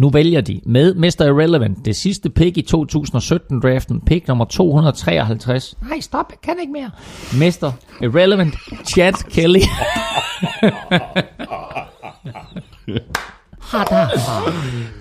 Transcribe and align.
Nu 0.00 0.10
vælger 0.10 0.40
de 0.40 0.60
med 0.66 0.94
Mr. 0.94 1.24
Irrelevant, 1.24 1.84
det 1.84 1.96
sidste 1.96 2.30
pick 2.30 2.56
i 2.56 2.66
2017-draften, 2.74 4.00
pick 4.06 4.28
nummer 4.28 4.44
253. 4.44 5.76
Nej, 5.88 6.00
stop, 6.00 6.26
jeg 6.30 6.38
kan 6.42 6.56
ikke 6.60 6.72
mere. 6.72 6.90
Mr. 7.32 7.72
Irrelevant, 8.02 8.54
Chad 8.84 9.12
Kelly. 9.30 9.60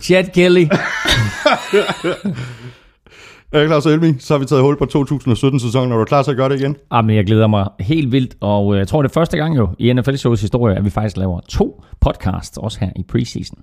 Chad 0.02 0.24
Kelly. 0.34 0.66
Øh, 3.56 3.68
Claus 3.68 3.86
Elming, 3.86 4.22
så 4.22 4.34
har 4.34 4.40
vi 4.40 4.46
taget 4.46 4.64
hul 4.64 4.78
på 4.78 4.86
2017-sæsonen, 4.96 5.92
og 5.92 5.96
du 5.96 6.02
er 6.02 6.06
klar 6.06 6.24
til 6.24 6.32
at 6.32 6.38
gøre 6.38 6.50
det 6.50 6.60
igen? 6.60 6.76
Jamen, 6.94 7.16
jeg 7.16 7.26
glæder 7.26 7.48
mig 7.48 7.68
helt 7.80 8.12
vildt, 8.12 8.36
og 8.42 8.74
øh, 8.74 8.80
jeg 8.80 8.88
tror, 8.88 9.02
det 9.02 9.10
er 9.10 9.14
første 9.14 9.38
gang 9.38 9.58
jo 9.58 9.70
i 9.80 9.94
NFL-shows 9.94 10.42
historie, 10.42 10.76
at 10.76 10.86
vi 10.86 10.90
faktisk 10.90 11.18
laver 11.18 11.40
to 11.50 11.84
podcasts, 12.02 12.58
også 12.58 12.80
her 12.80 12.90
i 12.96 13.04
preseason. 13.04 13.60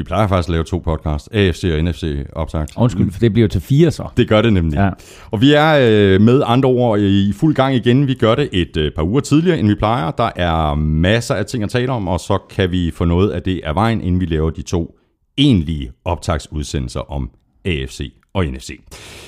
Vi 0.00 0.04
plejer 0.04 0.26
faktisk 0.26 0.48
at 0.48 0.52
lave 0.52 0.64
to 0.64 0.78
podcasts, 0.78 1.28
AFC 1.32 1.64
og 1.72 1.84
NFC 1.84 2.26
opsagt. 2.32 2.72
Undskyld, 2.76 3.12
for 3.12 3.20
det 3.20 3.32
bliver 3.32 3.44
jo 3.44 3.48
til 3.48 3.60
fire 3.60 3.90
så. 3.90 4.08
Det 4.16 4.28
gør 4.28 4.42
det 4.42 4.52
nemlig. 4.52 4.76
Ja. 4.76 4.90
Og 5.30 5.40
vi 5.40 5.52
er 5.52 5.78
øh, 5.80 6.20
med 6.20 6.42
andre 6.46 6.68
ord 6.68 7.00
i 7.00 7.32
fuld 7.32 7.54
gang 7.54 7.74
igen. 7.74 8.06
Vi 8.06 8.14
gør 8.14 8.34
det 8.34 8.48
et 8.52 8.76
øh, 8.76 8.92
par 8.92 9.02
uger 9.02 9.20
tidligere, 9.20 9.58
end 9.58 9.68
vi 9.68 9.74
plejer. 9.74 10.10
Der 10.10 10.30
er 10.36 10.74
masser 10.74 11.34
af 11.34 11.46
ting 11.46 11.64
at 11.64 11.70
tale 11.70 11.92
om, 11.92 12.08
og 12.08 12.20
så 12.20 12.38
kan 12.50 12.70
vi 12.70 12.90
få 12.90 13.04
noget 13.04 13.30
af 13.30 13.42
det 13.42 13.60
af 13.64 13.74
vejen, 13.74 14.00
inden 14.00 14.20
vi 14.20 14.26
laver 14.26 14.50
de 14.50 14.62
to 14.62 14.98
egentlige 15.38 15.92
optagsudsendelser 16.04 17.12
om 17.12 17.30
AFC 17.64 18.12
og 18.34 18.46
NFC. 18.46 18.80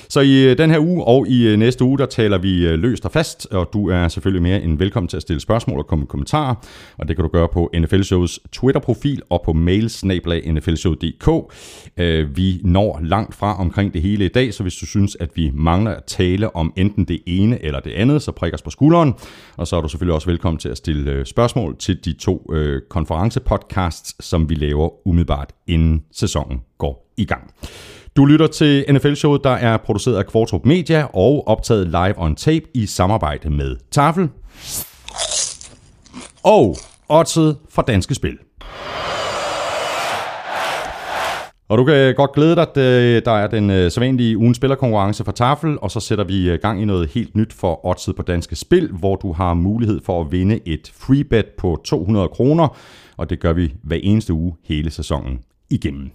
Så 0.09 0.19
i 0.19 0.43
øh, 0.43 0.57
den 0.57 0.71
her 0.71 0.79
uge 0.79 1.03
og 1.03 1.27
i 1.27 1.47
øh, 1.47 1.57
næste 1.57 1.83
uge, 1.83 1.97
der 1.97 2.05
taler 2.05 2.37
vi 2.37 2.67
øh, 2.67 2.79
løst 2.79 3.05
og 3.05 3.11
fast, 3.11 3.47
og 3.51 3.69
du 3.73 3.89
er 3.89 4.07
selvfølgelig 4.07 4.43
mere 4.43 4.61
end 4.61 4.77
velkommen 4.77 5.07
til 5.07 5.17
at 5.17 5.21
stille 5.21 5.39
spørgsmål 5.39 5.79
og 5.79 5.87
komme 5.87 6.01
med 6.01 6.07
kommentarer, 6.07 6.55
og 6.97 7.07
det 7.07 7.15
kan 7.15 7.23
du 7.23 7.29
gøre 7.29 7.47
på 7.53 7.71
NFL 7.79 8.01
Shows 8.01 8.39
Twitter-profil 8.51 9.21
og 9.29 9.41
på 9.45 9.53
mailsnablag.nflshow.dk. 9.53 11.53
Øh, 11.97 12.37
Vi 12.37 12.61
når 12.63 12.99
langt 13.03 13.35
fra 13.35 13.59
omkring 13.59 13.93
det 13.93 14.01
hele 14.01 14.25
i 14.25 14.27
dag, 14.27 14.53
så 14.53 14.63
hvis 14.63 14.75
du 14.75 14.85
synes, 14.85 15.17
at 15.19 15.29
vi 15.35 15.51
mangler 15.53 15.91
at 15.91 16.03
tale 16.03 16.55
om 16.55 16.73
enten 16.75 17.05
det 17.05 17.19
ene 17.25 17.65
eller 17.65 17.79
det 17.79 17.91
andet, 17.91 18.21
så 18.21 18.31
prik 18.31 18.53
os 18.53 18.61
på 18.61 18.69
skulderen, 18.69 19.13
og 19.57 19.67
så 19.67 19.75
er 19.75 19.81
du 19.81 19.87
selvfølgelig 19.87 20.15
også 20.15 20.29
velkommen 20.29 20.59
til 20.59 20.69
at 20.69 20.77
stille 20.77 21.25
spørgsmål 21.25 21.77
til 21.77 22.05
de 22.05 22.13
to 22.13 22.51
konferencepodcasts, 22.89 24.25
som 24.25 24.49
vi 24.49 24.55
laver 24.55 25.07
umiddelbart 25.07 25.53
inden 25.67 26.03
sæsonen 26.11 26.61
går 26.77 27.13
i 27.17 27.25
gang. 27.25 27.53
Du 28.17 28.25
lytter 28.25 28.47
til 28.47 28.85
NFL-showet, 28.89 29.43
der 29.43 29.49
er 29.49 29.77
produceret 29.77 30.17
af 30.17 30.25
Kvartrup 30.25 30.65
Media 30.65 31.07
og 31.13 31.47
optaget 31.47 31.87
live 31.87 32.13
on 32.17 32.35
tape 32.35 32.65
i 32.73 32.85
samarbejde 32.85 33.49
med 33.49 33.75
Tafel 33.91 34.29
og 36.43 36.77
Oddset 37.09 37.57
fra 37.69 37.81
Danske 37.87 38.15
Spil. 38.15 38.37
Og 41.69 41.77
du 41.77 41.85
kan 41.85 42.15
godt 42.15 42.33
glæde 42.33 42.55
dig, 42.55 42.67
at 42.75 42.77
øh, 42.77 43.21
der 43.25 43.31
er 43.31 43.47
den 43.47 43.69
øh, 43.69 43.91
sædvanlige 43.91 44.37
ugen 44.37 44.53
spillerkonkurrence 44.53 45.23
for 45.23 45.31
Tafel, 45.31 45.77
og 45.81 45.91
så 45.91 45.99
sætter 45.99 46.23
vi 46.23 46.49
øh, 46.49 46.59
gang 46.61 46.81
i 46.81 46.85
noget 46.85 47.09
helt 47.09 47.35
nyt 47.35 47.53
for 47.53 47.85
Oddset 47.85 48.15
på 48.15 48.21
Danske 48.21 48.55
Spil, 48.55 48.91
hvor 48.91 49.15
du 49.15 49.31
har 49.31 49.53
mulighed 49.53 50.01
for 50.05 50.21
at 50.21 50.31
vinde 50.31 50.59
et 50.65 50.91
free 50.95 51.23
bet 51.23 51.45
på 51.57 51.81
200 51.85 52.27
kroner, 52.27 52.77
og 53.17 53.29
det 53.29 53.39
gør 53.39 53.53
vi 53.53 53.73
hver 53.83 53.99
eneste 54.03 54.33
uge 54.33 54.53
hele 54.63 54.91
sæsonen 54.91 55.39
igennem. 55.69 56.11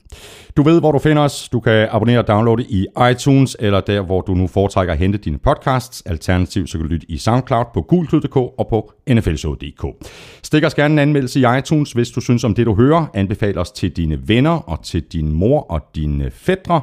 Du 0.56 0.62
ved, 0.62 0.80
hvor 0.80 0.92
du 0.92 0.98
finder 0.98 1.22
os. 1.22 1.48
Du 1.48 1.60
kan 1.60 1.88
abonnere 1.90 2.18
og 2.18 2.28
downloade 2.28 2.64
i 2.68 2.86
iTunes, 3.10 3.56
eller 3.60 3.80
der, 3.80 4.00
hvor 4.00 4.20
du 4.20 4.34
nu 4.34 4.46
foretrækker 4.46 4.92
at 4.92 4.98
hente 4.98 5.18
dine 5.18 5.38
podcasts. 5.38 6.02
Alternativt 6.06 6.70
så 6.70 6.78
kan 6.78 6.86
du 6.86 6.92
lytte 6.92 7.10
i 7.10 7.18
SoundCloud 7.18 7.64
på 7.74 7.82
gulklyd.dk 7.82 8.36
og 8.36 8.66
på 8.70 8.92
nflshow.dk. 9.10 10.06
Stik 10.42 10.64
os 10.64 10.74
gerne 10.74 10.92
en 10.92 10.98
anmeldelse 10.98 11.40
i 11.40 11.58
iTunes, 11.58 11.92
hvis 11.92 12.10
du 12.10 12.20
synes 12.20 12.44
om 12.44 12.54
det, 12.54 12.66
du 12.66 12.74
hører. 12.74 13.06
Anbefal 13.14 13.58
os 13.58 13.70
til 13.70 13.90
dine 13.90 14.28
venner 14.28 14.50
og 14.50 14.84
til 14.84 15.02
din 15.02 15.32
mor 15.32 15.60
og 15.60 15.80
dine 15.94 16.30
fædre. 16.30 16.80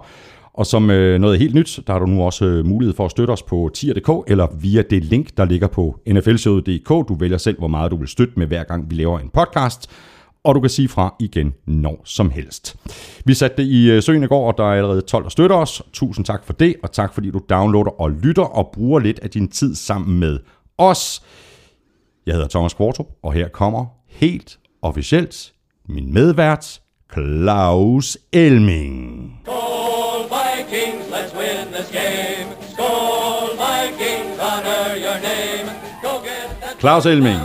Og 0.53 0.65
som 0.65 0.89
øh, 0.89 1.19
noget 1.19 1.39
helt 1.39 1.55
nyt, 1.55 1.79
der 1.87 1.93
har 1.93 1.99
du 1.99 2.05
nu 2.05 2.23
også 2.23 2.45
øh, 2.45 2.65
mulighed 2.65 2.95
for 2.95 3.05
at 3.05 3.11
støtte 3.11 3.31
os 3.31 3.43
på 3.43 3.69
tier.dk 3.73 4.31
eller 4.31 4.47
via 4.61 4.81
det 4.81 5.03
link, 5.03 5.27
der 5.37 5.45
ligger 5.45 5.67
på 5.67 5.99
nflshowet.dk. 6.07 6.89
Du 6.89 7.15
vælger 7.19 7.37
selv, 7.37 7.57
hvor 7.57 7.67
meget 7.67 7.91
du 7.91 7.97
vil 7.97 8.07
støtte 8.07 8.33
med 8.37 8.47
hver 8.47 8.63
gang, 8.63 8.89
vi 8.89 8.95
laver 8.95 9.19
en 9.19 9.29
podcast 9.29 9.89
og 10.45 10.55
du 10.55 10.59
kan 10.59 10.69
sige 10.69 10.87
fra 10.87 11.15
igen 11.19 11.53
når 11.65 12.01
som 12.03 12.29
helst. 12.29 12.75
Vi 13.25 13.33
satte 13.33 13.57
det 13.57 13.63
i 13.63 13.91
øh, 13.91 14.03
søen 14.03 14.23
i 14.23 14.27
går, 14.27 14.47
og 14.47 14.57
der 14.57 14.63
er 14.63 14.73
allerede 14.73 15.01
12, 15.01 15.23
der 15.23 15.29
støtter 15.29 15.55
os. 15.55 15.81
Tusind 15.93 16.25
tak 16.25 16.45
for 16.45 16.53
det, 16.53 16.75
og 16.83 16.91
tak 16.91 17.13
fordi 17.13 17.31
du 17.31 17.41
downloader 17.49 18.01
og 18.01 18.11
lytter 18.11 18.43
og 18.43 18.69
bruger 18.73 18.99
lidt 18.99 19.19
af 19.19 19.29
din 19.29 19.47
tid 19.47 19.75
sammen 19.75 20.19
med 20.19 20.39
os. 20.77 21.23
Jeg 22.25 22.33
hedder 22.33 22.47
Thomas 22.47 22.73
Kvartrup, 22.73 23.07
og 23.23 23.33
her 23.33 23.47
kommer 23.47 23.85
helt 24.07 24.59
officielt 24.81 25.53
min 25.89 26.13
medvært, 26.13 26.81
Claus 27.13 28.17
Elming. 28.33 29.31
Skål 29.43 30.21
Vikings, 30.35 31.05
let's 31.11 31.33
win 31.39 31.73
this 31.73 31.89
game. 31.91 32.47
Skål 32.73 33.49
Vikings, 33.65 34.39
honor 34.39 34.95
your 35.05 35.17
name. 35.29 35.65
Go 36.01 36.13
get 36.23 36.61
that 36.61 36.79
Claus 36.79 37.05
Elming, 37.05 37.39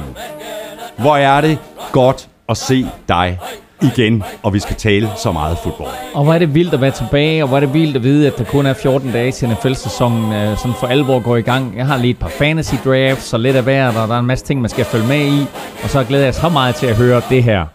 hvor 0.98 1.16
er 1.16 1.40
det 1.40 1.58
godt 1.92 2.28
at 2.50 2.56
se 2.56 2.86
dig 3.08 3.38
igen, 3.82 4.22
og 4.42 4.54
vi 4.54 4.58
skal 4.58 4.76
tale 4.76 5.10
så 5.22 5.32
meget 5.32 5.58
fodbold. 5.58 5.90
Og 6.14 6.24
hvor 6.24 6.34
er 6.34 6.38
det 6.38 6.54
vildt 6.54 6.74
at 6.74 6.80
være 6.80 6.90
tilbage, 6.90 7.42
og 7.42 7.48
hvor 7.48 7.56
er 7.56 7.60
det 7.60 7.74
vildt 7.74 7.96
at 7.96 8.02
vide, 8.02 8.26
at 8.26 8.38
der 8.38 8.44
kun 8.44 8.66
er 8.66 8.74
14 8.74 9.12
dage 9.12 9.32
til 9.32 9.48
NFL-sæsonen 9.48 10.32
øh, 10.32 10.58
sådan 10.58 10.74
for 10.80 10.86
alvor 10.86 11.20
går 11.20 11.36
i 11.36 11.42
gang. 11.42 11.76
Jeg 11.76 11.86
har 11.86 11.96
lige 11.96 12.10
et 12.10 12.18
par 12.18 12.28
fantasy 12.28 12.74
drafts, 12.84 13.24
så 13.24 13.38
lidt 13.38 13.56
af 13.56 13.62
hvert, 13.62 13.96
og 13.96 14.08
der 14.08 14.14
er 14.14 14.18
en 14.18 14.26
masse 14.26 14.44
ting, 14.44 14.60
man 14.60 14.70
skal 14.70 14.84
følge 14.84 15.06
med 15.06 15.26
i. 15.26 15.40
Og 15.82 15.90
så 15.90 16.04
glæder 16.04 16.24
jeg 16.24 16.34
så 16.34 16.48
meget 16.48 16.74
til 16.74 16.86
at 16.86 16.96
høre 16.96 17.22
det 17.28 17.44
her. 17.44 17.66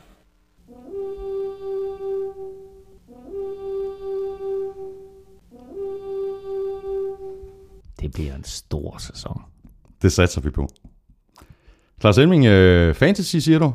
Det 8.02 8.14
bliver 8.14 8.36
en 8.36 8.44
stor 8.44 8.98
sæson. 9.00 9.42
Det 10.02 10.12
satser 10.12 10.42
vi 10.42 10.50
på. 10.50 10.68
Claus 12.02 12.18
Elming, 12.18 12.46
øh, 12.46 12.96
fantasy 12.96 13.36
siger 13.36 13.60
du? 13.60 13.74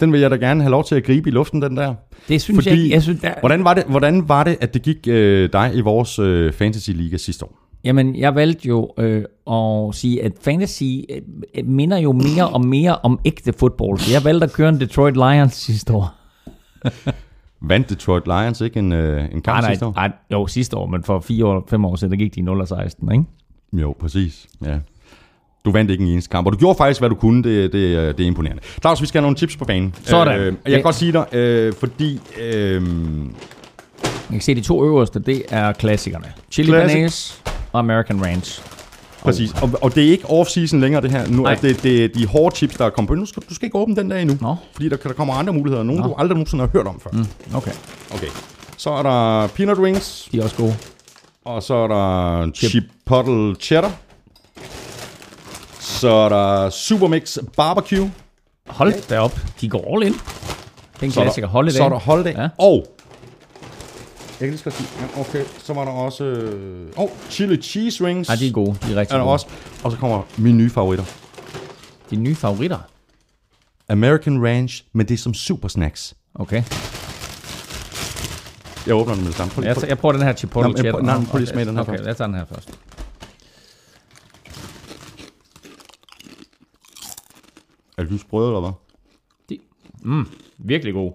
Den 0.00 0.12
vil 0.12 0.20
jeg 0.20 0.30
da 0.30 0.36
gerne 0.36 0.62
have 0.62 0.70
lov 0.70 0.84
til 0.84 0.94
at 0.94 1.04
gribe 1.04 1.28
i 1.28 1.32
luften, 1.32 1.62
den 1.62 1.76
der. 1.76 1.94
Det 2.28 2.42
synes 2.42 2.66
jeg 2.66 2.74
ikke. 2.78 2.94
Jeg 2.94 3.02
synes, 3.02 3.20
der... 3.20 3.34
Hvordan, 3.40 3.64
var 3.64 3.74
det, 3.74 3.84
hvordan 3.84 4.28
var 4.28 4.44
det, 4.44 4.56
at 4.60 4.74
det 4.74 4.82
gik 4.82 5.08
øh, 5.08 5.48
dig 5.52 5.70
i 5.74 5.80
vores 5.80 6.18
øh, 6.18 6.52
fantasy-liga 6.52 7.16
sidste 7.16 7.44
år? 7.44 7.58
Jamen, 7.84 8.16
jeg 8.16 8.34
valgte 8.34 8.68
jo 8.68 8.90
øh, 8.98 9.24
at 9.50 9.94
sige, 9.94 10.24
at 10.24 10.32
fantasy 10.40 10.82
øh, 10.84 11.66
minder 11.66 11.98
jo 11.98 12.12
mere 12.12 12.48
og 12.48 12.66
mere 12.66 12.96
om 12.96 13.18
ægte 13.24 13.52
fodbold. 13.52 13.98
Så 13.98 14.12
jeg 14.12 14.24
valgte 14.24 14.44
at 14.44 14.52
køre 14.52 14.68
en 14.68 14.80
Detroit 14.80 15.14
Lions 15.14 15.54
sidste 15.54 15.92
år. 15.92 16.14
Vandt 17.68 17.90
Detroit 17.90 18.26
Lions 18.26 18.60
ikke 18.60 18.78
en, 18.78 18.92
øh, 18.92 19.24
en 19.24 19.30
kamp 19.30 19.46
Nej, 19.46 19.60
nej, 19.60 19.70
sidste 19.70 19.86
år? 19.86 19.92
nej, 19.92 20.12
jo, 20.32 20.46
sidste 20.46 20.76
år, 20.76 20.86
men 20.86 21.02
for 21.02 21.20
fire 21.20 21.46
år, 21.46 21.64
fem 21.68 21.84
år 21.84 21.96
siden, 21.96 22.12
der 22.12 22.18
gik 22.18 22.34
de 22.34 22.40
0-16, 22.40 23.12
ikke? 23.12 23.24
Jo, 23.72 23.94
præcis. 24.00 24.46
Ja. 24.64 24.78
Du 25.64 25.70
vandt 25.72 25.90
ikke 25.90 26.02
en 26.04 26.08
eneste 26.10 26.30
kamp, 26.30 26.46
og 26.46 26.52
du 26.52 26.58
gjorde 26.58 26.76
faktisk, 26.76 27.00
hvad 27.00 27.08
du 27.10 27.14
kunne. 27.14 27.42
Det, 27.42 27.72
det, 27.72 27.78
øh, 27.78 28.08
det 28.08 28.20
er 28.20 28.26
imponerende. 28.26 28.62
Claus, 28.80 29.00
vi 29.00 29.06
skal 29.06 29.18
have 29.20 29.22
nogle 29.24 29.36
tips 29.36 29.56
på 29.56 29.64
banen. 29.64 29.94
Sådan. 30.04 30.40
Øh, 30.40 30.54
jeg 30.64 30.72
kan 30.72 30.82
godt 30.82 30.94
sige 30.94 31.12
dig, 31.12 31.34
øh, 31.34 31.72
fordi... 31.80 32.20
Øh, 32.40 32.82
Jeg 34.04 34.10
kan 34.30 34.40
se, 34.40 34.54
de 34.54 34.60
to 34.60 34.84
øverste, 34.84 35.18
det 35.20 35.42
er 35.48 35.72
klassikerne. 35.72 36.24
Chili 36.50 36.66
Classic. 36.68 36.92
Bearnaise 36.94 37.34
og 37.72 37.78
American 37.78 38.24
Ranch. 38.24 38.62
Præcis, 39.22 39.52
og, 39.62 39.70
og 39.82 39.94
det 39.94 40.06
er 40.06 40.10
ikke 40.10 40.24
off-season 40.24 40.76
længere 40.76 41.02
det 41.02 41.10
her. 41.10 41.28
Nu 41.28 41.42
Nej. 41.42 41.52
er 41.52 41.56
det, 41.56 41.82
det 41.82 42.04
er 42.04 42.08
de 42.08 42.26
hårde 42.26 42.56
chips, 42.56 42.76
der 42.76 42.84
er 42.84 42.90
kommet 42.90 43.08
på. 43.08 43.14
Nu 43.14 43.26
skal, 43.26 43.42
du 43.48 43.54
skal 43.54 43.66
ikke 43.66 43.78
åbne 43.78 43.96
den 43.96 44.10
der 44.10 44.16
endnu, 44.16 44.36
Nå. 44.40 44.56
fordi 44.72 44.88
der, 44.88 44.96
der 44.96 45.12
kommer 45.12 45.34
andre 45.34 45.52
muligheder. 45.52 45.82
Nogle, 45.82 46.02
Nå. 46.02 46.08
du 46.08 46.14
aldrig 46.18 46.34
nogensinde 46.36 46.62
har 46.64 46.70
hørt 46.72 46.86
om 46.86 47.00
før. 47.00 47.10
Mm. 47.12 47.26
Okay, 47.54 47.70
Okay. 48.14 48.26
Så 48.76 48.90
er 48.90 49.02
der 49.02 49.46
peanut 49.46 49.78
rings, 49.78 50.28
de 50.32 50.38
er 50.38 50.42
også 50.44 50.56
gode. 50.56 50.74
og 51.44 51.62
så 51.62 51.74
er 51.74 51.88
der 51.88 52.50
chipotle 52.54 53.54
cheddar. 53.60 53.92
Så 55.90 56.08
er 56.10 56.28
der 56.28 56.70
Supermix 56.70 57.38
barbecue. 57.56 58.12
Hold 58.66 59.08
da 59.08 59.18
op, 59.18 59.40
de 59.60 59.68
går 59.68 59.94
all 59.96 60.06
in. 60.06 60.12
Det 60.12 60.20
er 61.00 61.04
en 61.04 61.12
Så 61.12 61.20
er 61.20 61.24
klassiker. 61.24 61.46
der, 61.46 61.52
Holiday. 61.52 61.76
så 61.76 61.84
er 61.84 61.88
der 61.88 61.98
holiday. 61.98 62.32
Ja. 62.34 62.42
Ja. 62.42 62.48
Og 62.58 62.86
jeg 64.40 64.46
kan 64.46 64.48
lige 64.48 64.58
så 64.58 64.64
godt 64.64 64.74
sige, 64.76 64.88
ja, 65.00 65.20
okay, 65.20 65.44
så 65.58 65.72
var 65.74 65.84
der 65.84 65.92
også, 65.92 66.24
øh, 66.24 66.88
oh, 66.96 67.08
chili 67.30 67.56
cheese 67.62 68.04
rings. 68.06 68.28
Nej, 68.28 68.36
de 68.36 68.48
er 68.48 68.52
gode. 68.52 68.76
De 68.86 68.92
er 68.92 68.96
rigtig 68.96 69.14
er 69.14 69.18
der 69.18 69.24
gode. 69.24 69.32
også. 69.32 69.46
Og 69.84 69.90
så 69.92 69.96
kommer 69.98 70.22
mine 70.36 70.58
nye 70.58 70.70
favoritter. 70.70 71.04
De 72.10 72.16
nye 72.16 72.34
favoritter. 72.34 72.78
American 73.88 74.46
Ranch, 74.46 74.84
men 74.92 75.08
det 75.08 75.14
er 75.14 75.18
som 75.18 75.34
super 75.34 75.68
snacks. 75.68 76.14
Okay. 76.34 76.62
Jeg 78.86 78.94
åbner 78.94 79.14
den 79.14 79.22
med 79.22 79.28
det 79.28 79.36
samme. 79.36 79.52
Prøv 79.52 79.64
Jeg, 79.64 79.76
jeg 79.88 79.98
prøver 79.98 80.12
den 80.12 80.22
her 80.22 80.32
chipotle 80.32 80.72
nej, 80.72 81.16
men 81.16 81.26
prøv 81.26 81.38
lige 81.38 81.48
Okay, 81.48 81.52
smage 81.52 81.66
den 81.66 81.74
her 81.74 81.82
Okay, 81.82 81.92
først. 81.92 82.06
jeg 82.06 82.16
tager 82.16 82.28
den 82.28 82.36
her 82.36 82.44
først. 82.54 82.70
Er 88.00 88.04
du 88.04 88.18
sprød 88.18 88.46
eller 88.46 88.60
hvad? 88.60 88.70
De, 89.48 89.58
mm, 90.02 90.26
virkelig 90.58 90.94
god. 90.94 91.12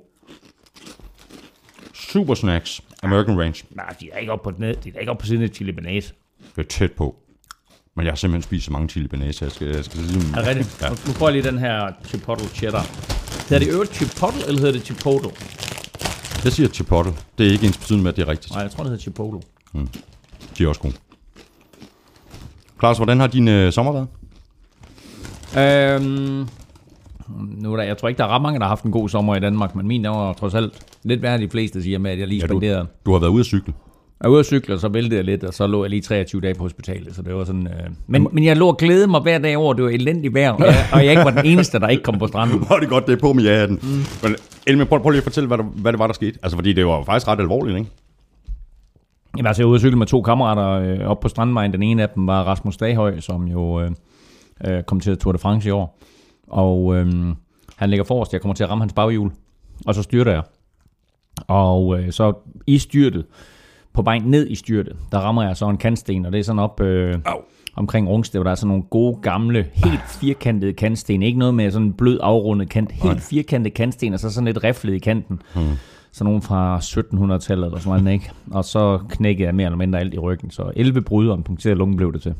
Super 1.93 2.33
snacks. 2.33 2.81
American 3.03 3.39
Range. 3.39 3.63
Nej, 3.71 3.95
de 3.99 4.09
er 4.13 4.17
ikke 4.17 4.31
oppe 4.31 4.51
på, 4.51 4.59
ned, 4.59 4.75
de 4.75 4.91
er 4.95 4.99
ikke 4.99 5.11
oppe 5.11 5.21
på 5.21 5.27
siden 5.27 5.43
af 5.43 5.49
chili 5.49 5.71
bearnaise. 5.71 6.13
Det 6.55 6.65
er 6.65 6.67
tæt 6.69 6.91
på. 6.91 7.15
Men 7.95 8.05
jeg 8.05 8.11
har 8.11 8.15
simpelthen 8.15 8.41
spist 8.43 8.65
så 8.65 8.71
mange 8.71 8.89
chili 8.89 9.07
bearnaise, 9.07 9.45
jeg 9.45 9.51
skal, 9.51 9.67
jeg 9.67 9.85
skal 9.85 9.99
ligesom... 9.99 10.33
Er 10.33 10.37
det 10.37 10.47
rigtigt? 10.47 10.81
Ja. 10.81 10.85
Ja. 10.85 10.91
Nu 10.91 11.13
får 11.13 11.27
jeg 11.29 11.33
lige 11.33 11.51
den 11.51 11.59
her 11.59 11.91
chipotle 12.05 12.47
cheddar. 12.47 12.83
Hedder 13.49 13.65
det 13.65 13.73
øvrigt 13.73 13.95
chipotle, 13.95 14.47
eller 14.47 14.59
hedder 14.59 14.73
det 14.73 14.85
chipotle? 14.85 15.29
Jeg 16.43 16.51
siger 16.51 16.69
chipotle. 16.69 17.11
Det 17.37 17.47
er 17.47 17.51
ikke 17.51 17.65
ens 17.67 17.77
betydende 17.77 18.03
med, 18.03 18.11
at 18.11 18.17
det 18.17 18.23
er 18.23 18.27
rigtigt. 18.27 18.53
Nej, 18.53 18.61
jeg 18.61 18.71
tror, 18.71 18.83
det 18.83 18.89
hedder 18.91 19.01
chipotle. 19.01 19.41
De 20.57 20.63
er 20.63 20.67
også 20.67 20.81
gode. 20.81 20.93
Klaus, 22.79 22.97
hvordan 22.97 23.19
har 23.19 23.27
din 23.27 23.47
øh, 23.47 23.73
sommer 23.73 23.91
været? 23.91 24.07
Øhm, 25.57 26.47
nu 27.61 27.73
er 27.73 27.77
der, 27.77 27.83
jeg 27.83 27.97
tror 27.97 28.07
ikke, 28.07 28.17
der 28.17 28.23
er 28.23 28.27
ret 28.35 28.41
mange, 28.41 28.59
der 28.59 28.65
har 28.65 28.69
haft 28.69 28.83
en 28.83 28.91
god 28.91 29.09
sommer 29.09 29.35
i 29.35 29.39
Danmark, 29.39 29.75
men 29.75 29.87
min 29.87 30.03
der 30.03 30.09
var 30.09 30.33
trods 30.33 30.53
alt 30.53 30.73
lidt 31.03 31.21
værre, 31.21 31.37
de 31.37 31.49
fleste 31.49 31.83
siger 31.83 31.99
med, 31.99 32.11
at 32.11 32.19
jeg 32.19 32.27
lige 32.27 32.37
Ja, 32.39 32.43
ja, 32.43 32.47
du- 32.53 32.59
spenderede. 32.59 32.87
Du 33.05 33.11
har 33.11 33.19
været 33.19 33.31
ude 33.31 33.39
at 33.39 33.45
cykle. 33.45 33.73
Jeg 34.23 34.29
var 34.29 34.33
ude 34.33 34.39
at 34.39 34.45
cykle, 34.45 34.73
og 34.73 34.79
så 34.79 34.87
væltede 34.87 35.15
jeg 35.15 35.23
lidt, 35.25 35.43
og 35.43 35.53
så 35.53 35.67
lå 35.67 35.83
jeg 35.83 35.89
lige 35.89 36.01
23 36.01 36.41
dage 36.41 36.53
på 36.53 36.63
hospitalet, 36.63 37.15
så 37.15 37.21
det 37.21 37.35
var 37.35 37.43
sådan... 37.43 37.67
Øh... 37.67 37.73
Men, 38.07 38.27
men 38.31 38.43
jeg 38.43 38.57
lå 38.57 38.67
og 38.67 38.77
glædede 38.77 39.07
mig 39.07 39.21
hver 39.21 39.37
dag 39.37 39.57
over, 39.57 39.73
det 39.73 39.83
var 39.83 39.89
elendigt 39.89 40.33
vejr, 40.33 40.51
og 40.51 40.61
jeg, 40.65 40.75
og 40.93 40.99
jeg 41.03 41.09
ikke 41.11 41.23
var 41.23 41.31
den 41.31 41.45
eneste, 41.45 41.79
der 41.79 41.87
ikke 41.87 42.03
kom 42.03 42.19
på 42.19 42.27
stranden. 42.27 42.57
Hvor 42.67 42.75
er 42.75 42.79
det 42.79 42.89
godt, 42.89 43.05
det 43.07 43.13
er 43.13 43.19
på 43.19 43.33
med 43.33 43.43
ja-hatten. 43.43 43.79
Mm. 43.83 44.27
Men 44.29 44.35
Elme, 44.67 44.85
prøv, 44.85 44.99
prøv 45.01 45.09
lige 45.09 45.17
at 45.19 45.23
fortælle, 45.23 45.47
hvad, 45.47 45.57
der, 45.57 45.63
hvad 45.63 45.91
det 45.91 45.99
var, 45.99 46.07
der 46.07 46.13
skete. 46.13 46.39
Altså, 46.43 46.57
fordi 46.57 46.73
det 46.73 46.85
var 46.85 47.03
faktisk 47.03 47.27
ret 47.27 47.39
alvorligt, 47.39 47.77
ikke? 47.77 47.89
Altså, 49.47 49.61
jeg 49.61 49.67
var 49.67 49.69
ude 49.71 49.75
at 49.77 49.81
cykle 49.81 49.97
med 49.97 50.07
to 50.07 50.21
kammerater 50.21 50.69
øh, 50.69 51.07
op 51.09 51.19
på 51.19 51.27
Strandvejen. 51.27 51.73
Den 51.73 51.83
ene 51.83 52.01
af 52.03 52.09
dem 52.09 52.27
var 52.27 52.43
Rasmus 52.43 52.77
Daghøj, 52.77 53.19
som 53.19 53.47
jo 53.47 53.81
øh, 53.81 53.91
øh, 54.67 54.83
kom 54.83 54.99
til 54.99 55.17
Tour 55.17 55.31
de 55.31 55.37
France 55.37 55.67
i 55.67 55.71
år. 55.71 55.99
Og 56.47 56.95
øh, 56.95 57.35
han 57.75 57.89
ligger 57.89 58.03
forrest. 58.03 58.33
Jeg 58.33 58.41
kommer 58.41 58.55
til 58.55 58.63
at 58.63 58.69
ramme 58.69 58.81
hans 58.81 58.93
baghjul. 58.93 59.31
Og 59.85 59.95
så 59.95 60.03
styrter 60.03 60.31
jeg. 60.31 60.43
Og 61.47 61.99
øh, 61.99 62.11
så 62.11 62.33
i 62.67 62.77
styrtet, 62.77 63.25
på 63.93 64.01
vej 64.01 64.19
ned 64.19 64.47
i 64.47 64.55
styrtet, 64.55 64.95
der 65.11 65.19
rammer 65.19 65.43
jeg 65.43 65.57
så 65.57 65.69
en 65.69 65.77
kantsten, 65.77 66.25
og 66.25 66.31
det 66.31 66.39
er 66.39 66.43
sådan 66.43 66.59
op 66.59 66.81
øh, 66.81 67.15
Au. 67.25 67.37
omkring 67.75 68.09
Rungsted, 68.09 68.39
hvor 68.39 68.43
der 68.43 68.51
er 68.51 68.55
sådan 68.55 68.67
nogle 68.67 68.83
gode, 68.83 69.17
gamle, 69.21 69.65
helt 69.73 70.01
firkantede 70.07 70.73
kantsten. 70.73 71.23
Ikke 71.23 71.39
noget 71.39 71.53
med 71.53 71.71
sådan 71.71 71.87
en 71.87 71.93
blød, 71.93 72.19
afrundet 72.23 72.69
kant. 72.69 72.91
Helt 72.91 73.21
firkantede 73.21 73.73
kantsten, 73.73 74.13
og 74.13 74.19
så 74.19 74.29
sådan 74.29 74.45
lidt 74.45 74.63
riflet 74.63 74.93
i 74.93 74.99
kanten. 74.99 75.41
Hmm. 75.55 75.63
Sådan 76.11 76.25
nogle 76.25 76.41
fra 76.41 76.77
1700-tallet 76.79 77.65
eller 77.65 77.79
sådan 77.79 78.03
noget, 78.03 78.13
ikke? 78.13 78.31
Og 78.51 78.65
så 78.65 78.99
knækkede 79.09 79.45
jeg 79.45 79.55
mere 79.55 79.65
eller 79.65 79.77
mindre 79.77 79.99
alt 79.99 80.13
i 80.13 80.17
ryggen. 80.19 80.51
Så 80.51 80.71
11 80.75 81.01
brud 81.01 81.27
og 81.27 81.37
en 81.37 81.43
punkteret 81.43 81.77
lunge 81.77 81.97
blev 81.97 82.13
det 82.13 82.21
til. 82.21 82.33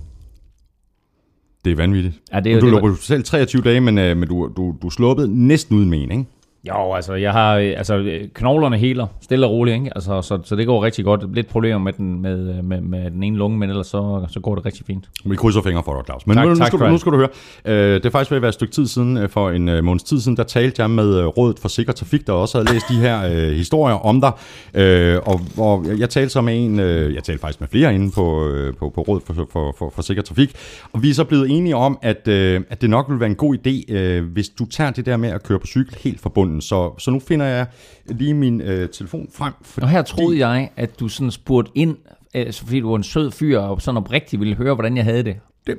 Det 1.65 1.71
er 1.71 1.75
vanvittigt. 1.75 2.15
Ja, 2.33 2.39
det, 2.39 2.51
er- 2.53 2.59
du 2.59 2.65
det 2.65 2.73
var- 2.73 2.79
på 2.79 2.87
hospital 2.87 3.23
23 3.23 3.61
dage, 3.61 3.81
men, 3.81 3.97
øh, 3.97 4.17
men 4.17 4.29
du, 4.29 4.49
du, 4.57 4.75
du 4.81 4.89
sluppede 4.89 5.47
næsten 5.47 5.77
uden 5.77 5.89
ikke? 6.11 6.25
Jo, 6.67 6.93
altså, 6.93 7.13
jeg 7.13 7.31
har, 7.31 7.53
altså, 7.53 8.19
knoglerne 8.33 8.77
heler, 8.77 9.07
stille 9.21 9.45
og 9.45 9.51
roligt, 9.51 9.75
ikke? 9.75 9.91
Altså, 9.95 10.21
så, 10.21 10.39
så 10.43 10.55
det 10.55 10.65
går 10.65 10.83
rigtig 10.83 11.05
godt. 11.05 11.35
Lidt 11.35 11.47
problemer 11.47 11.77
med 11.77 11.93
den, 11.93 12.21
med, 12.21 12.63
med, 12.63 12.81
med 12.81 13.11
den 13.11 13.23
ene 13.23 13.37
lunge, 13.37 13.57
men 13.57 13.69
ellers 13.69 13.87
så, 13.87 14.25
så 14.29 14.39
går 14.39 14.55
det 14.55 14.65
rigtig 14.65 14.85
fint. 14.85 15.09
Vi 15.25 15.35
krydser 15.35 15.61
fingre 15.61 15.83
for 15.85 15.93
dig, 15.95 16.05
Claus. 16.05 16.27
Men 16.27 16.35
Tak, 16.37 16.45
nu, 16.45 16.49
nu, 16.49 16.55
tak 16.55 16.67
skal 16.67 16.79
for 16.79 16.85
du, 16.85 16.91
nu 16.91 16.97
skal 16.97 17.11
du 17.11 17.17
høre. 17.17 17.29
Øh, 17.65 17.93
det 17.93 18.05
er 18.05 18.09
faktisk 18.09 18.31
ved 18.31 18.35
at 18.35 18.41
være 18.41 18.49
et 18.49 18.53
stykke 18.53 18.73
tid 18.73 18.87
siden, 18.87 19.17
øh, 19.17 19.29
for 19.29 19.49
en 19.49 19.69
øh, 19.69 19.83
måneds 19.83 20.03
tid 20.03 20.19
siden, 20.19 20.37
der 20.37 20.43
talte 20.43 20.81
jeg 20.81 20.89
med 20.89 21.19
øh, 21.19 21.25
Rådet 21.25 21.59
for 21.59 21.69
Sikker 21.69 21.93
Trafik, 21.93 22.27
der 22.27 22.33
også 22.33 22.57
havde 22.57 22.73
læst 22.73 22.85
de 22.89 22.95
her 22.95 23.25
øh, 23.25 23.51
historier 23.55 23.95
om 23.95 24.21
dig. 24.21 24.31
Øh, 24.73 25.19
og 25.25 25.39
hvor 25.55 25.97
jeg, 25.97 26.09
talte 26.09 26.29
så 26.29 26.41
med 26.41 26.65
en, 26.65 26.79
øh, 26.79 27.15
jeg 27.15 27.23
talte 27.23 27.41
faktisk 27.41 27.59
med 27.59 27.67
flere 27.67 27.95
inde 27.95 28.11
på, 28.11 28.47
øh, 28.47 28.73
på, 28.73 28.89
på 28.89 29.01
Rådet 29.01 29.23
for, 29.23 29.33
for, 29.33 29.75
for, 29.79 29.91
for 29.95 30.01
Sikker 30.01 30.23
Trafik, 30.23 30.55
og 30.93 31.03
vi 31.03 31.09
er 31.09 31.13
så 31.13 31.23
blevet 31.23 31.57
enige 31.57 31.75
om, 31.75 31.97
at, 32.01 32.27
øh, 32.27 32.61
at 32.69 32.81
det 32.81 32.89
nok 32.89 33.05
vil 33.09 33.19
være 33.19 33.29
en 33.29 33.35
god 33.35 33.55
idé, 33.55 33.93
øh, 33.93 34.23
hvis 34.23 34.49
du 34.49 34.65
tager 34.65 34.91
det 34.91 35.05
der 35.05 35.17
med 35.17 35.29
at 35.29 35.43
køre 35.43 35.59
på 35.59 35.67
cykel 35.67 35.95
helt 36.03 36.21
forbundet. 36.61 36.63
Så, 36.97 37.03
så 37.03 37.11
nu 37.11 37.19
finder 37.19 37.45
jeg 37.45 37.65
lige 38.05 38.33
min 38.33 38.61
øh, 38.61 38.89
telefon 38.89 39.27
frem. 39.33 39.53
Fordi, 39.61 39.83
Og 39.83 39.89
her 39.89 40.01
troede 40.01 40.47
jeg, 40.47 40.69
at 40.75 40.99
du 40.99 41.07
sådan 41.07 41.31
spurgte 41.31 41.71
ind, 41.75 41.97
altså, 42.33 42.65
fordi 42.65 42.79
du 42.79 42.89
var 42.89 42.95
en 42.95 43.03
sød 43.03 43.31
fyr, 43.31 43.59
og 43.59 43.81
sådan 43.81 43.97
oprigtigt 43.97 44.39
ville 44.39 44.55
høre, 44.55 44.73
hvordan 44.73 44.97
jeg 44.97 45.03
havde 45.03 45.23
det. 45.23 45.35
Det, 45.67 45.77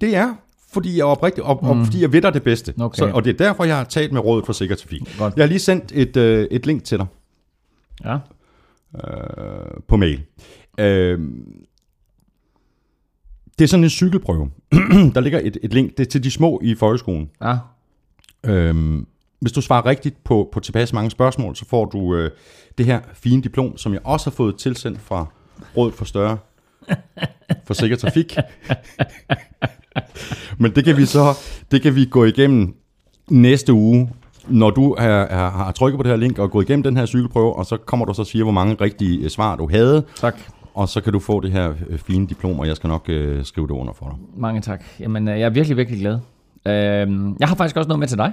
det 0.00 0.16
er, 0.16 0.34
fordi 0.72 0.92
jeg 0.96 1.00
er 1.00 1.04
oprigtig, 1.04 1.44
og, 1.44 1.58
mm. 1.62 1.68
og 1.68 1.84
fordi 1.86 2.00
jeg 2.02 2.12
ved 2.12 2.22
dig 2.22 2.34
det 2.34 2.42
bedste. 2.42 2.74
Okay. 2.80 2.98
Så, 2.98 3.10
og 3.10 3.24
det 3.24 3.30
er 3.40 3.46
derfor, 3.46 3.64
jeg 3.64 3.76
har 3.76 3.84
talt 3.84 4.12
med 4.12 4.20
Rådet 4.20 4.46
for 4.46 4.52
Sikker 4.52 4.76
Trafik. 4.76 5.02
Godt. 5.18 5.34
Jeg 5.36 5.42
har 5.42 5.48
lige 5.48 5.58
sendt 5.58 5.92
et, 5.94 6.16
øh, 6.16 6.46
et 6.50 6.66
link 6.66 6.84
til 6.84 6.98
dig 6.98 7.06
Ja. 8.04 8.14
øh, 8.94 9.80
på 9.88 9.96
mail. 9.96 10.22
Øh, 10.78 11.20
det 13.58 13.64
er 13.64 13.68
sådan 13.68 13.84
en 13.84 13.90
cykelprøve. 13.90 14.50
der 15.14 15.20
ligger 15.20 15.40
et, 15.42 15.56
et 15.62 15.74
link, 15.74 15.98
det 15.98 16.06
er 16.06 16.10
til 16.10 16.24
de 16.24 16.30
små 16.30 16.60
i 16.64 16.74
folkeskolen. 16.74 17.30
Ja. 17.42 17.56
Øhm, 18.46 19.06
hvis 19.44 19.52
du 19.52 19.60
svarer 19.60 19.86
rigtigt 19.86 20.24
på, 20.24 20.48
på 20.52 20.60
tilpas 20.60 20.92
mange 20.92 21.10
spørgsmål, 21.10 21.56
så 21.56 21.64
får 21.68 21.84
du 21.84 22.16
øh, 22.16 22.30
det 22.78 22.86
her 22.86 23.00
fine 23.14 23.42
diplom, 23.42 23.76
som 23.76 23.92
jeg 23.92 24.00
også 24.04 24.30
har 24.30 24.34
fået 24.34 24.56
tilsendt 24.56 25.00
fra 25.00 25.26
Rådet 25.76 25.94
for 25.94 26.04
Større 26.04 26.38
for 27.66 27.74
Sikker 27.74 27.96
Trafik. 27.96 28.36
Men 30.60 30.74
det 30.74 30.84
kan 30.84 30.96
vi 30.96 31.06
så 31.06 31.38
det 31.70 31.82
kan 31.82 31.94
vi 31.94 32.04
gå 32.04 32.24
igennem 32.24 32.74
næste 33.30 33.72
uge, 33.72 34.10
når 34.48 34.70
du 34.70 34.92
er, 34.92 35.04
er, 35.04 35.50
har 35.50 35.72
trykket 35.72 35.98
på 35.98 36.02
det 36.02 36.10
her 36.10 36.16
link 36.16 36.38
og 36.38 36.50
gået 36.50 36.64
igennem 36.68 36.82
den 36.82 36.96
her 36.96 37.06
cykelprøve, 37.06 37.56
og 37.56 37.66
så 37.66 37.76
kommer 37.76 38.06
du 38.06 38.14
så 38.14 38.22
og 38.22 38.26
siger, 38.26 38.42
hvor 38.42 38.52
mange 38.52 38.74
rigtige 38.80 39.24
øh, 39.24 39.30
svar 39.30 39.56
du 39.56 39.68
havde, 39.70 40.04
Tak. 40.16 40.34
og 40.74 40.88
så 40.88 41.00
kan 41.00 41.12
du 41.12 41.18
få 41.18 41.40
det 41.40 41.52
her 41.52 41.74
øh, 41.88 41.98
fine 41.98 42.26
diplom, 42.26 42.58
og 42.60 42.66
jeg 42.66 42.76
skal 42.76 42.88
nok 42.88 43.04
øh, 43.08 43.44
skrive 43.44 43.66
det 43.66 43.74
under 43.74 43.92
for 43.92 44.06
dig. 44.06 44.40
Mange 44.40 44.60
tak. 44.60 44.84
Jamen, 45.00 45.28
øh, 45.28 45.40
jeg 45.40 45.46
er 45.46 45.50
virkelig, 45.50 45.76
virkelig 45.76 46.00
glad. 46.00 46.18
Øhm, 46.66 47.36
jeg 47.40 47.48
har 47.48 47.54
faktisk 47.56 47.76
også 47.76 47.88
noget 47.88 47.98
med 47.98 48.08
til 48.08 48.18
dig. 48.18 48.32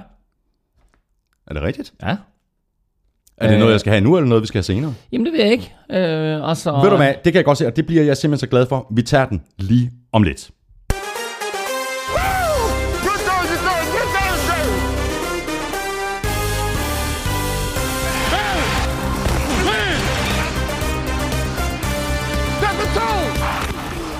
Er 1.46 1.54
det 1.54 1.62
rigtigt? 1.62 1.92
Ja. 2.02 2.16
Er 3.36 3.46
det 3.46 3.54
Øh. 3.54 3.58
noget, 3.58 3.72
jeg 3.72 3.80
skal 3.80 3.90
have 3.92 4.00
nu, 4.04 4.16
eller 4.16 4.28
noget, 4.28 4.42
vi 4.42 4.46
skal 4.46 4.58
have 4.58 4.62
senere? 4.62 4.94
Jamen, 5.12 5.24
det 5.26 5.32
ved 5.32 5.40
jeg 5.40 5.52
ikke. 5.52 5.74
Øh, 5.90 6.42
og 6.42 6.56
så, 6.56 6.72
Ved 6.82 6.90
du 6.90 6.96
hvad, 6.96 7.14
det 7.24 7.32
kan 7.32 7.34
jeg 7.34 7.44
godt 7.44 7.58
se, 7.58 7.66
og 7.66 7.76
det 7.76 7.86
bliver 7.86 8.02
jeg 8.02 8.16
simpelthen 8.16 8.46
så 8.46 8.50
glad 8.50 8.66
for. 8.66 8.86
Vi 8.94 9.02
tager 9.02 9.26
den 9.26 9.42
lige 9.58 9.90
om 10.12 10.22
lidt. 10.22 10.50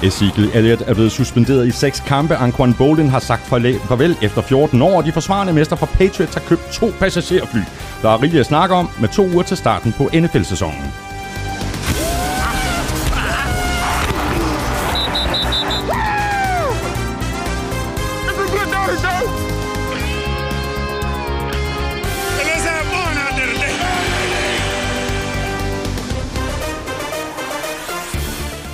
Ezekiel 0.03 0.51
Elliott 0.55 0.83
er 0.87 0.95
blevet 0.95 1.13
suspenderet 1.13 1.67
i 1.67 1.71
seks 1.71 2.01
kampe. 2.01 2.37
Anquan 2.37 2.75
Bolin 2.75 3.09
har 3.09 3.19
sagt 3.19 3.43
farvel 3.47 4.17
efter 4.23 4.43
14 4.43 4.83
år, 4.83 4.97
og 4.97 5.05
de 5.05 5.13
forsvarende 5.13 5.53
mester 5.53 5.77
fra 5.77 5.87
Patriots 5.87 6.35
har 6.35 6.41
købt 6.41 6.73
to 6.73 6.93
passagerfly. 6.99 7.61
Der 8.03 8.11
er 8.11 8.23
rigeligt 8.23 8.41
at 8.41 8.47
snakke 8.47 8.75
om 8.75 8.89
med 9.01 9.09
to 9.09 9.27
uger 9.27 9.43
til 9.43 9.57
starten 9.57 9.93
på 9.93 10.11
NFL-sæsonen. 10.15 11.12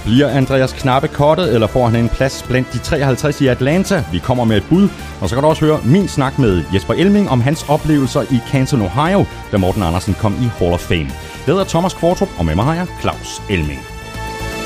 Bliver 0.09 0.29
Andreas 0.29 0.73
Knappe 0.73 1.09
kottet, 1.09 1.55
eller 1.55 1.67
får 1.67 1.87
han 1.89 1.97
en 2.05 2.09
plads 2.09 2.45
blandt 2.49 2.73
de 2.73 2.79
53 2.79 3.41
i 3.41 3.47
Atlanta? 3.47 4.05
Vi 4.13 4.19
kommer 4.19 4.45
med 4.45 4.57
et 4.57 4.67
bud, 4.71 4.89
og 5.21 5.29
så 5.29 5.35
kan 5.35 5.43
du 5.43 5.49
også 5.49 5.65
høre 5.65 5.81
min 5.85 6.09
snak 6.09 6.39
med 6.39 6.65
Jesper 6.75 6.95
Elming 6.95 7.29
om 7.31 7.41
hans 7.41 7.69
oplevelser 7.69 8.23
i 8.23 8.39
Canton, 8.51 8.81
Ohio, 8.83 9.25
da 9.53 9.57
Morten 9.59 9.83
Andersen 9.83 10.15
kom 10.15 10.33
i 10.33 10.47
Hall 10.59 10.73
of 10.73 10.81
Fame. 10.81 11.01
Jeg 11.47 11.47
hedder 11.47 11.65
Thomas 11.65 11.95
Kvartrup, 11.95 12.29
og 12.39 12.45
med 12.45 12.55
mig 12.55 12.65
har 12.65 12.75
jeg 12.75 12.87
Claus 13.01 13.43
Elming. 13.51 13.81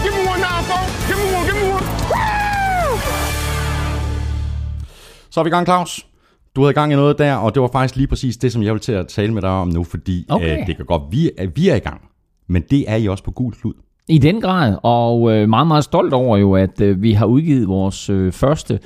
Give 0.03 0.15
me 0.17 0.23
one 0.33 0.41
now, 0.49 0.59
folks. 0.71 0.93
Give 1.09 1.19
me 1.23 1.27
one, 1.39 1.45
give 1.49 1.59
me 1.61 1.65
one. 1.77 1.87
Woo! 2.13 2.99
Så 5.31 5.41
er 5.41 5.45
vi 5.45 5.49
i 5.49 5.51
gang, 5.51 5.67
Claus. 5.67 6.07
Du 6.57 6.61
havde 6.63 6.75
gang 6.75 6.93
i 6.93 6.97
noget 6.97 7.19
der, 7.19 7.35
og 7.35 7.55
det 7.55 7.63
var 7.63 7.69
faktisk 7.73 7.97
lige 7.97 8.07
præcis 8.07 8.37
det, 8.37 8.53
som 8.53 8.63
jeg 8.63 8.73
vil 8.73 8.81
til 8.81 8.93
at 8.93 9.09
tale 9.09 9.35
med 9.35 9.43
dig 9.43 9.51
om 9.51 9.69
nu, 9.69 9.85
fordi 9.85 10.27
Okay. 10.29 10.61
øh, 10.61 10.67
det 10.67 10.77
kan 10.77 10.87
godt, 10.87 11.03
vi 11.11 11.31
er, 11.39 11.47
vi 11.55 11.69
er 11.69 11.75
i 11.75 11.79
gang. 11.89 12.01
Men 12.49 12.63
det 12.71 12.85
er 12.91 12.97
I 12.97 13.09
også 13.09 13.25
på 13.25 13.31
gul 13.31 13.55
klud. 13.55 13.75
I 14.09 14.19
den 14.19 14.41
grad, 14.41 14.77
og 14.83 15.33
øh, 15.33 15.49
meget, 15.49 15.67
meget 15.67 15.85
stolt 15.85 16.13
over 16.13 16.37
jo, 16.37 16.55
at 16.55 16.81
øh, 16.81 17.03
vi 17.03 17.13
har 17.13 17.27
udgivet 17.27 17.69
vores 17.69 18.11
øh, 18.11 18.33
første 18.33 18.79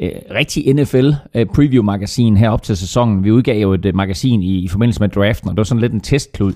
øh, 0.00 0.10
rigtig 0.34 0.74
NFL 0.74 1.10
øh, 1.34 1.46
preview-magasin 1.46 2.36
herop 2.36 2.62
til 2.62 2.76
sæsonen. 2.76 3.24
Vi 3.24 3.30
udgav 3.30 3.60
jo 3.60 3.72
et 3.72 3.84
øh, 3.86 3.94
magasin 3.94 4.42
i, 4.42 4.58
i 4.58 4.68
forbindelse 4.68 5.00
med 5.00 5.08
draften, 5.08 5.48
og 5.48 5.54
det 5.54 5.58
var 5.58 5.64
sådan 5.64 5.80
lidt 5.80 5.92
en 5.92 6.00
testklud. 6.00 6.52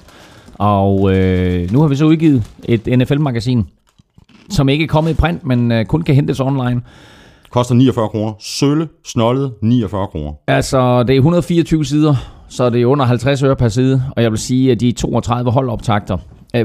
Og 0.54 1.16
øh, 1.16 1.72
nu 1.72 1.80
har 1.80 1.88
vi 1.88 1.96
så 1.96 2.04
udgivet 2.04 2.42
et 2.64 2.98
NFL-magasin, 2.98 3.66
som 4.50 4.68
ikke 4.68 4.84
er 4.84 4.88
kommet 4.88 5.10
i 5.10 5.14
print, 5.14 5.46
men 5.46 5.72
øh, 5.72 5.84
kun 5.84 6.02
kan 6.02 6.14
hentes 6.14 6.40
online. 6.40 6.82
Koster 7.50 7.74
49 7.74 8.08
kroner. 8.08 8.32
Sølle, 8.40 8.88
snollet, 9.06 9.52
49 9.62 10.06
kroner. 10.06 10.32
Altså, 10.46 11.02
det 11.02 11.10
er 11.10 11.18
124 11.18 11.84
sider, 11.84 12.14
så 12.48 12.70
det 12.70 12.82
er 12.82 12.86
under 12.86 13.04
50 13.04 13.42
øre 13.42 13.56
per 13.56 13.68
side, 13.68 14.02
og 14.16 14.22
jeg 14.22 14.30
vil 14.30 14.38
sige, 14.38 14.72
at 14.72 14.80
de 14.80 14.92
32 14.92 15.50
holdoptagter 15.50 16.18
er, 16.54 16.64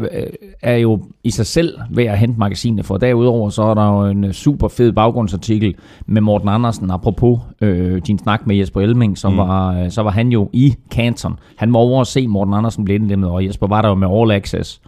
er 0.61 0.75
jo 0.75 0.99
i 1.23 1.29
sig 1.29 1.45
selv 1.45 1.79
ved 1.89 2.03
at 2.05 2.17
hente 2.17 2.39
magasinet, 2.39 2.85
for 2.85 2.97
derudover 2.97 3.49
så 3.49 3.63
er 3.63 3.73
der 3.73 3.85
jo 3.85 4.05
en 4.05 4.33
super 4.33 4.67
fed 4.67 4.91
baggrundsartikel 4.91 5.75
med 6.05 6.21
Morten 6.21 6.49
Andersen, 6.49 6.91
apropos 6.91 7.39
øh, 7.61 8.01
din 8.07 8.19
snak 8.19 8.47
med 8.47 8.55
Jesper 8.55 8.81
Elming, 8.81 9.17
som 9.17 9.31
mm. 9.31 9.37
var, 9.37 9.79
øh, 9.79 9.91
så 9.91 10.03
var 10.03 10.11
han 10.11 10.29
jo 10.31 10.49
i 10.53 10.75
Canton. 10.91 11.39
Han 11.55 11.73
var 11.73 11.79
over 11.79 12.01
at 12.01 12.07
se 12.07 12.27
Morten 12.27 12.53
Andersen 12.53 12.85
blive 12.85 12.95
indlemmet, 12.95 13.29
og 13.29 13.45
Jesper 13.45 13.67
var 13.67 13.81
der 13.81 13.89
jo 13.89 13.95
med 13.95 14.07
All 14.11 14.31
Access. 14.31 14.81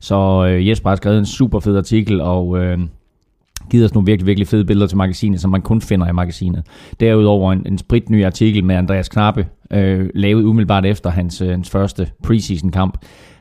Så 0.00 0.46
øh, 0.46 0.68
Jesper 0.68 0.88
har 0.88 0.96
skrevet 0.96 1.18
en 1.18 1.26
super 1.26 1.60
fed 1.60 1.76
artikel, 1.76 2.20
og 2.20 2.58
øh, 2.58 2.78
givet 3.70 3.84
os 3.84 3.94
nogle 3.94 4.06
virkelig, 4.06 4.26
virkelig 4.26 4.48
fede 4.48 4.64
billeder 4.64 4.86
til 4.86 4.96
magasinet, 4.96 5.40
som 5.40 5.50
man 5.50 5.62
kun 5.62 5.80
finder 5.80 6.08
i 6.08 6.12
magasinet. 6.12 6.62
Derudover 7.00 7.52
en, 7.52 7.62
en 7.66 7.78
spritny 7.78 8.24
artikel 8.24 8.64
med 8.64 8.76
Andreas 8.76 9.08
Knappe, 9.08 9.46
øh, 9.70 10.08
lavet 10.14 10.44
umiddelbart 10.44 10.86
efter 10.86 11.10
hans, 11.10 11.40
øh, 11.40 11.48
hans 11.48 11.70
første 11.70 12.10
preseason 12.22 12.70
kamp, 12.70 12.98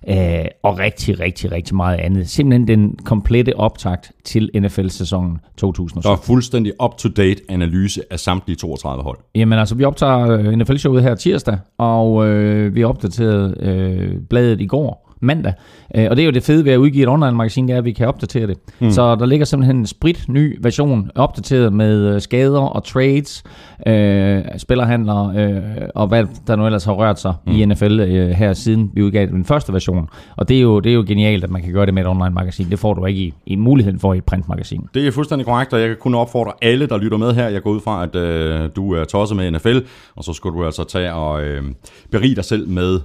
øh, 0.10 0.46
og 0.64 0.80
rigtig, 0.80 1.20
rigtig, 1.20 1.52
rigtig 1.52 1.76
meget 1.76 1.98
andet. 1.98 2.30
Simpelthen 2.30 2.68
den 2.68 2.96
komplette 3.06 3.58
optakt 3.58 4.12
til 4.24 4.50
NFL-sæsonen 4.56 5.38
2017. 5.58 6.10
Der 6.10 6.18
er 6.18 6.22
fuldstændig 6.22 6.74
up-to-date 6.84 7.42
analyse 7.50 8.02
af 8.12 8.20
samtlige 8.20 8.56
32 8.58 9.04
hold. 9.04 9.18
Jamen 9.36 9.60
altså, 9.60 9.76
vi 9.76 9.84
optager 9.84 10.30
øh, 10.30 10.46
NFL-showet 10.54 11.04
her 11.04 11.16
tirsdag, 11.16 11.58
og 11.78 12.28
øh, 12.28 12.76
vi 12.76 12.84
opdaterede 12.84 13.56
øh, 13.60 14.22
bladet 14.30 14.62
i 14.62 14.66
går, 14.66 15.07
mandag. 15.20 15.54
Øh, 15.96 16.08
og 16.10 16.16
det 16.16 16.22
er 16.22 16.26
jo 16.26 16.32
det 16.32 16.44
fede 16.44 16.66
ved 16.66 16.72
at 16.72 16.78
udgive 16.78 17.04
et 17.04 17.10
online-magasin, 17.10 17.68
det 17.68 17.74
er, 17.74 17.78
at 17.78 17.86
vi 17.86 17.92
kan 17.92 18.08
opdatere 18.08 18.48
det. 18.48 18.58
Mm. 18.80 18.92
Så 18.92 19.16
der 19.16 19.26
ligger 19.26 19.46
simpelthen 19.46 19.78
en 19.78 19.86
sprit 19.86 20.26
ny 20.28 20.58
version, 20.62 21.12
opdateret 21.16 21.74
med 21.74 22.14
øh, 22.14 22.22
skader 22.22 22.60
og 22.60 22.84
trades, 22.84 23.44
øh, 23.88 24.44
spillerhandler 24.58 25.30
øh, 25.30 25.90
og 25.96 26.08
hvad 26.08 26.26
der 26.48 26.56
nu 26.56 26.66
ellers 26.66 26.86
har 26.86 26.94
rørt 26.94 27.20
sig 27.20 27.34
mm. 27.48 27.54
i 27.54 27.66
NFL 27.66 28.00
øh, 28.00 28.30
her 28.30 28.54
siden 28.54 28.92
vi 28.94 29.04
udgav 29.04 29.26
den 29.26 29.46
første 29.46 29.74
version. 29.74 30.10
Og 30.38 30.50
det 30.50 30.58
er, 30.58 30.62
jo, 30.62 30.80
det 30.80 30.90
er 30.90 30.94
jo 30.94 31.06
genialt, 31.08 31.44
at 31.44 31.50
man 31.50 31.62
kan 31.62 31.74
gøre 31.74 31.86
det 31.86 31.94
med 31.94 32.02
et 32.02 32.08
online-magasin. 32.08 32.70
Det 32.70 32.80
får 32.80 32.94
du 32.94 33.06
ikke 33.06 33.22
i, 33.22 33.34
i 33.46 33.56
muligheden 33.56 34.00
for 34.00 34.14
i 34.14 34.18
et 34.18 34.24
printmagasin. 34.24 34.82
Det 34.94 35.08
er 35.08 35.12
fuldstændig 35.12 35.46
korrekt, 35.46 35.74
og 35.74 35.80
jeg 35.80 35.88
kan 35.88 35.98
kun 36.00 36.16
opfordre 36.16 36.52
alle, 36.62 36.88
der 36.88 36.98
lytter 36.98 37.18
med 37.18 37.34
her. 37.34 37.48
Jeg 37.48 37.62
går 37.62 37.72
ud 37.72 37.80
fra, 37.80 38.04
at 38.04 38.16
øh, 38.16 38.70
du 38.76 38.94
er 38.94 39.04
tosset 39.04 39.38
med 39.38 39.52
NFL, 39.52 39.78
og 40.16 40.24
så 40.24 40.34
skulle 40.34 40.60
du 40.60 40.66
altså 40.66 40.84
tage 40.84 41.14
og 41.14 41.44
øh, 41.44 41.64
berige 42.12 42.36
dig 42.36 42.46
selv 42.46 42.70
med 42.70 43.00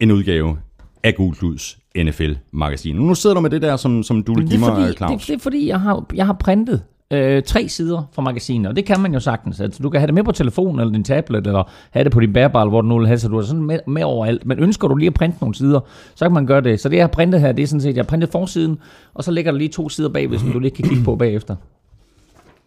en 0.00 0.12
udgave 0.12 0.56
af 1.04 1.14
Gul 1.14 1.34
Kluds 1.34 1.78
NFL-magasin. 1.96 2.96
Nu 2.96 3.14
sidder 3.14 3.34
du 3.34 3.40
med 3.40 3.50
det 3.50 3.62
der, 3.62 3.76
som, 3.76 4.02
som 4.02 4.22
du 4.22 4.34
vil 4.34 4.48
give 4.48 4.60
mig, 4.60 4.94
Claus. 4.96 5.20
Det, 5.20 5.28
det 5.28 5.34
er 5.34 5.38
fordi, 5.38 5.68
jeg 5.68 5.80
har, 5.80 6.04
jeg 6.14 6.26
har 6.26 6.32
printet 6.32 6.82
øh, 7.12 7.42
tre 7.42 7.68
sider 7.68 8.02
fra 8.12 8.22
magasinet, 8.22 8.68
og 8.68 8.76
det 8.76 8.84
kan 8.84 9.00
man 9.00 9.12
jo 9.14 9.20
sagtens. 9.20 9.60
Altså, 9.60 9.82
du 9.82 9.90
kan 9.90 10.00
have 10.00 10.06
det 10.06 10.14
med 10.14 10.24
på 10.24 10.32
telefonen 10.32 10.80
eller 10.80 10.92
din 10.92 11.04
tablet, 11.04 11.46
eller 11.46 11.70
have 11.90 12.04
det 12.04 12.12
på 12.12 12.20
din 12.20 12.32
bærball, 12.32 12.68
hvor 12.68 12.80
du 12.80 12.88
nu 12.88 12.98
vil 12.98 13.06
have, 13.06 13.18
så 13.18 13.28
du 13.28 13.38
er 13.38 13.42
sådan 13.42 13.62
med, 13.62 13.78
med 13.86 14.02
overalt. 14.02 14.46
Men 14.46 14.58
ønsker 14.58 14.88
du 14.88 14.94
lige 14.94 15.06
at 15.06 15.14
printe 15.14 15.36
nogle 15.40 15.54
sider, 15.54 15.80
så 16.14 16.24
kan 16.24 16.32
man 16.32 16.46
gøre 16.46 16.60
det. 16.60 16.80
Så 16.80 16.88
det, 16.88 16.96
jeg 16.96 17.02
har 17.02 17.08
printet 17.08 17.40
her, 17.40 17.52
det 17.52 17.62
er 17.62 17.66
sådan 17.66 17.80
set, 17.80 17.96
jeg 17.96 18.02
har 18.02 18.08
printet 18.08 18.30
forsiden, 18.30 18.78
og 19.14 19.24
så 19.24 19.30
ligger 19.30 19.50
der 19.52 19.58
lige 19.58 19.68
to 19.68 19.88
sider 19.88 20.08
bagved, 20.08 20.38
som 20.38 20.52
du 20.52 20.58
lige 20.58 20.70
kan 20.70 20.88
kigge 20.88 21.04
på 21.04 21.16
bagefter. 21.16 21.56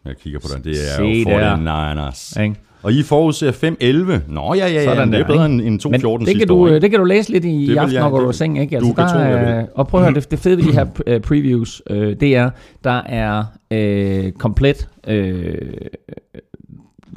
Jeg 0.05 0.17
kigger 0.17 0.39
på 0.39 0.47
den. 0.55 0.63
Det 0.63 0.71
er 0.71 0.95
Se 0.95 1.03
jo. 1.03 2.09
49ers. 2.09 2.41
Ikke? 2.41 2.55
Og 2.85 2.93
I 2.93 3.03
forudser 3.03 3.51
5-11. 3.51 4.33
Nå 4.33 4.53
ja, 4.53 4.67
ja, 4.67 4.73
ja. 4.73 4.83
Sådan 4.83 5.11
det 5.11 5.19
er 5.19 5.27
der, 5.27 5.33
bedre 5.33 5.45
ikke? 5.45 5.67
end, 5.67 5.73
end 5.73 5.85
2-14 5.85 5.89
Men 5.89 6.19
det 6.19 6.27
sidste 6.27 6.39
kan, 6.39 6.47
du, 6.47 6.55
år. 6.55 6.67
ikke? 6.67 6.79
det 6.79 6.91
kan 6.91 6.99
du 6.99 7.05
læse 7.05 7.31
lidt 7.31 7.45
i, 7.45 7.73
i 7.73 7.75
aften, 7.75 7.99
når 7.99 8.09
du 8.09 8.17
går 8.17 8.29
i 8.29 8.33
seng. 8.33 8.59
Ikke? 8.59 8.75
Altså, 8.75 8.89
du 8.89 8.93
kan 8.93 9.03
der 9.05 9.13
tro, 9.13 9.19
er, 9.19 9.55
vil. 9.55 9.67
og 9.75 9.87
prøv 9.87 10.01
at 10.01 10.05
høre, 10.05 10.15
det, 10.15 10.31
det 10.31 10.39
fede 10.39 10.57
ved 10.57 10.63
de 10.63 10.71
her 10.71 10.85
øh, 11.07 11.21
previews, 11.21 11.81
øh, 11.89 12.15
det 12.19 12.35
er, 12.35 12.49
der 12.83 13.01
er 13.05 13.43
øh, 13.71 14.31
komplet 14.31 14.89
øh, 15.07 15.57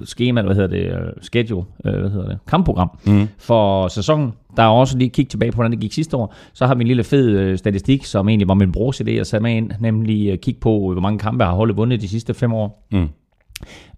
schema, 0.04 0.42
hvad 0.42 0.54
hedder 0.54 0.68
det, 0.68 0.84
øh, 0.86 1.12
schedule, 1.22 1.66
øh, 1.84 2.00
hvad 2.00 2.10
hedder 2.10 2.28
det, 2.28 2.38
kampprogram 2.48 2.90
mm. 3.06 3.28
for 3.38 3.88
sæsonen. 3.88 4.32
Der 4.56 4.62
er 4.62 4.68
også 4.68 4.98
lige 4.98 5.10
kig 5.10 5.28
tilbage 5.28 5.52
på, 5.52 5.56
hvordan 5.56 5.72
det 5.72 5.80
gik 5.80 5.92
sidste 5.92 6.16
år. 6.16 6.34
Så 6.52 6.66
har 6.66 6.74
vi 6.74 6.82
en 6.82 6.88
lille 6.88 7.04
fed 7.04 7.28
øh, 7.28 7.58
statistik, 7.58 8.04
som 8.04 8.28
egentlig 8.28 8.48
var 8.48 8.54
min 8.54 8.72
brors 8.72 9.00
idé 9.00 9.10
at 9.10 9.26
sætte 9.26 9.42
med 9.42 9.56
ind, 9.56 9.70
nemlig 9.80 10.28
øh, 10.28 10.38
kig 10.38 10.56
på, 10.60 10.92
hvor 10.92 11.00
mange 11.00 11.18
kampe 11.18 11.44
har 11.44 11.52
holdet 11.52 11.76
vundet 11.76 12.00
de 12.00 12.08
sidste 12.08 12.34
fem 12.34 12.52
år. 12.52 12.86
Mm. 12.92 13.08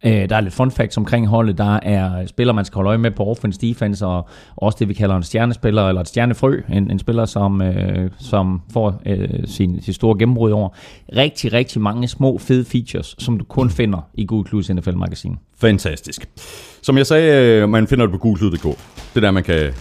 Øh, 0.05 0.29
der 0.29 0.37
er 0.37 0.41
lidt 0.41 0.55
fun 0.55 0.71
facts 0.71 0.97
omkring 0.97 1.27
holdet. 1.27 1.59
Der 1.59 1.79
er 1.83 2.27
spillere, 2.27 2.55
man 2.55 2.65
skal 2.65 2.75
holde 2.75 2.89
øje 2.89 2.99
med 2.99 3.11
på 3.11 3.25
offense 3.25 3.61
defense, 3.61 4.07
og 4.07 4.29
også 4.57 4.77
det, 4.79 4.89
vi 4.89 4.95
kalder 4.95 5.17
en 5.17 5.23
stjernespiller, 5.23 5.89
eller 5.89 6.01
et 6.01 6.09
stjernefrø. 6.09 6.61
En, 6.73 6.91
en 6.91 6.99
spiller, 6.99 7.25
som, 7.25 7.63
øh, 7.63 8.11
som 8.19 8.63
får 8.73 9.03
øh, 9.07 9.29
sin, 9.47 9.83
sin 9.83 9.95
store 9.95 10.19
gennembrud 10.19 10.51
over. 10.51 10.69
Rigtig, 11.17 11.53
rigtig 11.53 11.81
mange 11.81 12.09
små, 12.09 12.39
fede 12.39 12.65
features, 12.65 13.15
som 13.19 13.39
du 13.39 13.45
kun 13.45 13.71
finder 13.71 14.09
i 14.15 14.27
Google 14.27 14.49
Clues 14.49 14.71
NFL-magasin. 14.71 15.39
Fantastisk. 15.61 16.29
Som 16.83 16.97
jeg 16.97 17.07
sagde, 17.07 17.63
øh, 17.63 17.69
man 17.69 17.87
finder 17.87 18.07
det 18.07 18.13
på 18.13 18.19
gulklyd.dk. 18.19 18.63
Det 18.63 19.17
er 19.17 19.21
der, 19.21 19.31
man 19.31 19.43
kan 19.43 19.73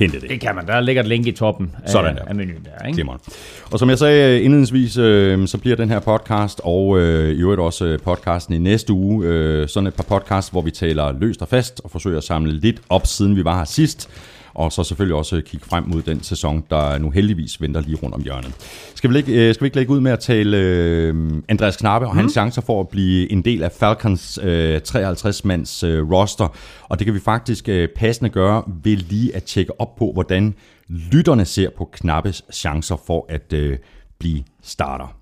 hente 0.00 0.20
det. 0.20 0.30
Det 0.30 0.40
kan 0.40 0.54
man. 0.54 0.66
Der 0.66 0.80
ligger 0.80 1.02
et 1.02 1.08
link 1.08 1.26
i 1.26 1.32
toppen 1.32 1.70
af, 1.84 1.90
Sådan 1.90 2.16
der. 2.16 2.22
af 2.24 2.34
menuen 2.34 2.64
der. 2.64 2.86
Ikke? 2.86 2.96
Glimrende. 2.96 3.22
Og 3.70 3.78
som 3.78 3.90
jeg 3.90 3.98
sagde 3.98 4.36
øh, 4.38 4.44
indledningsvis, 4.44 4.96
øh, 4.96 5.48
så 5.48 5.58
bliver 5.58 5.76
den 5.76 5.88
her 5.90 6.00
podcast, 6.00 6.60
og 6.64 6.98
øh, 6.98 7.30
i 7.30 7.40
øvrigt 7.40 7.60
også 7.60 7.84
øh, 7.84 7.98
podcasten 7.98 8.54
i 8.54 8.58
næste 8.58 8.92
uge, 8.92 9.26
øh, 9.26 9.68
sådan 9.68 9.86
et 9.86 9.94
par 9.94 10.02
podcasts, 10.02 10.50
hvor 10.50 10.62
vi 10.62 10.70
taler 10.70 11.12
løst 11.20 11.42
og 11.42 11.48
fast, 11.48 11.80
og 11.84 11.90
forsøger 11.90 12.18
at 12.18 12.24
samle 12.24 12.52
lidt 12.52 12.80
op, 12.88 13.06
siden 13.06 13.36
vi 13.36 13.44
var 13.44 13.58
her 13.58 13.64
sidst. 13.64 14.08
Og 14.54 14.72
så 14.72 14.84
selvfølgelig 14.84 15.16
også 15.16 15.40
kigge 15.46 15.66
frem 15.66 15.84
mod 15.86 16.02
den 16.02 16.22
sæson, 16.22 16.64
der 16.70 16.98
nu 16.98 17.10
heldigvis 17.10 17.60
venter 17.60 17.80
lige 17.80 17.96
rundt 17.96 18.14
om 18.14 18.22
hjørnet. 18.22 18.52
Skal 18.94 19.10
vi, 19.10 19.16
ikke, 19.16 19.48
øh, 19.48 19.54
skal 19.54 19.64
vi 19.64 19.66
ikke 19.66 19.76
lægge 19.76 19.92
ud 19.92 20.00
med 20.00 20.12
at 20.12 20.20
tale 20.20 20.56
øh, 20.56 21.14
Andreas 21.48 21.76
Knappe 21.76 22.06
og 22.08 22.14
hans 22.14 22.32
chancer 22.32 22.62
for 22.62 22.80
at 22.80 22.88
blive 22.88 23.32
en 23.32 23.42
del 23.42 23.62
af 23.62 23.72
Falcons 23.72 24.38
øh, 24.42 24.80
53-mands 24.88 25.82
øh, 25.82 26.10
roster? 26.10 26.56
Og 26.88 26.98
det 26.98 27.04
kan 27.04 27.14
vi 27.14 27.20
faktisk 27.20 27.68
øh, 27.68 27.88
passende 27.96 28.30
gøre 28.30 28.62
ved 28.82 28.96
lige 28.96 29.36
at 29.36 29.44
tjekke 29.44 29.80
op 29.80 29.96
på, 29.96 30.10
hvordan 30.12 30.54
lytterne 30.88 31.44
ser 31.44 31.70
på 31.78 31.88
Knappes 31.92 32.42
chancer 32.52 32.96
for 33.06 33.26
at 33.28 33.52
øh, 33.52 33.78
blive 34.18 34.44
starter. 34.62 35.16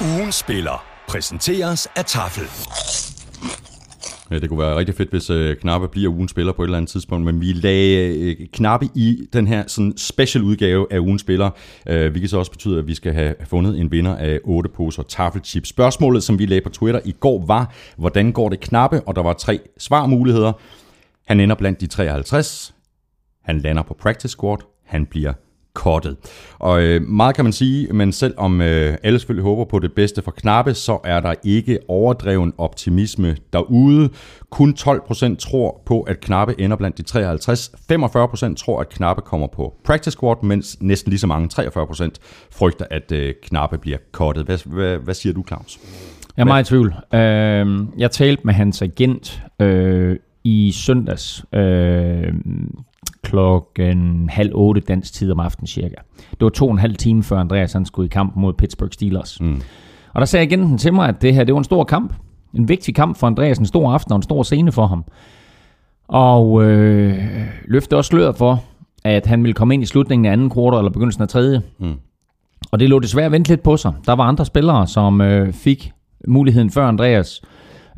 Ugen 0.00 0.32
spiller 0.32 0.84
præsenteres 1.08 1.88
af 1.96 2.04
Tafel. 2.04 2.44
Ja, 4.32 4.38
det 4.38 4.48
kunne 4.48 4.58
være 4.58 4.76
rigtig 4.76 4.94
fedt, 4.94 5.10
hvis 5.10 5.30
øh, 5.30 5.56
Knappe 5.56 5.88
bliver 5.88 6.12
ugens 6.12 6.30
spiller 6.30 6.52
på 6.52 6.62
et 6.62 6.66
eller 6.66 6.76
andet 6.76 6.90
tidspunkt, 6.90 7.24
men 7.24 7.40
vi 7.40 7.52
lagde 7.52 8.18
øh, 8.18 8.46
Knappe 8.52 8.88
i 8.94 9.28
den 9.32 9.46
her 9.46 9.64
sådan 9.66 9.96
special 9.96 10.44
udgave 10.44 10.86
af 10.90 10.98
ugens 10.98 11.20
spiller, 11.20 11.50
øh, 11.88 12.10
hvilket 12.10 12.30
så 12.30 12.38
også 12.38 12.50
betyder, 12.50 12.78
at 12.78 12.86
vi 12.86 12.94
skal 12.94 13.12
have 13.12 13.34
fundet 13.44 13.80
en 13.80 13.90
vinder 13.90 14.16
af 14.16 14.40
8 14.44 14.70
poser 14.70 15.02
taffelchips. 15.02 15.68
Spørgsmålet, 15.68 16.22
som 16.22 16.38
vi 16.38 16.46
lagde 16.46 16.60
på 16.60 16.70
Twitter 16.70 17.00
i 17.04 17.12
går, 17.20 17.46
var, 17.46 17.74
hvordan 17.96 18.32
går 18.32 18.48
det 18.48 18.60
Knappe? 18.60 19.00
Og 19.00 19.16
der 19.16 19.22
var 19.22 19.32
tre 19.32 19.60
svarmuligheder. 19.78 20.52
Han 21.26 21.40
ender 21.40 21.56
blandt 21.56 21.80
de 21.80 21.86
53. 21.86 22.74
Han 23.44 23.58
lander 23.58 23.82
på 23.82 23.94
practice 23.94 24.32
squad. 24.32 24.58
Han 24.84 25.06
bliver 25.06 25.32
kottet. 25.74 26.16
Og 26.58 26.82
øh, 26.82 27.02
meget 27.02 27.36
kan 27.36 27.44
man 27.44 27.52
sige, 27.52 27.92
men 27.92 28.12
selvom 28.12 28.60
øh, 28.60 28.96
alle 29.02 29.18
selvfølgelig 29.18 29.42
håber 29.42 29.64
på 29.64 29.78
det 29.78 29.92
bedste 29.92 30.22
for 30.22 30.30
Knappe, 30.30 30.74
så 30.74 30.98
er 31.04 31.20
der 31.20 31.34
ikke 31.44 31.78
overdreven 31.88 32.52
optimisme 32.58 33.36
derude. 33.52 34.10
Kun 34.50 34.74
12% 34.78 35.36
tror 35.36 35.82
på, 35.86 36.00
at 36.00 36.20
Knappe 36.20 36.54
ender 36.60 36.76
blandt 36.76 36.98
de 36.98 37.02
53. 37.02 37.70
45% 37.92 38.54
tror, 38.54 38.80
at 38.80 38.88
Knappe 38.88 39.22
kommer 39.22 39.46
på 39.46 39.74
practice 39.84 40.10
squad, 40.10 40.36
mens 40.42 40.76
næsten 40.80 41.10
lige 41.10 41.20
så 41.20 41.26
mange, 41.26 41.62
43%, 41.62 42.08
frygter, 42.50 42.84
at 42.90 43.12
øh, 43.12 43.34
Knappe 43.42 43.78
bliver 43.78 43.98
kottet. 44.12 44.44
Hvad, 44.44 44.58
hvad, 44.66 44.98
hvad 44.98 45.14
siger 45.14 45.32
du, 45.32 45.44
Claus? 45.48 45.78
Jeg 46.36 46.42
er 46.42 46.46
meget 46.46 46.66
i 46.66 46.68
tvivl. 46.68 46.94
Øh, 47.14 48.00
jeg 48.00 48.10
talte 48.10 48.42
med 48.44 48.54
hans 48.54 48.82
agent 48.82 49.42
øh, 49.60 50.16
i 50.44 50.72
søndags 50.72 51.44
øh, 51.54 52.32
klokken 53.32 54.28
halv 54.28 54.50
otte 54.54 54.80
dansk 54.80 55.12
tid 55.12 55.32
om 55.32 55.40
aftenen 55.40 55.66
cirka. 55.66 55.94
Det 56.30 56.40
var 56.40 56.48
to 56.48 56.66
og 56.66 56.72
en 56.72 56.78
halv 56.78 56.96
time 56.96 57.22
før 57.22 57.36
Andreas 57.38 57.72
han 57.72 57.84
skulle 57.84 58.06
i 58.06 58.08
kamp 58.08 58.36
mod 58.36 58.52
Pittsburgh 58.52 58.92
Steelers. 58.92 59.40
Mm. 59.40 59.60
Og 60.14 60.20
der 60.20 60.24
sagde 60.24 60.46
agenten 60.46 60.78
til 60.78 60.94
mig, 60.94 61.08
at 61.08 61.22
det 61.22 61.34
her 61.34 61.44
det 61.44 61.54
var 61.54 61.58
en 61.60 61.64
stor 61.64 61.84
kamp. 61.84 62.14
En 62.54 62.68
vigtig 62.68 62.94
kamp 62.94 63.16
for 63.16 63.26
Andreas, 63.26 63.58
en 63.58 63.66
stor 63.66 63.92
aften 63.92 64.12
og 64.12 64.16
en 64.16 64.22
stor 64.22 64.42
scene 64.42 64.72
for 64.72 64.86
ham. 64.86 65.04
Og 66.08 66.64
øh, 66.64 67.18
løfte 67.68 67.96
også 67.96 68.08
sløret 68.08 68.36
for, 68.36 68.64
at 69.04 69.26
han 69.26 69.42
ville 69.42 69.54
komme 69.54 69.74
ind 69.74 69.82
i 69.82 69.86
slutningen 69.86 70.26
af 70.26 70.32
anden 70.32 70.50
kvartal 70.50 70.78
eller 70.78 70.90
begyndelsen 70.90 71.22
af 71.22 71.28
tredje. 71.28 71.62
Mm. 71.78 71.94
Og 72.72 72.80
det 72.80 72.88
lå 72.88 72.98
desværre 72.98 73.32
vente 73.32 73.50
lidt 73.50 73.62
på 73.62 73.76
sig. 73.76 73.92
Der 74.06 74.12
var 74.12 74.24
andre 74.24 74.44
spillere, 74.44 74.86
som 74.86 75.20
øh, 75.20 75.52
fik 75.52 75.92
muligheden 76.28 76.70
før 76.70 76.88
Andreas. 76.88 77.42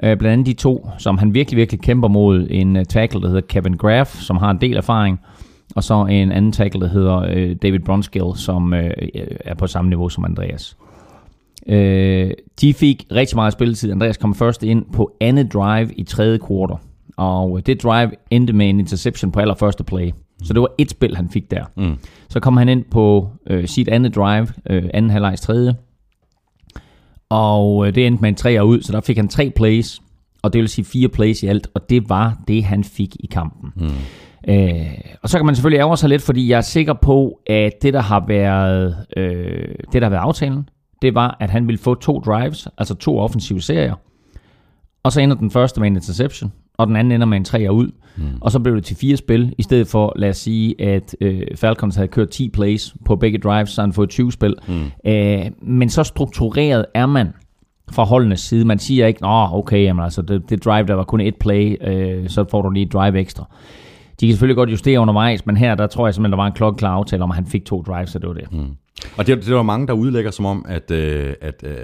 Øh, 0.02 0.18
blandt 0.18 0.32
andet 0.32 0.46
de 0.46 0.52
to, 0.52 0.88
som 0.98 1.18
han 1.18 1.34
virkelig, 1.34 1.56
virkelig 1.56 1.80
kæmper 1.80 2.08
mod. 2.08 2.46
En 2.50 2.76
uh, 2.76 2.82
tackle, 2.82 3.20
der 3.20 3.26
hedder 3.26 3.40
Kevin 3.40 3.76
Graff, 3.76 4.16
som 4.16 4.36
har 4.36 4.50
en 4.50 4.60
del 4.60 4.76
erfaring. 4.76 5.20
Og 5.76 5.84
så 5.84 6.04
en 6.04 6.32
anden 6.32 6.52
tackle, 6.52 6.80
der 6.80 6.88
hedder 6.88 7.16
øh, 7.16 7.56
David 7.62 7.80
Bronskill, 7.80 8.36
som 8.36 8.74
øh, 8.74 8.90
er 9.40 9.54
på 9.54 9.66
samme 9.66 9.88
niveau 9.88 10.08
som 10.08 10.24
Andreas. 10.24 10.76
Øh, 11.66 12.30
de 12.60 12.74
fik 12.74 13.06
rigtig 13.12 13.36
meget 13.36 13.52
spilletid. 13.52 13.92
Andreas 13.92 14.16
kom 14.16 14.34
først 14.34 14.62
ind 14.62 14.84
på 14.92 15.16
andet 15.20 15.52
drive 15.52 15.94
i 15.94 16.02
tredje 16.02 16.38
kvartal. 16.38 16.76
Og 17.16 17.66
det 17.66 17.82
drive 17.82 18.10
endte 18.30 18.52
med 18.52 18.70
en 18.70 18.80
interception 18.80 19.32
på 19.32 19.40
allerførste 19.40 19.84
play. 19.84 20.10
Så 20.42 20.52
det 20.52 20.60
var 20.60 20.70
et 20.78 20.90
spil, 20.90 21.16
han 21.16 21.28
fik 21.28 21.50
der. 21.50 21.64
Mm. 21.76 21.94
Så 22.28 22.40
kom 22.40 22.56
han 22.56 22.68
ind 22.68 22.84
på 22.90 23.28
øh, 23.46 23.68
sit 23.68 23.88
andet 23.88 24.14
drive, 24.14 24.48
øh, 24.70 24.84
anden 24.94 25.10
halvlejs 25.10 25.40
tredje. 25.40 25.74
Og 27.28 27.87
øh, 27.87 27.95
det 27.95 28.07
endte 28.07 28.21
med 28.21 28.28
en 28.28 28.35
træer 28.35 28.62
ud, 28.62 28.83
så 28.83 28.93
der 28.93 29.00
fik 29.00 29.16
han 29.16 29.28
tre 29.28 29.52
plays. 29.57 30.02
Og 30.43 30.52
det 30.52 30.61
vil 30.61 30.69
sige 30.69 30.85
fire 30.85 31.09
plays 31.09 31.43
i 31.43 31.47
alt. 31.47 31.69
Og 31.75 31.90
det 31.90 32.09
var 32.09 32.38
det, 32.49 32.64
han 32.64 32.85
fik 32.85 33.16
i 33.21 33.26
kampen. 33.26 33.73
Mm. 33.76 33.90
Øh, 34.49 34.87
og 35.23 35.28
så 35.28 35.38
kan 35.38 35.47
man 35.47 35.54
selvfølgelig 35.54 35.78
ærge 35.78 35.97
sig 35.97 36.09
lidt, 36.09 36.23
fordi 36.23 36.49
jeg 36.49 36.57
er 36.57 36.61
sikker 36.61 36.93
på, 36.93 37.40
at 37.47 37.73
det, 37.83 37.95
der 37.95 38.00
har 38.00 38.25
været, 38.28 38.97
øh, 39.16 39.75
det, 39.93 40.02
der 40.02 40.02
har 40.02 40.11
været 40.11 40.23
aftalen, 40.23 40.69
det 41.02 41.14
var, 41.14 41.37
at 41.40 41.50
han 41.50 41.66
ville 41.66 41.78
få 41.78 41.95
to 41.95 42.21
drives, 42.21 42.69
altså 42.78 42.95
to 42.95 43.19
offensive 43.19 43.61
serier. 43.61 43.95
Og 45.02 45.12
så 45.12 45.21
ender 45.21 45.37
den 45.37 45.50
første 45.50 45.81
med 45.81 45.87
en 45.87 45.97
interception, 45.97 46.52
og 46.78 46.87
den 46.87 46.97
anden 46.97 47.12
ender 47.12 47.26
med 47.26 47.37
en 47.37 47.45
træer 47.45 47.71
ud. 47.71 47.88
Mm. 48.16 48.25
Og 48.40 48.52
så 48.52 48.61
blev 48.61 48.76
det 48.76 48.85
til 48.85 48.97
fire 48.97 49.16
spil, 49.16 49.54
i 49.59 49.62
stedet 49.62 49.87
for, 49.87 50.12
lad 50.16 50.28
os 50.28 50.37
sige, 50.37 50.81
at 50.81 51.16
øh, 51.21 51.43
Falcons 51.57 51.97
havde 51.97 52.09
kørt 52.09 52.28
10 52.28 52.49
plays 52.49 52.95
på 53.04 53.16
begge 53.16 53.38
drives, 53.38 53.71
så 53.71 53.81
han 53.81 53.93
fået 53.93 54.11
20 54.11 54.33
spil. 54.33 54.54
Mm. 54.69 55.11
Øh, 55.11 55.45
men 55.62 55.88
så 55.88 56.02
struktureret 56.04 56.87
er 56.95 57.07
man 57.07 57.33
fra 57.93 58.04
holdenes 58.04 58.40
side. 58.40 58.64
Man 58.64 58.78
siger 58.78 59.07
ikke, 59.07 59.23
nå 59.23 59.49
okay, 59.52 59.83
jamen, 59.83 60.04
altså, 60.04 60.23
det, 60.23 60.50
det 60.50 60.64
drive, 60.64 60.87
der 60.87 60.95
var 60.95 61.04
kun 61.04 61.21
et 61.21 61.37
play, 61.37 61.76
øh, 61.88 62.28
så 62.28 62.45
får 62.50 62.62
du 62.62 62.71
lige 62.71 62.87
et 62.87 62.93
drive 62.93 63.19
ekstra. 63.19 63.45
De 64.21 64.26
kan 64.26 64.33
selvfølgelig 64.33 64.57
godt 64.57 64.71
justere 64.71 65.00
undervejs, 65.00 65.47
men 65.47 65.57
her, 65.57 65.75
der 65.75 65.87
tror 65.87 66.07
jeg 66.07 66.14
simpelthen, 66.14 66.33
der 66.33 66.43
var 66.43 66.47
en 66.47 66.52
klokkeklar 66.52 66.90
aftale 66.90 67.23
om, 67.23 67.31
at 67.31 67.35
han 67.35 67.47
fik 67.47 67.64
to 67.64 67.83
drives, 67.83 68.11
så 68.11 68.19
det 68.19 68.28
var 68.28 68.35
det. 68.35 68.52
Mm. 68.52 68.76
Og 69.16 69.26
det, 69.26 69.37
det 69.37 69.49
er 69.49 69.54
der 69.54 69.62
mange, 69.62 69.87
der 69.87 69.93
udlægger 69.93 70.31
som 70.31 70.47
om, 70.47 70.64
at, 70.69 70.90
øh, 70.90 71.35
at, 71.40 71.64
øh, 71.66 71.76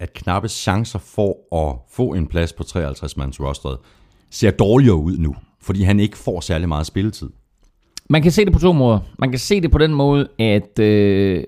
at 0.00 0.12
knappe 0.12 0.48
chancer 0.48 0.98
for 0.98 1.56
at 1.68 1.76
få 1.90 2.14
en 2.14 2.26
plads 2.26 2.52
på 2.52 2.62
53-mands 2.62 3.40
rosteret 3.40 3.78
ser 4.34 4.50
dårligere 4.50 4.96
ud 4.96 5.18
nu, 5.18 5.34
fordi 5.62 5.82
han 5.82 6.00
ikke 6.00 6.18
får 6.18 6.40
særlig 6.40 6.68
meget 6.68 6.86
spilletid. 6.86 7.30
Man 8.10 8.22
kan 8.22 8.32
se 8.32 8.44
det 8.44 8.52
på 8.52 8.58
to 8.58 8.72
måder. 8.72 8.98
Man 9.18 9.30
kan 9.30 9.38
se 9.38 9.60
det 9.60 9.70
på 9.70 9.78
den 9.78 9.94
måde, 9.94 10.28
at 10.38 10.78
øh, 10.78 11.44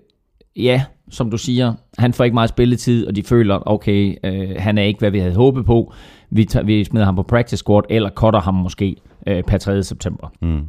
ja, 0.56 0.84
som 1.10 1.30
du 1.30 1.38
siger, 1.38 1.74
han 1.98 2.12
får 2.12 2.24
ikke 2.24 2.34
meget 2.34 2.48
spilletid, 2.48 3.06
og 3.06 3.16
de 3.16 3.22
føler, 3.22 3.68
okay, 3.68 4.14
øh, 4.24 4.56
han 4.58 4.78
er 4.78 4.82
ikke, 4.82 4.98
hvad 4.98 5.10
vi 5.10 5.18
havde 5.18 5.34
håbet 5.34 5.66
på. 5.66 5.92
Vi, 6.30 6.44
tager, 6.44 6.66
vi 6.66 6.84
smider 6.84 7.04
ham 7.04 7.16
på 7.16 7.22
practice 7.22 7.56
squad, 7.56 7.82
eller 7.90 8.10
cutter 8.10 8.40
ham 8.40 8.54
måske 8.54 8.96
øh, 9.26 9.42
per 9.42 9.58
3. 9.58 9.82
september. 9.82 10.32
Mm. 10.42 10.60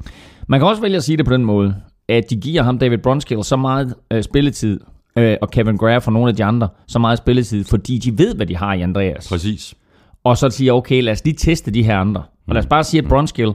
Man 0.47 0.59
kan 0.59 0.67
også 0.67 0.81
vælge 0.81 0.97
at 0.97 1.03
sige 1.03 1.17
det 1.17 1.25
på 1.25 1.33
den 1.33 1.45
måde, 1.45 1.75
at 2.09 2.29
de 2.29 2.35
giver 2.35 2.63
ham 2.63 2.77
David 2.77 2.97
Bronskill 2.97 3.43
så 3.43 3.55
meget 3.55 3.93
øh, 4.11 4.23
spilletid, 4.23 4.79
øh, 5.17 5.37
og 5.41 5.51
Kevin 5.51 5.77
Graff 5.77 6.07
og 6.07 6.13
nogle 6.13 6.29
af 6.29 6.35
de 6.35 6.43
andre 6.43 6.69
så 6.87 6.99
meget 6.99 7.17
spilletid, 7.17 7.63
fordi 7.63 7.97
de 7.97 8.17
ved, 8.17 8.35
hvad 8.35 8.45
de 8.45 8.55
har 8.55 8.73
i 8.73 8.81
Andreas. 8.81 9.29
Præcis. 9.29 9.75
Og 10.23 10.37
så 10.37 10.49
siger 10.49 10.73
okay, 10.73 11.01
lad 11.01 11.13
os 11.13 11.25
lige 11.25 11.35
teste 11.35 11.71
de 11.71 11.83
her 11.83 11.97
andre. 11.97 12.23
Og 12.47 12.53
lad 12.53 12.59
os 12.59 12.67
bare 12.67 12.83
sige, 12.83 13.01
at 13.01 13.07
Bronskill, 13.07 13.51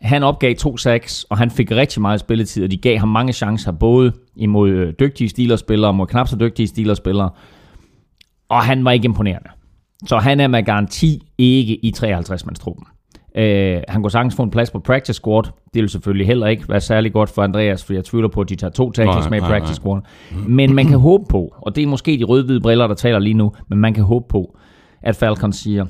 han 0.00 0.22
opgav 0.22 0.54
to 0.54 0.76
sacks, 0.76 1.24
og 1.24 1.38
han 1.38 1.50
fik 1.50 1.70
rigtig 1.70 2.02
meget 2.02 2.20
spilletid, 2.20 2.64
og 2.64 2.70
de 2.70 2.76
gav 2.76 2.98
ham 2.98 3.08
mange 3.08 3.32
chancer, 3.32 3.72
både 3.72 4.12
imod 4.36 4.70
øh, 4.70 4.92
dygtige 5.00 5.28
Steelers-spillere 5.28 5.90
og 5.90 5.94
mod 5.94 6.06
knap 6.06 6.28
så 6.28 6.36
dygtige 6.36 6.66
Steelers-spillere. 6.66 7.30
Og 8.48 8.62
han 8.62 8.84
var 8.84 8.90
ikke 8.90 9.04
imponerende. 9.04 9.48
Så 10.06 10.18
han 10.18 10.40
er 10.40 10.48
med 10.48 10.62
garanti 10.62 11.22
ikke 11.38 11.84
i 11.84 11.92
53-mandstruppen. 11.96 12.84
Øh, 13.40 13.82
han 13.88 14.02
kunne 14.02 14.10
sagtens 14.10 14.34
få 14.34 14.42
en 14.42 14.50
plads 14.50 14.70
på 14.70 14.78
practice 14.78 15.12
squad. 15.12 15.42
Det 15.44 15.82
vil 15.82 15.88
selvfølgelig 15.88 16.26
heller 16.26 16.46
ikke 16.46 16.68
være 16.68 16.80
særlig 16.80 17.12
godt 17.12 17.30
for 17.30 17.42
Andreas, 17.42 17.84
for 17.84 17.92
jeg 17.92 18.04
tvivler 18.04 18.28
på, 18.28 18.40
at 18.40 18.48
de 18.48 18.56
tager 18.56 18.70
to 18.70 18.90
tackles 18.90 19.30
med 19.30 19.38
i 19.38 19.40
practice 19.40 19.74
squad. 19.74 20.00
Men 20.48 20.74
man 20.74 20.86
kan 20.86 20.98
håbe 21.08 21.24
på, 21.28 21.54
og 21.58 21.76
det 21.76 21.82
er 21.82 21.86
måske 21.86 22.18
de 22.18 22.24
rød-hvide 22.24 22.60
briller, 22.60 22.86
der 22.86 22.94
taler 22.94 23.18
lige 23.18 23.34
nu, 23.34 23.52
men 23.68 23.78
man 23.78 23.94
kan 23.94 24.04
håbe 24.04 24.24
på, 24.28 24.58
at 25.02 25.16
Falcons 25.16 25.56
siger, 25.56 25.86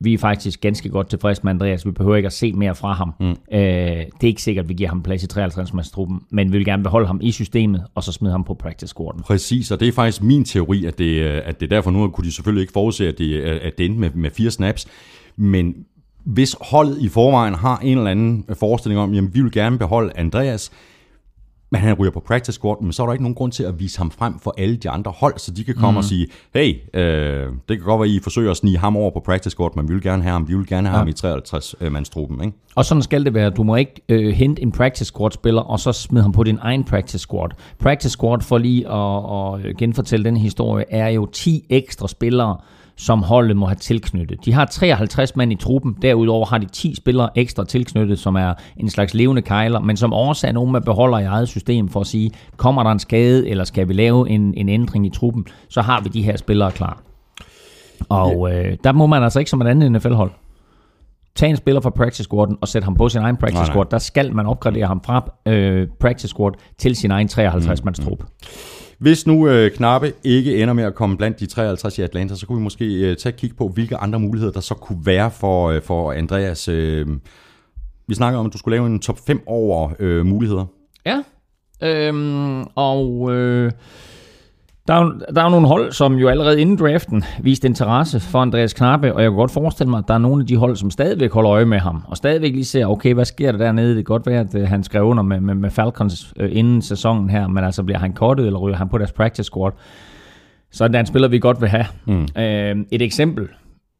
vi 0.00 0.14
er 0.14 0.18
faktisk 0.18 0.60
ganske 0.60 0.88
godt 0.88 1.08
tilfredse 1.08 1.42
med 1.44 1.50
Andreas. 1.50 1.86
Vi 1.86 1.90
behøver 1.90 2.16
ikke 2.16 2.26
at 2.26 2.32
se 2.32 2.52
mere 2.52 2.74
fra 2.74 2.92
ham. 2.92 3.14
Mm. 3.20 3.26
Øh, 3.26 3.36
det 3.50 4.22
er 4.22 4.26
ikke 4.26 4.42
sikkert, 4.42 4.64
at 4.64 4.68
vi 4.68 4.74
giver 4.74 4.88
ham 4.88 5.02
plads 5.02 5.22
i 5.22 5.26
53 5.26 5.90
truppen 5.90 6.20
men 6.30 6.52
vi 6.52 6.58
vil 6.58 6.64
gerne 6.64 6.82
beholde 6.82 7.06
ham 7.06 7.20
i 7.22 7.32
systemet, 7.32 7.84
og 7.94 8.04
så 8.04 8.12
smide 8.12 8.32
ham 8.32 8.44
på 8.44 8.54
practice 8.54 8.88
squaden. 8.88 9.22
Præcis, 9.22 9.70
og 9.70 9.80
det 9.80 9.88
er 9.88 9.92
faktisk 9.92 10.22
min 10.22 10.44
teori, 10.44 10.84
at 10.84 10.98
det, 10.98 11.22
at 11.22 11.60
det 11.60 11.70
derfor 11.70 11.90
nu 11.90 12.08
kunne 12.08 12.24
de 12.24 12.32
selvfølgelig 12.32 12.60
ikke 12.60 12.72
forudse, 12.72 13.08
at 13.08 13.18
det, 13.18 13.40
at 13.40 13.78
det 13.78 13.86
endte 13.86 14.00
med, 14.00 14.10
med 14.14 14.30
fire 14.30 14.50
snaps. 14.50 14.86
Men 15.36 15.74
hvis 16.24 16.56
holdet 16.60 16.98
i 17.00 17.08
forvejen 17.08 17.54
har 17.54 17.78
en 17.78 17.98
eller 17.98 18.10
anden 18.10 18.44
forestilling 18.54 19.00
om, 19.00 19.14
at 19.14 19.34
vi 19.34 19.42
vil 19.42 19.52
gerne 19.52 19.78
beholde 19.78 20.12
Andreas, 20.16 20.70
men 21.70 21.80
han 21.80 21.94
ryger 21.94 22.10
på 22.10 22.20
practice 22.20 22.52
squad, 22.52 22.76
men 22.82 22.92
så 22.92 23.02
er 23.02 23.06
der 23.06 23.12
ikke 23.12 23.24
nogen 23.24 23.34
grund 23.34 23.52
til 23.52 23.62
at 23.62 23.80
vise 23.80 23.98
ham 23.98 24.10
frem 24.10 24.38
for 24.38 24.54
alle 24.58 24.76
de 24.76 24.90
andre 24.90 25.10
hold, 25.10 25.38
så 25.38 25.50
de 25.50 25.64
kan 25.64 25.74
komme 25.74 25.90
mm. 25.90 25.96
og 25.96 26.04
sige, 26.04 26.26
hey, 26.54 26.74
øh, 26.94 27.46
det 27.68 27.76
kan 27.78 27.80
godt 27.80 28.00
være, 28.00 28.08
at 28.08 28.14
I 28.14 28.20
forsøger 28.20 28.50
at 28.50 28.56
snige 28.56 28.78
ham 28.78 28.96
over 28.96 29.10
på 29.10 29.20
practice 29.20 29.50
squad, 29.50 29.70
men 29.76 29.88
vi 29.88 29.94
vil 29.94 30.02
gerne 30.02 30.22
have 30.22 30.32
ham, 30.32 30.48
vi 30.48 30.54
vil 30.54 30.66
gerne 30.66 30.88
have 30.88 30.98
ja. 30.98 31.04
ham 31.04 31.08
i 31.08 31.38
53-mandstruppen. 31.38 32.44
Ikke? 32.44 32.56
Og 32.74 32.84
sådan 32.84 33.02
skal 33.02 33.24
det 33.24 33.34
være. 33.34 33.50
Du 33.50 33.62
må 33.62 33.76
ikke 33.76 34.02
øh, 34.08 34.34
hente 34.34 34.62
en 34.62 34.72
practice 34.72 35.04
squad-spiller, 35.04 35.62
og 35.62 35.80
så 35.80 35.92
smide 35.92 36.22
ham 36.22 36.32
på 36.32 36.42
din 36.42 36.58
egen 36.62 36.84
practice 36.84 37.18
squad. 37.18 37.48
Practice 37.78 38.10
squad, 38.10 38.40
for 38.40 38.58
lige 38.58 38.88
at, 38.92 39.70
at 39.70 39.76
genfortælle 39.76 40.24
den 40.24 40.36
historie, 40.36 40.84
er 40.88 41.08
jo 41.08 41.26
10 41.26 41.64
ekstra 41.70 42.08
spillere, 42.08 42.56
som 42.98 43.22
holdet 43.22 43.56
må 43.56 43.66
have 43.66 43.76
tilknyttet. 43.76 44.44
De 44.44 44.52
har 44.52 44.64
53 44.64 45.36
mand 45.36 45.52
i 45.52 45.54
truppen, 45.54 45.96
derudover 46.02 46.46
har 46.46 46.58
de 46.58 46.66
10 46.66 46.94
spillere 46.94 47.28
ekstra 47.34 47.64
tilknyttet, 47.64 48.18
som 48.18 48.36
er 48.36 48.54
en 48.76 48.90
slags 48.90 49.14
levende 49.14 49.42
kejler, 49.42 49.80
men 49.80 49.96
som 49.96 50.12
også 50.12 50.46
er 50.46 50.52
nogen, 50.52 50.72
man 50.72 50.82
beholder 50.82 51.18
i 51.18 51.24
eget 51.24 51.48
system 51.48 51.88
for 51.88 52.00
at 52.00 52.06
sige, 52.06 52.30
kommer 52.56 52.82
der 52.82 52.90
en 52.90 52.98
skade, 52.98 53.48
eller 53.48 53.64
skal 53.64 53.88
vi 53.88 53.92
lave 53.92 54.30
en, 54.30 54.54
en 54.54 54.68
ændring 54.68 55.06
i 55.06 55.10
truppen, 55.10 55.46
så 55.68 55.82
har 55.82 56.00
vi 56.00 56.08
de 56.08 56.22
her 56.22 56.36
spillere 56.36 56.72
klar. 56.72 57.02
Og 58.08 58.54
øh, 58.54 58.76
der 58.84 58.92
må 58.92 59.06
man 59.06 59.22
altså 59.22 59.38
ikke 59.38 59.50
som 59.50 59.60
en 59.60 59.66
anden 59.66 59.92
NFL-hold 59.92 60.30
tage 61.36 61.50
en 61.50 61.56
spiller 61.56 61.80
fra 61.80 61.90
practice 61.90 62.24
squaden 62.24 62.56
og 62.60 62.68
sætte 62.68 62.84
ham 62.84 62.94
på 62.94 63.08
sin 63.08 63.20
egen 63.20 63.36
practice 63.36 63.66
squad. 63.66 63.86
Der 63.90 63.98
skal 63.98 64.34
man 64.34 64.46
opgradere 64.46 64.86
ham 64.86 65.00
fra 65.04 65.32
øh, 65.46 65.88
practice 66.00 66.28
squad 66.28 66.52
til 66.78 66.96
sin 66.96 67.10
egen 67.10 67.28
53-mands 67.32 67.98
trup. 67.98 68.18
Mm. 68.20 68.77
Hvis 68.98 69.26
nu 69.26 69.48
øh, 69.48 69.70
Knappe 69.70 70.12
ikke 70.24 70.62
ender 70.62 70.74
med 70.74 70.84
at 70.84 70.94
komme 70.94 71.16
blandt 71.16 71.40
de 71.40 71.46
53 71.46 71.98
i 71.98 72.02
Atlanta, 72.02 72.34
så 72.34 72.46
kunne 72.46 72.58
vi 72.58 72.62
måske 72.62 72.84
øh, 72.84 73.16
tage 73.16 73.32
et 73.32 73.36
kig 73.36 73.56
på, 73.56 73.68
hvilke 73.68 73.96
andre 73.96 74.20
muligheder 74.20 74.52
der 74.52 74.60
så 74.60 74.74
kunne 74.74 75.06
være 75.06 75.30
for, 75.30 75.68
øh, 75.68 75.82
for 75.82 76.12
Andreas. 76.12 76.68
Øh, 76.68 77.06
vi 78.08 78.14
snakker 78.14 78.40
om, 78.40 78.46
at 78.46 78.52
du 78.52 78.58
skulle 78.58 78.76
lave 78.76 78.86
en 78.86 79.00
top 79.00 79.18
5 79.26 79.42
over 79.46 79.90
øh, 79.98 80.26
muligheder. 80.26 80.66
Ja, 81.06 81.22
øhm, 81.82 82.62
og... 82.74 83.32
Øh 83.32 83.72
der 84.88 84.94
er, 84.94 85.12
der 85.34 85.42
er 85.42 85.48
nogle 85.48 85.66
hold, 85.66 85.92
som 85.92 86.14
jo 86.14 86.28
allerede 86.28 86.60
inden 86.60 86.76
draften 86.76 87.24
viste 87.40 87.68
interesse 87.68 88.20
for 88.20 88.38
Andreas 88.38 88.72
Knappe, 88.72 89.14
og 89.14 89.22
jeg 89.22 89.30
kan 89.30 89.36
godt 89.36 89.50
forestille 89.50 89.90
mig, 89.90 89.98
at 89.98 90.04
der 90.08 90.14
er 90.14 90.18
nogle 90.18 90.42
af 90.42 90.46
de 90.46 90.56
hold, 90.56 90.76
som 90.76 90.90
stadigvæk 90.90 91.32
holder 91.32 91.52
øje 91.52 91.64
med 91.64 91.78
ham, 91.78 92.02
og 92.06 92.16
stadigvæk 92.16 92.52
lige 92.52 92.64
ser, 92.64 92.86
okay, 92.86 93.14
hvad 93.14 93.24
sker 93.24 93.52
der 93.52 93.58
dernede? 93.58 93.88
Det 93.88 93.96
kan 93.96 94.04
godt 94.04 94.26
være, 94.26 94.40
at 94.40 94.54
øh, 94.54 94.68
han 94.68 94.82
skrev 94.82 95.04
under 95.04 95.22
med, 95.22 95.40
med, 95.40 95.54
med 95.54 95.70
Falcons 95.70 96.34
øh, 96.36 96.48
inden 96.52 96.82
sæsonen 96.82 97.30
her, 97.30 97.48
men 97.48 97.64
altså 97.64 97.82
bliver 97.82 97.98
han 97.98 98.12
kortet, 98.12 98.46
eller 98.46 98.58
ryger 98.58 98.76
han 98.76 98.88
på 98.88 98.98
deres 98.98 99.12
practice 99.12 99.44
squad? 99.44 99.72
Så 100.70 100.84
er 100.84 100.88
det 100.88 101.00
en 101.00 101.06
spiller, 101.06 101.28
vi 101.28 101.38
godt 101.38 101.60
vil 101.60 101.68
have. 101.68 101.86
Mm. 102.06 102.28
Øh, 102.38 102.76
et 102.92 103.02
eksempel 103.02 103.48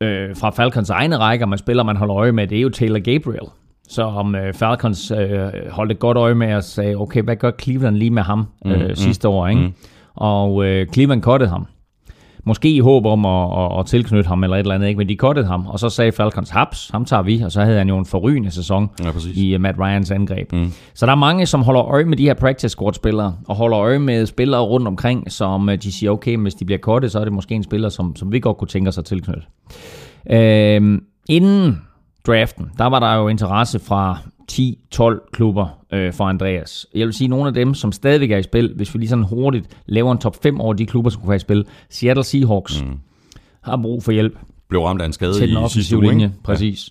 øh, 0.02 0.36
fra 0.36 0.50
Falcons 0.50 0.90
egne 0.90 1.16
rækker 1.16 1.46
med 1.46 1.58
spiller, 1.58 1.82
man 1.82 1.96
holder 1.96 2.16
øje 2.16 2.32
med, 2.32 2.46
det 2.46 2.58
er 2.58 2.62
jo 2.62 2.68
Taylor 2.68 2.98
Gabriel. 2.98 3.48
Så 3.88 4.02
om 4.02 4.34
øh, 4.34 4.54
Falcons 4.54 5.10
øh, 5.10 5.38
holdt 5.70 5.92
et 5.92 5.98
godt 5.98 6.16
øje 6.16 6.34
med 6.34 6.54
og 6.54 6.62
sagde, 6.62 6.96
okay, 6.96 7.22
hvad 7.22 7.36
gør 7.36 7.50
Cleveland 7.62 7.96
lige 7.96 8.10
med 8.10 8.22
ham 8.22 8.46
øh, 8.66 8.88
mm, 8.88 8.94
sidste 8.94 9.28
år, 9.28 9.48
ikke? 9.48 9.62
Mm 9.62 9.72
og 10.18 10.64
øh, 10.64 10.86
Cleveland 10.86 11.22
cuttede 11.22 11.50
ham. 11.50 11.66
Måske 12.44 12.70
i 12.70 12.80
håb 12.80 13.06
om 13.06 13.26
at, 13.26 13.58
at, 13.58 13.78
at 13.78 13.86
tilknytte 13.86 14.28
ham 14.28 14.42
eller 14.44 14.56
et 14.56 14.60
eller 14.60 14.74
andet, 14.74 14.88
ikke? 14.88 14.98
men 14.98 15.08
de 15.08 15.16
cuttede 15.16 15.46
ham, 15.46 15.66
og 15.66 15.78
så 15.78 15.88
sagde 15.88 16.12
Falcons, 16.12 16.50
haps, 16.50 16.90
ham 16.92 17.04
tager 17.04 17.22
vi, 17.22 17.40
og 17.40 17.52
så 17.52 17.60
havde 17.60 17.78
han 17.78 17.88
jo 17.88 17.98
en 17.98 18.06
forrygende 18.06 18.50
sæson 18.50 18.90
ja, 19.04 19.10
i 19.34 19.54
uh, 19.54 19.60
Matt 19.60 19.78
Ryans 19.78 20.10
angreb. 20.10 20.52
Mm. 20.52 20.72
Så 20.94 21.06
der 21.06 21.12
er 21.12 21.16
mange, 21.16 21.46
som 21.46 21.62
holder 21.62 21.84
øje 21.84 22.04
med 22.04 22.16
de 22.16 22.22
her 22.22 22.34
practice 22.34 22.68
squad 22.68 22.92
spillere, 22.92 23.34
og 23.48 23.56
holder 23.56 23.78
øje 23.78 23.98
med 23.98 24.26
spillere 24.26 24.60
rundt 24.60 24.86
omkring, 24.86 25.32
som 25.32 25.68
uh, 25.68 25.74
de 25.74 25.92
siger, 25.92 26.10
okay, 26.10 26.36
hvis 26.36 26.54
de 26.54 26.64
bliver 26.64 26.78
cuttet, 26.78 27.12
så 27.12 27.20
er 27.20 27.24
det 27.24 27.32
måske 27.32 27.54
en 27.54 27.62
spiller, 27.62 27.88
som, 27.88 28.16
som 28.16 28.32
vi 28.32 28.40
godt 28.40 28.56
kunne 28.56 28.68
tænke 28.68 28.88
os 28.88 28.98
at 28.98 29.04
tilknytte. 29.04 29.42
Øh, 30.30 31.00
inden 31.28 31.78
draften, 32.28 32.70
der 32.78 32.84
var 32.84 33.00
der 33.00 33.14
jo 33.14 33.28
interesse 33.28 33.78
fra 33.78 34.18
10-12 34.52 35.30
klubber 35.32 35.78
øh, 35.92 36.12
for 36.12 36.24
Andreas. 36.24 36.86
Jeg 36.94 37.06
vil 37.06 37.14
sige, 37.14 37.28
nogle 37.28 37.46
af 37.46 37.54
dem, 37.54 37.74
som 37.74 37.92
stadigvæk 37.92 38.30
er 38.30 38.38
i 38.38 38.42
spil, 38.42 38.72
hvis 38.76 38.94
vi 38.94 38.98
lige 38.98 39.08
sådan 39.08 39.24
hurtigt 39.24 39.66
laver 39.86 40.12
en 40.12 40.18
top 40.18 40.42
5 40.42 40.60
over 40.60 40.72
de 40.72 40.86
klubber, 40.86 41.10
som 41.10 41.20
kunne 41.20 41.28
være 41.28 41.36
i 41.36 41.38
spil. 41.38 41.66
Seattle 41.90 42.24
Seahawks 42.24 42.82
mm. 42.82 42.98
har 43.60 43.76
brug 43.76 44.02
for 44.02 44.12
hjælp. 44.12 44.38
Blev 44.68 44.82
ramt 44.82 45.02
af 45.02 45.06
en 45.06 45.12
skade 45.12 45.34
til 45.34 45.48
den 45.48 45.64
i 45.64 45.68
sidste 45.68 46.00
linje, 46.00 46.26
uge, 46.26 46.34
præcis. 46.44 46.90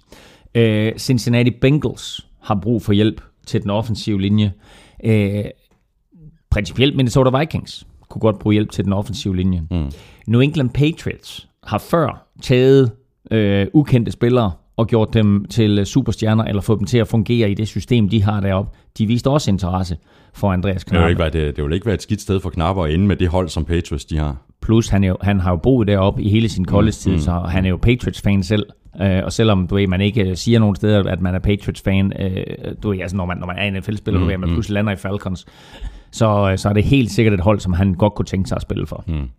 Ja. 0.55 0.89
Uh, 0.89 0.97
Cincinnati 0.97 1.51
Bengals 1.51 2.27
har 2.41 2.55
brug 2.55 2.81
for 2.81 2.93
hjælp 2.93 3.21
til 3.47 3.61
den 3.61 3.69
offensive 3.69 4.21
linje. 4.21 4.51
Uh, 5.05 5.11
principielt 6.49 6.95
Minnesota 6.95 7.37
Vikings 7.37 7.87
kunne 8.09 8.19
godt 8.19 8.39
bruge 8.39 8.53
hjælp 8.53 8.71
til 8.71 8.85
den 8.85 8.93
offensive 8.93 9.35
linje. 9.35 9.63
Mm. 9.71 9.91
New 10.27 10.41
England 10.41 10.69
Patriots 10.69 11.47
har 11.63 11.77
før 11.77 12.27
taget 12.41 12.91
uh, 13.31 13.67
ukendte 13.73 14.11
spillere 14.11 14.51
og 14.77 14.87
gjort 14.87 15.13
dem 15.13 15.45
til 15.45 15.85
superstjerner, 15.85 16.43
eller 16.43 16.61
fået 16.61 16.79
dem 16.79 16.87
til 16.87 16.97
at 16.97 17.07
fungere 17.07 17.51
i 17.51 17.53
det 17.53 17.67
system, 17.67 18.09
de 18.09 18.23
har 18.23 18.39
deroppe. 18.39 18.71
De 18.97 19.07
viste 19.07 19.29
også 19.29 19.51
interesse 19.51 19.97
for 20.33 20.51
Andreas 20.51 20.83
Knapper. 20.83 20.99
Det 20.99 21.05
vil, 21.05 21.09
ikke 21.09 21.37
være, 21.37 21.45
det, 21.47 21.55
det 21.55 21.63
vil 21.63 21.73
ikke 21.73 21.85
være 21.85 21.95
et 21.95 22.01
skidt 22.01 22.21
sted 22.21 22.39
for 22.39 22.49
Knapper 22.49 22.83
at 22.83 22.93
ende 22.93 23.07
med 23.07 23.15
det 23.15 23.27
hold, 23.27 23.49
som 23.49 23.65
Patriots 23.65 24.05
de 24.05 24.17
har. 24.17 24.35
Plus, 24.61 24.89
han, 24.89 25.03
jo, 25.03 25.17
han 25.21 25.39
har 25.39 25.51
jo 25.51 25.57
boet 25.57 25.87
deroppe 25.87 26.23
i 26.23 26.29
hele 26.29 26.49
sin 26.49 26.65
college-tid, 26.65 27.11
mm, 27.11 27.19
så 27.19 27.31
han 27.31 27.65
er 27.65 27.69
jo 27.69 27.77
Patriots-fan 27.77 28.43
selv. 28.43 28.65
Uh, 29.01 29.23
og 29.23 29.33
selvom 29.33 29.67
du 29.67 29.75
ved, 29.75 29.87
man 29.87 30.01
ikke 30.01 30.35
siger 30.35 30.59
nogen 30.59 30.75
steder, 30.75 31.03
at 31.03 31.21
man 31.21 31.35
er 31.35 31.39
Patriots-fan, 31.39 32.05
uh, 32.19 32.71
du 32.83 32.89
ved, 32.89 33.01
altså, 33.01 33.17
når, 33.17 33.25
man, 33.25 33.37
når 33.37 33.47
man 33.47 33.57
er 33.57 33.63
en 33.63 33.73
NFL-spiller, 33.73 34.19
mm, 34.19 34.25
du 34.25 34.29
ved, 34.29 34.37
man 34.37 34.49
mm. 34.49 34.55
pludselig 34.55 34.73
lander 34.73 34.91
i 34.91 34.95
Falcons, 34.95 35.45
så, 36.11 36.53
så 36.57 36.69
er 36.69 36.73
det 36.73 36.83
helt 36.83 37.11
sikkert 37.11 37.33
et 37.33 37.39
hold, 37.39 37.59
som 37.59 37.73
han 37.73 37.93
godt 37.93 38.15
kunne 38.15 38.25
tænke 38.25 38.49
sig 38.49 38.55
at 38.55 38.61
spille 38.61 38.87
for. 38.87 39.03
Mm. 39.07 39.29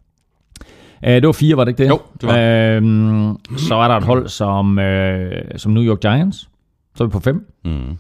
Uh, 1.07 1.13
det 1.13 1.27
var 1.27 1.33
fire, 1.33 1.57
var 1.57 1.65
det 1.65 1.71
ikke 1.71 1.83
det? 1.83 1.89
Jo, 1.89 2.01
det 2.21 2.29
var. 2.29 2.35
Uh, 2.35 3.59
så 3.59 3.75
er 3.75 3.89
der 3.89 3.97
et 3.97 4.05
hold 4.05 4.29
som, 4.29 4.79
uh, 4.79 5.57
som 5.57 5.73
New 5.73 5.83
York 5.83 6.01
Giants. 6.01 6.49
Så 6.97 7.05
er 7.05 7.09
vi 7.09 7.13
på 7.13 7.21
fem. 7.21 7.47
Mm. 7.65 7.97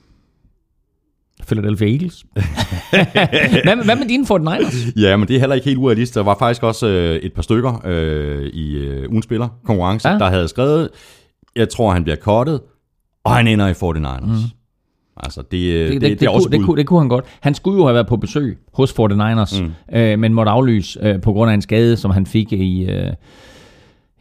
Philadelphia 1.46 1.88
Eagles. 1.88 2.24
hvad, 3.64 3.84
hvad 3.84 3.96
med 3.96 4.08
dine 4.08 4.24
49ers? 4.24 5.00
Ja, 5.00 5.16
men 5.16 5.28
det 5.28 5.37
er 5.37 5.40
heller 5.40 5.54
ikke 5.54 5.64
helt 5.64 5.78
urealistisk. 5.78 6.14
Der 6.14 6.22
var 6.22 6.37
faktisk 6.38 6.62
også 6.62 6.87
øh, 6.87 7.16
et 7.16 7.32
par 7.32 7.42
stykker 7.42 7.82
øh, 7.84 8.46
i 8.46 8.76
øh, 8.76 9.11
ugen 9.11 9.22
spiller 9.22 9.48
konkurrence, 9.64 10.08
ja. 10.08 10.18
der 10.18 10.28
havde 10.28 10.48
skrevet, 10.48 10.88
jeg 11.56 11.68
tror, 11.68 11.92
han 11.92 12.04
bliver 12.04 12.16
kottet, 12.16 12.61
Og 13.24 13.34
han 13.34 13.46
ender 13.46 13.68
i 13.68 13.72
49ers. 13.72 14.26
Mm. 14.26 14.58
Altså, 15.22 15.42
det, 15.42 15.50
det, 15.50 15.92
det, 15.92 16.00
det, 16.00 16.20
det, 16.20 16.26
er 16.26 16.31
også 16.31 16.48
kunne, 16.48 16.59
det, 16.59 16.66
kunne, 16.66 16.76
det 16.76 16.87
kunne 16.87 17.00
han 17.00 17.09
godt. 17.09 17.24
Han 17.40 17.54
skulle 17.54 17.78
jo 17.78 17.85
have 17.85 17.94
været 17.94 18.07
på 18.07 18.16
besøg 18.16 18.59
hos 18.72 18.92
49ers, 18.92 19.62
mm. 19.62 19.96
øh, 19.96 20.18
men 20.18 20.35
måtte 20.35 20.50
aflyse 20.50 20.98
øh, 21.02 21.20
på 21.20 21.33
grund 21.33 21.50
af 21.50 21.54
en 21.54 21.62
skade, 21.62 21.96
som 21.96 22.11
han 22.11 22.26
fik 22.26 22.52
i... 22.52 22.85
Øh, 22.90 23.12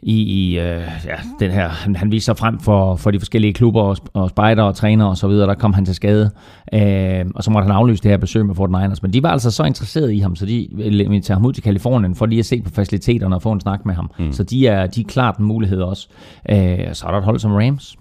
i, 0.02 0.22
i 0.22 0.58
øh, 0.58 0.82
ja, 1.06 1.16
den 1.40 1.50
her, 1.50 1.68
han, 1.68 1.96
han 1.96 2.12
viste 2.12 2.24
sig 2.24 2.36
frem 2.36 2.60
for, 2.60 2.96
for 2.96 3.10
de 3.10 3.20
forskellige 3.20 3.52
klubber 3.52 3.82
og, 3.82 3.96
og 4.12 4.30
spejder 4.30 4.62
og 4.62 4.74
træner 4.74 5.04
og 5.04 5.16
så 5.16 5.28
videre, 5.28 5.46
der 5.48 5.54
kom 5.54 5.72
han 5.72 5.84
til 5.84 5.94
skade, 5.94 6.30
øh, 6.74 7.26
og 7.34 7.44
så 7.44 7.50
måtte 7.50 7.66
han 7.66 7.76
aflyse 7.76 8.02
det 8.02 8.10
her 8.10 8.18
besøg 8.18 8.46
med 8.46 8.54
Fort 8.54 8.70
Niners, 8.70 9.02
men 9.02 9.12
de 9.12 9.22
var 9.22 9.28
altså 9.28 9.50
så 9.50 9.64
interesserede 9.64 10.14
i 10.14 10.18
ham, 10.18 10.36
så 10.36 10.46
de 10.46 10.68
ville 10.72 11.04
invitere 11.04 11.34
ham 11.34 11.46
ud 11.46 11.52
til 11.52 11.62
Kalifornien 11.62 12.14
for 12.14 12.26
lige 12.26 12.38
at 12.38 12.46
se 12.46 12.62
på 12.62 12.70
faciliteterne 12.70 13.34
og 13.34 13.42
få 13.42 13.52
en 13.52 13.60
snak 13.60 13.86
med 13.86 13.94
ham, 13.94 14.10
mm. 14.18 14.32
så 14.32 14.42
de 14.42 14.66
er, 14.66 14.86
de 14.86 15.00
er 15.00 15.04
klart 15.04 15.36
en 15.36 15.44
mulighed 15.44 15.80
også. 15.80 16.08
Øh, 16.50 16.78
så 16.92 17.06
er 17.06 17.10
der 17.10 17.18
et 17.18 17.24
hold 17.24 17.38
som 17.38 17.52
Rams, 17.52 17.96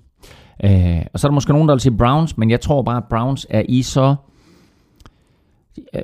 øh, 0.64 1.02
og 1.14 1.20
så 1.20 1.28
er 1.28 1.30
der 1.30 1.34
måske 1.34 1.52
nogen, 1.52 1.68
der 1.68 1.76
vil 1.76 1.82
sige 1.82 1.98
Browns, 1.98 2.38
men 2.38 2.50
jeg 2.50 2.62
tror 2.62 2.82
bare, 2.82 2.98
at 2.98 3.04
Browns 3.10 3.48
er 3.50 3.64
i 3.70 3.82
så, 3.82 4.16
øh, 5.94 6.02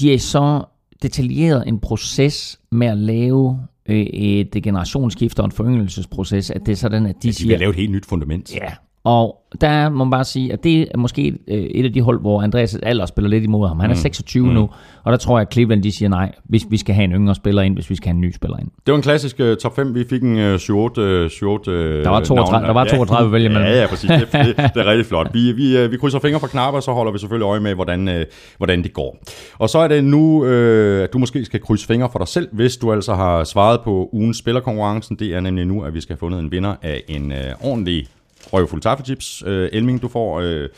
de 0.00 0.10
er 0.10 0.14
i 0.14 0.18
så 0.18 0.64
detaljeret 1.02 1.68
en 1.68 1.78
proces 1.80 2.60
med 2.70 2.86
at 2.86 2.98
lave 2.98 3.58
øh, 3.86 3.96
et 4.06 4.62
generationsskifte 4.62 5.40
og 5.40 5.44
en 5.44 5.52
foryngelsesproces, 5.52 6.50
at 6.50 6.60
det 6.66 6.72
er 6.72 6.76
sådan, 6.76 7.06
at 7.06 7.14
de, 7.22 7.28
ja, 7.28 7.30
de 7.30 7.34
siger... 7.34 7.48
vil 7.48 7.58
lave 7.58 7.70
et 7.70 7.76
helt 7.76 7.92
nyt 7.92 8.06
fundament. 8.06 8.54
Ja, 8.54 8.72
og 9.04 9.40
der 9.60 9.88
må 9.88 10.04
man 10.04 10.10
bare 10.10 10.24
sige, 10.24 10.52
at 10.52 10.64
det 10.64 10.80
er 10.80 10.98
måske 10.98 11.22
et, 11.22 11.38
øh, 11.48 11.56
et 11.56 11.84
af 11.84 11.92
de 11.92 12.00
hold, 12.00 12.20
hvor 12.20 12.42
Andreas 12.42 12.74
alder 12.82 13.06
spiller 13.06 13.30
lidt 13.30 13.44
imod 13.44 13.68
ham. 13.68 13.80
Han 13.80 13.90
er 13.90 13.94
26 13.94 14.46
mm. 14.46 14.52
nu, 14.52 14.70
og 15.04 15.12
der 15.12 15.18
tror 15.18 15.38
jeg, 15.38 15.46
at 15.46 15.52
Cleveland 15.52 15.82
de 15.82 15.92
siger 15.92 16.08
nej, 16.08 16.32
hvis 16.44 16.66
vi 16.70 16.76
skal 16.76 16.94
have 16.94 17.04
en 17.04 17.12
yngre 17.12 17.34
spiller 17.34 17.62
ind, 17.62 17.74
hvis 17.74 17.90
vi 17.90 17.96
skal 17.96 18.06
have 18.06 18.14
en 18.14 18.20
ny 18.20 18.32
spiller 18.32 18.56
ind. 18.58 18.68
Det 18.86 18.92
var 18.92 18.96
en 18.96 19.02
klassisk 19.02 19.40
uh, 19.40 19.54
top 19.56 19.76
5. 19.76 19.94
Vi 19.94 20.04
fik 20.10 20.22
en 20.22 20.52
uh, 20.52 20.56
short, 20.56 20.98
uh, 20.98 21.28
short 21.28 21.68
uh, 21.68 21.74
Der 21.74 22.08
var 22.08 22.20
32, 22.20 22.66
der 22.66 22.72
var 22.72 22.84
32 22.84 23.26
ja, 23.26 23.32
vælge 23.32 23.48
mellem. 23.48 23.64
Ja, 23.64 23.80
ja, 23.80 23.86
præcis. 23.86 24.10
Det, 24.10 24.32
det, 24.32 24.56
det 24.74 24.76
er 24.76 24.86
rigtig 24.86 25.06
flot. 25.06 25.30
Vi, 25.32 25.52
vi, 25.52 25.84
uh, 25.84 25.92
vi 25.92 25.96
krydser 25.96 26.18
fingre 26.18 26.40
for 26.40 26.46
knapper, 26.46 26.76
og 26.76 26.82
så 26.82 26.92
holder 26.92 27.12
vi 27.12 27.18
selvfølgelig 27.18 27.46
øje 27.46 27.60
med, 27.60 27.74
hvordan, 27.74 28.08
uh, 28.08 28.14
hvordan 28.56 28.82
det 28.82 28.92
går. 28.92 29.18
Og 29.58 29.70
så 29.70 29.78
er 29.78 29.88
det 29.88 30.04
nu, 30.04 30.42
uh, 30.42 31.02
at 31.02 31.12
du 31.12 31.18
måske 31.18 31.44
skal 31.44 31.60
krydse 31.60 31.86
fingre 31.86 32.08
for 32.12 32.18
dig 32.18 32.28
selv, 32.28 32.48
hvis 32.52 32.76
du 32.76 32.92
altså 32.92 33.14
har 33.14 33.44
svaret 33.44 33.80
på 33.80 34.08
ugens 34.12 34.36
spillerkonkurrencen. 34.36 35.16
Det 35.16 35.34
er 35.34 35.40
nemlig 35.40 35.66
nu, 35.66 35.82
at 35.82 35.94
vi 35.94 36.00
skal 36.00 36.12
have 36.12 36.18
fundet 36.18 36.40
en 36.40 36.50
vinder 36.50 36.74
af 36.82 37.02
en 37.08 37.32
uh, 37.32 37.70
ordentlig 37.70 38.06
røvfuld 38.52 38.80
taffelchips. 38.80 39.42
Øh, 39.46 39.68
Elming, 39.72 40.02
du 40.02 40.08
får 40.08 40.40
øh, 40.40 40.68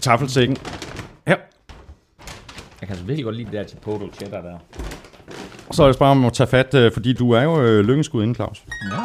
taffelsækken. 0.00 0.56
Her. 1.26 1.36
Jeg 2.80 2.88
kan 2.88 2.88
altså 2.88 3.04
virkelig 3.04 3.24
godt 3.24 3.36
lide 3.36 3.46
det 3.46 3.52
der 3.52 3.64
til 3.64 3.76
Poto 3.76 4.08
Cheddar 4.12 4.40
der. 4.40 4.58
Så 5.72 5.82
er 5.82 5.86
det 5.86 5.98
bare 5.98 6.10
om 6.10 6.24
at 6.24 6.32
tage 6.32 6.46
fat, 6.46 6.74
øh, 6.74 6.92
fordi 6.92 7.12
du 7.12 7.30
er 7.30 7.42
jo 7.42 7.62
øh, 7.62 7.84
lykkenskud 7.84 8.22
inden, 8.22 8.34
Claus. 8.34 8.64
Ja. 8.92 8.98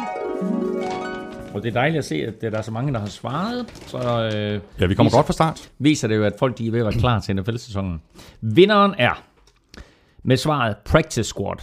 Og 1.54 1.62
det 1.62 1.68
er 1.68 1.72
dejligt 1.72 1.98
at 1.98 2.04
se, 2.04 2.14
at 2.14 2.40
der 2.40 2.58
er 2.58 2.62
så 2.62 2.70
mange, 2.70 2.92
der 2.92 2.98
har 2.98 3.06
svaret. 3.06 3.66
Så, 3.86 3.98
øh, 3.98 4.60
ja, 4.80 4.86
vi 4.86 4.94
kommer 4.94 5.10
viser, 5.10 5.18
godt 5.18 5.26
fra 5.26 5.32
start. 5.32 5.70
Viser 5.78 6.08
det 6.08 6.16
jo, 6.16 6.24
at 6.24 6.32
folk 6.38 6.58
de 6.58 6.66
er 6.66 6.70
ved 6.70 6.80
at 6.80 6.84
være 6.84 7.00
klar 7.00 7.20
til 7.20 7.36
NFL-sæsonen. 7.36 8.02
Vinderen 8.40 8.94
er 8.98 9.22
med 10.22 10.36
svaret 10.36 10.76
Practice 10.84 11.24
Squad. 11.24 11.56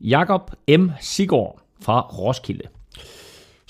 Jakob 0.00 0.50
M. 0.68 0.88
Sigård 1.00 1.60
fra 1.80 2.00
Roskilde. 2.00 2.64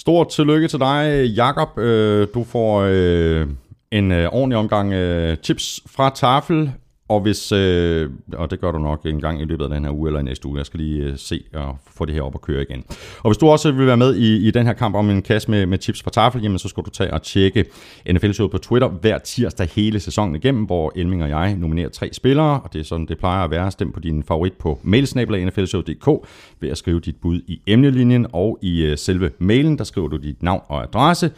Stort 0.05 0.29
tillykke 0.29 0.69
til 0.69 0.79
dig, 0.79 1.27
Jakob. 1.37 1.79
Øh, 1.79 2.29
du 2.35 2.45
får 2.45 2.81
øh, 2.91 3.47
en 3.91 4.13
øh, 4.13 4.29
ordentlig 4.33 4.59
omgang 4.59 4.93
øh, 4.93 5.37
chips 5.37 5.81
fra 5.87 6.11
Tafel. 6.11 6.73
Og 7.09 7.21
hvis, 7.21 7.53
øh, 7.53 8.11
og 8.33 8.51
det 8.51 8.61
gør 8.61 8.73
du 8.73 8.79
nok 8.79 9.07
en 9.07 9.21
gang 9.21 9.41
i 9.41 9.45
løbet 9.45 9.65
af 9.65 9.71
den 9.71 9.85
her 9.85 9.93
uge 9.93 10.09
eller 10.09 10.23
næste 10.23 10.49
uge, 10.49 10.59
jeg 10.59 10.67
skal 10.67 10.81
lige 10.81 11.03
øh, 11.03 11.19
se 11.19 11.45
og 11.55 11.79
få 11.97 12.05
det 12.05 12.15
her 12.15 12.23
op 12.23 12.35
og 12.35 12.41
køre 12.41 12.63
igen. 12.63 12.85
Og 13.23 13.31
hvis 13.31 13.39
du 13.39 13.49
også 13.49 13.73
vil 13.73 13.87
være 13.87 13.97
med 13.97 14.15
i, 14.15 14.49
i 14.49 14.51
den 14.51 14.67
her 14.67 14.73
kamp 14.73 14.95
om 14.95 15.11
en 15.11 15.23
kasse 15.23 15.51
med, 15.51 15.67
med 15.67 15.79
chips 15.81 16.03
på 16.03 16.11
tafel, 16.11 16.43
jamen 16.43 16.59
så 16.59 16.69
skal 16.69 16.83
du 16.83 16.91
tage 16.91 17.15
og 17.15 17.23
tjekke 17.23 17.65
NFL-showet 18.13 18.51
på 18.51 18.59
Twitter 18.59 18.89
hver 18.89 19.19
tirsdag 19.19 19.69
hele 19.75 20.01
sæsonen 20.01 20.37
igennem, 20.37 20.65
hvor 20.65 20.93
Elming 20.97 21.23
og 21.23 21.29
jeg 21.29 21.55
nominerer 21.57 21.89
tre 21.89 22.11
spillere, 22.13 22.61
og 22.61 22.73
det 22.73 22.81
er 22.81 22.85
sådan, 22.85 23.07
det 23.07 23.19
plejer 23.19 23.45
at 23.45 23.51
være. 23.51 23.71
Stem 23.71 23.93
på 23.93 24.01
din 24.01 24.23
favorit 24.23 24.53
på 24.53 24.81
mailsnabler.nflshow.dk 24.83 26.29
ved 26.61 26.71
at 26.71 26.79
skrive 26.79 27.01
dit 27.01 27.17
bud 27.17 27.41
i 27.47 27.61
emnelinjen, 27.67 28.27
og 28.33 28.59
i 28.63 28.83
øh, 28.83 28.99
selve 28.99 29.31
mailen, 29.39 29.79
der 29.79 29.85
skriver 29.85 30.09
du 30.09 30.17
dit 30.17 30.43
navn 30.43 30.63
og 30.69 30.83
adresse. 30.83 31.31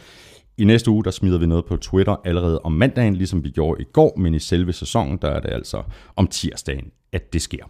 I 0.59 0.65
næste 0.65 0.91
uge, 0.91 1.03
der 1.03 1.11
smider 1.11 1.37
vi 1.37 1.45
noget 1.45 1.65
på 1.65 1.77
Twitter 1.77 2.15
allerede 2.25 2.59
om 2.59 2.71
mandagen, 2.71 3.15
ligesom 3.15 3.43
vi 3.43 3.49
gjorde 3.49 3.81
i 3.81 3.85
går, 3.93 4.17
men 4.17 4.33
i 4.33 4.39
selve 4.39 4.73
sæsonen, 4.73 5.17
der 5.17 5.27
er 5.27 5.39
det 5.39 5.49
altså 5.49 5.83
om 6.15 6.27
tirsdagen, 6.27 6.91
at 7.13 7.33
det 7.33 7.41
sker. 7.41 7.63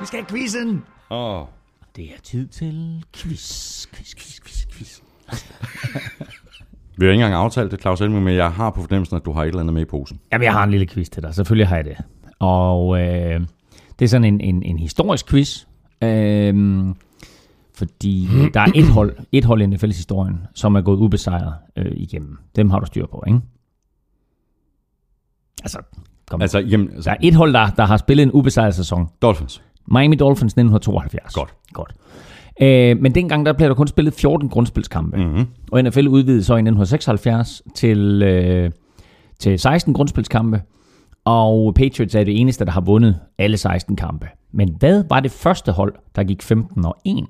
Vi 0.00 0.06
skal 0.06 0.18
have 0.18 0.26
quizzen! 0.26 0.84
Åh. 1.10 1.40
Oh. 1.40 1.46
Det 1.96 2.04
er 2.04 2.20
tid 2.22 2.46
til 2.46 3.04
quiz, 3.16 3.86
quiz, 3.86 4.14
quiz, 4.14 4.40
quiz, 4.40 4.66
quiz. 4.66 5.00
Vi 6.96 7.06
har 7.06 7.12
ikke 7.12 7.24
engang 7.24 7.34
aftalt 7.34 7.70
det, 7.70 7.80
Claus 7.80 8.00
Elming, 8.00 8.24
men 8.24 8.34
jeg 8.34 8.52
har 8.52 8.70
på 8.70 8.80
fornemmelsen, 8.80 9.16
at 9.16 9.24
du 9.24 9.32
har 9.32 9.42
et 9.42 9.48
eller 9.48 9.60
andet 9.60 9.74
med 9.74 9.82
i 9.82 9.84
posen. 9.84 10.20
Jamen, 10.32 10.44
jeg 10.44 10.52
har 10.52 10.64
en 10.64 10.70
lille 10.70 10.86
quiz 10.86 11.08
til 11.08 11.22
dig. 11.22 11.34
Selvfølgelig 11.34 11.68
har 11.68 11.76
jeg 11.76 11.84
det. 11.84 11.96
Og 12.38 13.00
øh, 13.00 13.40
det 13.98 14.04
er 14.04 14.08
sådan 14.08 14.24
en, 14.24 14.40
en, 14.40 14.62
en 14.62 14.78
historisk 14.78 15.28
quiz, 15.28 15.66
øhm, 16.02 16.94
fordi 17.74 18.28
der 18.54 18.60
er 18.60 18.72
et 18.74 18.88
hold, 18.88 19.16
et 19.32 19.44
hold 19.44 19.62
i 19.62 19.64
NFL's 19.64 19.86
historien, 19.86 20.38
som 20.54 20.74
er 20.74 20.80
gået 20.80 20.96
ubesejret 20.96 21.54
øh, 21.76 21.92
igennem. 21.94 22.38
Dem 22.56 22.70
har 22.70 22.78
du 22.78 22.86
styr 22.86 23.06
på, 23.06 23.24
ikke? 23.26 23.40
Altså, 25.62 25.78
kom 26.30 26.42
altså, 26.42 26.58
jamen, 26.58 26.90
altså, 26.94 27.10
der 27.10 27.16
er 27.16 27.18
et 27.22 27.34
hold, 27.34 27.52
der, 27.52 27.70
der 27.70 27.84
har 27.84 27.96
spillet 27.96 28.22
en 28.22 28.32
ubesejret 28.32 28.74
sæson. 28.74 29.08
Dolphins. 29.22 29.62
Miami 29.86 30.16
Dolphins 30.16 30.52
1972. 30.52 31.34
Godt. 31.34 31.54
Godt. 31.72 31.94
Øh, 32.62 32.98
men 33.00 33.14
dengang 33.14 33.46
der 33.46 33.52
blev 33.52 33.68
der 33.68 33.74
kun 33.74 33.88
spillet 33.88 34.14
14 34.14 34.48
grundspilskampe. 34.48 35.16
Mm-hmm. 35.16 35.46
Og 35.72 35.82
NFL 35.82 36.06
udvidede 36.06 36.44
så 36.44 36.52
i 36.52 36.60
1976 36.60 37.62
til, 37.74 38.22
øh, 38.22 38.70
til 39.38 39.58
16 39.58 39.94
grundspilskampe 39.94 40.62
og 41.28 41.74
Patriots 41.74 42.14
er 42.14 42.24
det 42.24 42.40
eneste, 42.40 42.64
der 42.64 42.70
har 42.70 42.80
vundet 42.80 43.20
alle 43.38 43.56
16 43.56 43.96
kampe. 43.96 44.28
Men 44.52 44.76
hvad 44.78 45.04
var 45.08 45.20
det 45.20 45.30
første 45.30 45.72
hold, 45.72 45.94
der 46.16 46.24
gik 46.24 46.42
15 46.42 46.84
og 46.84 46.96
1? 47.04 47.26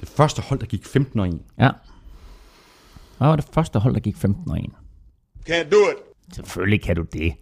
Det 0.00 0.08
første 0.08 0.42
hold, 0.42 0.60
der 0.60 0.66
gik 0.66 0.84
15 0.84 1.20
og 1.20 1.28
1? 1.28 1.38
Ja. 1.58 1.70
Hvad 3.18 3.28
var 3.28 3.36
det 3.36 3.44
første 3.52 3.78
hold, 3.78 3.94
der 3.94 4.00
gik 4.00 4.16
15 4.16 4.50
og 4.50 4.58
1? 4.58 4.64
Can't 5.50 5.70
do 5.70 5.76
it. 5.76 6.34
Selvfølgelig 6.34 6.82
kan 6.82 6.96
du 6.96 7.04
det. 7.12 7.32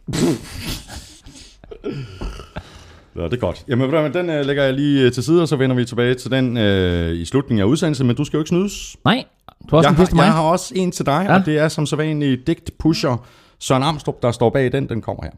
Ja, 3.17 3.25
det 3.25 3.33
er 3.33 3.37
godt. 3.37 3.65
Jamen, 3.69 4.15
den 4.15 4.29
uh, 4.29 4.47
lægger 4.47 4.63
jeg 4.63 4.75
lige 4.75 5.07
uh, 5.07 5.13
til 5.13 5.23
side, 5.23 5.43
og 5.43 5.49
så 5.49 5.57
vender 5.57 5.77
vi 5.77 5.85
tilbage 5.85 6.15
til 6.15 6.31
den 6.31 6.57
uh, 6.57 7.21
i 7.21 7.25
slutningen 7.25 7.61
af 7.61 7.67
udsendelsen, 7.67 8.07
men 8.07 8.17
du 8.17 8.25
skal 8.25 8.37
jo 8.37 8.41
ikke 8.41 8.49
snydes. 8.49 8.97
Nej, 9.05 9.25
du 9.71 9.77
har 9.77 9.77
også 9.77 9.89
jeg 9.89 9.93
en 9.93 9.97
har, 9.97 10.07
til 10.07 10.17
mig. 10.17 10.25
Jeg 10.25 10.33
har 10.33 10.43
også 10.43 10.73
en 10.77 10.93
til 10.93 11.07
dig, 11.07 11.27
ja. 11.29 11.35
og 11.35 11.47
det 11.47 11.59
er 11.59 11.69
som 11.69 11.87
så 11.87 11.97
vanligt 11.97 12.47
digt 12.47 12.79
pusher 12.79 13.27
Søren 13.59 13.83
Amstrup, 13.83 14.23
der 14.23 14.33
står 14.33 14.51
bag 14.51 14.73
den, 14.73 14.89
den 14.89 15.03
kommer 15.03 15.25
her. 15.25 15.33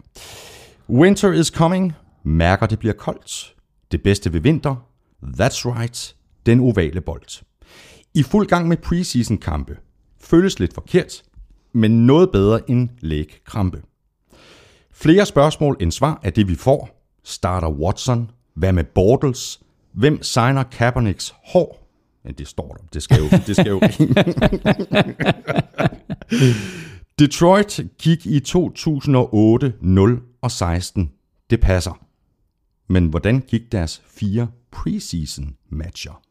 Winter 0.89 1.33
is 1.33 1.47
coming. 1.47 1.93
Mærker, 2.23 2.67
det 2.67 2.79
bliver 2.79 2.95
koldt. 2.95 3.55
Det 3.93 4.03
bedste 4.03 4.33
ved 4.33 4.41
vinter. 4.41 4.75
That's 5.23 5.65
right. 5.65 6.17
Den 6.47 6.61
ovale 6.61 7.01
bold. 7.01 7.43
I 8.15 8.23
fuld 8.23 8.47
gang 8.47 8.69
med 8.69 8.77
preseason 8.77 9.39
kampe. 9.39 9.77
Føles 10.21 10.59
lidt 10.59 10.75
forkert, 10.75 11.23
men 11.73 12.07
noget 12.07 12.31
bedre 12.33 12.71
end 12.71 12.89
lægkrampe. 13.01 13.83
Flere 14.93 15.27
spørgsmål 15.27 15.77
end 15.81 15.93
svar 15.93 16.21
er 16.23 16.31
det, 16.31 16.49
vi 16.49 16.55
får. 16.55 17.03
Starter 17.25 17.71
Watson? 17.71 18.31
Hvad 18.55 18.73
med 18.73 18.85
Bortles? 18.85 19.61
Hvem 19.93 20.23
signer 20.23 20.63
Kaepernicks 20.63 21.35
hår? 21.45 21.89
Men 22.25 22.35
det 22.35 22.49
står 22.49 22.69
der. 22.69 22.85
Det 22.93 23.03
skal 23.03 23.19
jo, 23.19 23.29
det 23.47 23.57
skal 23.57 23.69
jo 23.69 23.81
Detroit 27.19 27.81
gik 27.99 28.27
i 28.27 28.41
2008 28.41 29.73
0 29.81 30.23
og 30.41 30.51
16. 30.51 31.13
Det 31.51 31.61
passer. 31.61 32.07
Men 32.87 33.07
hvordan 33.07 33.41
gik 33.41 33.73
deres 33.73 34.03
fire 34.07 34.51
preseason 34.71 35.57
matcher? 35.69 36.23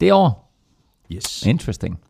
Det 0.00 0.12
år. 0.12 0.52
Yes. 1.12 1.46
Interesting. 1.46 2.00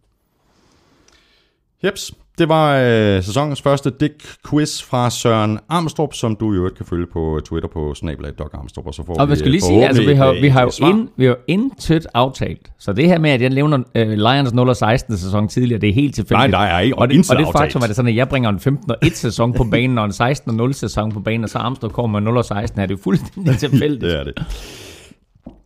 Jeps, 1.85 2.13
det 2.39 2.49
var 2.49 2.77
øh, 2.77 3.23
sæsonens 3.23 3.63
første 3.63 3.93
Dick-quiz 4.03 4.85
fra 4.85 5.11
Søren 5.11 5.59
Armstrong, 5.69 6.15
som 6.15 6.37
du 6.37 6.53
i 6.53 6.57
øvrigt 6.57 6.77
kan 6.77 6.87
følge 6.87 7.07
på 7.13 7.41
Twitter 7.45 7.69
på 7.69 7.95
snabelag.armstrong, 7.95 8.89
og 8.89 8.95
så 8.95 9.03
får 9.07 9.15
og 9.15 9.31
vi, 9.31 9.37
skal 9.37 9.51
lige 9.51 9.61
sige, 9.61 9.87
altså 9.87 10.03
vi 10.03 10.15
har, 10.15 10.41
vi 10.41 10.49
har 10.49 10.63
jo 10.63 10.87
ind, 10.89 11.09
vi 11.17 11.25
har 11.25 11.37
intet 11.49 12.07
aftalt. 12.15 12.73
Så 12.79 12.93
det 12.93 13.07
her 13.09 13.19
med, 13.19 13.31
at 13.31 13.43
jeg 13.43 13.51
nævner 13.51 13.79
uh, 13.79 14.09
Lions 14.09 14.51
0-16 15.11 15.17
sæson 15.17 15.49
tidligere, 15.49 15.81
det 15.81 15.89
er 15.89 15.95
helt 15.95 16.15
tilfældigt. 16.15 16.51
Nej, 16.51 16.69
nej, 16.71 16.83
ikke. 16.83 16.99
Og 16.99 17.09
det, 17.09 17.31
og 17.31 17.39
det 17.39 17.47
faktum, 17.57 17.83
at 17.83 17.89
det 17.89 17.97
sådan, 17.97 18.09
at 18.09 18.17
jeg 18.17 18.29
bringer 18.29 18.51
en 18.51 18.61
15 18.61 18.93
1 19.03 19.17
sæson 19.17 19.53
på 19.53 19.65
banen, 19.65 19.99
og 19.99 20.05
en 20.05 20.13
16 20.13 20.57
0 20.57 20.75
sæson 20.75 21.13
på 21.13 21.21
banen, 21.21 21.45
og 21.45 21.51
så 21.51 21.59
Armstrong 21.59 21.95
kommer 21.95 22.21
med 22.21 22.33
0 22.33 22.45
16, 22.45 22.81
er 22.81 22.87
det 22.87 22.95
jo 22.95 22.99
fuldstændig 23.03 23.59
tilfældigt. 23.71 24.01
det 24.01 24.21
er 24.21 24.25
det. 24.25 24.47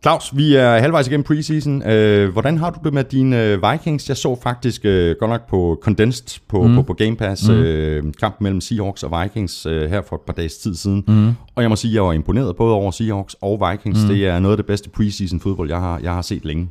Claus, 0.01 0.37
vi 0.37 0.55
er 0.55 0.79
halvvejs 0.79 1.07
igennem 1.07 1.23
preseason. 1.23 1.89
Øh, 1.89 2.31
hvordan 2.31 2.57
har 2.57 2.69
du 2.69 2.79
det 2.83 2.93
med 2.93 3.03
dine 3.03 3.43
øh, 3.43 3.59
Vikings? 3.71 4.09
Jeg 4.09 4.17
så 4.17 4.39
faktisk 4.43 4.85
øh, 4.85 5.15
godt 5.19 5.31
nok 5.31 5.49
på 5.49 5.79
Condensed 5.81 6.41
på, 6.47 6.67
mm. 6.67 6.75
på, 6.75 6.81
på 6.81 6.93
Game 6.93 7.15
Pass, 7.15 7.49
mm. 7.49 7.53
øh, 7.53 8.03
kampen 8.19 8.43
mellem 8.43 8.61
Seahawks 8.61 9.03
og 9.03 9.21
Vikings 9.21 9.65
øh, 9.65 9.89
her 9.89 10.01
for 10.01 10.15
et 10.15 10.21
par 10.21 10.33
dages 10.33 10.57
tid 10.57 10.75
siden. 10.75 11.03
Mm. 11.07 11.27
Og 11.55 11.61
jeg 11.61 11.69
må 11.69 11.75
sige, 11.75 11.91
at 11.91 11.95
jeg 11.95 12.03
var 12.03 12.13
imponeret 12.13 12.55
både 12.55 12.73
over 12.73 12.91
Seahawks 12.91 13.35
og 13.41 13.69
Vikings. 13.71 14.03
Mm. 14.03 14.09
Det 14.09 14.27
er 14.27 14.39
noget 14.39 14.53
af 14.53 14.57
det 14.57 14.65
bedste 14.65 14.89
preseason 14.89 15.39
fodbold, 15.39 15.69
jeg 15.69 15.79
har, 15.79 15.99
jeg 16.03 16.13
har 16.13 16.21
set 16.21 16.45
længe. 16.45 16.69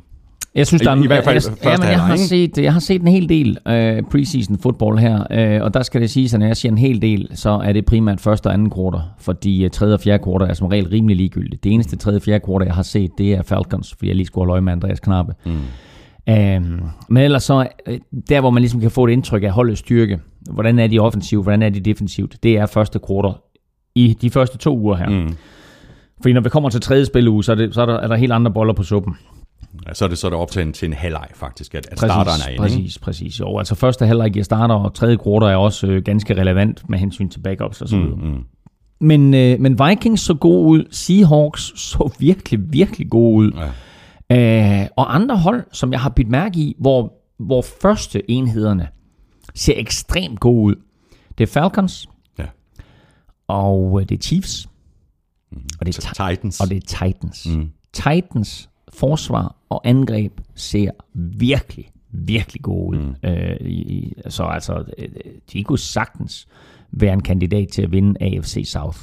Jeg 0.55 0.67
synes, 0.67 0.81
I- 0.81 0.85
der 0.85 0.91
er, 0.91 1.03
i 1.03 1.07
hvert 1.07 1.23
fald 1.23 1.43
jeg, 1.63 1.75
men 1.79 1.87
jeg, 1.87 1.99
har 2.01 2.15
set, 2.15 2.57
jeg 2.57 2.73
har 2.73 2.79
set 2.79 3.01
en 3.01 3.07
hel 3.07 3.29
del 3.29 3.57
øh, 3.67 4.03
preseason 4.11 4.57
fodbold 4.59 4.99
her, 4.99 5.23
øh, 5.31 5.63
og 5.63 5.73
der 5.73 5.81
skal 5.83 6.01
det 6.01 6.09
sige, 6.09 6.29
at 6.33 6.39
når 6.39 6.45
jeg 6.47 6.57
siger 6.57 6.71
en 6.71 6.77
hel 6.77 7.01
del, 7.01 7.29
så 7.33 7.49
er 7.49 7.73
det 7.73 7.85
primært 7.85 8.21
første 8.21 8.47
og 8.47 8.53
anden 8.53 8.69
kvartal, 8.69 9.01
fordi 9.19 9.63
øh, 9.65 9.69
tredje 9.71 9.93
og 9.93 9.99
fjerde 9.99 10.23
kvartal 10.23 10.49
er 10.49 10.53
som 10.53 10.67
regel 10.67 10.87
rimelig 10.89 11.17
ligegyldigt. 11.17 11.63
Det 11.63 11.71
eneste 11.71 11.95
tredje 11.95 12.17
og 12.17 12.21
fjerde 12.21 12.45
kvartal, 12.45 12.65
jeg 12.65 12.75
har 12.75 12.83
set, 12.83 13.11
det 13.17 13.33
er 13.33 13.41
Falcons, 13.41 13.93
fordi 13.97 14.07
jeg 14.07 14.15
lige 14.15 14.25
skulle 14.27 14.41
holde 14.41 14.51
øje 14.51 14.61
med 14.61 14.71
Andreas 14.73 14.99
Knappe. 14.99 15.33
Mm. 15.45 15.51
Øhm, 16.29 16.79
men 17.09 17.23
ellers 17.23 17.43
så, 17.43 17.67
øh, 17.87 17.99
der 18.29 18.39
hvor 18.41 18.49
man 18.49 18.61
ligesom 18.61 18.81
kan 18.81 18.91
få 18.91 19.05
et 19.05 19.11
indtryk 19.11 19.43
af 19.43 19.51
holdets 19.51 19.79
styrke, 19.79 20.19
hvordan 20.51 20.79
er 20.79 20.87
de 20.87 20.99
offensivt, 20.99 21.45
hvordan 21.45 21.61
er 21.63 21.69
de 21.69 21.79
defensivt, 21.79 22.37
det 22.43 22.57
er 22.57 22.65
første 22.65 22.99
kvartal 22.99 23.33
i 23.95 24.17
de 24.21 24.29
første 24.29 24.57
to 24.57 24.77
uger 24.79 24.95
her. 24.95 25.09
Mm. 25.09 25.35
Fordi 26.21 26.33
når 26.33 26.41
vi 26.41 26.49
kommer 26.49 26.69
til 26.69 26.81
tredje 26.81 27.05
spilleuge, 27.05 27.43
så 27.43 27.51
er, 27.51 27.55
det, 27.55 27.73
så 27.73 27.81
er, 27.81 27.85
der, 27.85 27.93
er 27.99 28.07
der 28.07 28.15
helt 28.15 28.31
andre 28.31 28.51
boller 28.51 28.73
på 28.73 28.83
suppen. 28.83 29.13
Så 29.93 30.05
er 30.05 30.09
det 30.09 30.17
så 30.17 30.27
er 30.27 30.31
det 30.31 30.39
op 30.39 30.51
til 30.51 30.61
en, 30.61 30.73
til 30.73 30.85
en 30.85 30.93
halvleg 30.93 31.27
faktisk, 31.35 31.75
at, 31.75 31.87
at 31.91 31.97
starteren 31.99 32.41
er 32.41 32.49
inde. 32.49 32.51
ikke? 32.51 32.61
Præcis, 32.61 32.99
præcis. 32.99 33.39
Jo, 33.39 33.57
altså 33.57 33.75
første 33.75 34.05
halvleg 34.05 34.31
giver 34.31 34.43
starter, 34.45 34.75
og 34.75 34.93
tredje 34.93 35.15
kvartal 35.17 35.49
er 35.51 35.55
også 35.55 35.87
øh, 35.87 36.03
ganske 36.03 36.41
relevant 36.41 36.89
med 36.89 36.99
hensyn 36.99 37.29
til 37.29 37.39
backups 37.39 37.81
og 37.81 37.89
så 37.89 37.97
videre. 37.97 38.15
Mm, 38.15 38.21
mm. 38.27 38.43
Men, 38.99 39.33
øh, 39.33 39.59
men 39.59 39.79
Vikings 39.87 40.21
så 40.21 40.33
god 40.33 40.65
ud, 40.67 40.85
Seahawks 40.91 41.61
så 41.75 42.11
virkelig, 42.19 42.59
virkelig 42.73 43.09
god 43.09 43.35
ud. 43.35 43.51
Ja. 44.29 44.81
Øh, 44.83 44.87
og 44.95 45.15
andre 45.15 45.37
hold, 45.37 45.63
som 45.71 45.91
jeg 45.91 45.99
har 46.01 46.09
bidt 46.09 46.29
mærke 46.29 46.59
i, 46.59 46.75
hvor, 46.79 47.13
hvor 47.39 47.65
første 47.81 48.31
enhederne 48.31 48.87
ser 49.55 49.73
ekstremt 49.77 50.39
gode 50.39 50.61
ud. 50.63 50.75
Det 51.37 51.43
er 51.43 51.47
Falcons, 51.53 52.09
Ja. 52.39 52.45
og 53.47 53.97
øh, 54.01 54.09
det 54.09 54.17
er 54.17 54.21
Chiefs, 54.21 54.67
og 55.79 55.85
det 55.85 55.97
er, 55.97 56.01
Ti- 56.01 56.35
Titans. 56.35 56.59
og 56.59 56.69
det 56.69 56.77
er 56.77 56.81
Titans. 57.07 57.47
Mm. 57.49 57.69
Titans 57.93 58.69
forsvar 58.93 59.55
og 59.69 59.81
angreb 59.87 60.39
ser 60.55 60.91
virkelig, 61.13 61.91
virkelig 62.11 62.61
gode 62.61 62.97
ud. 62.97 63.03
Mm. 63.03 63.29
Øh, 63.29 63.61
i, 63.61 64.13
så 64.29 64.43
altså, 64.43 64.83
øh, 64.97 65.07
de 65.53 65.63
kunne 65.63 65.79
sagtens 65.79 66.47
være 66.91 67.13
en 67.13 67.21
kandidat 67.21 67.67
til 67.67 67.81
at 67.81 67.91
vinde 67.91 68.23
AFC 68.23 68.63
South. 68.65 68.97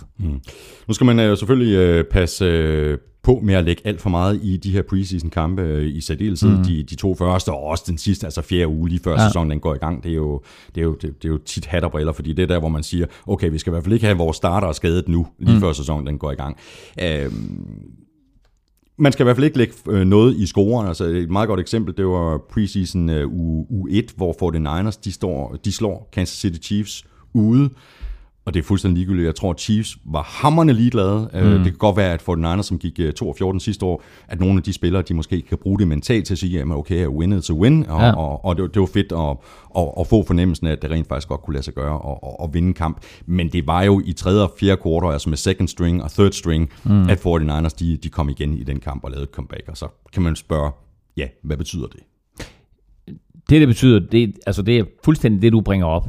Nu 0.89 0.95
skal 0.95 1.05
man 1.05 1.21
øh, 1.21 1.37
selvfølgelig 1.39 1.75
øh, 1.77 2.05
passe 2.05 2.45
øh, 2.45 2.99
på 3.25 3.41
med 3.43 3.55
at 3.55 3.65
lægge 3.65 3.83
alt 3.85 4.01
for 4.01 4.11
meget 4.11 4.41
i 4.43 4.57
de 4.57 4.73
her 4.73 4.83
preseason 4.83 5.31
kampe, 5.31 5.63
øh, 5.63 5.97
i 5.97 6.01
særdeleshed 6.01 6.57
mm. 6.57 6.65
de, 6.65 6.83
de 6.83 6.95
to 6.95 7.15
første, 7.15 7.53
og 7.53 7.63
også 7.63 7.85
den 7.87 7.99
sidste, 7.99 8.27
altså 8.27 8.43
fjerde 8.43 8.69
uge, 8.69 8.89
lige 8.89 9.01
før 9.05 9.13
ja. 9.13 9.29
sæsonen 9.29 9.51
den 9.51 9.61
går 9.61 9.75
i 9.75 9.79
gang. 9.79 10.03
Det 10.05 10.11
er, 10.11 10.15
jo, 10.15 10.41
det, 10.75 10.81
er 10.81 10.85
jo, 10.85 10.95
det, 10.95 11.23
det 11.23 11.29
er 11.29 11.33
jo 11.33 11.39
tit 11.39 11.67
hat 11.67 11.85
og 11.85 11.91
briller, 11.91 12.13
fordi 12.13 12.33
det 12.33 12.43
er 12.43 12.47
der, 12.47 12.59
hvor 12.59 12.69
man 12.69 12.83
siger, 12.83 13.07
okay, 13.27 13.51
vi 13.51 13.59
skal 13.59 13.71
i 13.71 13.73
hvert 13.73 13.85
fald 13.85 13.95
ikke 13.95 14.07
have 14.07 14.19
vores 14.19 14.37
starter 14.37 14.73
skadet 14.73 15.09
nu, 15.09 15.27
lige 15.39 15.55
mm. 15.55 15.61
før 15.61 15.73
sæsonen 15.73 16.07
den 16.07 16.19
går 16.19 16.33
i 16.33 16.35
gang. 16.35 16.57
Øhm, 17.03 18.04
man 18.97 19.13
skal 19.13 19.23
i 19.23 19.27
hvert 19.27 19.37
fald 19.37 19.45
ikke 19.45 19.59
lægge 19.59 19.75
øh, 19.89 20.05
noget 20.05 20.37
i 20.37 20.47
scoren. 20.47 20.89
Altså 20.89 21.05
et 21.05 21.31
meget 21.31 21.49
godt 21.49 21.61
eksempel, 21.61 21.97
det 21.97 22.07
var 22.07 22.39
preseason 22.51 23.11
øh, 23.11 23.27
u, 23.27 23.67
uge, 23.71 23.91
1, 23.91 24.13
hvor 24.17 24.33
49ers, 24.33 25.01
de, 25.05 25.13
står, 25.13 25.57
de 25.65 25.73
slår 25.73 26.09
Kansas 26.13 26.39
City 26.39 26.67
Chiefs 26.67 27.05
ude. 27.35 27.71
Og 28.47 28.55
det 28.55 28.61
er 28.61 28.65
fuldstændig 28.65 28.99
ligegyldigt. 28.99 29.27
Jeg 29.27 29.35
tror, 29.35 29.51
at 29.51 29.61
Chiefs 29.61 29.99
var 30.05 30.23
hammerne 30.23 30.73
ligeglade. 30.73 31.31
Mm. 31.33 31.41
Det 31.41 31.65
kan 31.65 31.73
godt 31.79 31.97
være, 31.97 32.13
at 32.13 32.23
49ers, 32.23 32.63
som 32.63 32.79
gik 32.79 33.01
øh, 33.01 33.13
2 33.13 33.29
og 33.29 33.37
14 33.39 33.61
sidste 33.61 33.87
år, 33.87 34.03
at 34.29 34.41
nogle 34.41 34.57
af 34.57 34.63
de 34.63 34.73
spillere, 34.73 35.03
de 35.03 35.15
måske 35.15 35.43
kan 35.43 35.59
bruge 35.59 35.79
det 35.79 35.89
mentalt 35.89 36.27
til 36.27 36.35
at 36.35 36.39
sige, 36.39 36.59
jamen 36.59 36.77
okay, 36.77 37.07
win 37.07 37.33
is 37.33 37.47
to 37.47 37.55
win. 37.61 37.87
Og, 37.87 38.01
Ja. 38.01 38.13
og, 38.17 38.45
og 38.45 38.57
det, 38.57 38.75
det 38.75 38.81
var 38.81 38.87
fedt 38.87 39.13
at, 39.13 39.37
at, 39.83 39.93
at 40.01 40.07
få 40.07 40.25
fornemmelsen 40.27 40.67
af, 40.67 40.73
at 40.73 40.83
det 40.83 40.91
rent 40.91 41.09
faktisk 41.09 41.29
godt 41.29 41.43
kunne 41.43 41.55
lade 41.55 41.65
sig 41.65 41.75
gøre 41.75 41.99
og, 42.01 42.25
og, 42.25 42.41
og 42.41 42.55
vinde 42.55 42.69
en 42.69 42.75
kamp. 42.75 43.01
Men 43.27 43.49
det 43.49 43.67
var 43.67 43.83
jo 43.83 44.03
i 44.05 44.13
tredje 44.13 44.43
og 44.43 44.53
fjerde 44.61 44.83
kvartal, 44.83 45.13
altså 45.13 45.29
med 45.29 45.37
second 45.37 45.69
string 45.69 46.03
og 46.03 46.11
third 46.11 46.33
string, 46.33 46.71
mm. 46.85 47.09
at 47.11 47.19
49ers, 47.27 47.69
de, 47.79 47.97
de 47.97 48.09
kom 48.09 48.29
igen 48.29 48.55
i 48.59 48.63
den 48.65 48.81
kamp 48.81 49.05
og 49.05 49.11
lavede 49.11 49.23
et 49.25 49.31
comeback. 49.31 49.63
Og 49.69 49.77
så 49.77 49.87
kan 50.13 50.23
man 50.23 50.37
spørge, 50.37 50.71
ja, 51.17 51.27
hvad 51.43 51.57
betyder 51.57 51.87
det? 51.87 52.01
Det, 53.51 53.61
det 53.61 53.69
betyder, 53.69 53.99
det, 54.13 54.35
altså 54.47 54.63
det 54.63 54.79
er 54.79 54.85
fuldstændig 55.05 55.43
det, 55.43 55.53
du 55.53 55.61
bringer 55.61 55.87
op. 55.87 56.09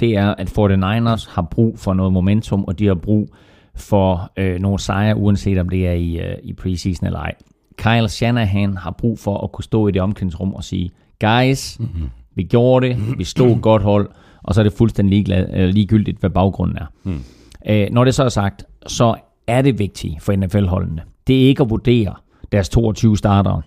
Det 0.00 0.16
er, 0.16 0.34
at 0.34 0.58
49ers 0.58 1.34
har 1.34 1.42
brug 1.50 1.78
for 1.78 1.94
noget 1.94 2.12
momentum, 2.12 2.64
og 2.64 2.78
de 2.78 2.86
har 2.86 2.94
brug 2.94 3.28
for 3.74 4.32
øh, 4.36 4.60
nogle 4.60 4.78
sejre, 4.78 5.16
uanset 5.16 5.58
om 5.58 5.68
det 5.68 5.88
er 5.88 5.92
i, 5.92 6.18
øh, 6.18 6.36
i 6.42 6.52
preseason 6.52 7.06
eller 7.06 7.18
ej. 7.18 7.34
Kyle 7.76 8.08
Shanahan 8.08 8.76
har 8.76 8.90
brug 8.90 9.18
for 9.18 9.38
at 9.44 9.52
kunne 9.52 9.64
stå 9.64 9.88
i 9.88 9.90
det 9.90 10.02
omklædningsrum 10.02 10.54
og 10.54 10.64
sige, 10.64 10.90
guys, 11.20 11.76
mm-hmm. 11.80 12.10
vi 12.34 12.42
gjorde 12.42 12.88
det, 12.88 13.18
vi 13.18 13.24
slog 13.24 13.52
et 13.52 13.62
godt 13.62 13.82
hold, 13.82 14.10
og 14.42 14.54
så 14.54 14.60
er 14.60 14.62
det 14.62 14.72
fuldstændig 14.72 15.10
ligeglad, 15.10 15.46
øh, 15.54 15.68
ligegyldigt, 15.68 16.18
hvad 16.20 16.30
baggrunden 16.30 16.78
er. 16.78 16.86
Mm. 17.04 17.22
Øh, 17.68 17.88
når 17.90 18.04
det 18.04 18.14
så 18.14 18.24
er 18.24 18.28
sagt, 18.28 18.64
så 18.86 19.14
er 19.46 19.62
det 19.62 19.78
vigtigt 19.78 20.22
for 20.22 20.36
NFL-holdene. 20.36 21.02
Det 21.26 21.44
er 21.44 21.48
ikke 21.48 21.62
at 21.62 21.70
vurdere 21.70 22.14
deres 22.52 22.68
22 22.68 23.16
startere. 23.16 23.62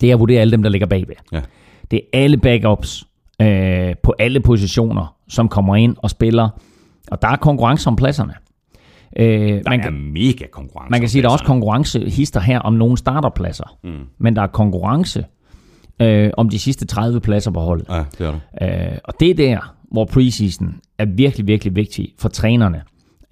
Det 0.00 0.10
er 0.10 0.14
at 0.14 0.20
vurdere 0.20 0.40
alle 0.40 0.52
dem, 0.52 0.62
der 0.62 0.70
ligger 0.70 0.86
bagved. 0.86 1.14
Ja. 1.32 1.40
Det 1.90 1.96
er 1.96 2.18
alle 2.22 2.36
backups 2.36 3.04
øh, 3.42 3.94
på 4.02 4.14
alle 4.18 4.40
positioner, 4.40 5.14
som 5.28 5.48
kommer 5.48 5.76
ind 5.76 5.96
og 5.98 6.10
spiller. 6.10 6.48
Og 7.10 7.22
der 7.22 7.28
er 7.28 7.36
konkurrence 7.36 7.88
om 7.88 7.96
pladserne. 7.96 8.32
Øh, 9.16 9.26
Der 9.26 9.60
man, 9.70 9.80
er 9.80 9.84
kan, 9.84 9.92
mega 10.12 10.46
konkurrence. 10.52 10.90
man 10.90 11.00
kan 11.00 11.08
sige, 11.08 11.20
at 11.20 11.22
der 11.22 11.28
er 11.28 11.32
også 11.32 11.44
konkurrence 11.44 12.10
hister 12.10 12.40
her 12.40 12.58
om 12.58 12.72
nogle 12.72 12.96
starterpladser. 12.98 13.76
Mm. 13.84 13.90
Men 14.18 14.36
der 14.36 14.42
er 14.42 14.46
konkurrence 14.46 15.24
øh, 16.02 16.30
om 16.36 16.48
de 16.48 16.58
sidste 16.58 16.86
30 16.86 17.20
pladser 17.20 17.50
på 17.50 17.60
holdet. 17.60 17.86
Ja, 17.88 18.04
det 18.18 18.26
er 18.26 18.32
det. 18.60 18.92
Øh, 18.92 18.98
og 19.04 19.14
det 19.20 19.30
er 19.30 19.34
der, 19.34 19.74
hvor 19.92 20.04
preseason 20.04 20.74
er 20.98 21.04
virkelig, 21.16 21.46
virkelig 21.46 21.76
vigtig 21.76 22.08
for 22.18 22.28
trænerne. 22.28 22.82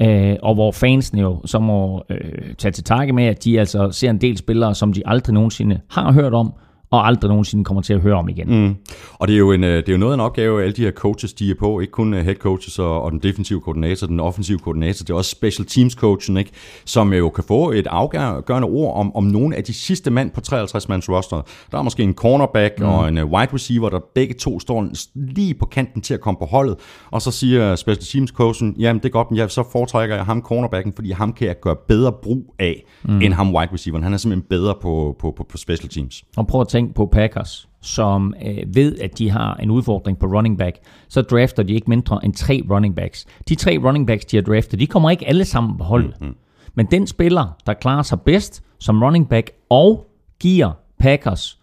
Øh, 0.02 0.36
og 0.42 0.54
hvor 0.54 0.72
fansene 0.72 1.20
jo 1.22 1.40
så 1.44 1.58
må 1.58 2.04
øh, 2.10 2.54
tage 2.58 2.72
til 2.72 2.84
takke 2.84 3.12
med, 3.12 3.24
at 3.24 3.44
de 3.44 3.58
altså 3.60 3.90
ser 3.90 4.10
en 4.10 4.20
del 4.20 4.36
spillere, 4.36 4.74
som 4.74 4.92
de 4.92 5.02
aldrig 5.06 5.34
nogensinde 5.34 5.80
har 5.90 6.12
hørt 6.12 6.34
om, 6.34 6.52
og 6.90 7.06
aldrig 7.06 7.28
nogensinde 7.28 7.64
kommer 7.64 7.82
til 7.82 7.92
at 7.92 8.00
høre 8.00 8.14
om 8.14 8.28
igen. 8.28 8.64
Mm. 8.64 8.76
Og 9.12 9.28
det 9.28 9.34
er, 9.34 9.38
jo 9.38 9.52
en, 9.52 9.64
øh, 9.64 9.76
det 9.76 9.88
er 9.88 9.92
jo 9.92 9.98
noget 9.98 10.12
af 10.12 10.16
en 10.16 10.20
opgave, 10.20 10.62
alle 10.62 10.72
de 10.72 10.82
her 10.82 10.90
coaches, 10.90 11.32
de 11.32 11.50
er 11.50 11.54
på. 11.58 11.80
Ikke 11.80 11.90
kun 11.90 12.14
øh, 12.14 12.24
head 12.24 12.34
coaches 12.34 12.78
og, 12.78 13.02
og 13.02 13.12
den 13.12 13.18
defensive 13.18 13.60
koordinator, 13.60 14.06
den 14.06 14.20
offensive 14.20 14.58
koordinator, 14.58 15.04
det 15.04 15.10
er 15.10 15.14
også 15.14 15.30
special 15.30 15.66
teams 15.66 15.92
coachen, 15.92 16.36
ikke? 16.36 16.50
som 16.84 17.12
jo 17.12 17.28
kan 17.28 17.44
få 17.44 17.70
et 17.70 17.86
afgørende 17.86 18.68
ord 18.68 18.96
om, 18.96 19.16
om 19.16 19.24
nogle 19.24 19.56
af 19.56 19.64
de 19.64 19.72
sidste 19.72 20.10
mand 20.10 20.30
på 20.30 20.40
53-mands 20.48 21.08
roster. 21.08 21.42
Der 21.70 21.78
er 21.78 21.82
måske 21.82 22.02
en 22.02 22.14
cornerback 22.14 22.78
mm. 22.78 22.86
og 22.86 23.08
en 23.08 23.18
øh, 23.18 23.26
wide 23.26 23.54
receiver, 23.54 23.88
der 23.88 24.00
begge 24.14 24.34
to 24.34 24.60
står 24.60 24.88
lige 25.14 25.54
på 25.54 25.66
kanten 25.66 26.02
til 26.02 26.14
at 26.14 26.20
komme 26.20 26.38
på 26.38 26.46
holdet. 26.46 26.76
Og 27.10 27.22
så 27.22 27.30
siger 27.30 27.76
special 27.76 28.04
teams 28.04 28.30
coachen, 28.30 28.74
jamen 28.78 29.02
det 29.02 29.08
er 29.08 29.12
godt, 29.12 29.30
men 29.30 29.38
jeg, 29.38 29.50
så 29.50 29.64
foretrækker 29.72 30.16
jeg 30.16 30.24
ham 30.24 30.42
cornerbacken, 30.42 30.92
fordi 30.92 31.10
ham 31.10 31.32
kan 31.32 31.48
jeg 31.48 31.60
gøre 31.60 31.76
bedre 31.88 32.12
brug 32.22 32.54
af, 32.58 32.84
mm. 33.04 33.22
end 33.22 33.34
ham 33.34 33.54
wide 33.54 33.72
receiveren. 33.72 34.02
Han 34.02 34.12
er 34.12 34.16
simpelthen 34.16 34.48
bedre 34.48 34.74
på, 34.82 35.16
på, 35.18 35.30
på, 35.36 35.46
på 35.50 35.56
special 35.56 35.88
teams. 35.88 36.24
Og 36.36 36.46
prøv 36.46 36.60
at 36.60 36.68
tænke 36.78 36.94
på 36.94 37.06
Packers, 37.06 37.68
som 37.82 38.34
øh, 38.46 38.74
ved, 38.74 38.98
at 38.98 39.18
de 39.18 39.30
har 39.30 39.54
en 39.54 39.70
udfordring 39.70 40.18
på 40.18 40.26
running 40.26 40.58
back, 40.58 40.76
så 41.08 41.22
drafter 41.22 41.62
de 41.62 41.74
ikke 41.74 41.90
mindre 41.90 42.24
end 42.24 42.34
tre 42.34 42.64
running 42.70 42.96
backs. 42.96 43.26
De 43.48 43.54
tre 43.54 43.78
running 43.84 44.06
backs, 44.06 44.24
de 44.24 44.36
har 44.36 44.42
draftet, 44.42 44.80
de 44.80 44.86
kommer 44.86 45.10
ikke 45.10 45.28
alle 45.28 45.44
sammen 45.44 45.78
på 45.78 45.84
holdet. 45.84 46.14
Mm-hmm. 46.20 46.36
Men 46.74 46.86
den 46.86 47.06
spiller, 47.06 47.56
der 47.66 47.74
klarer 47.74 48.02
sig 48.02 48.20
bedst 48.20 48.62
som 48.78 49.02
running 49.02 49.28
back 49.28 49.50
og 49.70 50.06
giver 50.40 50.70
Packers 50.98 51.58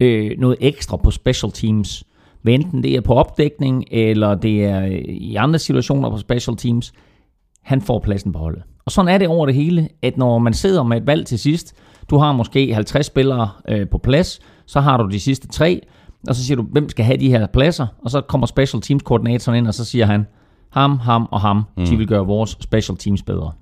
øh, 0.00 0.30
noget 0.38 0.56
ekstra 0.60 0.96
på 0.96 1.10
special 1.10 1.52
teams, 1.52 2.04
hvad 2.42 2.54
enten 2.54 2.82
det 2.82 2.94
er 2.96 3.00
på 3.00 3.14
opdækning, 3.14 3.84
eller 3.90 4.34
det 4.34 4.64
er 4.64 4.86
øh, 4.86 4.92
i 5.08 5.36
andre 5.36 5.58
situationer 5.58 6.10
på 6.10 6.18
special 6.18 6.56
teams, 6.56 6.92
han 7.62 7.80
får 7.80 7.98
pladsen 7.98 8.32
på 8.32 8.38
holdet. 8.38 8.62
Og 8.84 8.90
sådan 8.90 9.08
er 9.08 9.18
det 9.18 9.28
over 9.28 9.46
det 9.46 9.54
hele, 9.54 9.88
at 10.02 10.16
når 10.16 10.38
man 10.38 10.54
sidder 10.54 10.82
med 10.82 10.96
et 10.96 11.06
valg 11.06 11.26
til 11.26 11.38
sidst, 11.38 11.74
du 12.10 12.18
har 12.18 12.32
måske 12.32 12.74
50 12.74 13.06
spillere 13.06 13.50
øh, 13.68 13.88
på 13.88 13.98
plads, 13.98 14.40
så 14.66 14.80
har 14.80 14.96
du 14.96 15.08
de 15.08 15.20
sidste 15.20 15.48
tre, 15.48 15.80
og 16.28 16.34
så 16.34 16.44
siger 16.44 16.56
du, 16.56 16.62
hvem 16.62 16.88
skal 16.88 17.04
have 17.04 17.16
de 17.16 17.28
her 17.28 17.46
pladser? 17.46 17.86
Og 18.04 18.10
så 18.10 18.20
kommer 18.20 18.46
special 18.46 18.82
teams 18.82 19.02
koordinatoren 19.02 19.58
ind, 19.58 19.66
og 19.66 19.74
så 19.74 19.84
siger 19.84 20.06
han, 20.06 20.26
ham, 20.70 20.98
ham 20.98 21.28
og 21.30 21.40
ham, 21.40 21.64
mm. 21.76 21.86
de 21.86 21.96
vil 21.96 22.06
gøre 22.06 22.26
vores 22.26 22.56
special 22.60 22.98
teams 22.98 23.22
bedre. 23.22 23.52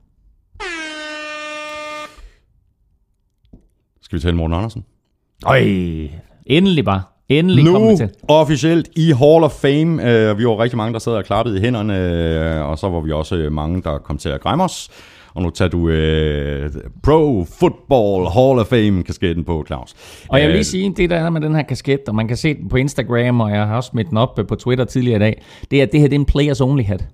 Skal 4.02 4.18
vi 4.18 4.22
tale 4.22 4.36
Morten 4.36 4.56
Andersen? 4.56 4.84
Øj, 5.46 5.58
endelig 6.46 6.84
bare. 6.84 7.02
Endelig 7.28 7.64
Nu 7.64 7.96
til. 7.96 8.10
officielt 8.28 8.88
i 8.96 9.12
Hall 9.12 9.44
of 9.44 9.50
Fame. 9.50 9.92
Uh, 9.92 10.38
vi 10.38 10.44
var 10.44 10.62
rigtig 10.62 10.76
mange, 10.76 10.92
der 10.92 10.98
sad 10.98 11.12
og 11.12 11.24
klappede 11.24 11.58
i 11.58 11.60
hænderne, 11.60 12.62
uh, 12.62 12.70
og 12.70 12.78
så 12.78 12.88
var 12.88 13.00
vi 13.00 13.12
også 13.12 13.36
øh, 13.36 13.52
mange, 13.52 13.82
der 13.82 13.98
kom 13.98 14.18
til 14.18 14.28
at 14.28 14.40
græmme 14.40 14.64
os. 14.64 14.90
Og 15.34 15.42
nu 15.42 15.50
tager 15.50 15.68
du 15.68 15.78
uh, 15.78 16.90
Pro 17.02 17.44
Football 17.44 18.28
Hall 18.28 18.58
of 18.58 18.66
Fame-kasketten 18.66 19.44
på, 19.44 19.64
Claus. 19.66 19.94
Og 20.28 20.38
jeg 20.38 20.46
vil 20.46 20.52
Øh, 20.52 20.54
lige 20.54 20.64
sige, 20.64 20.94
det 20.96 21.10
der 21.10 21.16
er 21.16 21.30
med 21.30 21.40
den 21.40 21.54
her 21.54 21.62
kasket, 21.62 22.00
og 22.08 22.14
man 22.14 22.28
kan 22.28 22.36
se 22.36 22.54
den 22.54 22.68
på 22.68 22.76
Instagram, 22.76 23.40
og 23.40 23.50
jeg 23.50 23.66
har 23.66 23.76
også 23.76 23.90
smidt 23.90 24.10
den 24.10 24.16
op 24.16 24.40
på 24.48 24.54
Twitter 24.54 24.84
tidligere 24.84 25.16
i 25.16 25.20
dag, 25.20 25.42
det 25.70 25.78
er, 25.78 25.82
at 25.82 25.92
det 25.92 26.00
her 26.00 26.08
det 26.08 26.14
er 26.14 26.20
en 26.20 26.24
players 26.24 26.60
only 26.60 26.82
hat. 26.82 27.08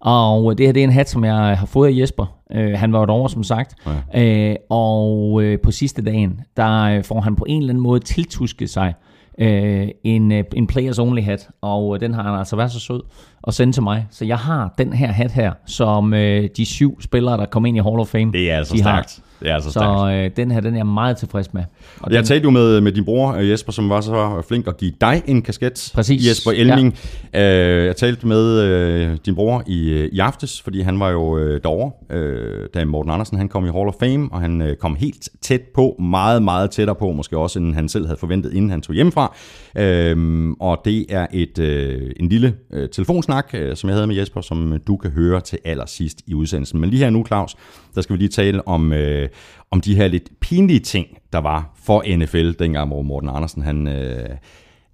Og 0.00 0.58
det 0.58 0.66
her 0.66 0.72
det 0.72 0.80
er 0.80 0.84
en 0.84 0.92
hat, 0.92 1.10
som 1.10 1.24
jeg 1.24 1.58
har 1.58 1.66
fået 1.66 1.88
af 1.88 2.00
Jesper. 2.00 2.26
Øh, 2.52 2.72
han 2.72 2.92
var 2.92 3.00
jo 3.00 3.06
derovre, 3.06 3.30
som 3.30 3.44
sagt. 3.44 3.74
Ja. 4.14 4.50
Øh, 4.50 4.56
og 4.70 5.42
øh, 5.42 5.58
på 5.58 5.70
sidste 5.70 6.02
dagen, 6.02 6.40
der 6.56 6.82
øh, 6.82 7.04
får 7.04 7.20
han 7.20 7.36
på 7.36 7.44
en 7.48 7.62
eller 7.62 7.72
anden 7.72 7.82
måde 7.82 8.00
tiltusket 8.00 8.70
sig 8.70 8.94
øh, 8.98 9.09
øh, 9.40 9.88
en 10.04 10.66
players 10.66 10.98
only 10.98 11.22
hat, 11.22 11.48
og 11.60 11.94
øh, 11.94 12.00
den 12.00 12.14
har 12.14 12.22
han 12.22 12.38
altså 12.38 12.56
været 12.56 12.72
så 12.72 12.80
sød 12.80 13.02
at 13.46 13.54
sende 13.54 13.72
til 13.72 13.82
mig. 13.82 14.06
Så 14.10 14.24
jeg 14.24 14.38
har 14.38 14.74
den 14.78 14.92
her 14.92 15.06
hat 15.12 15.32
her, 15.32 15.52
som 15.66 16.14
øh, 16.14 16.48
de 16.56 16.66
syv 16.66 17.00
spillere, 17.00 17.36
der 17.36 17.46
kom 17.46 17.66
ind 17.66 17.76
i 17.76 17.80
Hall 17.80 18.00
of 18.00 18.08
Fame, 18.08 18.32
Det 18.32 18.50
er 18.50 18.56
altså 18.56 18.74
de 18.74 18.82
har. 18.82 19.06
Det 19.40 19.50
er 19.50 19.54
altså 19.54 19.70
Så 19.70 19.80
stærkt. 19.80 20.24
øh, 20.24 20.30
den 20.36 20.50
her, 20.50 20.60
den 20.60 20.74
er 20.74 20.78
jeg 20.78 20.86
meget 20.86 21.16
tilfreds 21.16 21.54
med. 21.54 21.62
Og 22.00 22.10
Jeg 22.10 22.18
den, 22.18 22.26
talte 22.26 22.44
jo 22.44 22.50
med, 22.50 22.80
med 22.80 22.92
din 22.92 23.04
bror 23.04 23.32
øh, 23.32 23.50
Jesper, 23.50 23.72
som 23.72 23.88
var 23.88 24.00
så 24.00 24.42
flink 24.48 24.66
at 24.66 24.76
give 24.76 24.92
dig 25.00 25.22
en 25.26 25.42
kasket. 25.42 25.90
Præcis. 25.94 26.28
Jesper 26.28 26.50
Elming. 26.50 26.98
Ja. 27.34 27.78
Øh, 27.80 27.86
jeg 27.86 27.96
talte 27.96 28.26
med 28.26 28.60
øh, 28.62 29.16
din 29.26 29.34
bror 29.34 29.62
i, 29.66 29.88
øh, 29.90 30.08
i 30.12 30.18
aftes, 30.18 30.60
fordi 30.62 30.80
han 30.80 31.00
var 31.00 31.10
jo 31.10 31.38
øh, 31.38 31.60
derovre, 31.62 32.16
øh, 32.16 32.68
da 32.74 32.84
Morten 32.84 33.12
Andersen 33.12 33.36
han 33.38 33.48
kom 33.48 33.64
i 33.66 33.70
Hall 33.70 33.88
of 33.88 33.94
Fame, 34.00 34.28
og 34.32 34.40
han 34.40 34.62
øh, 34.62 34.76
kom 34.76 34.96
helt 34.96 35.28
tæt 35.42 35.60
på, 35.74 35.96
meget, 36.00 36.42
meget 36.42 36.70
tættere 36.70 36.96
på, 36.96 37.12
måske 37.12 37.38
også 37.38 37.58
end 37.58 37.74
han 37.74 37.88
selv 37.88 38.06
havde 38.06 38.18
forventet, 38.18 38.52
inden 38.52 38.70
han 38.70 38.80
tog 38.80 38.94
hjemmefra. 38.94 39.36
Øh, 39.76 40.50
og 40.60 40.80
det 40.84 41.06
er 41.08 41.26
et 41.32 41.58
øh, 41.58 42.10
en 42.20 42.28
lille 42.28 42.54
øh, 42.72 42.88
telefonsnak, 42.88 43.50
øh, 43.54 43.76
som 43.76 43.88
jeg 43.90 43.96
havde 43.96 44.06
med 44.06 44.16
Jesper, 44.16 44.40
som 44.40 44.72
øh, 44.72 44.80
du 44.86 44.96
kan 44.96 45.10
høre 45.10 45.40
til 45.40 45.58
allersidst 45.64 46.20
i 46.26 46.34
udsendelsen. 46.34 46.80
Men 46.80 46.90
lige 46.90 47.02
her 47.02 47.10
nu, 47.10 47.24
Claus, 47.26 47.56
der 47.94 48.00
skal 48.00 48.12
vi 48.12 48.18
lige 48.18 48.28
tale 48.28 48.68
om, 48.68 48.92
øh, 48.92 49.28
om 49.70 49.80
de 49.80 49.94
her 49.94 50.08
lidt 50.08 50.30
pinlige 50.40 50.80
ting, 50.80 51.06
der 51.32 51.38
var 51.38 51.72
for 51.84 52.16
NFL, 52.16 52.52
dengang 52.58 52.88
hvor 52.88 53.02
Morten 53.02 53.28
Andersen 53.28 53.62
han, 53.62 53.88
øh, 53.88 54.28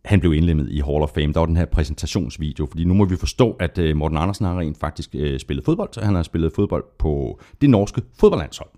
han 0.04 0.20
blev 0.20 0.34
indlemmet 0.34 0.68
i 0.70 0.80
Hall 0.80 1.02
of 1.02 1.10
Fame. 1.14 1.32
Der 1.32 1.38
var 1.38 1.46
den 1.46 1.56
her 1.56 1.64
præsentationsvideo, 1.64 2.66
fordi 2.66 2.84
nu 2.84 2.94
må 2.94 3.04
vi 3.04 3.16
forstå, 3.16 3.56
at 3.60 3.78
øh, 3.78 3.96
Morten 3.96 4.18
Andersen 4.18 4.46
har 4.46 4.58
rent 4.58 4.80
faktisk 4.80 5.10
øh, 5.14 5.40
spillet 5.40 5.64
fodbold. 5.64 5.88
Så 5.92 6.00
han 6.04 6.14
har 6.14 6.22
spillet 6.22 6.52
fodbold 6.56 6.84
på 6.98 7.40
det 7.60 7.70
norske 7.70 8.02
fodboldlandshold. 8.20 8.68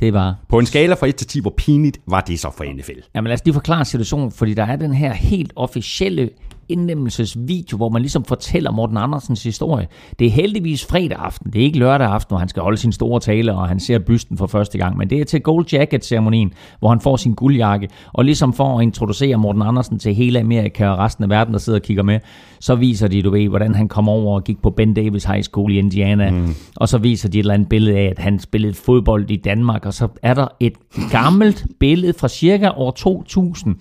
det 0.00 0.12
var 0.12 0.36
På 0.48 0.58
en 0.58 0.66
skala 0.66 0.94
fra 0.94 1.06
1 1.06 1.16
til 1.16 1.26
10, 1.26 1.40
hvor 1.40 1.54
pinligt 1.56 2.00
var 2.06 2.20
det 2.20 2.40
så 2.40 2.50
for 2.50 2.64
NFL? 2.64 3.00
Jamen 3.14 3.28
lad 3.28 3.34
os 3.34 3.44
lige 3.44 3.54
forklare 3.54 3.84
situationen, 3.84 4.30
fordi 4.30 4.54
der 4.54 4.64
er 4.64 4.76
den 4.76 4.94
her 4.94 5.12
helt 5.12 5.52
officielle 5.56 6.30
indlemmelsesvideo, 6.68 7.76
hvor 7.76 7.88
man 7.88 8.02
ligesom 8.02 8.24
fortæller 8.24 8.72
Morten 8.72 8.96
Andersens 8.96 9.42
historie. 9.42 9.86
Det 10.18 10.26
er 10.26 10.30
heldigvis 10.30 10.86
fredag 10.86 11.18
aften, 11.18 11.52
det 11.52 11.60
er 11.60 11.64
ikke 11.64 11.78
lørdag 11.78 12.06
aften, 12.06 12.30
hvor 12.30 12.38
han 12.38 12.48
skal 12.48 12.62
holde 12.62 12.76
sin 12.76 12.92
store 12.92 13.20
tale, 13.20 13.54
og 13.54 13.68
han 13.68 13.80
ser 13.80 13.98
bysten 13.98 14.38
for 14.38 14.46
første 14.46 14.78
gang, 14.78 14.96
men 14.96 15.10
det 15.10 15.20
er 15.20 15.24
til 15.24 15.40
Gold 15.40 15.66
Jacket-ceremonien, 15.72 16.52
hvor 16.78 16.88
han 16.88 17.00
får 17.00 17.16
sin 17.16 17.34
guldjakke, 17.34 17.88
og 18.12 18.24
ligesom 18.24 18.52
for 18.52 18.78
at 18.78 18.82
introducere 18.82 19.36
Morten 19.36 19.62
Andersen 19.62 19.98
til 19.98 20.14
hele 20.14 20.40
Amerika 20.40 20.88
og 20.88 20.98
resten 20.98 21.24
af 21.24 21.30
verden, 21.30 21.52
der 21.52 21.58
sidder 21.58 21.78
og 21.78 21.82
kigger 21.82 22.02
med, 22.02 22.18
så 22.60 22.74
viser 22.74 23.08
de, 23.08 23.22
du 23.22 23.30
ved, 23.30 23.48
hvordan 23.48 23.74
han 23.74 23.88
kom 23.88 24.08
over 24.08 24.34
og 24.34 24.44
gik 24.44 24.62
på 24.62 24.70
Ben 24.70 24.94
Davis 24.94 25.24
High 25.24 25.42
School 25.42 25.72
i 25.72 25.78
Indiana, 25.78 26.30
mm. 26.30 26.54
og 26.76 26.88
så 26.88 26.98
viser 26.98 27.28
de 27.28 27.38
et 27.38 27.42
eller 27.42 27.54
andet 27.54 27.68
billede 27.68 27.96
af, 27.96 28.08
at 28.10 28.18
han 28.18 28.38
spillede 28.38 28.74
fodbold 28.74 29.30
i 29.30 29.36
Danmark, 29.36 29.86
og 29.86 29.94
så 29.94 30.08
er 30.22 30.34
der 30.34 30.46
et 30.60 30.72
gammelt 31.10 31.66
billede 31.80 32.12
fra 32.12 32.28
cirka 32.28 32.68
år 32.76 32.90
2000, 32.90 33.76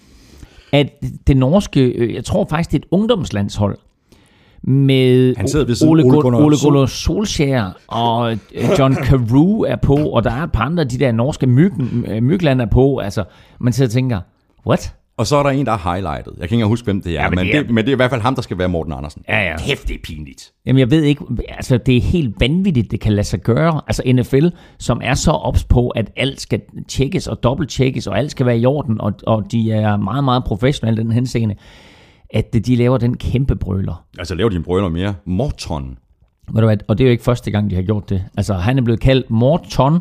at 0.75 0.89
det 1.27 1.37
norske, 1.37 1.81
øh, 1.81 2.13
jeg 2.13 2.25
tror 2.25 2.47
faktisk, 2.49 2.71
det 2.71 2.77
er 2.77 2.81
et 2.81 2.87
ungdomslandshold, 2.91 3.77
med 4.67 5.35
Han 5.37 5.47
sidder 5.47 5.65
ved 5.65 5.75
siden 5.75 5.91
Ole, 5.91 6.03
Ole 6.03 6.21
Gunnar, 6.21 6.39
Ole 6.39 6.57
Gunnar 6.63 6.85
Solskjaer 6.85 7.71
og 7.87 8.31
øh, 8.31 8.39
John 8.79 8.95
Carew 8.95 9.61
er 9.61 9.75
på, 9.75 9.95
og 9.95 10.23
der 10.23 10.31
er 10.31 10.43
et 10.43 10.51
par 10.51 10.63
andre 10.63 10.83
af 10.83 10.89
de 10.89 10.99
der 10.99 11.11
norske 11.11 11.45
øh, 12.07 12.23
mygland 12.23 12.61
er 12.61 12.65
på. 12.65 12.97
Altså, 12.97 13.23
man 13.59 13.73
sidder 13.73 13.89
og 13.89 13.93
tænker, 13.93 14.19
what? 14.67 14.95
Og 15.17 15.27
så 15.27 15.35
er 15.35 15.43
der 15.43 15.49
en, 15.49 15.65
der 15.65 15.71
er 15.71 15.93
highlightet. 15.93 16.33
Jeg 16.39 16.49
kan 16.49 16.55
ikke 16.55 16.65
huske, 16.67 16.85
hvem 16.85 17.01
det 17.01 17.09
er, 17.11 17.23
ja, 17.23 17.29
men, 17.29 17.35
men 17.35 17.45
det 17.45 17.55
er- 17.55 17.61
det, 17.61 17.69
men 17.71 17.85
det 17.85 17.91
er 17.91 17.95
i 17.95 17.95
hvert 17.95 18.09
fald 18.09 18.21
ham, 18.21 18.35
der 18.35 18.41
skal 18.41 18.57
være 18.57 18.69
Morten 18.69 18.93
Andersen. 18.93 19.23
Ja, 19.29 19.39
ja. 19.51 19.57
Kæft, 19.57 19.87
det 19.87 19.93
er 19.93 19.99
pinligt. 20.03 20.51
Jamen, 20.65 20.79
jeg 20.79 20.91
ved 20.91 21.03
ikke, 21.03 21.23
altså 21.49 21.77
det 21.77 21.97
er 21.97 22.01
helt 22.01 22.35
vanvittigt, 22.39 22.91
det 22.91 22.99
kan 22.99 23.13
lade 23.13 23.27
sig 23.27 23.39
gøre. 23.41 23.81
Altså 23.87 24.03
NFL, 24.05 24.47
som 24.79 25.01
er 25.03 25.13
så 25.13 25.31
ops 25.31 25.63
på, 25.63 25.89
at 25.89 26.11
alt 26.17 26.41
skal 26.41 26.61
tjekkes 26.87 27.27
og 27.27 27.43
dobbelttjekkes, 27.43 28.07
og 28.07 28.17
alt 28.19 28.31
skal 28.31 28.45
være 28.45 28.59
i 28.59 28.65
orden, 28.65 29.01
og, 29.01 29.13
og 29.27 29.51
de 29.51 29.71
er 29.71 29.97
meget, 29.97 30.23
meget 30.23 30.43
professionelle 30.43 31.01
i 31.01 31.03
den 31.03 31.11
henseende, 31.11 31.55
at 32.29 32.53
de 32.65 32.75
laver 32.75 32.97
den 32.97 33.17
kæmpe 33.17 33.55
brøler. 33.55 34.03
Altså, 34.17 34.35
laver 34.35 34.49
de 34.49 34.55
en 34.55 34.63
brøler 34.63 34.89
mere? 34.89 35.13
Morton. 35.25 35.97
Ved 36.53 36.61
du 36.61 36.67
hvad, 36.67 36.77
og 36.87 36.97
det 36.97 37.03
er 37.03 37.07
jo 37.07 37.11
ikke 37.11 37.23
første 37.23 37.51
gang, 37.51 37.69
de 37.69 37.75
har 37.75 37.83
gjort 37.83 38.09
det. 38.09 38.23
Altså, 38.37 38.53
han 38.53 38.77
er 38.77 38.81
blevet 38.81 38.99
kaldt 38.99 39.29
Morton 39.29 39.99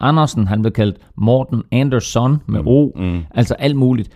Andersen, 0.00 0.46
han 0.46 0.58
er 0.58 0.62
blevet 0.62 0.74
kaldt 0.74 0.96
Morten 1.16 1.62
Anderson 1.72 2.38
med 2.48 2.60
O, 2.66 2.90
mm. 2.96 3.22
altså 3.34 3.54
alt 3.54 3.76
muligt. 3.76 4.10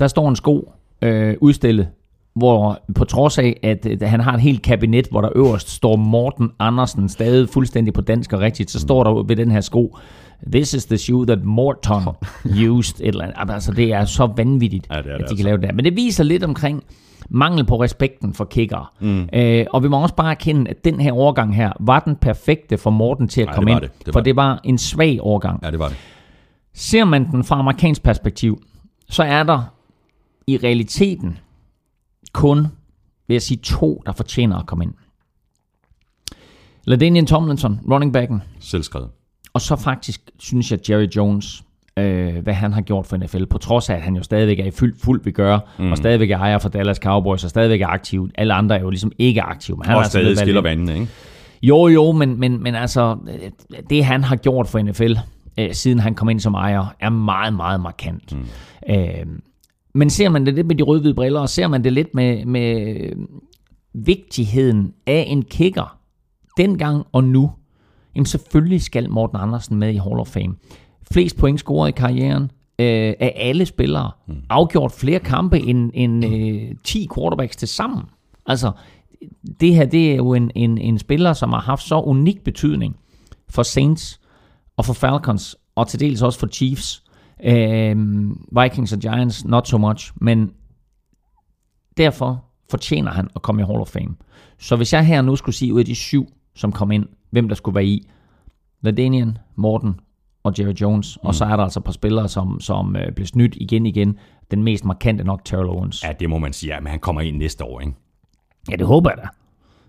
Der 0.00 0.06
står 0.06 0.28
en 0.28 0.36
sko 0.36 0.72
øh, 1.02 1.36
udstillet, 1.40 1.88
hvor 2.34 2.78
på 2.94 3.04
trods 3.04 3.38
af, 3.38 3.60
at, 3.62 3.86
at 3.86 4.08
han 4.10 4.20
har 4.20 4.32
et 4.34 4.40
helt 4.40 4.62
kabinet, 4.62 5.06
hvor 5.10 5.20
der 5.20 5.28
øverst 5.36 5.70
står 5.70 5.96
Morten 5.96 6.50
Andersen, 6.58 7.08
stadig 7.08 7.48
fuldstændig 7.48 7.94
på 7.94 8.00
dansk 8.00 8.32
og 8.32 8.40
rigtigt, 8.40 8.70
så 8.70 8.80
står 8.80 9.04
der 9.04 9.22
ved 9.22 9.36
den 9.36 9.50
her 9.50 9.60
sko, 9.60 9.96
This 10.52 10.74
is 10.74 10.84
the 10.86 10.98
shoe 10.98 11.26
that 11.26 11.44
Morton 11.44 12.02
used. 12.68 13.00
Et 13.00 13.08
eller 13.08 13.24
andet. 13.24 13.36
Altså, 13.54 13.72
det 13.72 13.92
er 13.92 14.04
så 14.04 14.26
vanvittigt, 14.36 14.86
Ja, 14.90 14.96
det 14.96 15.00
er 15.00 15.02
det 15.02 15.10
at 15.12 15.18
de 15.18 15.22
altså. 15.22 15.36
kan 15.36 15.44
lave 15.44 15.56
det 15.56 15.64
her. 15.64 15.72
Men 15.74 15.84
det 15.84 15.96
viser 15.96 16.24
lidt 16.24 16.44
omkring 16.44 16.82
mangel 17.30 17.64
på 17.64 17.82
respekten 17.82 18.34
for 18.34 18.44
kickere. 18.44 18.86
Mm. 19.00 19.28
Øh, 19.32 19.66
og 19.70 19.82
vi 19.82 19.88
må 19.88 20.02
også 20.02 20.14
bare 20.14 20.30
erkende, 20.30 20.70
at 20.70 20.84
den 20.84 21.00
her 21.00 21.12
overgang 21.12 21.56
her, 21.56 21.72
var 21.80 22.00
den 22.00 22.16
perfekte 22.16 22.78
for 22.78 22.90
Morten 22.90 23.28
til 23.28 23.40
at 23.40 23.46
Nej, 23.46 23.54
komme 23.54 23.70
ind. 23.70 23.80
det. 23.80 23.90
Det 24.06 24.12
for 24.12 24.20
det. 24.20 24.24
det 24.24 24.36
var 24.36 24.60
en 24.64 24.78
svag 24.78 25.18
overgang. 25.20 25.60
Ja, 25.64 25.70
det 25.70 25.78
var 25.78 25.88
det. 25.88 25.96
Ser 26.74 27.04
man 27.04 27.30
den 27.30 27.44
fra 27.44 27.58
amerikansk 27.58 28.02
perspektiv, 28.02 28.62
så 29.08 29.22
er 29.22 29.42
der 29.42 29.62
i 30.46 30.56
realiteten 30.56 31.38
kun, 32.32 32.66
vil 33.26 33.34
jeg 33.34 33.42
sige, 33.42 33.58
to, 33.58 34.02
der 34.06 34.12
fortjener 34.12 34.56
at 34.58 34.66
komme 34.66 34.84
ind. 34.84 34.94
LaDainian 36.84 37.26
Tomlinson, 37.26 37.80
running 37.90 38.12
backen, 38.12 38.42
Selvskrevet. 38.60 39.08
og 39.52 39.60
så 39.60 39.76
faktisk 39.76 40.20
synes 40.38 40.70
jeg 40.70 40.90
Jerry 40.90 41.06
Jones, 41.16 41.64
øh, 41.98 42.36
hvad 42.36 42.54
han 42.54 42.72
har 42.72 42.80
gjort 42.80 43.06
for 43.06 43.16
NFL, 43.16 43.44
på 43.44 43.58
trods 43.58 43.90
af, 43.90 43.94
at 43.94 44.02
han 44.02 44.16
jo 44.16 44.22
stadigvæk 44.22 44.58
er 44.58 44.64
i 44.64 44.70
fuld, 44.70 44.94
fuld 44.98 45.24
vi 45.24 45.30
gør, 45.30 45.58
mm. 45.78 45.90
og 45.90 45.96
stadigvæk 45.96 46.30
er 46.30 46.38
ejer 46.38 46.58
for 46.58 46.68
Dallas 46.68 46.96
Cowboys, 46.96 47.44
og 47.44 47.50
stadigvæk 47.50 47.80
er 47.80 47.86
aktiv. 47.86 48.30
Alle 48.34 48.54
andre 48.54 48.76
er 48.76 48.80
jo 48.80 48.90
ligesom 48.90 49.12
ikke 49.18 49.42
aktive. 49.42 49.76
Men 49.76 49.84
han 49.84 49.92
er 49.92 49.96
Og 49.96 50.02
altså 50.02 50.10
stadig 50.10 50.26
valgt 50.26 50.40
skiller 50.40 50.62
vandene, 50.62 50.94
ikke? 50.94 51.08
Jo, 51.62 51.88
jo, 51.88 52.12
men, 52.12 52.40
men, 52.40 52.62
men 52.62 52.74
altså, 52.74 53.16
øh, 53.28 53.80
det 53.90 54.04
han 54.04 54.24
har 54.24 54.36
gjort 54.36 54.68
for 54.68 54.82
NFL, 54.82 55.12
øh, 55.58 55.74
siden 55.74 55.98
han 55.98 56.14
kom 56.14 56.28
ind 56.28 56.40
som 56.40 56.54
ejer, 56.54 56.94
er 57.00 57.10
meget, 57.10 57.54
meget 57.54 57.80
markant. 57.80 58.32
Mm. 58.32 58.94
Øh, 58.94 59.26
men 59.94 60.10
ser 60.10 60.28
man 60.28 60.46
det 60.46 60.54
lidt 60.54 60.66
med 60.66 60.76
de 60.76 60.82
røde-hvide 60.82 61.14
briller, 61.14 61.40
og 61.40 61.48
ser 61.48 61.68
man 61.68 61.84
det 61.84 61.92
lidt 61.92 62.14
med, 62.14 62.44
med 62.44 62.96
vigtigheden 63.92 64.94
af 65.06 65.24
en 65.28 65.42
kicker, 65.42 65.98
dengang 66.56 67.06
og 67.12 67.24
nu, 67.24 67.52
jamen 68.14 68.26
selvfølgelig 68.26 68.82
skal 68.82 69.10
Morten 69.10 69.38
Andersen 69.40 69.76
med 69.76 69.94
i 69.94 69.96
Hall 69.96 70.20
of 70.20 70.28
Fame. 70.28 70.54
Flest 71.12 71.36
point 71.36 71.60
scoret 71.60 71.88
i 71.88 71.92
karrieren 71.92 72.42
øh, 72.78 73.14
af 73.20 73.32
alle 73.36 73.66
spillere. 73.66 74.10
Mm. 74.26 74.34
Afgjort 74.50 74.92
flere 74.92 75.18
kampe 75.18 75.58
end, 75.58 75.90
end 75.94 76.24
øh, 76.24 76.74
10 76.84 77.08
quarterbacks 77.14 77.56
til 77.56 77.68
sammen. 77.68 78.02
Altså, 78.46 78.72
det 79.60 79.74
her 79.74 79.86
det 79.86 80.12
er 80.12 80.16
jo 80.16 80.34
en, 80.34 80.50
en, 80.54 80.78
en 80.78 80.98
spiller, 80.98 81.32
som 81.32 81.52
har 81.52 81.60
haft 81.60 81.82
så 81.82 82.00
unik 82.00 82.44
betydning 82.44 82.96
for 83.48 83.62
Saints 83.62 84.20
og 84.76 84.84
for 84.84 84.92
Falcons, 84.92 85.56
og 85.74 85.88
til 85.88 86.00
dels 86.00 86.22
også 86.22 86.38
for 86.38 86.46
Chiefs. 86.46 87.03
Øhm, 87.44 88.46
Vikings 88.62 88.92
og 88.92 88.98
Giants, 88.98 89.44
not 89.44 89.68
so 89.68 89.78
much, 89.78 90.12
men 90.16 90.52
derfor 91.96 92.44
fortjener 92.70 93.10
han 93.10 93.28
at 93.36 93.42
komme 93.42 93.62
i 93.62 93.64
Hall 93.64 93.80
of 93.80 93.88
Fame. 93.88 94.14
Så 94.58 94.76
hvis 94.76 94.92
jeg 94.92 95.06
her 95.06 95.22
nu 95.22 95.36
skulle 95.36 95.54
sige 95.54 95.74
ud 95.74 95.80
af 95.80 95.86
de 95.86 95.94
syv, 95.94 96.26
som 96.54 96.72
kom 96.72 96.90
ind, 96.90 97.06
hvem 97.30 97.48
der 97.48 97.54
skulle 97.54 97.74
være 97.74 97.84
i, 97.84 98.08
LaDainian, 98.80 99.38
Morten 99.56 100.00
og 100.42 100.54
Jerry 100.58 100.72
Jones, 100.72 101.18
mm. 101.22 101.26
og 101.26 101.34
så 101.34 101.44
er 101.44 101.56
der 101.56 101.64
altså 101.64 101.80
et 101.80 101.84
par 101.84 101.92
spillere, 101.92 102.28
som, 102.28 102.60
som 102.60 102.96
øh, 102.96 103.12
blev 103.12 103.26
snydt 103.26 103.56
igen 103.56 103.86
igen. 103.86 104.18
Den 104.50 104.62
mest 104.62 104.84
markante 104.84 105.24
nok 105.24 105.44
Terrell 105.44 105.68
Owens. 105.68 106.04
Ja, 106.04 106.12
det 106.12 106.30
må 106.30 106.38
man 106.38 106.52
sige. 106.52 106.74
Ja, 106.74 106.80
men 106.80 106.90
han 106.90 106.98
kommer 106.98 107.20
ind 107.20 107.36
næste 107.36 107.64
år, 107.64 107.80
ikke? 107.80 107.92
Ja, 108.70 108.76
det 108.76 108.86
håber 108.86 109.10
jeg 109.10 109.18
da. 109.18 109.28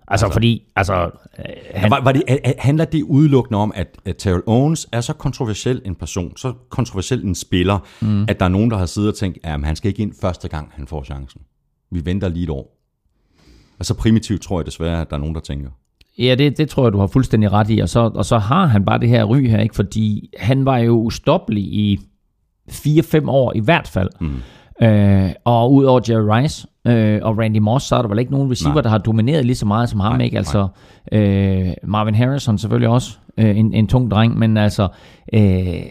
Altså, 0.08 0.26
altså 0.26 0.34
fordi, 0.34 0.62
altså... 0.76 0.94
Øh, 1.39 1.46
han, 1.74 1.91
Var, 1.91 2.02
var 2.04 2.12
det, 2.12 2.24
er- 2.28 2.38
er- 2.44 2.54
handler 2.60 2.86
det 2.86 3.04
udelukkende 3.04 3.60
om, 3.60 3.72
at, 3.76 3.98
at 4.06 4.15
Terrell 4.18 4.44
Owens 4.46 4.88
er 4.91 5.02
så 5.02 5.13
kontroversiel 5.13 5.82
en 5.86 5.96
person, 5.96 6.38
så 6.38 6.54
kontroversiel 6.70 7.24
en 7.26 7.36
spiller, 7.36 7.80
mm. 8.02 8.26
at 8.28 8.39
der 8.39 8.46
er 8.46 8.50
nogen, 8.50 8.72
der 8.72 8.78
har 8.78 8.86
siddet 8.86 9.10
og 9.12 9.15
tænkt, 9.18 9.38
at 9.44 9.65
han 9.65 9.76
skal 9.76 9.89
ikke 9.89 10.02
ind 10.02 10.13
første 10.22 10.48
gang, 10.48 10.70
han 10.74 10.88
får 10.88 11.04
chancen. 11.04 11.41
Vi 11.91 12.06
venter 12.06 12.30
lige 12.30 12.44
et 12.44 12.50
år. 12.50 12.78
Og 13.80 13.86
så 13.86 13.94
primitivt 13.94 14.41
tror 14.41 14.60
jeg 14.60 14.65
desværre, 14.65 15.02
at 15.02 15.10
der 15.10 15.15
er 15.15 15.20
nogen, 15.20 15.36
der 15.36 15.41
tænker. 15.41 15.70
Ja, 16.18 16.36
det, 16.36 16.58
det 16.58 16.70
tror 16.70 16.86
jeg, 16.86 16.94
du 16.94 17.00
har 17.00 17.08
fuldstændig 17.08 17.52
ret 17.52 17.70
i. 17.70 17.80
Og 17.80 17.89
så, 17.89 18.00
og 18.15 18.26
så 18.26 18.38
har 18.38 18.66
han 18.66 18.86
bare 18.86 18.99
det 18.99 19.10
her 19.10 19.24
ry 19.24 19.47
her, 19.49 19.60
ikke? 19.60 19.76
fordi 19.76 20.30
han 20.38 20.66
var 20.66 20.78
jo 20.78 20.93
ustoppelig 21.01 21.64
i 21.64 21.99
4-5 22.72 23.30
år 23.30 23.53
i 23.56 23.60
hvert 23.60 23.88
fald. 23.88 24.10
Mm. 24.22 24.86
Øh, 24.88 25.30
og 25.45 25.74
udover 25.74 26.01
Jerry 26.10 26.41
Rice 26.41 26.68
øh, 26.86 27.20
og 27.24 27.38
Randy 27.38 27.58
Moss, 27.58 27.86
så 27.86 27.96
er 27.96 28.02
der 28.02 28.10
vel 28.10 28.20
ikke 28.20 28.32
nogen 28.32 28.52
receiver, 28.52 28.74
Nej. 28.74 28.82
der 28.82 28.90
har 28.90 28.98
domineret 28.98 29.46
lige 29.46 29.56
så 29.56 29.66
meget 29.66 29.90
som 29.90 30.00
ham. 30.00 30.16
Nej, 30.16 30.26
ikke? 30.26 30.38
Altså, 30.38 30.68
øh, 31.12 31.68
Marvin 31.84 32.16
Harrison 32.16 32.58
selvfølgelig 32.58 32.90
også 32.90 33.18
øh, 33.38 33.58
en, 33.58 33.74
en 33.74 33.88
tung 33.88 34.12
dreng, 34.12 34.38
men 34.40 34.58
altså... 34.58 34.88
Øh, 35.34 35.84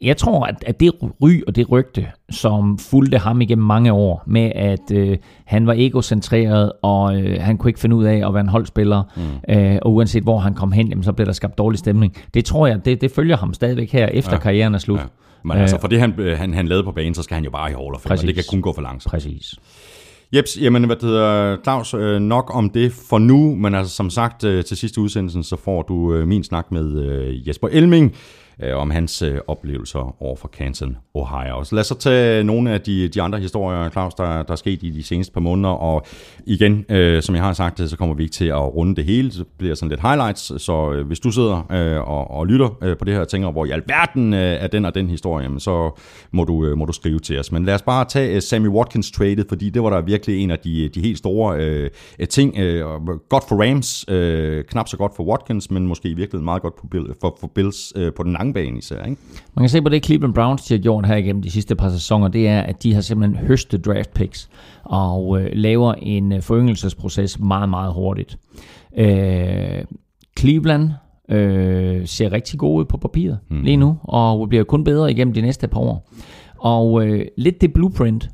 jeg 0.00 0.16
tror, 0.16 0.46
at, 0.46 0.64
at 0.66 0.80
det 0.80 0.92
ry 1.22 1.40
og 1.46 1.56
det 1.56 1.70
rygte, 1.70 2.06
som 2.30 2.78
fulgte 2.78 3.18
ham 3.18 3.40
igennem 3.40 3.66
mange 3.66 3.92
år, 3.92 4.22
med 4.26 4.52
at 4.54 4.92
øh, 4.92 5.18
han 5.44 5.66
var 5.66 5.74
egocentreret, 5.76 6.72
og 6.82 7.20
øh, 7.20 7.42
han 7.42 7.58
kunne 7.58 7.70
ikke 7.70 7.80
finde 7.80 7.96
ud 7.96 8.04
af 8.04 8.26
at 8.28 8.34
være 8.34 8.40
en 8.40 8.48
holdspiller, 8.48 9.02
mm. 9.16 9.54
øh, 9.56 9.78
og 9.82 9.94
uanset 9.94 10.22
hvor 10.22 10.38
han 10.38 10.54
kom 10.54 10.72
hen, 10.72 10.88
jamen, 10.88 11.04
så 11.04 11.12
blev 11.12 11.26
der 11.26 11.32
skabt 11.32 11.58
dårlig 11.58 11.78
stemning. 11.78 12.16
Det 12.34 12.44
tror 12.44 12.66
jeg, 12.66 12.84
det, 12.84 13.00
det 13.00 13.10
følger 13.10 13.36
ham 13.36 13.54
stadigvæk 13.54 13.92
her, 13.92 14.06
efter 14.06 14.32
ja. 14.32 14.38
karrieren 14.38 14.74
er 14.74 14.78
slut. 14.78 14.98
Ja. 14.98 15.04
Men 15.44 15.56
altså, 15.56 15.80
for 15.80 15.88
det 15.88 16.00
han, 16.00 16.14
han, 16.36 16.54
han 16.54 16.68
lavede 16.68 16.84
på 16.84 16.92
banen, 16.92 17.14
så 17.14 17.22
skal 17.22 17.34
han 17.34 17.44
jo 17.44 17.50
bare 17.50 17.70
i 17.70 17.74
Hall 17.74 17.94
of 17.94 18.00
Fame, 18.00 18.16
det 18.16 18.34
kan 18.34 18.44
kun 18.50 18.62
gå 18.62 18.72
for 18.72 18.82
langsomt. 18.82 19.10
Præcis. 19.10 19.54
Jeps, 20.36 20.58
jamen 20.60 20.84
hvad 20.84 20.96
det 20.96 21.04
hedder, 21.04 21.56
Claus, 21.62 21.94
øh, 21.94 22.20
nok 22.20 22.50
om 22.54 22.70
det 22.70 22.92
for 22.92 23.18
nu, 23.18 23.54
men 23.54 23.74
altså 23.74 23.94
som 23.94 24.10
sagt 24.10 24.44
øh, 24.44 24.64
til 24.64 24.76
sidste 24.76 25.00
udsendelsen, 25.00 25.42
så 25.42 25.56
får 25.56 25.82
du 25.82 26.14
øh, 26.14 26.28
min 26.28 26.44
snak 26.44 26.72
med 26.72 27.02
øh, 27.02 27.48
Jesper 27.48 27.68
Elming, 27.68 28.14
øh, 28.62 28.76
om 28.76 28.90
hans 28.90 29.22
øh, 29.22 29.38
oplevelser 29.46 30.22
over 30.22 30.36
for 30.36 30.48
Canton, 30.48 30.96
Ohio. 31.14 31.64
Så 31.64 31.74
lad 31.74 31.80
os 31.80 31.86
så 31.86 31.98
tage 31.98 32.44
nogle 32.44 32.70
af 32.70 32.80
de, 32.80 33.08
de 33.08 33.22
andre 33.22 33.38
historier, 33.38 33.90
Claus, 33.90 34.14
der, 34.14 34.42
der 34.42 34.52
er 34.52 34.56
sket 34.56 34.82
i 34.82 34.90
de 34.90 35.02
seneste 35.02 35.32
par 35.32 35.40
måneder, 35.40 35.74
og 35.74 36.06
igen, 36.46 36.84
øh, 36.88 37.22
som 37.22 37.34
jeg 37.34 37.44
har 37.44 37.52
sagt, 37.52 37.80
øh, 37.80 37.88
så 37.88 37.96
kommer 37.96 38.14
vi 38.14 38.22
ikke 38.22 38.32
til 38.32 38.44
at 38.44 38.74
runde 38.74 38.96
det 38.96 39.04
hele, 39.04 39.32
så 39.32 39.44
bliver 39.58 39.74
sådan 39.74 39.88
lidt 39.88 40.00
highlights, 40.00 40.62
så 40.62 40.92
øh, 40.92 41.06
hvis 41.06 41.20
du 41.20 41.30
sidder 41.30 41.72
øh, 41.72 42.08
og, 42.08 42.30
og 42.30 42.46
lytter 42.46 42.78
øh, 42.82 42.96
på 42.96 43.04
det 43.04 43.14
her 43.14 43.20
og 43.20 43.28
tænker, 43.28 43.50
hvor 43.50 43.64
i 43.64 43.70
alverden 43.70 44.34
øh, 44.34 44.40
er 44.40 44.66
den 44.66 44.84
og 44.84 44.94
den 44.94 45.10
historie, 45.10 45.42
jamen, 45.42 45.60
så 45.60 46.00
må 46.32 46.44
du, 46.44 46.64
øh, 46.66 46.78
må 46.78 46.84
du 46.84 46.92
skrive 46.92 47.18
til 47.18 47.38
os. 47.38 47.52
Men 47.52 47.64
lad 47.64 47.74
os 47.74 47.82
bare 47.82 48.04
tage 48.04 48.34
øh, 48.34 48.42
Sammy 48.42 48.68
Watkins 48.68 49.10
traded, 49.10 49.44
fordi 49.48 49.70
det 49.70 49.82
var 49.82 49.90
der 49.90 50.00
virkelig 50.00 50.42
en 50.42 50.50
af 50.50 50.58
de, 50.58 50.88
de 50.88 51.00
helt 51.00 51.18
store 51.18 51.58
øh, 51.60 51.90
øh 52.18 52.28
ting. 52.28 52.58
Øh, 52.58 52.84
godt 53.28 53.44
for 53.48 53.62
Rams, 53.62 54.04
øh, 54.08 54.64
knap 54.64 54.88
så 54.88 54.96
godt 54.96 55.16
for 55.16 55.24
Watkins, 55.24 55.70
men 55.70 55.86
måske 55.86 56.14
virkelig 56.14 56.42
meget 56.42 56.62
godt 56.62 56.74
for, 56.80 56.88
for, 57.20 57.36
for 57.40 57.46
Bills 57.46 57.92
øh, 57.96 58.12
på 58.12 58.22
den 58.22 58.32
lange 58.32 58.47
bane 58.52 58.78
især. 58.78 59.04
Ikke? 59.04 59.16
Man 59.54 59.62
kan 59.62 59.68
se 59.68 59.82
på 59.82 59.88
det, 59.88 60.04
Cleveland 60.04 60.34
Browns 60.34 60.62
de 60.62 60.74
har 60.74 60.78
gjort 60.78 61.06
her 61.06 61.16
igennem 61.16 61.42
de 61.42 61.50
sidste 61.50 61.74
par 61.74 61.90
sæsoner, 61.90 62.28
det 62.28 62.48
er, 62.48 62.60
at 62.60 62.82
de 62.82 62.94
har 62.94 63.00
simpelthen 63.00 63.46
høstet 63.46 63.84
draft 63.84 64.14
picks 64.14 64.48
og 64.84 65.40
øh, 65.40 65.50
laver 65.52 65.94
en 65.94 66.32
øh, 66.32 66.42
foryngelsesproces 66.42 67.38
meget, 67.38 67.68
meget 67.68 67.92
hurtigt. 67.92 68.38
Øh, 68.96 69.84
Cleveland 70.38 70.90
øh, 71.28 72.06
ser 72.06 72.32
rigtig 72.32 72.58
gode 72.58 72.80
ud 72.80 72.84
på 72.84 72.96
papiret 72.96 73.38
mm. 73.50 73.62
lige 73.62 73.76
nu, 73.76 73.96
og 74.02 74.48
bliver 74.48 74.64
kun 74.64 74.84
bedre 74.84 75.10
igennem 75.10 75.34
de 75.34 75.40
næste 75.40 75.68
par 75.68 75.80
år. 75.80 76.10
Og 76.58 77.06
øh, 77.06 77.26
lidt 77.36 77.60
det 77.60 77.72
blueprint, 77.72 78.30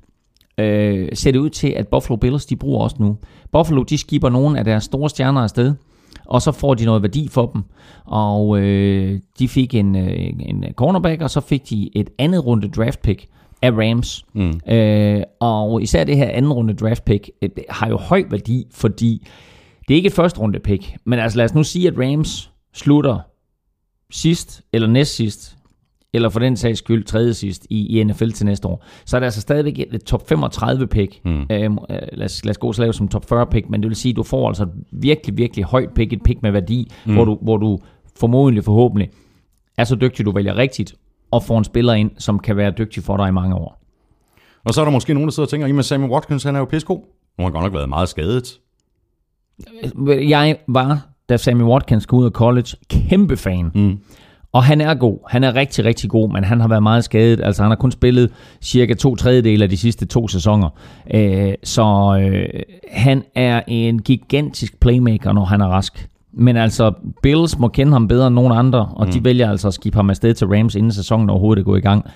øh, 0.59 1.09
ser 1.13 1.33
det 1.33 1.39
ud 1.39 1.51
til, 1.51 1.69
at 1.69 1.89
Buffalo 1.89 2.17
Bills 2.17 2.47
de 2.47 2.57
bruger 2.57 2.81
også 2.81 2.97
nu. 2.99 3.17
Buffalo 3.53 3.83
de 3.83 3.99
skipper 3.99 4.29
nogle 4.29 4.59
af 4.59 4.65
deres 4.65 4.85
store 4.85 5.11
stjerner 5.11 5.41
afsted, 5.41 5.75
og 6.27 6.43
så 6.43 6.53
får 6.53 6.75
de 6.75 6.85
noget 6.85 7.03
værdi 7.03 7.29
for 7.29 7.47
dem. 7.47 7.63
Og 8.05 8.59
øh, 8.61 9.21
de 9.39 9.49
fik 9.49 9.75
en, 9.75 9.97
øh, 9.97 10.33
en 10.41 10.65
cornerback, 10.73 11.23
og 11.23 11.31
så 11.31 11.41
fik 11.41 11.71
de 11.71 11.91
et 11.97 12.11
andet 12.19 12.47
runde 12.47 12.69
draft 12.69 13.03
pick 13.03 13.27
af 13.63 13.71
Rams. 13.71 14.25
Mm. 14.33 14.73
Øh, 14.73 15.23
og 15.41 15.83
især 15.83 16.05
det 16.05 16.17
her 16.17 16.29
anden 16.29 16.53
runde 16.53 16.75
draft 16.75 17.05
pick 17.05 17.31
øh, 17.43 17.51
har 17.69 17.89
jo 17.89 17.97
høj 17.97 18.25
værdi, 18.31 18.67
fordi 18.71 19.27
det 19.89 19.95
er 19.95 19.97
ikke 19.97 20.07
et 20.07 20.13
første 20.13 20.41
runde 20.41 20.59
pick, 20.59 20.97
men 21.05 21.19
altså 21.19 21.39
lad 21.39 21.45
os 21.45 21.55
nu 21.55 21.63
sige, 21.63 21.89
at 21.89 21.95
Rams 21.99 22.51
slutter 22.73 23.19
sidst 24.11 24.63
eller 24.73 24.89
næst 24.89 25.15
sidst 25.15 25.54
eller 26.15 26.29
for 26.29 26.41
den 26.41 26.57
sags 26.57 26.79
skyld 26.79 27.05
tredje 27.05 27.35
sidst 27.35 27.67
i, 27.71 27.99
i 28.01 28.05
NFL 28.05 28.31
til 28.31 28.47
næste 28.47 28.69
år, 28.69 28.85
så 29.05 29.17
er 29.17 29.21
det 29.21 29.25
altså 29.25 29.41
stadigvæk 29.41 29.79
et 29.79 30.05
top 30.05 30.29
35 30.29 30.87
pick. 30.87 31.21
Mm. 31.25 31.47
Øhm, 31.51 31.79
øh, 31.91 31.99
lad, 32.13 32.25
os, 32.25 32.45
lad 32.45 32.51
os 32.51 32.59
gå 32.59 32.73
så 32.73 32.83
lave 32.83 32.93
som 32.93 33.09
top 33.09 33.29
40 33.29 33.47
pick, 33.47 33.71
men 33.71 33.83
det 33.83 33.89
vil 33.89 33.97
sige, 33.97 34.11
at 34.11 34.17
du 34.17 34.23
får 34.23 34.49
altså 34.49 34.63
et 34.63 34.71
virkelig, 34.93 35.37
virkelig 35.37 35.65
højt 35.65 35.91
pick, 35.95 36.13
et 36.13 36.23
pick 36.23 36.43
med 36.43 36.51
værdi, 36.51 36.93
mm. 37.07 37.15
hvor, 37.15 37.25
du, 37.25 37.39
hvor 37.43 37.57
du 37.57 37.79
formodentlig 38.17 38.65
forhåbentlig 38.65 39.11
er 39.79 39.85
så 39.85 39.97
dygtig, 39.97 40.27
du 40.27 40.33
vælger 40.33 40.57
rigtigt, 40.57 40.95
og 41.31 41.43
får 41.43 41.59
en 41.59 41.65
spiller 41.65 41.93
ind, 41.93 42.11
som 42.19 42.39
kan 42.39 42.57
være 42.57 42.71
dygtig 42.79 43.03
for 43.03 43.17
dig 43.17 43.29
i 43.29 43.33
mange 43.33 43.55
år. 43.55 43.81
Og 44.65 44.75
så 44.75 44.81
er 44.81 44.85
der 44.85 44.93
måske 44.93 45.15
nogen, 45.15 45.29
der 45.29 45.33
sidder 45.33 45.47
og 45.47 45.51
tænker, 45.51 45.79
at 45.79 45.85
Sammy 45.85 46.09
Watkins, 46.09 46.43
han 46.43 46.55
er 46.55 46.59
jo 46.59 46.65
pisko. 46.65 46.95
Nu 46.95 47.01
har 47.39 47.45
han 47.45 47.53
godt 47.53 47.65
nok 47.65 47.75
været 47.75 47.89
meget 47.89 48.09
skadet. 48.09 48.61
Jeg 50.09 50.57
var, 50.69 51.09
da 51.29 51.37
Sammy 51.37 51.63
Watkins 51.63 52.07
kom 52.07 52.19
ud 52.19 52.25
af 52.25 52.31
college, 52.31 52.77
kæmpe 52.91 53.37
fan. 53.37 53.71
Mm. 53.75 53.99
Og 54.55 54.65
han 54.65 54.81
er 54.81 54.95
god. 54.95 55.19
Han 55.29 55.45
er 55.45 55.55
rigtig, 55.55 55.85
rigtig 55.85 56.11
god, 56.11 56.33
men 56.33 56.45
han 56.45 56.61
har 56.61 56.69
været 56.69 56.83
meget 56.83 57.05
skadet. 57.05 57.41
Altså, 57.43 57.63
han 57.63 57.71
har 57.71 57.77
kun 57.77 57.93
spillet 57.93 58.31
cirka 58.61 58.95
to 58.95 59.17
tredjedele 59.17 59.65
af 59.65 59.71
de 59.71 59.77
sidste 59.77 60.07
to 60.07 60.29
sæsoner. 60.29 60.69
Øh, 61.15 61.53
så 61.65 62.19
øh, 62.23 62.49
han 62.91 63.25
er 63.35 63.63
en 63.67 64.03
gigantisk 64.03 64.81
playmaker, 64.81 65.33
når 65.33 65.45
han 65.45 65.61
er 65.61 65.67
rask. 65.67 66.09
Men 66.33 66.57
altså, 66.57 66.93
Bills 67.23 67.59
må 67.59 67.69
kende 67.69 67.93
ham 67.93 68.09
bedre 68.09 68.27
end 68.27 68.35
nogen 68.35 68.53
andre, 68.53 68.89
og 68.93 69.07
mm. 69.07 69.13
de 69.13 69.25
vælger 69.25 69.51
altså 69.51 69.69
at 69.69 69.75
skifte 69.75 69.97
ham 69.97 70.11
afsted 70.11 70.35
til 70.35 70.47
Rams, 70.47 70.75
inden 70.75 70.93
sæsonen 70.93 71.31
overhovedet 71.31 71.61
er 71.61 71.65
gået 71.65 71.79
i 71.79 71.83
gang. 71.83 72.07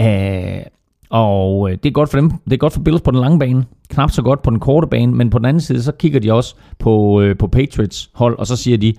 Øh, 0.00 0.62
og 1.10 1.70
det 1.70 1.86
er 1.86 1.92
godt 1.92 2.10
for 2.10 2.18
dem. 2.18 2.30
Det 2.30 2.52
er 2.52 2.56
godt 2.56 2.72
for 2.72 2.80
Bills 2.80 3.00
på 3.00 3.10
den 3.10 3.20
lange 3.20 3.38
bane. 3.38 3.64
Knap 3.88 4.10
så 4.10 4.22
godt 4.22 4.42
på 4.42 4.50
den 4.50 4.60
korte 4.60 4.86
bane, 4.86 5.12
men 5.12 5.30
på 5.30 5.38
den 5.38 5.44
anden 5.44 5.60
side, 5.60 5.82
så 5.82 5.92
kigger 5.92 6.20
de 6.20 6.32
også 6.32 6.54
på, 6.78 7.20
øh, 7.20 7.36
på 7.36 7.46
Patriots 7.46 8.10
hold, 8.14 8.38
og 8.38 8.46
så 8.46 8.56
siger 8.56 8.78
de, 8.78 8.94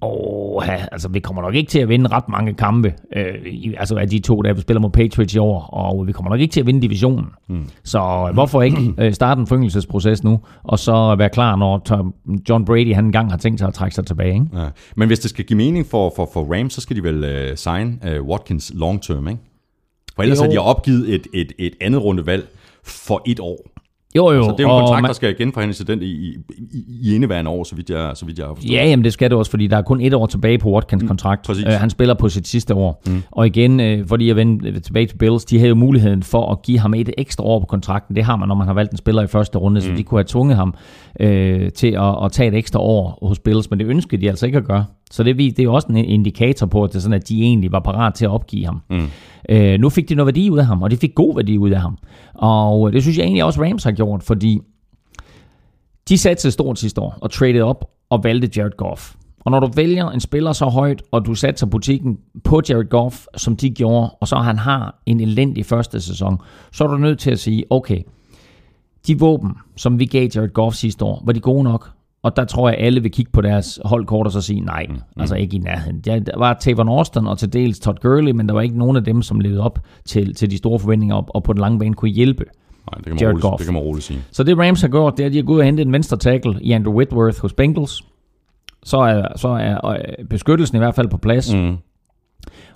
og 0.00 0.62
ja, 0.66 0.84
altså, 0.92 1.08
vi 1.08 1.20
kommer 1.20 1.42
nok 1.42 1.54
ikke 1.54 1.70
til 1.70 1.78
at 1.78 1.88
vinde 1.88 2.10
ret 2.10 2.28
mange 2.28 2.54
kampe, 2.54 2.94
øh, 3.16 3.34
altså 3.76 3.96
af 3.96 4.08
de 4.08 4.18
to, 4.18 4.42
der 4.42 4.52
vi 4.52 4.60
spiller 4.60 4.80
mod 4.80 4.90
Patriots 4.90 5.34
i 5.34 5.38
år, 5.38 5.60
og 5.60 6.06
vi 6.06 6.12
kommer 6.12 6.30
nok 6.30 6.40
ikke 6.40 6.52
til 6.52 6.60
at 6.60 6.66
vinde 6.66 6.82
divisionen. 6.82 7.26
Mm. 7.48 7.64
Så 7.84 8.30
hvorfor 8.34 8.62
ikke 8.62 8.94
øh, 8.98 9.12
starte 9.12 9.40
en 9.40 9.46
foryngelsesproces 9.46 10.24
nu, 10.24 10.40
og 10.62 10.78
så 10.78 11.14
være 11.18 11.28
klar, 11.28 11.56
når 11.56 11.78
Tom, 11.78 12.14
John 12.48 12.64
Brady 12.64 12.94
han 12.94 13.04
engang 13.04 13.30
har 13.30 13.38
tænkt 13.38 13.60
sig 13.60 13.68
at 13.68 13.74
trække 13.74 13.94
sig 13.94 14.06
tilbage. 14.06 14.34
Ikke? 14.34 14.46
Ja. 14.54 14.68
Men 14.96 15.08
hvis 15.08 15.18
det 15.18 15.30
skal 15.30 15.44
give 15.44 15.56
mening 15.56 15.86
for, 15.86 16.12
for, 16.16 16.30
for 16.32 16.54
Rams, 16.54 16.72
så 16.72 16.80
skal 16.80 16.96
de 16.96 17.02
vel 17.02 17.48
uh, 17.50 17.56
sign 17.56 18.00
uh, 18.06 18.26
Watkins 18.26 18.72
long 18.74 19.02
term, 19.02 19.28
ikke? 19.28 19.40
For 20.16 20.22
ellers 20.22 20.38
jo. 20.38 20.44
har 20.44 20.50
de 20.50 20.58
opgivet 20.58 21.14
et, 21.14 21.26
et, 21.34 21.52
et 21.58 21.74
andet 21.80 22.04
rundevalg 22.04 22.48
for 22.84 23.22
et 23.26 23.40
år. 23.40 23.77
Jo, 24.16 24.32
jo. 24.32 24.44
Så 24.44 24.50
det 24.50 24.64
er 24.64 24.68
jo 24.68 24.76
en 24.76 24.80
kontrakt, 24.80 25.02
man, 25.02 25.08
der 25.08 25.14
skal 25.14 25.36
genforhandles 25.36 25.76
til 25.76 25.86
den 25.86 26.02
i, 26.02 26.06
i, 26.06 26.36
i 26.88 27.14
indeværende 27.14 27.50
år, 27.50 27.64
så 27.64 27.74
vidt 27.74 27.90
jeg, 27.90 28.10
så 28.14 28.26
vidt 28.26 28.38
jeg 28.38 28.46
har 28.46 28.54
forstået. 28.54 28.72
Ja, 28.72 28.86
jamen 28.88 29.04
det 29.04 29.12
skal 29.12 29.30
det 29.30 29.38
også, 29.38 29.50
fordi 29.50 29.66
der 29.66 29.76
er 29.76 29.82
kun 29.82 30.00
et 30.00 30.14
år 30.14 30.26
tilbage 30.26 30.58
på 30.58 30.70
Watkins 30.70 31.02
mm, 31.02 31.08
kontrakt. 31.08 31.48
Mm, 31.48 31.54
uh, 31.66 31.72
han 31.72 31.90
spiller 31.90 32.14
på 32.14 32.28
sit 32.28 32.48
sidste 32.48 32.74
år. 32.74 33.02
Mm. 33.06 33.22
Og 33.30 33.46
igen, 33.46 34.00
uh, 34.00 34.06
fordi 34.06 34.28
jeg 34.28 34.36
vender 34.36 34.80
tilbage 34.80 35.06
til 35.06 35.16
Bills, 35.16 35.44
de 35.44 35.58
havde 35.58 35.68
jo 35.68 35.74
muligheden 35.74 36.22
for 36.22 36.52
at 36.52 36.62
give 36.62 36.78
ham 36.78 36.94
et 36.94 37.10
ekstra 37.18 37.44
år 37.44 37.60
på 37.60 37.66
kontrakten. 37.66 38.16
Det 38.16 38.24
har 38.24 38.36
man, 38.36 38.48
når 38.48 38.54
man 38.54 38.66
har 38.66 38.74
valgt 38.74 38.92
en 38.92 38.98
spiller 38.98 39.22
i 39.22 39.26
første 39.26 39.58
runde, 39.58 39.80
mm. 39.80 39.86
så 39.86 39.92
de 39.96 40.02
kunne 40.02 40.18
have 40.18 40.26
tvunget 40.28 40.56
ham 40.56 40.74
uh, 41.20 41.26
til 41.74 41.92
at, 41.92 42.24
at 42.24 42.32
tage 42.32 42.48
et 42.48 42.54
ekstra 42.54 42.80
år 42.80 43.18
hos 43.22 43.38
Bills, 43.38 43.70
men 43.70 43.78
det 43.78 43.86
ønskede 43.86 44.20
de 44.22 44.28
altså 44.28 44.46
ikke 44.46 44.58
at 44.58 44.64
gøre. 44.64 44.84
Så 45.10 45.22
det, 45.22 45.36
det 45.36 45.58
er 45.58 45.62
jo 45.62 45.74
også 45.74 45.88
en 45.88 45.96
indikator 45.96 46.66
på, 46.66 46.84
at, 46.84 46.90
det 46.90 46.96
er 46.96 47.00
sådan, 47.00 47.20
at 47.20 47.28
de 47.28 47.42
egentlig 47.42 47.72
var 47.72 47.80
parat 47.80 48.14
til 48.14 48.24
at 48.24 48.30
opgive 48.30 48.64
ham. 48.64 48.82
Mm. 48.90 49.06
Øh, 49.48 49.80
nu 49.80 49.88
fik 49.88 50.08
de 50.08 50.14
noget 50.14 50.26
værdi 50.26 50.50
ud 50.50 50.58
af 50.58 50.66
ham, 50.66 50.82
og 50.82 50.90
de 50.90 50.96
fik 50.96 51.14
god 51.14 51.34
værdi 51.34 51.58
ud 51.58 51.70
af 51.70 51.80
ham. 51.80 51.98
Og 52.34 52.92
det 52.92 53.02
synes 53.02 53.18
jeg 53.18 53.24
egentlig 53.24 53.44
også 53.44 53.62
Rams 53.62 53.84
har 53.84 53.92
gjort, 53.92 54.22
fordi 54.22 54.60
de 56.08 56.18
satte 56.18 56.50
stort 56.50 56.78
sidste 56.78 57.00
år 57.00 57.18
og 57.20 57.30
traded 57.30 57.60
op 57.60 57.90
og 58.10 58.24
valgte 58.24 58.50
Jared 58.56 58.76
Goff. 58.76 59.14
Og 59.40 59.50
når 59.50 59.60
du 59.60 59.66
vælger 59.74 60.10
en 60.10 60.20
spiller 60.20 60.52
så 60.52 60.64
højt, 60.64 61.02
og 61.10 61.26
du 61.26 61.34
satser 61.34 61.66
butikken 61.66 62.18
på 62.44 62.62
Jared 62.68 62.88
Goff, 62.88 63.26
som 63.36 63.56
de 63.56 63.70
gjorde, 63.70 64.10
og 64.10 64.28
så 64.28 64.36
han 64.36 64.58
har 64.58 65.02
en 65.06 65.20
elendig 65.20 65.66
første 65.66 66.00
sæson, 66.00 66.38
så 66.72 66.84
er 66.84 66.88
du 66.88 66.96
nødt 66.96 67.18
til 67.18 67.30
at 67.30 67.38
sige, 67.38 67.64
okay, 67.70 68.02
de 69.06 69.18
våben, 69.18 69.52
som 69.76 69.98
vi 69.98 70.04
gav 70.04 70.28
Jared 70.34 70.48
Goff 70.48 70.76
sidste 70.76 71.04
år, 71.04 71.22
var 71.26 71.32
de 71.32 71.40
gode 71.40 71.64
nok? 71.64 71.90
Og 72.22 72.36
der 72.36 72.44
tror 72.44 72.68
jeg, 72.68 72.78
alle 72.78 73.02
vil 73.02 73.10
kigge 73.12 73.32
på 73.32 73.40
deres 73.40 73.80
holdkort 73.84 74.26
og 74.26 74.32
så 74.32 74.40
sige, 74.40 74.60
nej, 74.60 74.86
mm. 74.88 74.96
altså 75.16 75.34
ikke 75.34 75.56
i 75.56 75.58
nærheden. 75.58 76.00
Der 76.00 76.38
var 76.38 76.54
Tavon 76.60 76.88
Austin 76.88 77.26
og 77.26 77.38
til 77.38 77.52
dels 77.52 77.80
Todd 77.80 77.98
Gurley, 78.00 78.32
men 78.32 78.48
der 78.48 78.54
var 78.54 78.60
ikke 78.60 78.78
nogen 78.78 78.96
af 78.96 79.04
dem, 79.04 79.22
som 79.22 79.40
levede 79.40 79.60
op 79.60 79.78
til, 80.04 80.34
til 80.34 80.50
de 80.50 80.56
store 80.56 80.78
forventninger 80.78 81.16
op, 81.16 81.30
og 81.34 81.42
på 81.42 81.52
den 81.52 81.60
lange 81.60 81.78
bane 81.78 81.94
kunne 81.94 82.10
hjælpe 82.10 82.44
Nej, 82.92 82.98
det 82.98 83.04
kan, 83.04 83.14
man 83.14 83.28
roligt, 83.28 83.42
Goff. 83.42 83.58
det 83.58 83.66
kan 83.66 83.74
man 83.74 83.82
roligt 83.82 84.04
sige. 84.04 84.20
Så 84.30 84.42
det 84.42 84.58
Rams 84.58 84.80
har 84.80 84.88
gjort, 84.88 85.16
det 85.16 85.22
er, 85.22 85.26
at 85.26 85.32
de 85.32 85.38
har 85.38 85.44
gået 85.44 85.58
og 85.58 85.64
hentet 85.64 85.86
en 85.86 85.92
venstre 85.92 86.16
tackle 86.16 86.58
i 86.60 86.72
Andrew 86.72 86.94
Whitworth 86.94 87.40
hos 87.40 87.52
Bengals. 87.52 88.02
Så 88.82 88.98
er, 88.98 89.26
så 89.36 89.48
er 89.48 89.88
øh, 89.88 90.24
beskyttelsen 90.30 90.76
i 90.76 90.78
hvert 90.78 90.94
fald 90.94 91.08
på 91.08 91.16
plads. 91.16 91.54
Mm. 91.54 91.76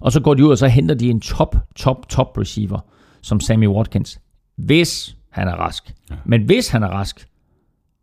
Og 0.00 0.12
så 0.12 0.20
går 0.20 0.34
de 0.34 0.44
ud, 0.44 0.50
og 0.50 0.58
så 0.58 0.66
henter 0.66 0.94
de 0.94 1.10
en 1.10 1.20
top, 1.20 1.56
top, 1.76 2.08
top 2.08 2.38
receiver, 2.38 2.78
som 3.22 3.40
Sammy 3.40 3.66
Watkins. 3.66 4.20
Hvis 4.56 5.16
han 5.30 5.48
er 5.48 5.52
rask. 5.52 5.94
Ja. 6.10 6.14
Men 6.24 6.42
hvis 6.42 6.68
han 6.68 6.82
er 6.82 6.88
rask, 6.88 7.26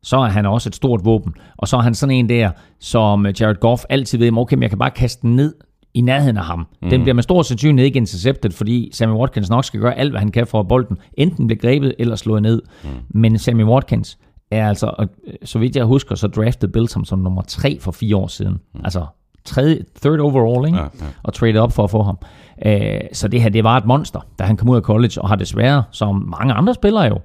så 0.04 0.18
er 0.18 0.30
han 0.30 0.45
også 0.45 0.70
et 0.70 0.76
stort 0.76 1.06
våben. 1.06 1.34
Og 1.58 1.68
så 1.68 1.78
er 1.78 1.82
han 1.82 1.95
sådan 1.95 2.16
en 2.16 2.30
der, 2.30 2.52
som 2.80 3.26
Jared 3.39 3.56
Goff 3.56 3.84
altid 3.89 4.18
ved, 4.18 4.38
okay, 4.38 4.56
men 4.56 4.62
jeg 4.62 4.70
kan 4.70 4.80
bare 4.80 4.91
kaste 4.91 5.22
den 5.22 5.36
ned 5.36 5.54
i 5.93 6.02
nærheden 6.02 6.38
af 6.38 6.43
ham. 6.43 6.68
Mm. 6.82 6.89
Den 6.89 7.02
bliver 7.02 7.14
med 7.14 7.24
stor 7.24 7.41
sandsynlighed 7.41 7.86
ikke 7.86 7.97
interceptet, 7.97 8.54
fordi 8.54 8.89
Sammy 8.93 9.14
Watkins 9.14 9.50
nok 9.50 9.66
skal 9.66 9.80
gøre 9.80 9.97
alt, 9.97 10.12
hvad 10.12 10.20
han 10.20 10.32
kan 10.32 10.47
for 10.47 10.60
at 10.60 10.68
bolden 10.68 10.97
enten 11.14 11.47
bliver 11.47 11.60
grebet 11.60 11.95
eller 12.00 12.16
slået 12.16 12.41
ned. 12.41 12.62
Mm. 12.84 12.89
Men 13.10 13.38
Sammy 13.38 13.64
Watkins 13.64 14.18
er 14.52 14.68
altså, 14.68 15.08
så 15.43 15.60
vidt 15.60 15.76
jeg 15.76 15.86
husker, 15.86 16.16
så 16.16 16.28
draftede 16.28 16.72
Bills 16.72 16.93
ham 16.93 17.06
som 17.06 17.20
nummer 17.20 17.41
tre 17.41 17.78
for 17.82 17.91
fire 17.91 18.16
år 18.16 18.28
siden. 18.28 18.60
Mm. 18.74 18.82
Altså 18.84 19.06
tredje, 19.45 19.84
third 20.02 20.20
overall, 20.20 20.68
ikke? 20.68 20.78
Ja, 20.78 20.84
ja. 20.84 21.06
og 21.24 21.34
traded 21.34 21.60
op 21.60 21.72
for 21.72 21.84
at 21.84 21.89
få 21.89 22.04
ham. 22.04 22.18
Uh, 22.66 22.72
så 23.14 23.28
det 23.28 23.41
her, 23.41 23.50
det 23.50 23.64
var 23.64 23.78
et 23.78 23.86
monster, 23.86 24.20
da 24.39 24.43
han 24.43 24.58
kom 24.58 24.70
ud 24.70 24.76
af 24.76 24.82
college, 24.82 25.22
og 25.22 25.30
har 25.30 25.36
desværre, 25.36 25.84
som 25.91 26.34
mange 26.39 26.54
andre 26.54 26.74
spillere 26.74 27.04
jo, 27.04 27.20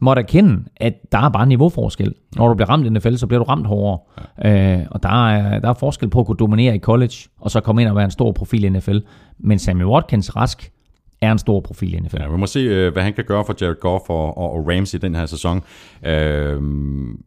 måtte 0.00 0.22
erkende, 0.22 0.64
at 0.76 1.12
der 1.12 1.18
er 1.18 1.28
bare 1.28 1.46
niveauforskel. 1.46 2.14
Når 2.36 2.48
du 2.48 2.54
bliver 2.54 2.70
ramt 2.70 2.86
i 2.86 2.88
NFL, 2.88 3.14
så 3.14 3.26
bliver 3.26 3.38
du 3.38 3.44
ramt 3.44 3.66
hårdere. 3.66 3.98
Ja. 4.44 4.78
Øh, 4.78 4.86
og 4.90 5.02
der 5.02 5.28
er, 5.28 5.58
der 5.58 5.68
er 5.68 5.74
forskel 5.74 6.08
på 6.08 6.20
at 6.20 6.26
kunne 6.26 6.36
dominere 6.36 6.76
i 6.76 6.78
college, 6.78 7.14
og 7.40 7.50
så 7.50 7.60
komme 7.60 7.82
ind 7.82 7.90
og 7.90 7.96
være 7.96 8.04
en 8.04 8.10
stor 8.10 8.32
profil 8.32 8.64
i 8.64 8.68
NFL. 8.68 8.98
Men 9.38 9.58
Sammy 9.58 9.84
Watkins 9.84 10.36
rask 10.36 10.72
er 11.20 11.32
en 11.32 11.38
stor 11.38 11.60
profil 11.60 11.94
i 11.94 12.00
NFL. 12.00 12.16
Ja, 12.20 12.28
vi 12.28 12.36
må 12.36 12.46
se, 12.46 12.58
øh, 12.60 12.92
hvad 12.92 13.02
han 13.02 13.12
kan 13.12 13.24
gøre 13.24 13.44
for 13.44 13.54
Jared 13.60 13.80
Goff 13.80 14.04
og, 14.08 14.38
og, 14.38 14.52
og 14.52 14.68
Rams 14.68 14.94
i 14.94 14.98
den 14.98 15.14
her 15.14 15.26
sæson. 15.26 15.62
Øh, 16.06 16.62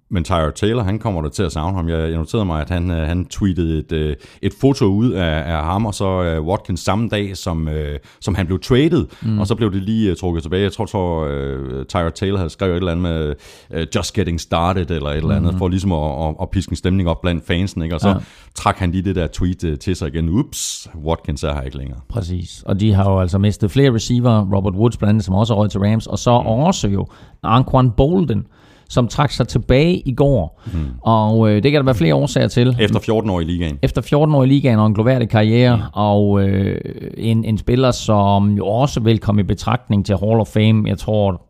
men 0.09 0.23
Tyler 0.23 0.51
Taylor, 0.55 0.83
han 0.83 0.99
kommer 0.99 1.21
der 1.21 1.29
til 1.29 1.43
at 1.43 1.51
savne 1.51 1.75
ham. 1.77 1.89
Jeg, 1.89 1.99
jeg 1.99 2.17
noterede 2.17 2.45
mig, 2.45 2.61
at 2.61 2.69
han, 2.69 2.91
øh, 2.91 3.07
han 3.07 3.25
tweetede 3.25 3.79
et, 3.79 3.91
øh, 3.91 4.15
et 4.41 4.53
foto 4.61 4.85
ud 4.85 5.11
af, 5.11 5.55
af 5.55 5.63
ham 5.63 5.85
og 5.85 5.93
så 5.93 6.37
uh, 6.39 6.47
Watkins 6.47 6.79
samme 6.79 7.09
dag, 7.09 7.37
som, 7.37 7.67
uh, 7.67 7.73
som 8.21 8.35
han 8.35 8.45
blev 8.45 8.59
traded, 8.59 9.05
mm. 9.21 9.39
og 9.39 9.47
så 9.47 9.55
blev 9.55 9.71
det 9.71 9.83
lige 9.83 10.11
uh, 10.11 10.17
trukket 10.17 10.43
tilbage. 10.43 10.63
Jeg 10.63 10.71
tror, 10.71 10.85
tror 10.85 11.25
uh, 11.25 11.85
Tyler 11.85 12.09
Taylor 12.09 12.37
havde 12.37 12.49
skrevet 12.49 12.73
et 12.73 12.77
eller 12.77 12.91
andet 12.91 13.03
med 13.03 13.35
uh, 13.69 13.83
just 13.95 14.13
getting 14.13 14.41
started, 14.41 14.91
eller 14.91 15.09
et 15.09 15.17
eller 15.17 15.35
andet, 15.35 15.53
mm. 15.53 15.57
for 15.57 15.67
ligesom 15.67 15.91
at, 15.91 16.27
at, 16.27 16.35
at 16.41 16.49
piske 16.49 16.71
en 16.71 16.75
stemning 16.75 17.09
op 17.09 17.21
blandt 17.21 17.47
fansen, 17.47 17.81
ikke? 17.81 17.95
og 17.95 18.01
så 18.01 18.09
ja. 18.09 18.15
trak 18.55 18.77
han 18.77 18.91
lige 18.91 19.01
det 19.01 19.15
der 19.15 19.27
tweet 19.27 19.63
uh, 19.63 19.77
til 19.77 19.95
sig 19.95 20.07
igen. 20.07 20.29
Ups, 20.29 20.89
Watkins 21.03 21.43
er 21.43 21.53
her 21.53 21.61
ikke 21.61 21.77
længere. 21.77 21.99
Præcis, 22.09 22.63
og 22.65 22.79
de 22.79 22.93
har 22.93 23.11
jo 23.11 23.19
altså 23.19 23.37
mistet 23.37 23.71
flere 23.71 23.82
receiver, 23.91 24.55
Robert 24.55 24.73
Woods 24.73 24.97
blandt 24.97 25.09
andet, 25.09 25.23
som 25.23 25.35
også 25.35 25.55
røget 25.55 25.71
til 25.71 25.79
Rams, 25.79 26.07
og 26.07 26.19
så 26.19 26.41
mm. 26.41 26.47
også 26.47 26.87
jo 26.87 27.07
Anquan 27.43 27.91
Bolden, 27.91 28.45
som 28.89 29.07
trak 29.07 29.31
sig 29.31 29.47
tilbage 29.47 29.99
i 29.99 30.13
går. 30.13 30.61
Mm. 30.73 30.79
Og 31.01 31.49
øh, 31.49 31.63
det 31.63 31.71
kan 31.71 31.79
der 31.79 31.85
være 31.85 31.95
flere 31.95 32.15
årsager 32.15 32.47
til. 32.47 32.75
Efter 32.79 32.99
14 32.99 33.29
år 33.29 33.39
i 33.39 33.43
ligaen. 33.43 33.79
Efter 33.81 34.01
14 34.01 34.35
år 34.35 34.43
i 34.43 34.47
ligaen 34.47 34.79
og 34.79 34.87
en 34.87 34.93
gloværdig 34.93 35.29
karriere, 35.29 35.75
mm. 35.75 35.83
og 35.93 36.47
øh, 36.47 36.81
en, 37.17 37.43
en 37.43 37.57
spiller, 37.57 37.91
som 37.91 38.51
jo 38.51 38.67
også 38.67 38.99
vil 38.99 39.19
komme 39.19 39.41
i 39.41 39.43
betragtning 39.43 40.05
til 40.05 40.17
Hall 40.17 40.39
of 40.39 40.47
Fame. 40.47 40.89
Jeg 40.89 40.97
tror, 40.97 41.41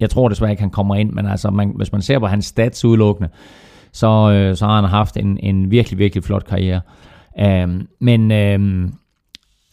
jeg 0.00 0.10
tror 0.10 0.28
desværre 0.28 0.50
ikke, 0.50 0.62
han 0.62 0.70
kommer 0.70 0.94
ind, 0.94 1.12
men 1.12 1.26
altså, 1.26 1.50
man, 1.50 1.72
hvis 1.76 1.92
man 1.92 2.02
ser 2.02 2.18
på 2.18 2.26
hans 2.26 2.44
stats 2.44 2.84
udelukkende, 2.84 3.28
så, 3.92 4.30
øh, 4.30 4.56
så 4.56 4.66
har 4.66 4.80
han 4.80 4.84
haft 4.84 5.16
en, 5.16 5.38
en 5.42 5.70
virkelig, 5.70 5.98
virkelig 5.98 6.24
flot 6.24 6.44
karriere. 6.44 6.80
Um, 7.64 7.88
men 8.00 8.32
um, 8.54 8.94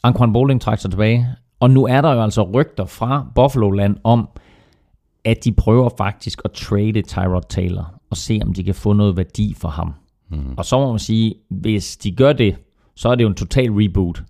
Anquan 0.04 0.34
Bowling 0.34 0.62
trak 0.62 0.80
sig 0.80 0.92
tilbage, 0.92 1.28
og 1.60 1.72
nu 1.72 1.86
er 1.86 2.02
der 2.02 2.14
jo 2.14 2.24
altså 2.24 2.42
rygter 2.44 2.86
fra 2.86 3.26
Buffalo 3.36 3.72
Land 3.72 3.98
om, 4.04 4.30
at 5.26 5.44
de 5.44 5.52
prøver 5.52 5.90
faktisk 5.98 6.42
at 6.46 6.52
trade 6.52 7.02
Tyrod 7.02 7.42
Taylor 7.50 7.94
og 8.10 8.18
se, 8.18 8.40
om 8.44 8.54
de 8.54 8.64
kan 8.64 8.76
få 8.76 8.94
noget 8.94 9.18
værdi 9.18 9.56
for 9.58 9.70
ham. 9.70 9.94
Mm. 10.30 10.54
Og 10.58 10.66
så 10.66 10.80
må 10.80 10.90
man 10.90 11.00
sige, 11.00 11.36
hvis 11.50 11.98
de 11.98 12.12
gør 12.12 12.34
det, 12.34 12.56
så 12.96 13.10
er 13.10 13.16
det 13.16 13.24
jo 13.24 13.28
en 13.28 13.36
total 13.36 13.72
reboot. 13.72 14.24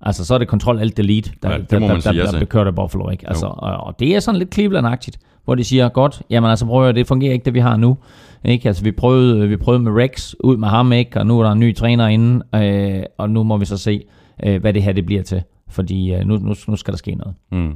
Altså, 0.00 0.24
så 0.24 0.34
er 0.34 0.38
det 0.38 0.48
Control 0.48 0.80
Alt 0.80 0.96
Delete, 0.96 1.32
der, 1.42 1.50
ja, 1.50 1.58
der, 1.58 1.78
der, 1.78 1.78
der, 1.78 2.00
der, 2.00 2.12
der 2.12 2.32
bliver 2.32 2.44
kørt 2.44 2.66
af 2.66 2.74
Buffalo. 2.74 3.10
Ikke? 3.10 3.28
Altså, 3.28 3.46
og, 3.46 3.76
og 3.76 3.98
det 3.98 4.14
er 4.14 4.20
sådan 4.20 4.38
lidt 4.38 4.54
Cleveland-agtigt, 4.54 5.16
hvor 5.44 5.54
de 5.54 5.64
siger, 5.64 5.88
godt, 5.88 6.22
jamen 6.30 6.50
altså 6.50 6.66
prøv 6.66 6.88
at 6.88 6.94
det 6.94 7.06
fungerer 7.06 7.32
ikke, 7.32 7.44
det 7.44 7.54
vi 7.54 7.58
har 7.58 7.76
nu. 7.76 7.96
Ikke? 8.44 8.68
Altså, 8.68 8.82
vi 8.82 8.92
prøvede, 8.92 9.48
vi 9.48 9.56
prøvede 9.56 9.82
med 9.82 9.92
Rex 9.92 10.34
ud 10.44 10.56
med 10.56 10.68
ham, 10.68 10.92
ikke? 10.92 11.20
og 11.20 11.26
nu 11.26 11.40
er 11.40 11.44
der 11.44 11.52
en 11.52 11.60
ny 11.60 11.76
træner 11.76 12.06
inde, 12.06 12.44
øh, 12.54 13.02
og 13.18 13.30
nu 13.30 13.42
må 13.42 13.56
vi 13.56 13.64
så 13.64 13.76
se, 13.76 14.04
øh, 14.44 14.60
hvad 14.60 14.72
det 14.72 14.82
her 14.82 14.92
det 14.92 15.06
bliver 15.06 15.22
til. 15.22 15.42
Fordi 15.72 16.14
øh, 16.14 16.24
nu, 16.26 16.36
nu, 16.36 16.54
nu 16.68 16.76
skal 16.76 16.92
der 16.92 16.98
ske 16.98 17.14
noget. 17.14 17.34
Mm. 17.52 17.72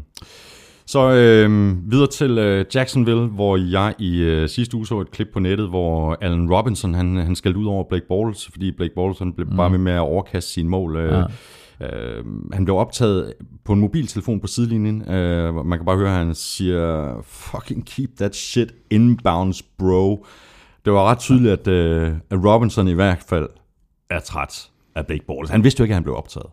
Så 0.86 1.10
øh, 1.10 1.76
videre 1.90 2.06
til 2.06 2.38
øh, 2.38 2.64
Jacksonville, 2.74 3.26
hvor 3.26 3.56
jeg 3.56 3.94
i 3.98 4.18
øh, 4.18 4.48
sidste 4.48 4.76
uge 4.76 4.86
så 4.86 5.00
et 5.00 5.10
klip 5.10 5.28
på 5.32 5.38
nettet, 5.38 5.68
hvor 5.68 6.18
Allen 6.20 6.52
Robinson 6.52 6.94
han, 6.94 7.16
han 7.16 7.36
skældte 7.36 7.60
ud 7.60 7.66
over 7.66 7.84
Blake 7.88 8.06
Bortles, 8.08 8.48
fordi 8.50 8.72
Blake 8.72 8.94
Bortles 8.94 9.18
han 9.18 9.32
blev 9.32 9.46
mm. 9.50 9.56
bare 9.56 9.70
med 9.70 9.78
med 9.78 9.92
at 9.92 10.00
overkaste 10.00 10.50
sine 10.50 10.68
mål. 10.68 10.96
Øh, 10.96 11.24
ja. 11.80 11.86
øh, 11.86 12.24
han 12.52 12.64
blev 12.64 12.76
optaget 12.76 13.32
på 13.64 13.72
en 13.72 13.80
mobiltelefon 13.80 14.40
på 14.40 14.46
sidelinjen. 14.46 15.08
Øh, 15.08 15.66
man 15.66 15.78
kan 15.78 15.86
bare 15.86 15.96
høre, 15.96 16.10
at 16.10 16.26
han 16.26 16.34
siger, 16.34 17.14
fucking 17.22 17.86
keep 17.86 18.10
that 18.16 18.36
shit 18.36 18.72
inbounds, 18.90 19.62
bro. 19.62 20.26
Det 20.84 20.92
var 20.92 21.10
ret 21.10 21.18
tydeligt, 21.18 21.52
at, 21.52 21.68
øh, 21.68 22.12
at 22.30 22.44
Robinson 22.44 22.88
i 22.88 22.92
hvert 22.92 23.24
fald 23.28 23.48
er 24.10 24.20
træt 24.20 24.70
af 24.94 25.06
Blake 25.06 25.26
Bortles. 25.26 25.50
Han 25.50 25.64
vidste 25.64 25.80
jo 25.80 25.84
ikke, 25.84 25.92
at 25.92 25.96
han 25.96 26.02
blev 26.02 26.16
optaget. 26.16 26.46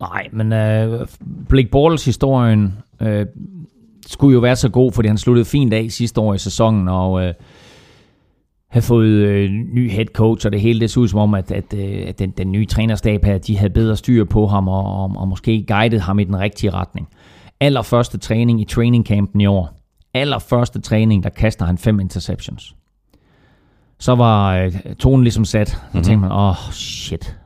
Nej, 0.00 0.28
men 0.32 0.52
øh, 0.52 1.06
Blake 1.48 1.68
Bortles 1.68 2.04
historien 2.04 2.78
øh, 3.02 3.26
skulle 4.06 4.34
jo 4.34 4.40
være 4.40 4.56
så 4.56 4.68
god, 4.68 4.92
fordi 4.92 5.08
han 5.08 5.18
sluttede 5.18 5.44
fint 5.44 5.72
af 5.72 5.86
sidste 5.90 6.20
år 6.20 6.34
i 6.34 6.38
sæsonen, 6.38 6.88
og 6.88 7.24
øh, 7.24 7.34
havde 8.70 8.86
fået 8.86 9.06
øh, 9.06 9.50
ny 9.50 9.90
head 9.90 10.06
coach, 10.06 10.46
og 10.46 10.52
det 10.52 10.60
hele 10.60 10.80
det 10.80 10.90
så 10.90 11.00
ud 11.00 11.08
som 11.08 11.20
om, 11.20 11.34
at, 11.34 11.52
at, 11.52 11.74
øh, 11.74 12.04
at 12.08 12.18
den, 12.18 12.30
den 12.30 12.52
nye 12.52 12.66
trænerstab 12.66 13.24
her, 13.24 13.38
de 13.38 13.58
havde 13.58 13.72
bedre 13.72 13.96
styr 13.96 14.24
på 14.24 14.46
ham, 14.46 14.68
og, 14.68 15.02
og, 15.02 15.12
og 15.16 15.28
måske 15.28 15.64
guidet 15.68 16.00
ham 16.00 16.18
i 16.18 16.24
den 16.24 16.38
rigtige 16.38 16.70
retning. 16.70 17.08
Allerførste 17.60 18.18
træning 18.18 18.60
i 18.60 18.64
trainingcampen 18.64 19.40
i 19.40 19.46
år, 19.46 19.80
allerførste 20.14 20.80
træning, 20.80 21.22
der 21.22 21.30
kaster 21.30 21.64
han 21.64 21.78
fem 21.78 22.00
interceptions. 22.00 22.76
Så 23.98 24.14
var 24.14 24.56
øh, 24.56 24.72
tonen 24.98 25.22
ligesom 25.22 25.44
sat, 25.44 25.68
så 25.68 25.76
mm-hmm. 25.82 26.02
tænkte 26.02 26.20
man, 26.20 26.32
åh, 26.32 26.48
oh, 26.48 26.72
shit. 26.72 27.36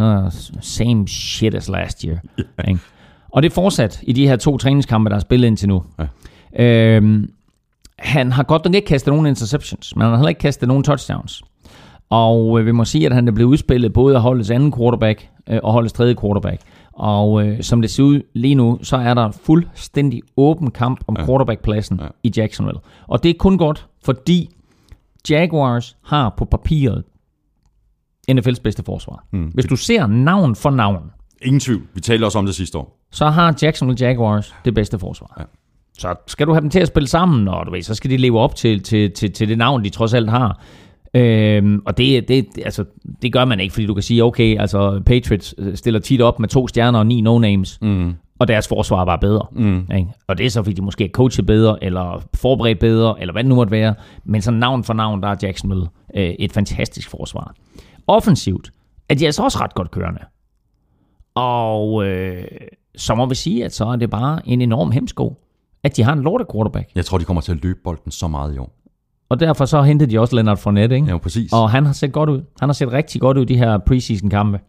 Uh, 0.00 0.30
same 0.60 1.08
shit 1.08 1.54
as 1.54 1.68
last 1.68 2.02
year. 2.02 2.18
Yeah. 2.68 2.78
Og 3.32 3.42
det 3.42 3.50
er 3.50 3.54
fortsat 3.54 4.00
i 4.02 4.12
de 4.12 4.28
her 4.28 4.36
to 4.36 4.56
træningskampe, 4.56 5.10
der 5.10 5.16
er 5.16 5.20
spillet 5.20 5.48
indtil 5.48 5.68
nu. 5.68 5.82
Ja. 5.98 6.96
Øhm, 6.96 7.30
han 7.98 8.32
har 8.32 8.42
godt 8.42 8.64
nok 8.64 8.74
ikke 8.74 8.86
kastet 8.86 9.12
nogen 9.12 9.26
interceptions, 9.26 9.96
men 9.96 10.02
han 10.02 10.10
har 10.10 10.16
heller 10.16 10.28
ikke 10.28 10.38
kastet 10.38 10.68
nogen 10.68 10.84
touchdowns. 10.84 11.42
Og 12.10 12.60
øh, 12.60 12.66
vi 12.66 12.72
må 12.72 12.84
sige, 12.84 13.06
at 13.06 13.14
han 13.14 13.28
er 13.28 13.32
blevet 13.32 13.50
udspillet 13.50 13.92
både 13.92 14.16
af 14.16 14.22
holdets 14.22 14.50
anden 14.50 14.72
quarterback 14.72 15.28
øh, 15.48 15.60
og 15.62 15.72
holdets 15.72 15.92
tredje 15.92 16.14
quarterback. 16.20 16.62
Og 16.92 17.46
øh, 17.46 17.62
som 17.62 17.80
det 17.80 17.90
ser 17.90 18.02
ud 18.02 18.20
lige 18.34 18.54
nu, 18.54 18.78
så 18.82 18.96
er 18.96 19.14
der 19.14 19.30
fuldstændig 19.30 20.22
åben 20.36 20.70
kamp 20.70 21.04
om 21.06 21.16
ja. 21.18 21.26
quarterbackpladsen 21.26 22.00
ja. 22.02 22.06
i 22.22 22.32
Jacksonville. 22.36 22.80
Og 23.06 23.22
det 23.22 23.30
er 23.30 23.34
kun 23.38 23.58
godt, 23.58 23.86
fordi 24.04 24.50
Jaguars 25.30 25.96
har 26.02 26.34
på 26.36 26.44
papiret 26.44 27.04
NFL's 28.32 28.60
bedste 28.62 28.82
forsvar. 28.82 29.24
Mm. 29.32 29.46
Hvis 29.46 29.64
du 29.64 29.76
ser 29.76 30.06
navn 30.06 30.56
for 30.56 30.70
navn. 30.70 31.02
Ingen 31.42 31.60
tvivl. 31.60 31.82
Vi 31.94 32.00
talte 32.00 32.24
også 32.24 32.38
om 32.38 32.46
det 32.46 32.54
sidste 32.54 32.78
år 32.78 33.04
så 33.14 33.28
har 33.28 33.56
Jacksonville 33.62 34.06
Jaguars 34.06 34.54
det 34.64 34.74
bedste 34.74 34.98
forsvar. 34.98 35.34
Ja. 35.38 35.44
Så 35.98 36.14
skal 36.26 36.46
du 36.46 36.52
have 36.52 36.60
dem 36.60 36.70
til 36.70 36.80
at 36.80 36.88
spille 36.88 37.08
sammen, 37.08 37.48
og 37.48 37.66
du 37.66 37.70
ved, 37.70 37.82
så 37.82 37.94
skal 37.94 38.10
de 38.10 38.16
leve 38.16 38.40
op 38.40 38.54
til, 38.54 38.82
til, 38.82 39.10
til, 39.10 39.32
til 39.32 39.48
det 39.48 39.58
navn, 39.58 39.84
de 39.84 39.88
trods 39.88 40.14
alt 40.14 40.30
har. 40.30 40.60
Øhm, 41.14 41.82
og 41.86 41.98
det, 41.98 42.28
det, 42.28 42.46
altså, 42.64 42.84
det 43.22 43.32
gør 43.32 43.44
man 43.44 43.60
ikke, 43.60 43.72
fordi 43.72 43.86
du 43.86 43.94
kan 43.94 44.02
sige, 44.02 44.24
okay, 44.24 44.60
altså 44.60 45.02
Patriots 45.06 45.54
øh, 45.58 45.76
stiller 45.76 46.00
tit 46.00 46.22
op 46.22 46.40
med 46.40 46.48
to 46.48 46.68
stjerner 46.68 46.98
og 46.98 47.06
ni 47.06 47.20
no-names, 47.20 47.78
mm. 47.82 48.14
og 48.38 48.48
deres 48.48 48.68
forsvar 48.68 49.04
var 49.04 49.16
bedre. 49.16 49.46
Mm. 49.52 49.86
Ikke? 49.96 50.08
Og 50.28 50.38
det 50.38 50.46
er 50.46 50.50
så, 50.50 50.62
fordi 50.62 50.74
de 50.74 50.82
måske 50.82 51.04
er 51.04 51.08
coachet 51.08 51.46
bedre, 51.46 51.84
eller 51.84 52.22
forberedt 52.34 52.78
bedre, 52.78 53.20
eller 53.20 53.32
hvad 53.32 53.42
det 53.42 53.48
nu 53.48 53.54
måtte 53.54 53.70
være. 53.70 53.94
Men 54.24 54.42
så 54.42 54.50
navn 54.50 54.84
for 54.84 54.94
navn, 54.94 55.22
der 55.22 55.28
er 55.28 55.36
Jacksonville 55.42 55.86
øh, 56.16 56.30
et 56.38 56.52
fantastisk 56.52 57.10
forsvar. 57.10 57.54
Offensivt 58.06 58.70
er 59.08 59.14
de 59.14 59.26
altså 59.26 59.42
også 59.42 59.58
ret 59.60 59.74
godt 59.74 59.90
kørende. 59.90 60.20
Og 61.34 62.06
øh, 62.06 62.44
så 62.96 63.14
må 63.14 63.26
vi 63.26 63.34
sige, 63.34 63.64
at 63.64 63.74
så 63.74 63.84
er 63.84 63.96
det 63.96 64.10
bare 64.10 64.48
en 64.48 64.60
enorm 64.60 64.90
hemsko, 64.90 65.36
at 65.82 65.96
de 65.96 66.02
har 66.02 66.12
en 66.12 66.22
lorte 66.22 66.44
quarterback. 66.52 66.90
Jeg 66.94 67.04
tror, 67.04 67.18
de 67.18 67.24
kommer 67.24 67.40
til 67.40 67.52
at 67.52 67.62
løbe 67.62 67.78
bolden 67.84 68.12
så 68.12 68.28
meget 68.28 68.54
i 68.54 68.58
år. 68.58 68.72
Og 69.28 69.40
derfor 69.40 69.64
så 69.64 69.82
hentede 69.82 70.10
de 70.10 70.20
også 70.20 70.36
Leonard 70.36 70.56
Fournette, 70.56 70.96
ikke? 70.96 71.08
Ja, 71.08 71.18
præcis. 71.18 71.52
Og 71.52 71.70
han 71.70 71.86
har 71.86 71.92
set 71.92 72.12
godt 72.12 72.30
ud. 72.30 72.42
Han 72.60 72.68
har 72.68 72.72
set 72.74 72.92
rigtig 72.92 73.20
godt 73.20 73.36
ud 73.36 73.46
de 73.46 73.56
her 73.56 73.78
preseason 73.78 74.30
kampe. 74.30 74.60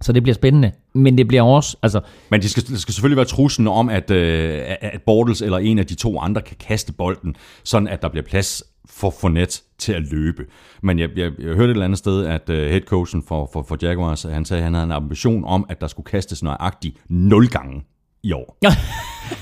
Så 0.00 0.12
det 0.12 0.22
bliver 0.22 0.34
spændende. 0.34 0.72
Men 0.94 1.18
det 1.18 1.28
bliver 1.28 1.42
også... 1.42 1.76
Altså, 1.82 2.00
Men 2.30 2.42
det 2.42 2.50
skal, 2.50 2.66
det 2.66 2.80
skal 2.80 2.94
selvfølgelig 2.94 3.16
være 3.16 3.26
truslen 3.26 3.68
om, 3.68 3.88
at, 3.88 4.10
øh, 4.10 4.62
at 4.80 5.02
Bortles 5.06 5.42
eller 5.42 5.58
en 5.58 5.78
af 5.78 5.86
de 5.86 5.94
to 5.94 6.20
andre 6.20 6.42
kan 6.42 6.56
kaste 6.60 6.92
bolden, 6.92 7.36
sådan 7.64 7.88
at 7.88 8.02
der 8.02 8.08
bliver 8.08 8.24
plads 8.24 8.62
for 8.88 9.10
Fournette 9.20 9.62
til 9.78 9.92
at 9.92 10.02
løbe. 10.02 10.44
Men 10.82 10.98
jeg, 10.98 11.08
jeg, 11.16 11.32
jeg 11.38 11.54
hørte 11.54 11.64
et 11.64 11.70
eller 11.70 11.84
andet 11.84 11.98
sted, 11.98 12.26
at 12.26 12.48
uh, 12.48 12.56
headcoachen 12.56 13.22
for, 13.28 13.50
for, 13.52 13.62
for 13.62 13.78
Jaguars, 13.82 14.22
han 14.22 14.44
sagde, 14.44 14.60
at 14.60 14.64
han 14.64 14.74
havde 14.74 14.84
en 14.84 14.92
ambition 14.92 15.44
om, 15.44 15.66
at 15.68 15.80
der 15.80 15.86
skulle 15.86 16.06
kastes 16.06 16.42
nøjagtigt 16.42 16.96
0 17.08 17.48
gange 17.48 17.84
i 18.22 18.32
år. 18.32 18.58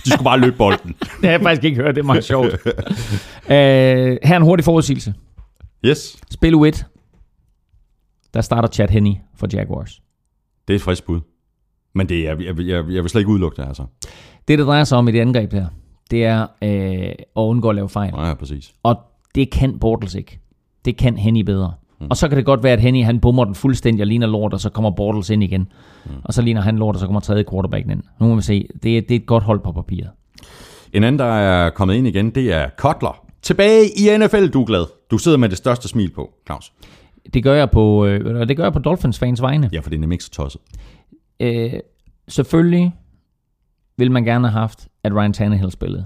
De 0.05 0.11
skulle 0.11 0.25
bare 0.25 0.41
løbe 0.41 0.57
bolden. 0.57 0.95
det 1.21 1.25
har 1.25 1.31
jeg 1.31 1.41
faktisk 1.41 1.65
ikke 1.65 1.77
hørt, 1.83 1.95
det 1.95 2.03
er 2.03 2.07
meget 2.07 2.25
sjovt. 2.25 2.53
uh, 2.55 2.61
her 3.49 4.19
er 4.23 4.37
en 4.37 4.43
hurtig 4.43 4.65
forudsigelse. 4.65 5.15
Yes. 5.85 6.17
Spil 6.31 6.55
U1. 6.55 6.83
Der 8.35 8.41
starter 8.41 8.69
Chad 8.69 8.89
Henney 8.89 9.13
for 9.37 9.49
Jaguars. 9.53 10.01
Det 10.69 10.75
er 10.75 10.77
et 10.77 10.83
frisk 10.83 11.07
bud. 11.07 11.21
Men 11.95 12.09
det 12.09 12.29
er, 12.29 12.35
jeg, 12.35 12.41
jeg, 12.41 12.59
jeg, 12.59 12.85
jeg 12.91 13.03
vil 13.03 13.09
slet 13.09 13.21
ikke 13.21 13.31
udelukke 13.31 13.63
det, 13.63 13.69
altså. 13.69 13.83
Det, 14.49 14.59
det 14.59 14.67
drejer 14.67 14.85
sig 14.85 14.99
om 14.99 15.09
i 15.09 15.13
det 15.13 15.21
angreb 15.21 15.53
her, 15.53 15.67
det 16.11 16.25
er 16.25 16.47
øh, 16.63 17.09
at 17.09 17.17
undgå 17.35 17.69
at 17.69 17.75
lave 17.75 17.89
fejl. 17.89 18.13
Ja, 18.17 18.35
præcis. 18.35 18.75
Og 18.83 18.97
det 19.35 19.51
kan 19.51 19.79
Bortles 19.79 20.15
ikke. 20.15 20.41
Det 20.85 20.97
kan 20.97 21.17
Henny 21.17 21.41
bedre. 21.41 21.73
Mm. 22.01 22.07
Og 22.11 22.17
så 22.17 22.29
kan 22.29 22.37
det 22.37 22.45
godt 22.45 22.63
være, 22.63 22.73
at 22.73 22.81
Henny 22.81 23.05
han 23.05 23.21
bummer 23.21 23.45
den 23.45 23.55
fuldstændig 23.55 24.03
og 24.03 24.07
ligner 24.07 24.27
lort, 24.27 24.53
og 24.53 24.61
så 24.61 24.71
kommer 24.71 24.91
Bortles 24.91 25.31
ind 25.31 25.43
igen. 25.43 25.69
Mm. 26.05 26.11
Og 26.25 26.35
så 26.35 26.43
ligner 26.43 26.61
han 26.61 26.79
lort, 26.79 26.95
og 26.95 27.01
så 27.01 27.07
kommer 27.07 27.21
tredje 27.21 27.45
quarterbacken 27.51 27.91
ind. 27.91 28.03
Nu 28.21 28.27
må 28.27 28.35
vi 28.35 28.43
se. 28.43 28.69
Det 28.83 28.99
er, 28.99 29.01
det 29.01 29.11
er 29.11 29.17
et 29.17 29.27
godt 29.27 29.45
hold 29.45 29.61
på 29.61 29.73
papiret. 29.73 30.11
En 30.93 31.05
anden, 31.05 31.19
der 31.19 31.25
er 31.25 31.71
kommet 31.71 31.95
ind 31.95 32.07
igen, 32.07 32.31
det 32.31 32.53
er 32.53 32.69
Kotler. 32.77 33.23
Tilbage 33.43 33.85
i 33.85 34.19
NFL, 34.19 34.47
du 34.47 34.61
er 34.61 34.67
glad. 34.67 34.87
Du 35.11 35.19
sidder 35.19 35.39
med 35.39 35.49
det 35.49 35.59
største 35.59 35.89
smil 35.89 36.11
på, 36.11 36.31
Claus. 36.47 36.73
Det 37.35 37.43
gør 37.43 37.55
jeg 37.55 37.71
på, 37.71 38.07
øh, 38.07 38.49
det 38.49 38.57
gør 38.57 38.65
jeg 38.65 38.73
på 38.73 38.79
Dolphins 38.79 39.19
fans 39.19 39.43
vegne. 39.43 39.71
Ja, 39.73 39.81
for 39.81 39.91
det 39.91 39.97
er 39.97 40.01
nemlig 40.01 40.15
ikke 40.15 40.25
så 40.25 40.31
tosset. 40.31 40.61
Øh, 41.41 41.73
selvfølgelig 42.29 42.93
vil 43.99 44.11
man 44.11 44.25
gerne 44.25 44.49
have 44.49 44.61
haft, 44.61 44.89
at 45.05 45.15
Ryan 45.15 45.33
Tannehill 45.33 45.71
spillede. 45.71 46.05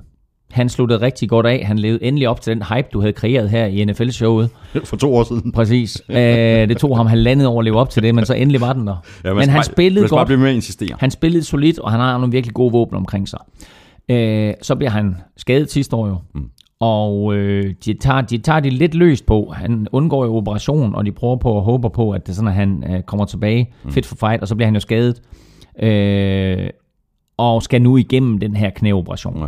Han 0.50 0.68
sluttede 0.68 1.00
rigtig 1.00 1.28
godt 1.28 1.46
af. 1.46 1.64
Han 1.66 1.78
levede 1.78 2.04
endelig 2.04 2.28
op 2.28 2.40
til 2.40 2.54
den 2.54 2.62
hype, 2.62 2.88
du 2.92 3.00
havde 3.00 3.12
kreeret 3.12 3.50
her 3.50 3.66
i 3.66 3.84
NFL-showet. 3.84 4.50
For 4.84 4.96
to 4.96 5.14
år 5.14 5.24
siden. 5.24 5.52
Præcis. 5.52 6.02
Øh, 6.08 6.16
det 6.68 6.76
tog 6.76 6.96
ham 6.96 7.06
halvandet 7.06 7.46
år 7.46 7.58
at 7.58 7.64
leve 7.64 7.78
op 7.78 7.90
til 7.90 8.02
det, 8.02 8.14
men 8.14 8.26
så 8.26 8.34
endelig 8.34 8.60
var 8.60 8.72
den 8.72 8.86
der. 8.86 8.96
Ja, 9.24 9.34
men 9.34 9.48
han 9.48 9.64
spillede 9.64 10.08
godt. 10.08 10.26
blive 10.26 10.38
med 10.40 10.54
insistere. 10.54 10.96
Han 11.00 11.10
spillede 11.10 11.44
solidt, 11.44 11.78
og 11.78 11.90
han 11.90 12.00
har 12.00 12.18
nogle 12.18 12.32
virkelig 12.32 12.54
gode 12.54 12.72
våben 12.72 12.96
omkring 12.96 13.28
sig. 13.28 13.38
Øh, 14.08 14.54
så 14.62 14.74
bliver 14.74 14.90
han 14.90 15.16
skadet 15.36 15.70
sidste 15.70 15.96
år 15.96 16.08
jo. 16.08 16.16
Mm. 16.34 16.50
Og 16.80 17.34
øh, 17.34 17.74
de, 17.84 17.94
tager, 17.94 18.20
de 18.20 18.38
tager 18.38 18.60
det 18.60 18.72
lidt 18.72 18.94
løst 18.94 19.26
på. 19.26 19.52
Han 19.56 19.86
undgår 19.92 20.24
jo 20.24 20.36
operation, 20.36 20.94
og 20.94 21.06
de 21.06 21.12
prøver 21.12 21.36
på 21.36 21.52
og 21.52 21.62
håber 21.62 21.88
på, 21.88 22.10
at 22.10 22.26
det 22.26 22.32
er 22.32 22.36
sådan, 22.36 22.48
at 22.48 22.54
han 22.54 22.84
øh, 22.94 23.02
kommer 23.02 23.24
tilbage 23.24 23.74
mm. 23.84 23.90
fit 23.90 24.06
for 24.06 24.16
fight, 24.16 24.42
og 24.42 24.48
så 24.48 24.54
bliver 24.54 24.66
han 24.66 24.74
jo 24.74 24.80
skadet. 24.80 25.22
Øh, 25.82 26.70
og 27.36 27.62
skal 27.62 27.82
nu 27.82 27.96
igennem 27.96 28.38
den 28.38 28.56
her 28.56 28.70
knæoperation. 28.70 29.42
Ja. 29.42 29.46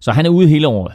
Så 0.00 0.12
han 0.12 0.26
er 0.26 0.30
ude 0.30 0.48
hele 0.48 0.68
året. 0.68 0.92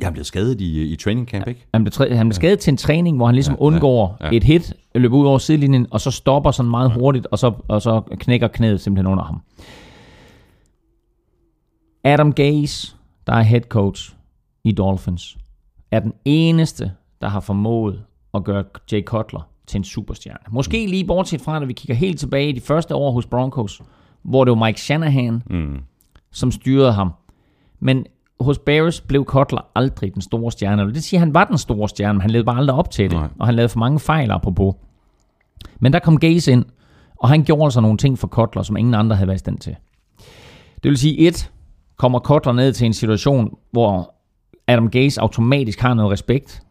Jeg 0.00 0.06
er 0.06 0.10
blevet 0.10 0.26
skadet 0.26 0.60
i, 0.60 0.92
i 0.92 0.96
training 0.96 1.28
camp, 1.28 1.48
ikke? 1.48 1.66
Han 1.74 1.84
blev, 1.84 1.92
træ- 1.92 2.14
han 2.14 2.26
blev 2.28 2.34
skadet 2.34 2.58
til 2.58 2.70
en 2.70 2.76
træning, 2.76 3.16
hvor 3.16 3.26
han 3.26 3.34
ligesom 3.34 3.54
ja, 3.54 3.60
undgår 3.60 4.16
ja, 4.20 4.26
ja, 4.26 4.30
ja. 4.30 4.36
et 4.36 4.44
hit, 4.44 4.74
løber 4.94 5.16
ud 5.16 5.26
over 5.26 5.38
sidelinjen, 5.38 5.86
og 5.90 6.00
så 6.00 6.10
stopper 6.10 6.50
sådan 6.50 6.70
meget 6.70 6.92
hurtigt, 6.92 7.26
og 7.26 7.38
så, 7.38 7.52
og 7.68 7.82
så 7.82 8.00
knækker 8.00 8.48
knæet 8.48 8.80
simpelthen 8.80 9.06
under 9.12 9.24
ham. 9.24 9.40
Adam 12.04 12.32
Gase, 12.32 12.96
der 13.26 13.32
er 13.32 13.42
head 13.42 13.60
coach 13.60 14.12
i 14.64 14.72
Dolphins, 14.72 15.38
er 15.90 16.00
den 16.00 16.12
eneste, 16.24 16.92
der 17.20 17.28
har 17.28 17.40
formået 17.40 18.02
at 18.34 18.44
gøre 18.44 18.64
Jay 18.92 19.04
Cutler 19.04 19.48
til 19.66 19.78
en 19.78 19.84
superstjerne. 19.84 20.38
Måske 20.50 20.86
lige 20.86 21.04
bortset 21.04 21.40
fra, 21.40 21.62
at 21.62 21.68
vi 21.68 21.72
kigger 21.72 21.94
helt 21.94 22.18
tilbage 22.20 22.48
i 22.48 22.52
de 22.52 22.60
første 22.60 22.94
år 22.94 23.12
hos 23.12 23.26
Broncos, 23.26 23.82
hvor 24.22 24.44
det 24.44 24.58
var 24.58 24.64
Mike 24.66 24.80
Shanahan, 24.80 25.42
Mm. 25.50 25.78
som 26.30 26.50
styrede 26.50 26.92
ham. 26.92 27.10
Men 27.80 28.06
hos 28.40 28.58
Bears 28.58 29.00
blev 29.00 29.24
Cutler 29.24 29.60
aldrig 29.74 30.14
den 30.14 30.22
store 30.22 30.52
stjerne. 30.52 30.94
Det 30.94 31.02
siger, 31.04 31.18
at 31.18 31.26
han 31.26 31.34
var 31.34 31.44
den 31.44 31.58
store 31.58 31.88
stjerne, 31.88 32.12
men 32.14 32.20
han 32.20 32.30
levede 32.30 32.44
bare 32.44 32.56
aldrig 32.58 32.76
op 32.78 32.90
til 32.90 33.10
det. 33.10 33.18
Nej. 33.18 33.28
Og 33.38 33.46
han 33.46 33.54
lavede 33.54 33.68
for 33.68 33.78
mange 33.78 34.00
fejl 34.00 34.30
apropos. 34.30 34.74
Men 35.80 35.92
der 35.92 35.98
kom 35.98 36.18
Gaze 36.20 36.52
ind, 36.52 36.64
og 37.16 37.28
han 37.28 37.44
gjorde 37.44 37.64
altså 37.64 37.80
nogle 37.80 37.98
ting 37.98 38.18
for 38.18 38.28
Cutler, 38.28 38.62
som 38.62 38.76
ingen 38.76 38.94
andre 38.94 39.16
havde 39.16 39.28
været 39.28 39.36
i 39.36 39.38
stand 39.38 39.58
til. 39.58 39.76
Det 40.82 40.88
vil 40.88 40.96
sige, 40.98 41.18
et, 41.18 41.50
kommer 41.96 42.18
Cutler 42.20 42.52
ned 42.52 42.72
til 42.72 42.86
en 42.86 42.92
situation, 42.92 43.56
hvor 43.70 44.14
Adam 44.66 44.90
Gaze 44.90 45.20
automatisk 45.20 45.80
har 45.80 45.94
noget 45.94 46.12
respekt. 46.12 46.62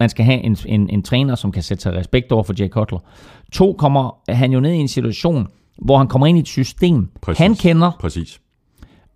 Man 0.00 0.08
skal 0.08 0.24
have 0.24 0.40
en, 0.40 0.56
en, 0.66 0.90
en 0.90 1.02
træner, 1.02 1.34
som 1.34 1.52
kan 1.52 1.62
sætte 1.62 1.82
sig 1.82 1.92
respekt 1.94 2.32
over 2.32 2.42
for 2.42 2.54
Jay 2.58 2.68
Cutler. 2.68 2.98
To, 3.52 3.72
kommer 3.72 4.32
han 4.32 4.52
jo 4.52 4.60
ned 4.60 4.72
i 4.72 4.76
en 4.76 4.88
situation, 4.88 5.46
hvor 5.78 5.98
han 5.98 6.08
kommer 6.08 6.26
ind 6.26 6.38
i 6.38 6.40
et 6.40 6.48
system, 6.48 7.08
Præcis. 7.22 7.38
han 7.38 7.54
kender, 7.54 7.90
Præcis. 8.00 8.40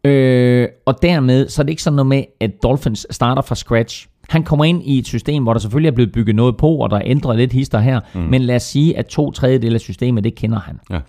Øh, 0.04 0.68
og 0.86 1.02
dermed, 1.02 1.48
så 1.48 1.62
er 1.62 1.64
det 1.64 1.70
ikke 1.70 1.82
sådan 1.82 1.96
noget 1.96 2.06
med, 2.06 2.24
at 2.40 2.50
Dolphins 2.62 3.06
starter 3.10 3.42
fra 3.42 3.54
scratch. 3.54 4.08
Han 4.28 4.42
kommer 4.42 4.64
ind 4.64 4.82
i 4.84 4.98
et 4.98 5.06
system, 5.06 5.42
hvor 5.42 5.52
der 5.52 5.60
selvfølgelig 5.60 5.88
er 5.88 5.94
blevet 5.94 6.12
bygget 6.12 6.36
noget 6.36 6.56
på, 6.56 6.76
og 6.76 6.90
der 6.90 6.96
er 6.96 7.02
ændret 7.04 7.36
lidt 7.36 7.52
hister 7.52 7.78
her. 7.78 8.00
Mm. 8.14 8.20
Men 8.20 8.42
lad 8.42 8.56
os 8.56 8.62
sige, 8.62 8.98
at 8.98 9.06
to 9.06 9.30
tredjedele 9.30 9.74
af 9.74 9.80
systemet, 9.80 10.24
det 10.24 10.34
kender 10.34 10.60
han. 10.60 10.80
Ja. 10.90 11.00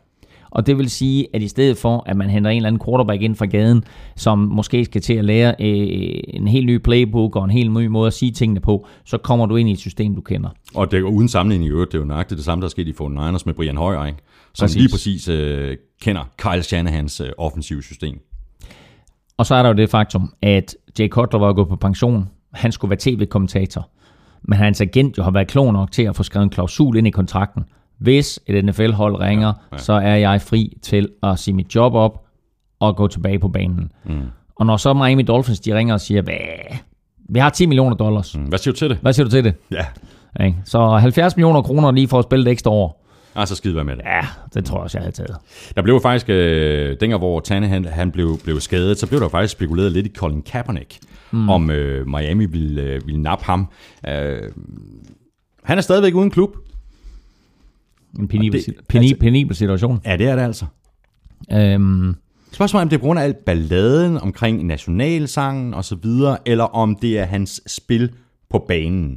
Og 0.52 0.68
det 0.68 0.78
vil 0.78 0.90
sige, 0.90 1.28
at 1.34 1.42
i 1.42 1.48
stedet 1.48 1.78
for, 1.78 2.04
at 2.06 2.18
man 2.18 2.30
henter 2.30 2.52
en 2.52 2.58
eller 2.58 2.68
anden 2.68 2.82
quarterback 2.86 3.22
ind 3.22 3.36
fra 3.36 3.46
gaden, 3.46 3.84
som 4.16 4.40
måske 4.40 4.86
skal 4.86 5.02
til 5.02 5.14
at 5.14 5.26
lære 5.26 5.56
øh, 5.60 6.20
en 6.28 6.48
helt 6.48 6.66
ny 6.66 6.78
playbook 6.78 7.36
og 7.36 7.44
en 7.44 7.52
helt 7.52 7.72
ny 7.72 7.88
måde 7.88 8.08
at 8.08 8.14
sige 8.14 8.32
tingene 8.32 8.60
på, 8.60 8.88
så 9.06 9.18
kommer 9.18 9.46
du 9.46 9.56
ind 9.56 9.70
i 9.70 9.72
et 9.72 9.80
system, 9.80 10.16
du 10.16 10.22
kender. 10.22 10.50
Og 10.76 10.92
det 10.92 11.00
er 11.00 11.04
uden 11.04 11.28
sammenligning 11.28 11.70
i 11.70 11.72
øvrigt, 11.72 11.92
det 11.92 11.98
er 11.98 12.02
jo 12.02 12.08
nøjagtigt 12.08 12.38
det 12.38 12.46
samme, 12.46 12.62
der 12.62 12.66
er 12.66 12.70
sket 12.70 12.88
i 12.88 12.92
49ers 12.92 13.44
med 13.46 13.54
Brian 13.54 13.78
Hoyer, 13.78 14.06
ikke? 14.06 14.20
som 14.54 14.64
Præcis. 14.64 14.82
lige 14.82 14.90
præcis 14.92 15.28
øh, 15.28 15.78
kender 16.02 16.30
Kyle 16.38 16.64
Shanahans 16.64 17.22
øh, 17.22 17.30
offensive 17.38 17.84
system. 17.84 18.20
Og 19.38 19.46
så 19.46 19.56
er 19.56 19.64
der 19.64 19.70
jo 19.70 19.76
det 19.76 19.90
faktum, 19.90 20.34
at 20.42 20.76
Jay 21.00 21.08
Cutler 21.08 21.40
var 21.40 21.54
gået 21.54 21.68
på 21.68 21.76
pension. 21.76 22.30
Han 22.54 22.72
skulle 22.72 22.90
være 22.90 23.00
tv-kommentator. 23.00 23.90
Men 24.44 24.58
hans 24.58 24.82
agent 24.82 25.18
jo 25.18 25.24
har 25.24 25.32
været 25.32 25.48
klog 25.48 25.74
nok 25.74 25.92
til 25.92 26.04
at 26.04 26.16
få 26.16 26.24
skrevet 26.24 26.44
en 26.44 26.50
klausul 26.50 26.98
ind 26.98 27.08
i 27.08 27.10
kontrakten. 27.10 27.64
Hvis 28.00 28.40
et 28.48 28.66
NFL-hold 28.66 29.20
ringer, 29.20 29.48
ja, 29.48 29.54
ja. 29.72 29.78
så 29.78 29.94
er 29.94 30.16
jeg 30.16 30.42
fri 30.42 30.78
til 30.82 31.10
at 31.24 31.40
sige 31.40 31.56
mit 31.56 31.76
job 31.76 31.94
op 31.94 32.26
og 32.80 32.96
gå 32.96 33.08
tilbage 33.08 33.40
på 33.40 33.48
banen. 33.48 33.92
Mm. 34.06 34.22
Og 34.56 34.66
når 34.66 34.78
så 34.78 34.94
Miami 34.94 35.24
Dolphins 35.24 35.60
de 35.60 35.76
ringer 35.76 35.94
og 35.94 36.02
siger, 36.02 36.22
vi 37.30 37.40
har 37.40 37.50
10 37.50 37.66
millioner 37.66 37.96
dollars. 37.96 38.38
Mm. 38.38 38.44
Hvad 38.44 38.60
siger 38.60 38.74
du 38.74 38.78
til 38.78 38.90
det? 38.90 38.98
Hvad 39.02 39.14
siger 39.14 39.24
du 39.24 39.32
til 39.32 39.44
det? 39.44 39.54
Ja, 39.72 39.86
Ikke? 40.46 40.58
Så 40.66 40.88
70 40.98 41.36
millioner 41.36 41.62
kroner 41.62 41.92
lige 41.92 42.08
for 42.08 42.20
at 42.20 42.26
spille 42.26 42.46
det 42.46 42.52
ekstra 42.52 42.72
år. 42.72 43.06
altså 43.36 43.56
skide 43.56 43.76
være 43.76 43.84
med 43.86 43.96
det. 43.96 44.04
Ja, 44.06 44.22
det 44.54 44.66
tror 44.66 44.78
jeg 44.78 44.84
også, 44.84 44.98
jeg 44.98 45.04
havde 45.04 45.16
taget. 45.16 45.36
Der 45.76 45.82
blev 45.82 45.94
jo 45.94 46.00
faktisk, 46.00 46.30
øh, 46.30 46.98
dengang 47.00 47.20
hvor 47.20 47.40
Tanne 47.40 47.68
han, 47.68 47.86
han 47.86 48.12
blev, 48.12 48.38
blev 48.44 48.60
skadet, 48.60 49.00
så 49.00 49.08
blev 49.08 49.20
der 49.20 49.30
faktisk 49.30 49.52
spekuleret 49.52 49.92
lidt 49.92 50.08
i 50.08 50.12
Colin 50.16 50.42
Kaepernick, 50.42 51.00
mm. 51.32 51.50
om 51.50 51.70
øh, 51.72 52.08
Miami 52.08 52.46
ville, 52.46 52.82
øh, 52.82 53.02
ville 53.06 53.22
nappe 53.22 53.46
ham. 53.46 53.70
Øh, 54.08 54.42
han 55.64 55.78
er 55.78 55.82
stadigvæk 55.82 56.16
uden 56.16 56.32
klub. 56.32 56.50
En 58.20 58.28
penibel, 58.28 58.66
det- 58.66 58.76
penibel, 58.90 59.10
altså- 59.14 59.20
penibel 59.20 59.56
situation. 59.56 60.00
Ja, 60.06 60.18
det 60.18 60.28
er 60.28 60.36
det 60.36 60.44
altså. 60.44 60.66
Øhm, 61.52 62.16
Spørgsmålet 62.52 62.82
er, 62.82 62.86
om 62.86 62.90
det 62.90 62.96
er 62.96 63.00
på 63.00 63.06
grund 63.06 63.20
af 63.20 63.24
alt 63.24 63.46
balladen 63.46 64.18
omkring 64.18 64.66
nationalsangen 64.66 65.74
og 65.74 65.86
så 65.86 65.96
videre, 65.96 66.38
eller 66.46 66.64
om 66.64 66.96
det 67.02 67.20
er 67.20 67.26
hans 67.26 67.62
spil 67.68 68.10
på 68.50 68.66
banen. 68.68 69.12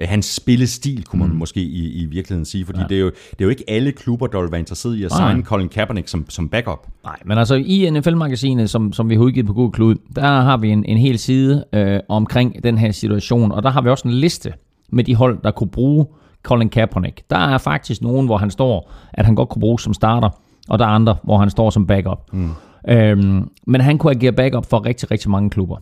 Øh, 0.00 0.08
Hans 0.08 0.26
spillestil, 0.26 1.04
kunne 1.04 1.20
man 1.20 1.28
mm. 1.30 1.36
måske 1.36 1.60
i, 1.60 2.02
i 2.02 2.04
virkeligheden 2.04 2.44
sige, 2.44 2.64
fordi 2.64 2.80
ja. 2.80 2.86
det, 2.88 2.96
er 2.96 3.00
jo, 3.00 3.06
det 3.30 3.40
er 3.40 3.44
jo 3.44 3.48
ikke 3.48 3.64
alle 3.68 3.92
klubber, 3.92 4.26
der 4.26 4.40
vil 4.40 4.50
være 4.50 4.58
interesseret 4.60 4.96
i 4.96 5.04
at 5.04 5.10
Nej. 5.10 5.30
signe 5.30 5.44
Colin 5.44 5.68
Kaepernick 5.68 6.08
som, 6.08 6.30
som 6.30 6.48
backup. 6.48 6.86
Nej, 7.04 7.16
men 7.24 7.38
altså 7.38 7.54
i 7.54 7.90
NFL-magasinet, 7.90 8.70
som, 8.70 8.92
som 8.92 9.08
vi 9.10 9.14
har 9.14 9.22
udgivet 9.22 9.46
på 9.46 9.52
Google 9.52 9.72
Klud, 9.72 9.94
der 10.16 10.22
har 10.22 10.56
vi 10.56 10.68
en, 10.68 10.84
en 10.84 10.98
hel 10.98 11.18
side 11.18 11.64
øh, 11.72 12.00
omkring 12.08 12.64
den 12.64 12.78
her 12.78 12.92
situation, 12.92 13.52
og 13.52 13.62
der 13.62 13.70
har 13.70 13.82
vi 13.82 13.88
også 13.88 14.08
en 14.08 14.14
liste 14.14 14.52
med 14.92 15.04
de 15.04 15.14
hold, 15.14 15.38
der 15.44 15.50
kunne 15.50 15.70
bruge 15.70 16.06
Colin 16.42 16.68
Kaepernick. 16.68 17.22
Der 17.30 17.38
er 17.38 17.58
faktisk 17.58 18.02
nogen, 18.02 18.26
hvor 18.26 18.36
han 18.36 18.50
står, 18.50 18.90
at 19.12 19.26
han 19.26 19.34
godt 19.34 19.48
kunne 19.48 19.60
bruge 19.60 19.80
som 19.80 19.94
starter, 19.94 20.28
og 20.68 20.78
der 20.78 20.84
er 20.84 20.88
andre, 20.88 21.16
hvor 21.22 21.38
han 21.38 21.50
står 21.50 21.70
som 21.70 21.86
backup. 21.86 22.32
Mm. 22.32 22.50
Øhm, 22.88 23.50
men 23.66 23.80
han 23.80 23.98
kunne 23.98 24.12
agere 24.12 24.32
backup 24.32 24.66
for 24.66 24.86
rigtig, 24.86 25.10
rigtig 25.10 25.30
mange 25.30 25.50
klubber. 25.50 25.76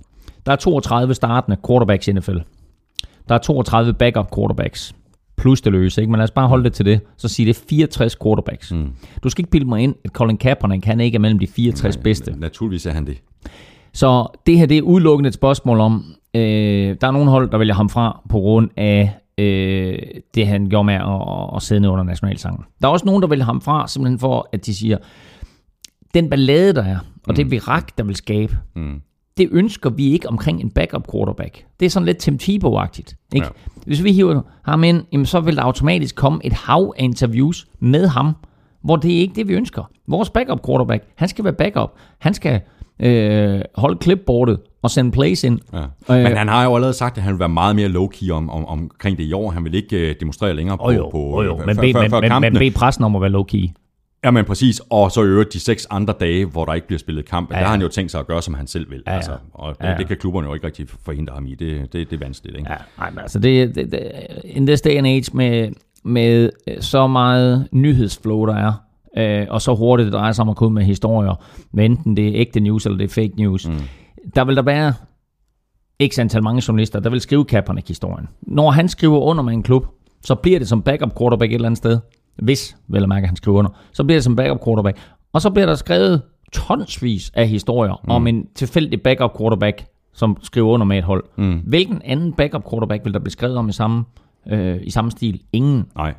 Der 0.47 0.53
er 0.53 0.57
32 0.57 1.15
startende 1.15 1.57
quarterbacks 1.67 2.09
i 2.09 2.13
NFL. 2.13 2.37
Der 3.29 3.35
er 3.35 3.39
32 3.39 3.93
backup 3.95 4.35
quarterbacks. 4.37 4.95
Plus 5.37 5.61
det 5.61 5.73
løse, 5.73 6.01
ikke? 6.01 6.11
Men 6.11 6.19
lad 6.19 6.25
os 6.25 6.31
bare 6.31 6.49
holde 6.49 6.65
det 6.65 6.73
til 6.73 6.85
det. 6.85 7.01
Så 7.17 7.29
siger 7.29 7.53
det 7.53 7.61
er 7.61 7.65
64 7.69 8.17
quarterbacks. 8.23 8.73
Mm. 8.73 8.91
Du 9.23 9.29
skal 9.29 9.43
ikke 9.43 9.51
bilde 9.51 9.67
mig 9.67 9.83
ind, 9.83 9.95
at 10.05 10.11
Colin 10.11 10.37
Kaepernick, 10.37 10.85
han 10.85 11.01
ikke 11.01 11.17
er 11.17 11.21
mellem 11.21 11.39
de 11.39 11.47
64 11.47 11.97
Nej, 11.97 12.03
bedste. 12.03 12.35
Naturligvis 12.39 12.87
er 12.87 12.93
han 12.93 13.07
det. 13.07 13.23
Så 13.93 14.27
det 14.47 14.59
her 14.59 14.67
det 14.67 14.79
er 14.79 14.83
udelukkende 14.83 15.29
et 15.29 15.35
spørgsmål 15.35 15.81
om, 15.81 16.05
øh, 16.35 16.97
der 17.01 17.07
er 17.07 17.11
nogle 17.11 17.31
hold, 17.31 17.51
der 17.51 17.59
vælger 17.59 17.75
ham 17.75 17.89
fra 17.89 18.21
på 18.29 18.39
grund 18.39 18.71
af 18.77 19.13
øh, 19.41 19.99
det, 20.34 20.47
han 20.47 20.68
gjorde 20.68 20.84
med 20.84 20.95
at, 20.95 21.57
at 21.57 21.62
sidde 21.62 21.80
ned 21.80 21.88
under 21.88 22.05
nationalsangen. 22.05 22.64
Der 22.82 22.88
er 22.88 22.93
også 22.93 23.07
nogen, 23.07 23.22
der 23.22 23.28
vælger 23.28 23.45
ham 23.45 23.61
fra, 23.61 23.88
simpelthen 23.88 24.18
for, 24.18 24.49
at 24.53 24.66
de 24.66 24.74
siger, 24.74 24.99
den 26.14 26.30
ballade, 26.30 26.72
der 26.74 26.84
er, 26.84 26.99
og 27.28 27.36
det 27.36 27.51
virak, 27.51 27.99
der 27.99 28.05
vil 28.05 28.16
skabe, 28.16 28.57
Mm. 28.76 29.01
det 29.36 29.49
ønsker 29.53 29.91
vi 29.91 30.12
ikke 30.12 30.28
omkring 30.28 30.61
en 30.61 30.70
backup 30.70 31.12
quarterback. 31.12 31.64
Det 31.80 31.86
er 31.86 31.91
sådan 31.91 32.07
lidt 32.07 32.18
Tim 32.18 32.38
Tebow-agtigt. 32.43 33.28
Ikke? 33.34 33.47
Ja. 33.47 33.51
Hvis 33.86 34.05
vi 34.05 34.12
hiver 34.12 34.43
ham 34.64 34.84
ind, 34.84 35.05
jamen, 35.12 35.26
så 35.26 35.41
vil 35.41 35.57
der 35.57 35.62
automatisk 35.62 36.14
komme 36.16 36.41
et 36.45 36.53
hav 36.53 36.95
af 36.99 37.05
interviews 37.05 37.66
med 37.80 38.07
ham, 38.09 38.32
hvor 38.82 38.97
det 38.97 39.14
er 39.16 39.18
ikke 39.20 39.34
det, 39.34 39.49
vi 39.49 39.53
ønsker. 39.55 39.91
Vores 40.09 40.30
backup 40.30 40.66
quarterback, 40.66 41.05
han 41.14 41.28
skal 41.28 41.45
være 41.45 41.53
backup. 41.53 41.91
Han 42.18 42.34
skal 42.34 42.61
øh, 43.01 43.61
holde 43.74 43.99
clipboardet 44.03 44.61
og 44.83 44.91
sende 44.91 45.11
plays 45.11 45.45
ind. 45.45 45.59
Ja. 45.72 45.78
Øh, 46.16 46.22
Men 46.22 46.37
han 46.37 46.49
har 46.49 46.64
jo 46.64 46.74
allerede 46.74 46.95
sagt, 46.95 47.16
at 47.18 47.22
han 47.24 47.33
vil 47.33 47.39
være 47.41 47.49
meget 47.49 47.76
mere 47.76 47.89
low-key 47.89 48.31
om, 48.31 48.51
om, 48.51 48.66
omkring 48.66 49.18
det 49.18 49.24
i 49.24 49.33
år. 49.33 49.51
Han 49.51 49.64
vil 49.64 49.74
ikke 49.74 50.11
uh, 50.11 50.14
demonstrere 50.20 50.55
længere 50.55 50.78
på, 50.78 50.91
jo, 50.91 51.09
på 51.11 51.18
oh, 51.18 51.47
jo. 51.47 51.61
øh, 51.61 51.66
Men, 51.66 51.76
før- 51.76 51.83
bed, 51.83 51.93
før- 51.95 52.20
men, 52.20 52.31
før 52.31 52.39
men, 52.39 52.53
men 52.53 52.59
bed 52.59 52.70
pressen 52.70 53.05
om 53.05 53.16
at 53.16 53.22
være 53.22 53.31
low-key. 53.31 53.72
Ja, 54.24 54.31
men 54.31 54.45
præcis. 54.45 54.81
Og 54.91 55.11
så 55.12 55.22
i 55.22 55.26
øvrigt 55.26 55.53
de 55.53 55.61
seks 55.61 55.87
andre 55.91 56.14
dage, 56.20 56.45
hvor 56.45 56.64
der 56.64 56.74
ikke 56.74 56.87
bliver 56.87 56.99
spillet 56.99 57.24
kamp. 57.24 57.51
Ja, 57.51 57.55
Ja, 57.57 57.61
der 57.61 57.66
har 57.66 57.72
han 57.72 57.83
jo 57.83 57.89
tænkt 57.89 58.11
sig 58.11 58.20
at 58.20 58.26
gøre, 58.26 58.43
som 58.43 58.55
han 58.55 58.66
selv 58.66 58.91
vil. 58.91 59.03
Ja, 59.07 59.11
ja. 59.11 59.16
Altså, 59.16 59.33
og 59.55 59.74
det, 59.78 59.85
Ja, 59.85 59.91
ja. 59.91 59.97
det 59.99 60.07
kan 60.09 60.16
klubberne 60.16 60.49
jo 60.49 60.55
ikke 60.55 60.66
rigtig 60.66 60.87
forhindre 61.05 61.35
ham 61.35 61.47
i. 61.47 61.55
Det, 61.55 61.93
det, 61.93 62.11
det 62.11 62.12
er 62.12 62.24
vanskeligt, 62.24 62.57
ikke? 62.59 62.70
Ja, 62.70 62.76
nej, 62.99 63.11
men 63.11 63.18
altså 63.18 63.39
det, 63.39 63.74
det, 63.74 63.93
det, 63.93 64.03
in 64.45 64.66
this 64.66 64.81
day 64.81 64.97
and 64.97 65.07
age 65.07 65.24
med, 65.33 65.68
med 66.05 66.51
øh, 66.68 66.74
så 66.81 67.07
meget 67.07 67.68
nyhedsflow, 67.72 68.47
der 68.47 68.55
er, 68.57 68.72
øh, 69.43 69.47
og 69.51 69.62
så 69.62 69.74
hurtigt 69.74 70.05
det 70.07 70.12
drejer 70.12 70.33
sig 70.33 70.43
om 70.43 70.49
at 70.49 70.57
komme 70.57 70.74
med 70.74 70.85
historier, 70.85 71.35
hvad 71.72 71.85
enten 71.85 72.16
det 72.16 72.28
er 72.28 72.33
ægte 72.35 72.61
news 72.61 72.87
eller 72.87 72.99
det 72.99 73.05
er 73.05 73.09
fake 73.14 73.33
news, 73.37 73.68
mm. 73.68 73.74
Der 74.35 74.45
vil 74.45 74.57
der 74.57 74.62
være 74.62 74.95
x 76.09 76.18
antal 76.18 76.43
mange 76.43 76.62
journalister, 76.68 77.01
der 77.01 77.11
vil 77.11 77.21
skrive 77.21 77.45
Kaepernick-historien. 77.45 78.29
Når 78.43 78.71
han 78.71 78.89
skriver 78.89 79.18
under 79.18 79.43
med 79.43 79.53
en 79.53 79.62
klub, 79.62 79.87
så 80.23 80.35
bliver 80.35 80.59
det 80.59 80.68
som 80.68 80.83
backup 80.83 81.18
quarterback 81.18 81.51
et 81.51 81.55
eller 81.55 81.68
andet 81.68 81.79
sted. 81.79 81.99
Hvis, 82.37 82.77
vel 82.89 83.03
at 83.03 83.09
mærke, 83.09 83.27
han 83.27 83.37
skriver 83.37 83.59
under. 83.59 83.71
Så 83.93 84.05
bliver 84.05 84.16
det 84.16 84.25
som 84.25 84.37
backup 84.37 84.64
quarterback. 84.64 84.99
Og 85.33 85.43
så 85.43 85.51
bliver 85.51 85.66
der 85.66 85.75
skrevet 85.75 86.23
tonsvis 86.53 87.31
af 87.35 87.49
historier 87.49 88.01
mm. 88.05 88.11
om 88.11 88.27
en 88.27 88.47
tilfældig 88.55 89.03
backup 89.03 89.39
quarterback, 89.39 89.85
som 90.12 90.37
skriver 90.43 90.68
under 90.68 90.87
med 90.87 90.99
et 90.99 91.05
hold. 91.05 91.25
Mm. 91.37 91.59
Hvilken 91.66 92.03
anden 92.05 92.33
backup 92.33 92.71
quarterback 92.71 93.05
vil 93.05 93.12
der 93.12 93.18
blive 93.18 93.33
skrevet 93.33 93.57
om 93.57 93.68
i 93.68 93.73
samme, 93.73 94.05
øh, 94.47 94.79
i 94.83 94.91
samme 94.91 95.11
stil? 95.11 95.43
Ingen. 95.53 95.87
Nej. 95.97 96.14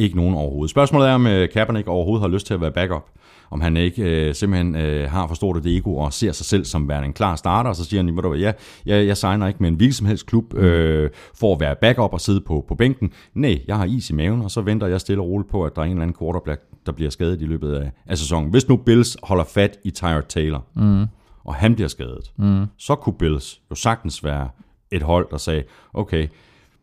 Ikke 0.00 0.16
nogen 0.16 0.34
overhovedet. 0.34 0.70
Spørgsmålet 0.70 1.08
er, 1.08 1.12
om 1.12 1.26
øh, 1.26 1.48
Kaepernick 1.48 1.88
overhovedet 1.88 2.22
har 2.22 2.28
lyst 2.28 2.46
til 2.46 2.54
at 2.54 2.60
være 2.60 2.72
backup. 2.72 3.06
Om 3.50 3.60
han 3.60 3.76
ikke 3.76 4.02
øh, 4.02 4.34
simpelthen 4.34 4.76
øh, 4.76 5.10
har 5.10 5.26
for 5.26 5.34
stort 5.34 5.56
et 5.56 5.76
ego 5.76 5.96
og 5.96 6.12
ser 6.12 6.32
sig 6.32 6.46
selv 6.46 6.64
som 6.64 6.88
værende 6.88 7.06
en 7.06 7.12
klar 7.12 7.36
starter, 7.36 7.70
og 7.70 7.76
så 7.76 7.84
siger 7.84 8.02
han, 8.02 8.16
du 8.16 8.34
ja, 8.34 8.52
jeg, 8.86 9.06
jeg 9.06 9.16
signer 9.16 9.46
ikke 9.46 9.60
med 9.60 9.68
en 9.68 9.74
hvilken 9.74 9.92
som 9.92 10.06
helst 10.06 10.26
klub 10.26 10.54
øh, 10.54 11.10
for 11.34 11.54
at 11.54 11.60
være 11.60 11.76
backup 11.80 12.12
og 12.12 12.20
sidde 12.20 12.40
på, 12.40 12.64
på 12.68 12.74
bænken. 12.74 13.12
Nej, 13.34 13.60
jeg 13.66 13.76
har 13.76 13.84
is 13.84 14.10
i 14.10 14.12
maven, 14.12 14.42
og 14.42 14.50
så 14.50 14.60
venter 14.60 14.86
jeg 14.86 15.00
stille 15.00 15.22
og 15.22 15.28
roligt 15.28 15.50
på, 15.50 15.64
at 15.64 15.76
der 15.76 15.82
er 15.82 15.86
en 15.86 15.90
eller 15.90 16.02
anden 16.02 16.16
quarterback, 16.20 16.62
der 16.86 16.92
bliver 16.92 17.10
skadet 17.10 17.42
i 17.42 17.44
løbet 17.44 17.72
af, 17.72 17.90
af 18.06 18.18
sæsonen. 18.18 18.50
Hvis 18.50 18.68
nu 18.68 18.76
Bills 18.76 19.16
holder 19.22 19.44
fat 19.44 19.78
i 19.84 19.90
Tyrod 19.90 20.22
Taylor, 20.28 20.64
mm. 20.76 21.06
og 21.44 21.54
han 21.54 21.74
bliver 21.74 21.88
skadet, 21.88 22.32
mm. 22.38 22.64
så 22.78 22.94
kunne 22.94 23.14
Bills 23.18 23.60
jo 23.70 23.74
sagtens 23.74 24.24
være 24.24 24.48
et 24.92 25.02
hold, 25.02 25.26
der 25.30 25.36
sagde, 25.36 25.62
okay, 25.94 26.28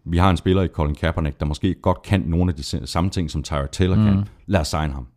vi 0.10 0.18
har 0.18 0.30
en 0.30 0.38
spiller 0.38 0.62
i 0.62 0.68
Colin 0.68 0.96
Kaepernick, 0.96 1.40
der 1.40 1.46
måske 1.46 1.74
godt 1.74 2.02
kan 2.02 2.22
nogle 2.22 2.52
af 2.52 2.56
de 2.56 2.88
samme 2.88 3.10
ting, 3.10 3.32
som 3.32 3.44
Tyrod 3.44 3.68
Taylor 3.72 3.96
mm. 3.96 4.04
kan. 4.04 4.24
Lad 4.46 4.60
os 4.60 4.68
signe 4.68 4.94
ham. 4.94 5.08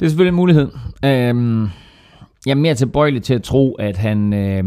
Det 0.00 0.06
er 0.06 0.10
selvfølgelig 0.10 0.28
en 0.28 0.36
mulighed. 0.36 0.68
Øhm, 1.04 1.62
jeg 2.46 2.50
er 2.50 2.54
mere 2.54 2.74
tilbøjelig 2.74 3.22
til 3.22 3.34
at 3.34 3.42
tro, 3.42 3.74
at 3.74 3.96
han... 3.96 4.32
Øh, 4.32 4.64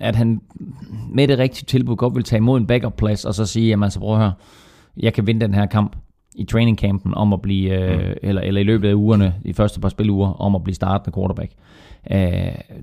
at 0.00 0.16
han 0.16 0.40
med 1.10 1.28
det 1.28 1.38
rigtige 1.38 1.66
tilbud 1.66 1.96
godt 1.96 2.14
vil 2.14 2.24
tage 2.24 2.38
imod 2.38 2.60
en 2.60 2.66
backup-plads, 2.66 3.24
og 3.24 3.34
så 3.34 3.46
sige, 3.46 3.68
jamen 3.68 3.90
så 3.90 4.00
prøv 4.00 4.14
at 4.14 4.20
høre, 4.20 4.32
jeg 4.96 5.14
kan 5.14 5.26
vinde 5.26 5.40
den 5.40 5.54
her 5.54 5.66
kamp 5.66 5.96
i 6.34 6.44
trainingcampen 6.44 7.14
om 7.14 7.32
at 7.32 7.42
blive, 7.42 7.70
øh, 7.80 8.08
mm. 8.08 8.14
eller, 8.22 8.42
eller 8.42 8.60
i 8.60 8.64
løbet 8.64 8.88
af 8.88 8.94
ugerne, 8.94 9.34
de 9.46 9.54
første 9.54 9.80
par 9.80 9.88
spiluger, 9.88 10.28
om 10.28 10.54
at 10.54 10.64
blive 10.64 10.74
startende 10.74 11.14
quarterback. 11.16 11.52
Øh, 12.10 12.18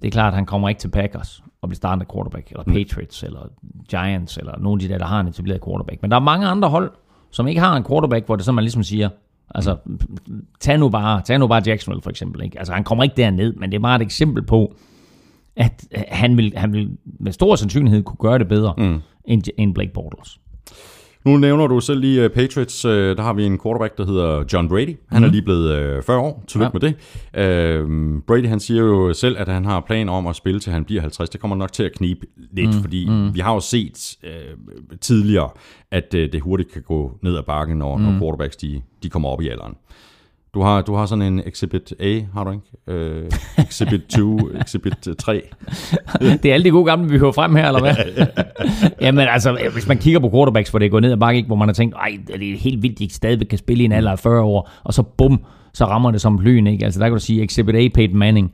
det 0.01 0.05
er 0.05 0.09
klart, 0.11 0.27
at 0.27 0.35
han 0.35 0.45
kommer 0.45 0.69
ikke 0.69 0.79
til 0.79 0.87
Packers 0.87 1.43
og 1.61 1.69
bliver 1.69 1.75
startende 1.75 2.05
quarterback, 2.13 2.51
eller 2.51 2.63
Patriots, 2.63 3.23
eller 3.23 3.47
Giants, 3.89 4.37
eller 4.37 4.59
nogle 4.59 4.83
af 4.83 4.87
de 4.87 4.93
der, 4.93 4.99
der 4.99 5.05
har 5.05 5.19
en 5.19 5.27
etableret 5.27 5.63
quarterback. 5.65 6.01
Men 6.01 6.11
der 6.11 6.17
er 6.17 6.21
mange 6.21 6.47
andre 6.47 6.69
hold, 6.69 6.91
som 7.31 7.47
ikke 7.47 7.61
har 7.61 7.75
en 7.75 7.83
quarterback, 7.83 8.25
hvor 8.25 8.35
det 8.35 8.45
så 8.45 8.51
man 8.51 8.63
ligesom 8.63 8.83
siger, 8.83 9.09
altså 9.55 9.77
tag 10.59 10.77
nu 10.79 10.89
bare, 10.89 11.21
tag 11.21 11.39
nu 11.39 11.47
bare 11.47 11.61
Jacksonville 11.65 12.01
for 12.01 12.09
eksempel. 12.09 12.43
Ikke? 12.43 12.59
Altså 12.59 12.73
han 12.73 12.83
kommer 12.83 13.03
ikke 13.03 13.17
derned, 13.17 13.53
men 13.53 13.71
det 13.71 13.77
er 13.77 13.81
bare 13.81 13.95
et 13.95 14.01
eksempel 14.01 14.43
på, 14.43 14.75
at 15.55 15.87
han 16.07 16.37
vil, 16.37 16.53
han 16.57 16.73
vil 16.73 16.97
med 17.05 17.31
stor 17.31 17.55
sandsynlighed 17.55 18.03
kunne 18.03 18.17
gøre 18.19 18.39
det 18.39 18.47
bedre 18.47 18.73
mm. 18.77 19.01
end, 19.25 19.43
end 19.57 19.73
Blake 19.73 19.91
Bortles. 19.93 20.39
Nu 21.25 21.37
nævner 21.37 21.67
du 21.67 21.79
selv 21.79 21.99
lige 21.99 22.25
uh, 22.25 22.31
Patriots. 22.31 22.85
Uh, 22.85 22.91
der 22.91 23.21
har 23.21 23.33
vi 23.33 23.45
en 23.45 23.59
quarterback, 23.59 23.97
der 23.97 24.05
hedder 24.05 24.43
John 24.53 24.69
Brady. 24.69 24.85
Han 24.85 24.95
mm-hmm. 24.95 25.15
er 25.15 25.19
mhm. 25.19 25.31
lige 25.31 25.41
blevet 25.41 25.97
uh, 25.97 26.03
40 26.03 26.19
år. 26.19 26.43
Tillykke 26.47 26.71
ja. 26.83 26.87
med 26.87 26.95
det. 27.35 27.85
Uh, 27.85 28.21
Brady 28.27 28.47
han 28.47 28.59
siger 28.59 28.83
jo 28.83 29.13
selv, 29.13 29.35
at 29.39 29.47
han 29.47 29.65
har 29.65 29.79
planer 29.81 30.13
om 30.13 30.27
at 30.27 30.35
spille 30.35 30.59
til 30.59 30.71
han 30.71 30.85
bliver 30.85 31.01
50. 31.01 31.29
Det 31.29 31.41
kommer 31.41 31.55
nok 31.55 31.73
til 31.73 31.83
at 31.83 31.91
knibe 31.91 32.25
lidt, 32.51 32.75
mm. 32.75 32.81
fordi 32.81 33.09
mm. 33.09 33.35
vi 33.35 33.39
har 33.39 33.53
jo 33.53 33.59
set 33.59 34.17
uh, 34.23 34.97
tidligere, 35.01 35.49
at 35.91 36.13
uh, 36.13 36.19
det 36.19 36.41
hurtigt 36.41 36.71
kan 36.71 36.81
gå 36.81 37.17
ned 37.21 37.37
ad 37.37 37.43
bakken, 37.43 37.77
når, 37.77 37.97
mm. 37.97 38.03
når 38.03 38.19
quarterbacks 38.19 38.55
de, 38.55 38.81
de 39.03 39.09
kommer 39.09 39.29
op 39.29 39.41
i 39.41 39.47
alderen. 39.47 39.75
Du 40.53 40.61
har, 40.61 40.81
du 40.81 40.95
har 40.95 41.05
sådan 41.05 41.21
en 41.21 41.41
Exhibit 41.45 41.93
A, 41.99 42.19
har 42.33 42.43
du 42.43 42.51
ikke? 42.51 43.21
Uh, 43.21 43.63
exhibit 43.65 44.01
2, 44.01 44.39
Exhibit 44.61 45.07
3. 45.19 45.41
det 46.43 46.45
er 46.45 46.53
alle 46.53 46.63
de 46.63 46.71
gode 46.71 46.85
gamle, 46.85 47.09
vi 47.09 47.17
hører 47.17 47.31
frem 47.31 47.55
her, 47.55 47.67
eller 47.67 47.79
hvad? 47.79 47.95
Jamen 49.01 49.27
altså, 49.27 49.69
hvis 49.73 49.87
man 49.87 49.97
kigger 49.97 50.19
på 50.19 50.29
quarterbacks, 50.29 50.69
hvor 50.69 50.79
det 50.79 50.91
går 50.91 50.99
ned 50.99 51.11
ad 51.11 51.17
bakke, 51.17 51.43
hvor 51.47 51.55
man 51.55 51.67
har 51.67 51.73
tænkt, 51.73 51.95
ej, 51.95 52.19
det 52.27 52.51
er 52.51 52.57
helt 52.57 52.83
vildt, 52.83 52.99
de 52.99 53.13
stadigvæk 53.13 53.47
kan 53.47 53.57
spille 53.57 53.83
i 53.83 53.85
en 53.85 53.91
alder 53.91 54.11
af 54.11 54.19
40 54.19 54.41
år, 54.41 54.69
og 54.83 54.93
så 54.93 55.03
bum, 55.03 55.43
så 55.73 55.85
rammer 55.85 56.11
det 56.11 56.21
som 56.21 56.39
lyn, 56.39 56.67
ikke? 56.67 56.85
Altså 56.85 56.99
der 56.99 57.05
kan 57.05 57.13
du 57.13 57.19
sige 57.19 57.43
Exhibit 57.43 57.75
A, 57.75 57.87
Peyton 57.93 58.17
Manning, 58.17 58.51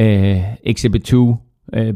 uh, 0.00 0.04
Exhibit 0.62 1.02
2, 1.02 1.28
uh, 1.28 1.36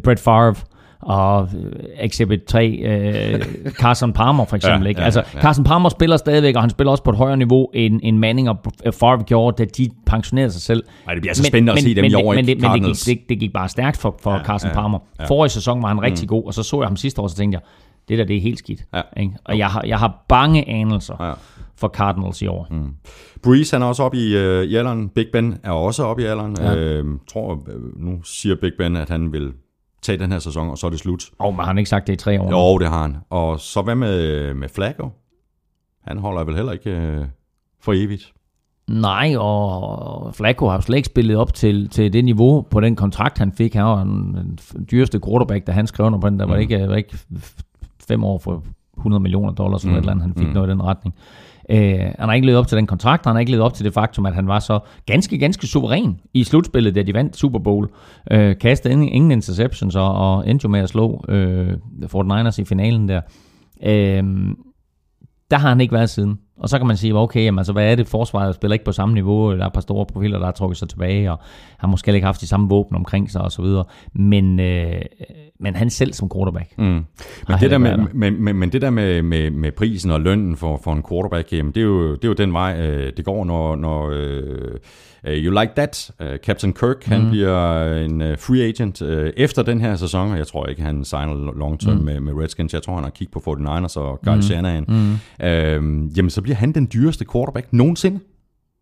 Brett 0.05 0.21
Favre, 0.21 0.55
og 1.03 1.49
øh, 1.57 1.73
Exhibit 2.01 2.45
3, 2.45 2.69
øh, 2.69 3.45
Carson 3.81 4.13
Palmer 4.13 4.45
for 4.45 4.57
eksempel. 4.57 4.83
Ja, 4.83 4.89
ikke? 4.89 5.01
Altså, 5.01 5.23
ja. 5.35 5.41
Carson 5.41 5.65
Palmer 5.65 5.89
spiller 5.89 6.17
stadigvæk, 6.17 6.57
og 6.57 6.61
han 6.61 6.71
spiller 6.71 6.91
også 6.91 7.03
på 7.03 7.11
et 7.11 7.17
højere 7.17 7.37
niveau, 7.37 7.71
end, 7.75 8.01
end 8.03 8.19
Manning 8.19 8.49
og 8.49 8.59
Favre 8.93 9.23
gjorde, 9.23 9.65
da 9.65 9.71
de 9.77 9.91
pensionerede 10.07 10.53
sig 10.53 10.63
selv. 10.63 10.85
Ej, 11.07 11.15
det 11.15 11.23
bliver 11.23 11.35
så 11.35 11.45
spændende 11.45 11.71
men, 11.73 11.79
at 11.79 11.83
se 11.83 11.95
dem 11.95 12.03
men, 12.03 12.11
i 12.11 12.15
år, 12.15 12.35
Men, 12.35 12.47
men, 12.47 12.61
men 12.61 12.73
det, 12.73 13.07
gik, 13.07 13.07
det, 13.07 13.29
det 13.29 13.39
gik 13.39 13.53
bare 13.53 13.69
stærkt 13.69 13.97
for, 13.97 14.19
for 14.23 14.33
ja, 14.33 14.45
Carson 14.45 14.69
ja, 14.69 14.75
Palmer. 14.75 14.99
Ja. 15.21 15.25
Forrige 15.25 15.51
sæson 15.51 15.83
var 15.83 15.89
han 15.89 16.03
rigtig 16.03 16.25
mm. 16.25 16.29
god, 16.29 16.45
og 16.47 16.55
så 16.55 16.63
så 16.63 16.81
jeg 16.81 16.89
ham 16.89 16.97
sidste 16.97 17.21
år, 17.23 17.29
så 17.29 17.37
tænkte 17.37 17.57
jeg, 17.57 17.63
det 18.09 18.19
der, 18.19 18.25
det 18.25 18.37
er 18.37 18.41
helt 18.41 18.59
skidt. 18.59 18.85
Ja. 18.95 19.01
Ikke? 19.17 19.33
Og 19.45 19.59
jeg 19.59 19.69
har, 19.69 19.85
jeg 19.87 19.99
har 19.99 20.25
bange 20.29 20.69
anelser 20.69 21.17
ja. 21.21 21.33
for 21.77 21.89
Cardinals 21.89 22.43
i 22.43 22.47
år. 22.47 22.67
Mm. 22.71 22.91
Breeze, 23.43 23.77
han 23.77 23.83
er 23.83 23.87
også 23.87 24.03
oppe 24.03 24.19
i, 24.19 24.37
uh, 24.37 24.63
i 24.63 24.75
alderen. 24.75 25.09
Big 25.09 25.27
Ben 25.33 25.59
er 25.63 25.71
også 25.71 26.05
oppe 26.05 26.23
i 26.23 26.27
alderen. 26.27 26.57
Ja. 26.61 26.77
øh, 26.77 27.05
tror, 27.29 27.53
øh, 27.69 28.03
nu 28.03 28.23
siger 28.25 28.57
Big 28.61 28.73
Ben, 28.79 28.97
at 28.97 29.09
han 29.09 29.33
vil 29.33 29.53
tage 30.03 30.19
den 30.19 30.33
her 30.33 30.39
sæson, 30.39 30.71
og 30.71 30.79
så 30.79 30.87
er 30.87 30.91
det 30.91 30.99
slut. 30.99 31.31
Og 31.39 31.49
oh, 31.49 31.55
men 31.55 31.61
har 31.61 31.67
han 31.67 31.79
ikke 31.79 31.91
sagt 31.91 32.07
det 32.07 32.13
i 32.13 32.17
tre 32.17 32.41
år? 32.41 32.51
Jo, 32.51 32.79
det 32.79 32.89
har 32.89 33.03
han. 33.03 33.17
Og 33.31 33.61
så 33.61 33.83
hvad 33.83 33.95
med, 33.95 34.55
med 34.55 34.69
Flacco? 34.69 35.11
Han 36.05 36.19
holder 36.19 36.45
vel 36.45 36.57
heller 36.57 36.73
ikke 36.73 36.91
øh, 36.91 37.27
for 37.81 37.93
evigt. 37.93 38.33
Nej, 38.91 39.37
og 39.37 40.35
Flacco 40.35 40.69
har 40.69 40.81
slet 40.81 40.97
ikke 40.97 41.07
spillet 41.07 41.37
op 41.37 41.55
til, 41.55 41.89
til 41.89 42.13
det 42.13 42.25
niveau 42.25 42.63
på 42.63 42.81
den 42.81 42.97
kontrakt, 42.97 43.39
han 43.39 43.53
fik. 43.53 43.75
Han 43.75 43.85
var 43.85 44.05
den, 44.05 44.35
den 44.73 44.87
dyreste 44.91 45.21
quarterback, 45.27 45.67
da 45.67 45.73
han 45.73 45.87
skrev 45.87 46.07
under 46.07 46.19
på 46.19 46.31
den. 46.31 46.39
Der 46.39 46.47
var, 46.47 46.55
mm. 46.55 46.61
ikke, 46.61 46.89
var 46.89 46.97
ikke 46.97 47.19
fem 48.09 48.25
år 48.25 48.39
for 48.39 48.65
100 48.97 49.21
millioner 49.23 49.53
dollars, 49.53 49.83
eller 49.85 49.93
mm. 49.93 49.99
eller 49.99 50.11
andet, 50.13 50.27
han 50.27 50.35
fik 50.35 50.47
mm. 50.47 50.53
noget 50.53 50.69
i 50.69 50.71
den 50.71 50.83
retning. 50.83 51.15
Øh, 51.15 51.52
Øh, 51.73 51.99
han 52.19 52.29
har 52.29 52.33
ikke 52.33 52.47
levet 52.47 52.59
op 52.59 52.67
til 52.67 52.77
den 52.77 52.87
kontrakt, 52.87 53.27
han 53.27 53.35
har 53.35 53.41
ikke 53.41 53.53
levet 53.53 53.65
op 53.65 53.75
til 53.75 53.85
det 53.85 53.95
faktum, 53.95 54.27
at 54.27 54.35
han 54.35 54.49
var 54.49 54.59
så 54.59 54.79
ganske, 55.07 55.39
ganske 55.39 55.67
suveræn 55.67 56.21
i 56.35 56.45
slutspillet, 56.45 56.95
da 56.95 57.03
de 57.03 57.15
vandt 57.15 57.37
Super 57.37 57.59
Bowl. 57.59 57.89
Øh, 58.31 58.59
kastede 58.59 58.93
ingen, 58.93 59.09
ingen 59.09 59.31
interceptions 59.31 59.97
og, 59.97 60.15
og 60.15 60.51
endte 60.51 60.65
jo 60.65 60.69
med 60.69 60.81
at 60.81 60.89
slå 60.89 61.25
øh, 61.29 61.73
49ers 62.05 62.61
i 62.61 62.65
finalen 62.65 63.09
der. 63.09 63.21
Øh, 63.85 64.25
der 65.51 65.59
har 65.59 65.69
han 65.69 65.81
ikke 65.81 65.95
været 65.95 66.11
siden. 66.11 66.39
Og 66.59 66.69
så 66.69 66.79
kan 66.79 66.87
man 66.87 66.97
sige, 66.97 67.15
okay, 67.15 67.45
jamen, 67.45 67.59
altså, 67.59 67.73
hvad 67.73 67.93
er 67.93 67.95
det? 67.95 68.09
Forsvaret 68.09 68.55
spiller 68.55 68.73
ikke 68.73 68.85
på 68.85 68.93
samme 68.93 69.15
niveau. 69.15 69.57
Der 69.57 69.63
er 69.63 69.67
et 69.67 69.73
par 69.73 69.81
store 69.81 70.07
profiler, 70.07 70.39
der 70.39 70.45
har 70.45 70.53
trukket 70.53 70.79
sig 70.79 70.89
tilbage, 70.89 71.33
og 71.33 71.39
har 71.79 71.89
måske 71.89 72.15
ikke 72.15 72.25
haft 72.25 72.41
de 72.41 72.47
samme 72.47 72.69
våben 72.69 72.97
omkring 72.97 73.31
sig 73.31 73.41
osv. 73.41 73.65
Men, 74.15 74.61
øh, 74.61 75.03
men 75.61 75.75
han 75.75 75.91
selv 75.91 76.13
som 76.13 76.31
quarterback. 76.35 76.79
Mm. 76.79 76.85
Men, 76.85 77.05
det 77.61 77.71
der 77.71 77.79
med, 77.79 77.97
men, 77.97 78.43
men, 78.43 78.57
men 78.57 78.73
det 78.73 78.83
der 78.83 78.91
med, 78.91 79.23
med, 79.23 79.51
med 79.51 79.73
prisen 79.73 80.11
og 80.11 80.21
lønnen 80.21 80.57
for, 80.57 80.81
for 80.85 80.93
en 80.93 81.05
quarterback, 81.09 81.53
jamen, 81.53 81.73
det, 81.73 81.81
er 81.81 81.85
jo, 81.85 82.15
det 82.15 82.25
er 82.25 82.29
jo 82.29 82.35
den 82.35 82.53
vej, 82.53 82.81
øh, 82.81 83.13
det 83.17 83.25
går, 83.25 83.45
når... 83.45 83.77
når 83.77 84.11
øh, 84.13 84.79
Uh, 85.29 85.33
you 85.33 85.61
like 85.61 85.73
that. 85.77 86.11
Uh, 86.21 86.37
Captain 86.37 86.73
Kirk, 86.73 87.07
mm. 87.07 87.13
han 87.13 87.31
bliver 87.31 87.85
en 87.97 88.21
uh, 88.21 88.39
free 88.39 88.63
agent 88.63 89.03
uh, 89.03 89.09
efter 89.37 89.63
den 89.63 89.81
her 89.81 89.97
sæson, 89.97 90.31
og 90.31 90.39
jeg 90.39 90.47
tror 90.47 90.67
ikke, 90.67 90.83
han 90.83 91.05
signer 91.05 91.53
long 91.59 91.81
term 91.81 91.97
mm. 91.97 92.05
med, 92.05 92.21
med 92.21 92.33
Redskins. 92.33 92.75
Jeg 92.75 92.83
tror, 92.83 92.95
han 92.95 93.03
har 93.03 93.11
kigget 93.11 93.33
på 93.33 93.39
49ers 93.51 93.99
og 93.99 94.21
Kyle 94.25 94.35
mm. 94.35 94.43
Shanahan. 94.43 94.85
Mm. 94.89 95.13
Uh, 95.13 96.17
jamen, 96.17 96.31
så 96.31 96.42
bliver 96.43 96.57
han 96.57 96.73
den 96.73 96.89
dyreste 96.93 97.25
quarterback 97.33 97.73
nogensinde. 97.73 98.21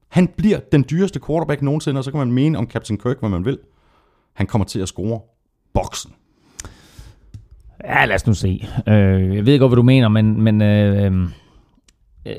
Han 0.09 0.29
bliver 0.29 0.61
den 0.73 0.85
dyreste 0.91 1.21
quarterback 1.27 1.63
nogensinde, 1.63 1.99
og 1.99 2.05
så 2.05 2.11
kan 2.11 2.19
man 2.19 2.33
mene 2.33 2.59
om 2.59 2.71
Captain 2.71 2.99
Kirk, 2.99 3.21
hvad 3.21 3.29
man 3.29 3.45
vil. 3.45 3.59
Han 4.33 4.47
kommer 4.47 4.65
til 4.65 4.81
at 4.81 4.89
score 4.89 5.21
boksen. 5.75 6.13
Ja, 7.85 8.05
lad 8.05 8.15
os 8.15 8.27
nu 8.27 8.35
se. 8.35 8.67
Uh, 8.87 9.37
jeg 9.37 9.47
ved 9.47 9.59
godt, 9.59 9.71
hvad 9.71 9.77
du 9.77 9.83
mener, 9.83 10.09
men, 10.09 10.43
men 10.43 10.61
uh, 10.61 11.23
uh, 12.27 12.31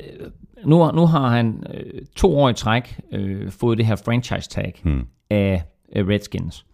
nu, 0.64 0.90
nu 0.90 1.06
har 1.06 1.28
han 1.28 1.64
øh, 1.74 2.02
to 2.16 2.38
år 2.38 2.48
i 2.48 2.54
træk 2.54 3.00
øh, 3.12 3.50
fået 3.50 3.78
det 3.78 3.86
her 3.86 3.96
franchise 3.96 4.48
tag 4.48 4.80
hmm. 4.82 5.06
af 5.30 5.62
øh, 5.96 6.08
Redskins. 6.08 6.66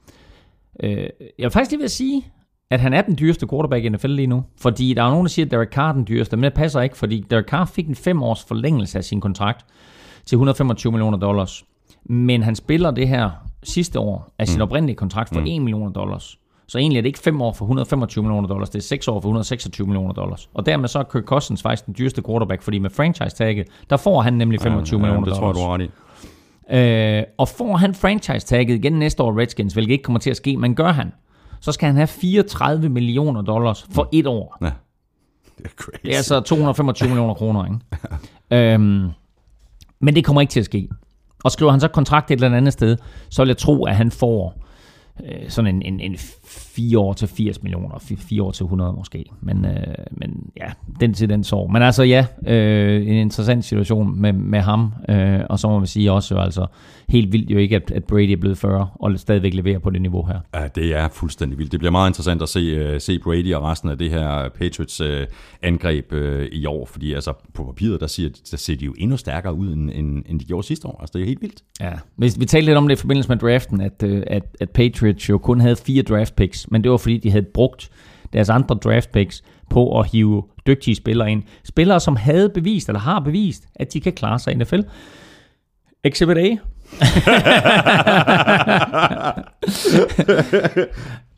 Øh, 0.82 0.96
jeg 0.98 1.10
vil 1.38 1.50
faktisk 1.50 1.70
lige 1.70 1.80
vil 1.80 1.90
sige, 1.90 2.26
at 2.70 2.80
han 2.80 2.94
er 2.94 3.02
den 3.02 3.16
dyreste 3.18 3.46
quarterback 3.48 3.84
i 3.84 3.88
NFL 3.88 4.08
lige 4.08 4.26
nu. 4.26 4.44
Fordi 4.60 4.94
der 4.94 5.02
er 5.02 5.10
nogen, 5.10 5.24
der 5.24 5.30
siger, 5.30 5.46
at 5.46 5.50
Derek 5.50 5.68
Carr 5.68 5.88
er 5.88 5.92
den 5.92 6.06
dyreste, 6.08 6.36
men 6.36 6.44
det 6.44 6.54
passer 6.54 6.80
ikke, 6.80 6.96
fordi 6.96 7.24
Derek 7.30 7.46
Carr 7.46 7.64
fik 7.64 7.88
en 7.88 7.94
fem 7.94 8.22
års 8.22 8.44
forlængelse 8.44 8.98
af 8.98 9.04
sin 9.04 9.20
kontrakt 9.20 9.66
til 10.26 10.36
125 10.36 10.92
millioner 10.92 11.18
dollars. 11.18 11.64
Men 12.04 12.42
han 12.42 12.56
spiller 12.56 12.90
det 12.90 13.08
her 13.08 13.30
sidste 13.62 14.00
år 14.00 14.34
af 14.38 14.48
sin 14.48 14.56
hmm. 14.56 14.62
oprindelige 14.62 14.96
kontrakt 14.96 15.28
for 15.34 15.40
mm. 15.40 15.46
1 15.46 15.62
millioner 15.62 15.92
dollars. 15.92 16.38
Så 16.68 16.78
egentlig 16.78 16.98
er 16.98 17.02
det 17.02 17.06
ikke 17.06 17.18
5 17.18 17.42
år 17.42 17.52
for 17.52 17.64
125 17.64 18.22
millioner 18.22 18.48
dollars, 18.48 18.70
det 18.70 18.78
er 18.78 18.82
6 18.82 19.08
år 19.08 19.20
for 19.20 19.28
126 19.28 19.86
millioner 19.86 20.12
dollars. 20.12 20.50
Og 20.54 20.66
dermed 20.66 20.88
så 20.88 20.98
er 20.98 21.02
Kirk 21.02 21.24
Cousins 21.24 21.62
faktisk 21.62 21.86
den 21.86 21.94
dyreste 21.98 22.22
quarterback, 22.22 22.62
fordi 22.62 22.78
med 22.78 22.90
franchise-tagget, 22.90 23.66
der 23.90 23.96
får 23.96 24.20
han 24.20 24.32
nemlig 24.32 24.60
25 24.60 24.98
ja, 24.98 25.02
millioner 25.02 25.28
ja, 25.28 25.34
det 25.34 25.40
dollars. 25.40 25.56
Det 25.56 25.62
tror 25.64 25.76
jeg, 25.76 25.80
du 25.80 25.88
har 25.88 25.94
ret 27.14 27.18
i. 27.18 27.18
Øh, 27.20 27.24
og 27.38 27.48
får 27.48 27.76
han 27.76 27.94
franchise-tagget 27.94 28.74
igen 28.74 28.92
næste 28.92 29.22
år 29.22 29.40
Redskins, 29.40 29.72
hvilket 29.72 29.92
ikke 29.92 30.02
kommer 30.02 30.20
til 30.20 30.30
at 30.30 30.36
ske, 30.36 30.56
men 30.56 30.74
gør 30.74 30.92
han, 30.92 31.12
så 31.60 31.72
skal 31.72 31.86
han 31.86 31.96
have 31.96 32.06
34 32.06 32.88
millioner 32.88 33.42
dollars 33.42 33.86
for 33.90 34.08
et 34.12 34.26
år. 34.26 34.56
Ja. 34.60 34.70
Det 35.58 35.64
er 35.64 35.70
crazy. 35.76 36.02
Det 36.02 36.12
er 36.12 36.16
altså 36.16 36.40
225 36.40 37.08
millioner 37.08 37.34
kroner, 37.34 37.64
ikke? 37.64 38.74
øhm, 38.74 39.08
men 40.00 40.14
det 40.14 40.24
kommer 40.24 40.40
ikke 40.40 40.50
til 40.50 40.60
at 40.60 40.66
ske. 40.66 40.88
Og 41.44 41.52
skriver 41.52 41.70
han 41.70 41.80
så 41.80 41.88
kontrakt 41.88 42.30
et 42.30 42.34
eller 42.44 42.56
andet 42.56 42.72
sted, 42.72 42.96
så 43.30 43.42
vil 43.42 43.48
jeg 43.48 43.56
tro, 43.56 43.84
at 43.84 43.96
han 43.96 44.10
får 44.10 44.64
øh, 45.24 45.48
sådan 45.48 45.74
en, 45.74 45.82
en, 45.82 46.00
en 46.00 46.16
4 46.18 46.98
år 46.98 47.12
til 47.12 47.28
80 47.28 47.62
millioner, 47.62 47.98
4 48.18 48.42
år 48.42 48.50
til 48.50 48.64
100 48.64 48.92
måske. 48.92 49.24
Men, 49.40 49.64
øh, 49.64 49.94
men 50.10 50.50
ja, 50.56 50.66
den 51.00 51.14
til 51.14 51.28
den 51.28 51.44
sår. 51.44 51.66
Men 51.66 51.82
altså 51.82 52.02
ja, 52.02 52.26
øh, 52.46 53.02
en 53.02 53.14
interessant 53.14 53.64
situation 53.64 54.20
med, 54.20 54.32
med 54.32 54.60
ham. 54.60 54.92
Øh, 55.08 55.40
og 55.50 55.58
så 55.58 55.68
må 55.68 55.78
man 55.78 55.86
sige 55.86 56.12
også 56.12 56.36
altså 56.36 56.66
helt 57.08 57.32
vildt 57.32 57.50
jo 57.50 57.58
ikke, 57.58 57.76
at, 57.76 57.90
at 57.90 58.04
Brady 58.04 58.30
er 58.30 58.36
blevet 58.36 58.58
40 58.58 58.88
og 58.94 59.18
stadigvæk 59.18 59.54
leverer 59.54 59.78
på 59.78 59.90
det 59.90 60.02
niveau 60.02 60.26
her. 60.26 60.40
Ja, 60.54 60.68
det 60.74 60.96
er 60.96 61.08
fuldstændig 61.08 61.58
vildt. 61.58 61.72
Det 61.72 61.80
bliver 61.80 61.92
meget 61.92 62.10
interessant 62.10 62.42
at 62.42 62.48
se, 62.48 62.94
uh, 62.94 63.00
se 63.00 63.18
Brady 63.18 63.54
og 63.54 63.62
resten 63.62 63.88
af 63.88 63.98
det 63.98 64.10
her 64.10 64.48
Patriots 64.48 65.00
uh, 65.00 65.08
angreb 65.62 66.12
uh, 66.12 66.42
i 66.52 66.66
år, 66.66 66.86
fordi 66.86 67.12
altså 67.12 67.32
på 67.54 67.64
papiret, 67.64 68.00
der 68.00 68.06
ser, 68.06 68.28
der 68.50 68.56
ser 68.56 68.76
de 68.76 68.84
jo 68.84 68.94
endnu 68.98 69.16
stærkere 69.16 69.54
ud, 69.54 69.72
end, 69.72 69.90
end, 69.94 70.24
end 70.26 70.40
de 70.40 70.44
gjorde 70.44 70.66
sidste 70.66 70.88
år. 70.88 71.00
Altså 71.00 71.12
det 71.12 71.22
er 71.22 71.26
helt 71.26 71.42
vildt. 71.42 71.62
Ja, 71.80 71.92
vi, 72.16 72.30
vi 72.38 72.44
talte 72.44 72.66
lidt 72.66 72.76
om 72.76 72.88
det 72.88 72.96
i 72.96 73.00
forbindelse 73.00 73.28
med 73.28 73.36
draften, 73.36 73.80
at, 73.80 74.02
at, 74.02 74.42
at 74.60 74.70
Patriots 74.70 75.07
jo 75.28 75.38
kun 75.38 75.60
havde 75.60 75.76
fire 75.76 76.02
draft 76.02 76.36
picks, 76.36 76.70
men 76.70 76.82
det 76.84 76.90
var 76.90 76.96
fordi, 76.96 77.18
de 77.18 77.30
havde 77.30 77.46
brugt 77.54 77.90
deres 78.32 78.48
andre 78.48 78.74
draft 78.74 79.12
picks 79.12 79.42
på 79.70 80.00
at 80.00 80.10
hive 80.10 80.42
dygtige 80.66 80.94
spillere 80.94 81.32
ind. 81.32 81.42
Spillere, 81.64 82.00
som 82.00 82.16
havde 82.16 82.48
bevist, 82.48 82.88
eller 82.88 83.00
har 83.00 83.20
bevist, 83.20 83.64
at 83.74 83.92
de 83.92 84.00
kan 84.00 84.12
klare 84.12 84.38
sig 84.38 84.52
i 84.52 84.56
NFL. 84.56 84.80
Exhibit 86.04 86.38
A. 86.38 86.48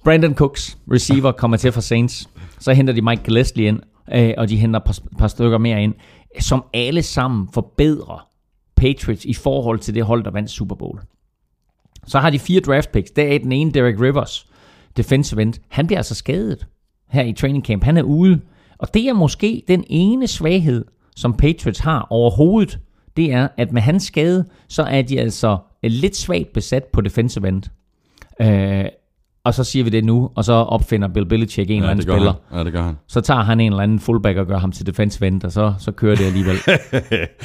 Brandon 0.04 0.34
Cooks, 0.34 0.78
receiver, 0.92 1.32
kommer 1.32 1.56
til 1.56 1.72
for 1.72 1.80
Saints. 1.80 2.28
Så 2.58 2.72
henter 2.72 2.94
de 2.94 3.02
Mike 3.02 3.22
Gillespie 3.22 3.66
ind, 3.66 3.80
øh, 4.14 4.34
og 4.38 4.48
de 4.48 4.56
henter 4.56 4.80
et 4.80 4.84
par, 4.84 4.98
par 5.18 5.28
stykker 5.28 5.58
mere 5.58 5.82
ind, 5.82 5.94
som 6.40 6.64
alle 6.74 7.02
sammen 7.02 7.48
forbedrer 7.54 8.28
Patriots 8.76 9.24
i 9.24 9.34
forhold 9.34 9.78
til 9.78 9.94
det 9.94 10.04
hold, 10.04 10.24
der 10.24 10.30
vandt 10.30 10.50
Super 10.50 10.74
Bowl. 10.74 11.00
Så 12.10 12.18
har 12.18 12.30
de 12.30 12.38
fire 12.38 12.60
draft 12.60 12.92
picks. 12.92 13.10
Der 13.10 13.22
er 13.22 13.38
den 13.38 13.52
ene, 13.52 13.72
Derek 13.72 14.00
Rivers, 14.00 14.46
defensive 14.96 15.42
end. 15.42 15.54
Han 15.68 15.86
bliver 15.86 15.98
altså 15.98 16.14
skadet 16.14 16.66
her 17.08 17.22
i 17.22 17.32
training 17.32 17.64
camp. 17.64 17.84
Han 17.84 17.96
er 17.96 18.02
ude. 18.02 18.40
Og 18.78 18.94
det 18.94 19.08
er 19.08 19.12
måske 19.12 19.62
den 19.68 19.84
ene 19.86 20.26
svaghed, 20.26 20.84
som 21.16 21.34
Patriots 21.34 21.78
har 21.78 22.06
overhovedet. 22.10 22.78
Det 23.16 23.32
er, 23.32 23.48
at 23.56 23.72
med 23.72 23.82
hans 23.82 24.02
skade, 24.02 24.44
så 24.68 24.82
er 24.82 25.02
de 25.02 25.20
altså 25.20 25.58
lidt 25.82 26.16
svagt 26.16 26.52
besat 26.52 26.84
på 26.84 27.00
defensive 27.00 27.48
end. 27.48 27.62
Øh, 28.40 28.84
og 29.44 29.54
så 29.54 29.64
siger 29.64 29.84
vi 29.84 29.90
det 29.90 30.04
nu, 30.04 30.30
og 30.34 30.44
så 30.44 30.52
opfinder 30.52 31.08
Bill 31.08 31.26
Belichick 31.26 31.70
en 31.70 31.76
ja, 31.76 31.76
eller 31.76 31.90
anden 31.90 32.02
spiller. 32.02 32.34
Han. 32.48 32.58
Ja, 32.58 32.64
det 32.64 32.72
gør 32.72 32.82
han. 32.82 32.98
Så 33.06 33.20
tager 33.20 33.42
han 33.42 33.60
en 33.60 33.72
eller 33.72 33.82
anden 33.82 34.00
fullback 34.00 34.38
og 34.38 34.46
gør 34.46 34.58
ham 34.58 34.72
til 34.72 34.86
defensive 34.86 35.28
end, 35.28 35.44
og 35.44 35.52
så, 35.52 35.74
så 35.78 35.92
kører 35.92 36.16
det 36.16 36.24
alligevel. 36.24 36.56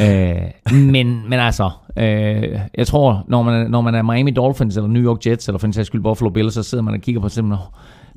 øh, 0.01 0.81
men, 0.91 1.29
men 1.29 1.39
altså, 1.39 1.69
øh, 1.97 2.59
jeg 2.77 2.87
tror, 2.87 3.25
når 3.27 3.43
man, 3.43 3.71
når 3.71 3.81
man 3.81 3.95
er 3.95 4.01
Miami 4.01 4.31
Dolphins, 4.31 4.77
eller 4.77 4.89
New 4.89 5.03
York 5.03 5.25
Jets, 5.25 5.47
eller 5.47 5.59
for 5.59 5.67
en 5.67 5.73
sags 5.73 5.87
skyld 5.87 6.01
Buffalo 6.01 6.29
Bills, 6.29 6.53
så 6.53 6.63
sidder 6.63 6.83
man 6.83 6.93
og 6.93 6.99
kigger 6.99 7.21
på 7.21 7.29
simpelthen, 7.29 7.67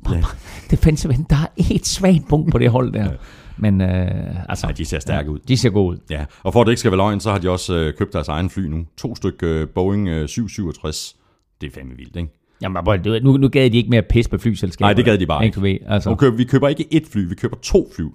ja. 0.09 0.21
defensive 0.71 1.13
end, 1.13 1.25
der 1.29 1.35
er 1.35 1.63
et 1.71 1.87
svagt 1.87 2.27
punkt 2.29 2.51
på 2.51 2.57
det 2.57 2.69
hold 2.69 2.93
der. 2.93 3.09
Men 3.57 3.81
øh, 3.81 4.49
altså, 4.49 4.67
ja, 4.67 4.73
de 4.73 4.85
ser 4.85 4.99
stærke 4.99 5.29
ja, 5.29 5.33
ud. 5.33 5.39
De 5.47 5.57
ser 5.57 5.69
gode 5.69 5.91
ud. 5.91 5.97
Ja, 6.09 6.25
og 6.43 6.53
for 6.53 6.61
at 6.61 6.67
det 6.67 6.71
ikke 6.71 6.79
skal 6.79 6.91
være 6.91 6.97
løgn, 6.97 7.19
så 7.19 7.31
har 7.31 7.37
de 7.37 7.49
også 7.49 7.73
øh, 7.73 7.93
købt 7.93 8.13
deres 8.13 8.27
egen 8.27 8.49
fly 8.49 8.61
nu. 8.67 8.85
To 8.97 9.15
stykker 9.15 9.61
øh, 9.61 9.67
Boeing 9.67 10.07
øh, 10.07 10.27
767. 10.27 11.15
Det 11.61 11.67
er 11.67 11.71
fandme 11.71 11.95
vildt, 11.97 12.15
ikke? 12.15 12.29
Jamen, 12.61 12.83
boy, 12.85 12.97
nu, 13.21 13.37
nu 13.37 13.47
gad 13.47 13.69
de 13.69 13.77
ikke 13.77 13.89
mere 13.89 14.01
pis 14.01 14.27
på 14.27 14.37
flyselskaber. 14.37 14.87
Nej, 14.87 14.93
det 14.93 15.05
gad 15.05 15.17
de 15.17 15.25
bare 15.25 15.45
ikke. 15.45 15.69
ikke. 15.69 15.85
Altså. 15.87 16.09
Okay, 16.09 16.31
vi 16.37 16.43
køber 16.43 16.67
ikke 16.67 16.87
et 16.91 17.03
fly, 17.11 17.29
vi 17.29 17.35
køber 17.35 17.55
to 17.61 17.91
fly. 17.95 18.05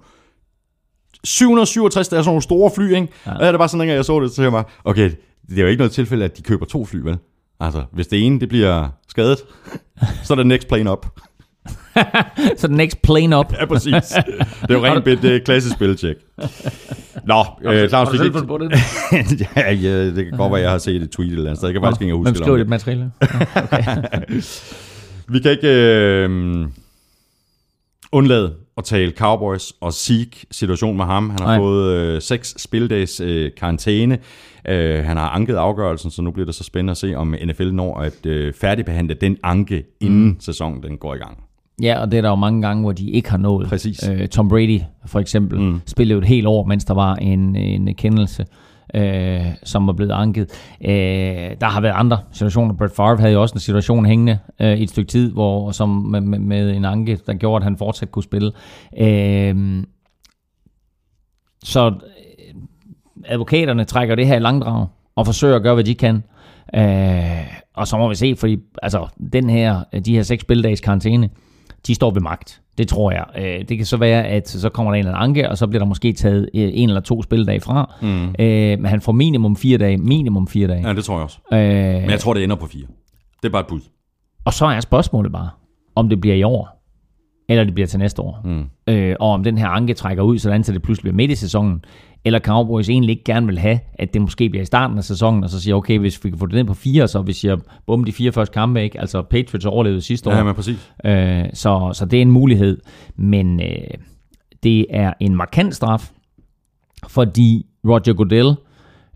767, 1.23 2.07
det 2.07 2.17
er 2.17 2.21
sådan 2.21 2.29
nogle 2.29 2.41
store 2.41 2.71
fly, 2.75 2.95
ikke? 2.95 3.07
Ja. 3.25 3.33
Og 3.33 3.39
det 3.39 3.47
er 3.47 3.57
bare 3.57 3.69
sådan, 3.69 3.89
at 3.89 3.95
jeg 3.95 4.05
så 4.05 4.19
det, 4.19 4.31
så 4.31 4.41
jeg 4.41 4.51
mig, 4.51 4.63
okay, 4.83 5.11
det 5.49 5.57
er 5.57 5.61
jo 5.61 5.67
ikke 5.67 5.79
noget 5.79 5.91
tilfælde, 5.91 6.25
at 6.25 6.37
de 6.37 6.41
køber 6.41 6.65
to 6.65 6.85
fly, 6.85 6.99
vel? 6.99 7.17
Altså, 7.59 7.83
hvis 7.91 8.07
det 8.07 8.25
ene, 8.25 8.39
det 8.39 8.49
bliver 8.49 8.89
skadet, 9.07 9.39
så 10.23 10.33
er 10.33 10.35
det 10.35 10.47
next 10.47 10.67
plane 10.67 10.91
up. 10.91 11.07
så 12.57 12.67
the 12.67 12.75
next 12.75 13.01
plane 13.01 13.39
up. 13.39 13.53
ja, 13.53 13.65
præcis. 13.65 13.91
Det 13.91 14.69
er 14.69 14.73
jo 14.73 14.85
rent 14.85 15.03
bedt 15.03 15.25
uh, 15.25 15.45
klassisk 15.45 15.75
spilcheck. 15.75 16.19
Nå, 17.25 17.45
øh, 17.65 17.89
Claus, 17.89 18.13
vi 18.13 18.17
kan 18.17 18.47
på 18.47 18.57
det? 18.57 18.71
ja, 19.55 19.71
ja, 19.71 20.05
det 20.05 20.25
kan 20.25 20.37
godt 20.37 20.51
være, 20.51 20.61
jeg 20.61 20.71
har 20.71 20.77
set 20.77 21.01
et 21.01 21.09
tweet 21.11 21.31
eller 21.31 21.43
andet 21.43 21.57
sted. 21.57 21.67
Jeg 21.67 21.73
kan 21.73 21.81
faktisk 21.81 22.01
ikke 22.01 22.13
huske 22.13 22.29
det. 22.29 22.37
Hvem 22.37 22.43
skriver 22.43 22.57
det 22.57 22.69
materiale? 22.69 23.11
Okay. 23.55 24.41
vi 25.33 25.39
kan 25.39 25.51
ikke 25.51 25.67
øh, 25.67 26.67
undlade 28.11 28.53
at 28.77 28.83
tale 28.83 29.11
Cowboys 29.11 29.73
og 29.81 29.93
Zeke 29.93 30.45
situation 30.51 30.97
med 30.97 31.05
ham. 31.05 31.29
Han 31.29 31.39
har 31.39 31.47
Nej. 31.47 31.57
fået 31.57 31.93
øh, 31.93 32.21
seks 32.21 32.55
spildags 32.57 33.19
øh, 33.19 33.51
karantæne. 33.57 34.19
Øh, 34.67 35.05
han 35.05 35.17
har 35.17 35.29
anket 35.29 35.55
afgørelsen, 35.55 36.11
så 36.11 36.21
nu 36.21 36.31
bliver 36.31 36.45
det 36.45 36.55
så 36.55 36.63
spændende 36.63 36.91
at 36.91 36.97
se, 36.97 37.15
om 37.15 37.35
NFL 37.45 37.71
når 37.71 37.99
at 37.99 38.25
øh, 38.25 38.53
færdigbehandle 38.53 39.13
den 39.13 39.37
anke, 39.43 39.83
inden 39.99 40.25
mm. 40.25 40.39
sæsonen 40.39 40.83
den 40.83 40.97
går 40.97 41.15
i 41.15 41.17
gang. 41.17 41.44
Ja, 41.81 41.99
og 42.01 42.11
det 42.11 42.17
er 42.17 42.21
der 42.21 42.29
jo 42.29 42.35
mange 42.35 42.61
gange, 42.61 42.83
hvor 42.83 42.91
de 42.91 43.09
ikke 43.09 43.29
har 43.29 43.37
nået. 43.37 43.67
Præcis. 43.67 44.09
Øh, 44.09 44.27
Tom 44.27 44.49
Brady 44.49 44.81
for 45.05 45.19
eksempel 45.19 45.59
mm. 45.59 45.81
spillede 45.85 46.13
jo 46.13 46.19
et 46.19 46.27
helt 46.27 46.47
år, 46.47 46.65
mens 46.65 46.85
der 46.85 46.93
var 46.93 47.15
en, 47.15 47.55
en 47.55 47.95
kendelse, 47.95 48.45
øh, 48.93 49.45
som 49.63 49.87
var 49.87 49.93
blevet 49.93 50.11
anket. 50.11 50.47
Øh, 50.85 50.91
der 51.61 51.65
har 51.65 51.81
været 51.81 51.93
andre 51.95 52.19
situationer. 52.31 52.73
Brett 52.73 52.95
Favre 52.95 53.17
havde 53.17 53.33
jo 53.33 53.41
også 53.41 53.53
en 53.53 53.59
situation 53.59 54.05
hængende 54.05 54.39
øh, 54.61 54.77
i 54.77 54.83
et 54.83 54.89
stykke 54.89 55.09
tid, 55.09 55.31
hvor 55.31 55.71
som 55.71 55.89
med, 55.89 56.21
med, 56.21 56.39
med 56.39 56.75
en 56.75 56.85
anke, 56.85 57.19
der 57.27 57.33
gjorde, 57.33 57.57
at 57.57 57.63
han 57.63 57.77
fortsat 57.77 58.11
kunne 58.11 58.23
spille. 58.23 58.51
Øh, 58.99 59.83
så 61.63 61.87
øh, 61.87 62.61
advokaterne 63.25 63.83
trækker 63.83 64.15
det 64.15 64.27
her 64.27 64.35
i 64.35 64.39
langdrag 64.39 64.87
og 65.15 65.25
forsøger 65.25 65.55
at 65.55 65.63
gøre, 65.63 65.73
hvad 65.73 65.83
de 65.83 65.95
kan. 65.95 66.23
Øh, 66.75 67.47
og 67.73 67.87
så 67.87 67.97
må 67.97 68.09
vi 68.09 68.15
se, 68.15 68.35
fordi 68.35 68.57
altså, 68.83 69.07
den 69.33 69.49
her, 69.49 69.83
de 70.05 70.15
her 70.15 70.23
seks 70.23 70.41
spildags 70.41 70.81
karantæne, 70.81 71.29
de 71.87 71.95
står 71.95 72.11
ved 72.11 72.21
magt. 72.21 72.61
Det 72.77 72.87
tror 72.87 73.11
jeg. 73.11 73.25
Øh, 73.37 73.67
det 73.69 73.77
kan 73.77 73.85
så 73.85 73.97
være, 73.97 74.27
at 74.27 74.49
så 74.49 74.69
kommer 74.69 74.91
der 74.91 74.95
en 74.95 74.99
eller 74.99 75.17
anden 75.17 75.29
anke, 75.29 75.49
og 75.49 75.57
så 75.57 75.67
bliver 75.67 75.79
der 75.79 75.85
måske 75.85 76.13
taget 76.13 76.49
øh, 76.53 76.69
en 76.73 76.89
eller 76.89 77.01
to 77.01 77.23
spildage 77.23 77.59
fra. 77.59 77.95
Mm. 78.01 78.35
Øh, 78.39 78.79
men 78.79 78.85
han 78.85 79.01
får 79.01 79.11
minimum 79.11 79.55
fire 79.55 79.77
dage. 79.77 79.97
Minimum 79.97 80.47
fire 80.47 80.67
dage. 80.67 80.87
Ja, 80.87 80.93
det 80.93 81.03
tror 81.03 81.15
jeg 81.15 81.23
også. 81.23 81.37
Øh, 81.53 81.59
men 82.01 82.09
jeg 82.09 82.19
tror, 82.19 82.33
det 82.33 82.43
ender 82.43 82.55
på 82.55 82.67
fire. 82.67 82.85
Det 83.41 83.47
er 83.47 83.51
bare 83.51 83.61
et 83.61 83.67
bud. 83.67 83.79
Og 84.45 84.53
så 84.53 84.65
er 84.65 84.79
spørgsmålet 84.79 85.31
bare, 85.31 85.49
om 85.95 86.09
det 86.09 86.21
bliver 86.21 86.35
i 86.35 86.43
år, 86.43 86.85
eller 87.49 87.63
det 87.63 87.73
bliver 87.73 87.87
til 87.87 87.99
næste 87.99 88.21
år. 88.21 88.41
Mm. 88.43 88.93
Øh, 88.93 89.15
og 89.19 89.31
om 89.31 89.43
den 89.43 89.57
her 89.57 89.67
anke 89.67 89.93
trækker 89.93 90.23
ud, 90.23 90.37
sådan 90.37 90.63
så 90.63 90.71
det 90.71 90.81
pludselig 90.81 91.03
bliver 91.03 91.15
midt 91.15 91.31
i 91.31 91.35
sæsonen, 91.35 91.83
eller 92.25 92.39
Cowboys 92.39 92.89
egentlig 92.89 93.11
ikke 93.11 93.23
gerne 93.23 93.45
vil 93.45 93.59
have, 93.59 93.79
at 93.93 94.13
det 94.13 94.21
måske 94.21 94.49
bliver 94.49 94.63
i 94.63 94.65
starten 94.65 94.97
af 94.97 95.03
sæsonen, 95.03 95.43
og 95.43 95.49
så 95.49 95.61
siger, 95.61 95.75
okay, 95.75 95.99
hvis 95.99 96.23
vi 96.23 96.29
kan 96.29 96.39
få 96.39 96.45
det 96.45 96.55
ned 96.55 96.63
på 96.63 96.73
fire, 96.73 97.07
så 97.07 97.21
vi 97.21 97.33
siger, 97.33 97.57
bum, 97.87 98.03
de 98.03 98.11
fire 98.11 98.31
første 98.31 98.53
kampe, 98.53 98.83
ikke? 98.83 98.99
Altså, 98.99 99.21
Patriots 99.21 99.65
overlevede 99.65 100.01
sidste 100.01 100.29
år. 100.29 100.33
Ja, 100.33 100.43
men 100.43 100.55
præcis. 100.55 100.91
Øh, 101.05 101.45
så, 101.53 101.91
så 101.93 102.05
det 102.05 102.17
er 102.17 102.21
en 102.21 102.31
mulighed, 102.31 102.81
men 103.15 103.59
øh, 103.59 103.97
det 104.63 104.85
er 104.89 105.13
en 105.19 105.35
markant 105.35 105.75
straf, 105.75 106.11
fordi 107.07 107.65
Roger 107.87 108.13
Goodell 108.13 108.55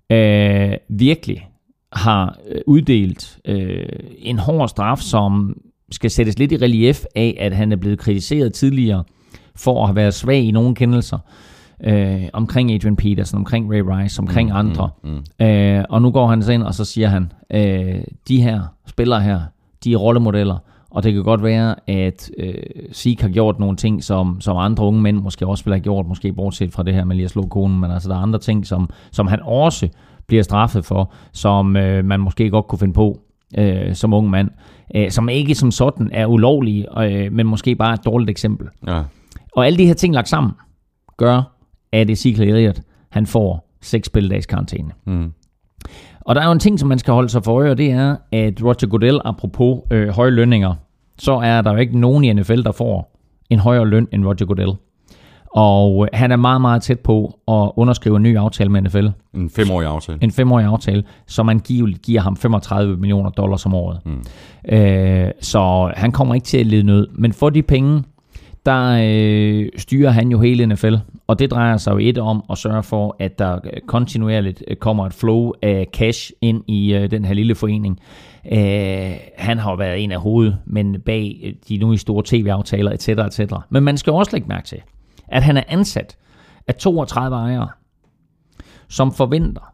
øh, 0.10 0.78
virkelig 0.90 1.48
har 1.94 2.38
øh, 2.52 2.62
uddelt 2.68 3.40
øh, 3.46 3.86
en 4.18 4.40
hård 4.40 4.70
straf, 4.70 5.00
som 5.00 5.58
skal 5.92 6.12
sættes 6.12 6.40
lidt 6.40 6.52
i 6.52 6.58
relief 6.58 7.04
af, 7.16 7.38
at 7.40 7.54
han 7.54 7.72
er 7.72 7.76
blevet 7.76 8.00
kritiseret 8.00 8.54
tidligere 8.54 9.04
for 9.56 9.82
at 9.82 9.88
have 9.88 9.96
været 9.96 10.14
svag 10.14 10.42
i 10.42 10.52
nogle 10.52 10.76
kendelser 10.76 11.18
øh, 11.84 12.24
omkring 12.34 12.72
Adrian 12.72 12.96
Peterson, 12.96 13.38
omkring 13.38 13.74
Ray 13.74 13.82
Rice, 13.82 14.20
omkring 14.20 14.50
mm, 14.50 14.56
andre. 14.56 14.90
Mm, 15.04 15.10
mm. 15.10 15.46
Øh, 15.46 15.84
og 15.90 16.02
nu 16.02 16.12
går 16.12 16.28
han 16.28 16.44
så 16.44 16.52
ind, 16.52 16.64
og 16.64 16.74
så 16.74 16.86
siger 16.86 17.08
han, 17.08 17.32
øh, 17.54 18.02
de 18.28 18.42
her 18.42 18.62
spillere 18.88 19.22
her, 19.22 19.42
de 19.84 19.94
er 19.94 19.98
rollemodeller, 19.98 20.58
og 20.92 21.04
det 21.04 21.14
kan 21.14 21.24
godt 21.24 21.44
være, 21.44 21.76
at 21.88 22.32
øh, 22.38 22.54
Zeke 22.94 23.22
har 23.22 23.30
gjort 23.30 23.60
nogle 23.60 23.78
ting, 23.78 24.04
som, 24.04 24.42
som 24.42 24.58
andre 24.58 24.84
unge 24.84 25.02
mænd 25.02 25.18
måske 25.18 25.48
også 25.48 25.64
ville 25.64 25.76
have 25.76 25.84
gjort, 25.84 26.06
måske 26.06 26.34
bortset 26.34 26.74
fra 26.74 26.84
det 26.84 26.94
her 26.94 27.06
med 27.06 27.16
lige 27.16 27.26
at 27.26 27.32
slå 27.32 27.42
konen, 27.42 27.80
men 27.80 27.92
altså 27.92 28.10
der 28.10 28.16
er 28.16 28.20
andre 28.20 28.40
ting, 28.40 28.68
som, 28.68 28.90
som 29.12 29.28
han 29.28 29.40
også 29.42 29.90
bliver 30.28 30.44
straffet 30.44 30.86
for, 30.86 31.14
som 31.34 31.78
øh, 31.78 32.06
man 32.06 32.20
måske 32.20 32.50
godt 32.50 32.68
kunne 32.68 32.80
finde 32.80 32.94
på 32.94 33.20
øh, 33.58 33.96
som 33.96 34.14
ung 34.14 34.30
mand, 34.30 34.50
øh, 34.96 35.12
som 35.12 35.30
ikke 35.30 35.56
som 35.56 35.72
sådan 35.72 36.10
er 36.14 36.26
ulovlige, 36.26 37.04
øh, 37.04 37.34
men 37.34 37.48
måske 37.48 37.76
bare 37.76 37.94
et 37.94 38.06
dårligt 38.06 38.30
eksempel. 38.30 38.68
Ja. 38.88 39.02
Og 39.56 39.66
alle 39.66 39.78
de 39.78 39.86
her 39.86 39.94
ting 39.94 40.14
lagt 40.14 40.30
sammen, 40.30 40.52
gør, 41.18 41.59
at 41.92 42.10
Ezekiel 42.10 42.50
Elliott, 42.50 42.82
han 43.10 43.26
får 43.26 43.70
seks 43.82 44.08
spilledags 44.08 44.46
karantæne. 44.46 44.92
Mm. 45.06 45.32
Og 46.22 46.36
der 46.36 46.42
er 46.42 46.46
jo 46.46 46.52
en 46.52 46.60
ting, 46.60 46.80
som 46.80 46.90
man 46.90 47.00
skal 47.00 47.14
holde 47.14 47.30
sig 47.30 47.44
for 47.44 47.54
øje, 47.54 47.72
og 47.72 47.78
det 47.78 47.92
er, 47.92 48.16
at 48.32 48.64
Roger 48.64 48.88
Goodell, 48.88 49.20
apropos 49.26 49.80
øh, 49.92 50.10
høje 50.10 50.32
lønninger, 50.32 50.74
så 51.18 51.34
er 51.34 51.62
der 51.62 51.72
jo 51.72 51.78
ikke 51.78 52.00
nogen 52.00 52.24
i 52.24 52.34
NFL, 52.34 52.64
der 52.64 52.72
får 52.72 53.20
en 53.50 53.60
højere 53.60 53.88
løn 53.88 54.08
end 54.12 54.26
Roger 54.26 54.46
Goodell. 54.46 54.72
Og 55.56 56.04
øh, 56.04 56.20
han 56.20 56.32
er 56.32 56.36
meget, 56.36 56.62
meget 56.62 56.82
tæt 56.82 57.00
på 57.00 57.40
at 57.48 57.72
underskrive 57.76 58.16
en 58.16 58.24
ny 58.24 58.38
aftale 58.38 58.70
med 58.70 58.82
NFL. 58.82 59.08
En 59.34 59.50
femårig 59.50 59.88
aftale. 59.88 60.20
En 60.22 60.32
femårig 60.32 60.66
aftale, 60.66 61.04
så 61.28 61.44
man 61.44 61.60
giver, 61.60 61.98
giver 62.04 62.22
ham 62.22 62.36
35 62.36 62.98
millioner 62.98 63.30
dollars 63.30 63.66
om 63.66 63.74
året. 63.74 64.00
Mm. 64.06 64.24
Øh, 64.76 65.32
så 65.42 65.92
han 65.96 66.12
kommer 66.12 66.36
ikke 66.36 66.46
til 66.46 66.58
at 66.58 66.66
lide 66.66 66.84
nød. 66.84 67.08
Men 67.12 67.34
for 67.34 67.50
de 67.50 67.64
penge, 67.64 68.04
der 68.70 69.00
øh, 69.04 69.70
styrer 69.78 70.12
han 70.12 70.32
jo 70.32 70.40
hele 70.40 70.66
NFL, 70.66 70.96
og 71.28 71.40
det 71.40 71.52
drejer 71.52 71.78
sig 71.78 71.92
jo 71.92 71.98
et 71.98 72.18
om 72.18 72.44
at 72.52 72.58
sørge 72.58 72.84
for, 72.84 73.16
at 73.20 73.40
der 73.40 73.60
kontinuerligt 73.88 74.64
øh, 74.68 74.76
kommer 74.76 75.06
et 75.06 75.14
flow 75.14 75.52
af 75.62 75.88
cash 75.94 76.32
ind 76.42 76.64
i 76.68 76.94
øh, 76.94 77.12
den 77.12 77.26
her 77.26 77.34
lille 77.34 77.56
forening. 77.56 78.00
Øh, 78.52 79.12
han 79.38 79.58
har 79.58 79.70
jo 79.72 79.76
været 79.76 80.04
en 80.04 80.12
af 80.12 80.20
hovedmændene 80.20 81.00
bag 81.00 81.42
øh, 81.44 81.54
de 81.70 81.78
nu 81.78 81.94
i 81.94 81.98
store 81.98 82.24
tv-aftaler, 82.26 82.92
etc., 82.92 83.10
etc. 83.10 83.54
Men 83.70 83.84
man 83.84 83.98
skal 83.98 84.14
også 84.14 84.32
lægge 84.32 84.48
mærke 84.48 84.68
til, 84.68 84.82
at 85.28 85.44
han 85.44 85.58
er 85.58 85.64
ansat 85.68 86.18
af 86.68 86.76
32 86.76 87.38
ejere, 87.38 87.68
som 88.90 89.12
forventer, 89.12 89.74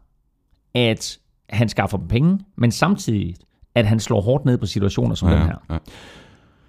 at 0.74 1.18
han 1.50 1.68
skaffer 1.68 1.98
dem 1.98 2.08
penge, 2.08 2.38
men 2.56 2.70
samtidig, 2.70 3.34
at 3.74 3.86
han 3.86 4.00
slår 4.00 4.20
hårdt 4.20 4.44
ned 4.44 4.58
på 4.58 4.66
situationer 4.66 5.14
som 5.14 5.28
ja, 5.28 5.34
den 5.34 5.42
her. 5.42 5.56
Ja. 5.70 5.78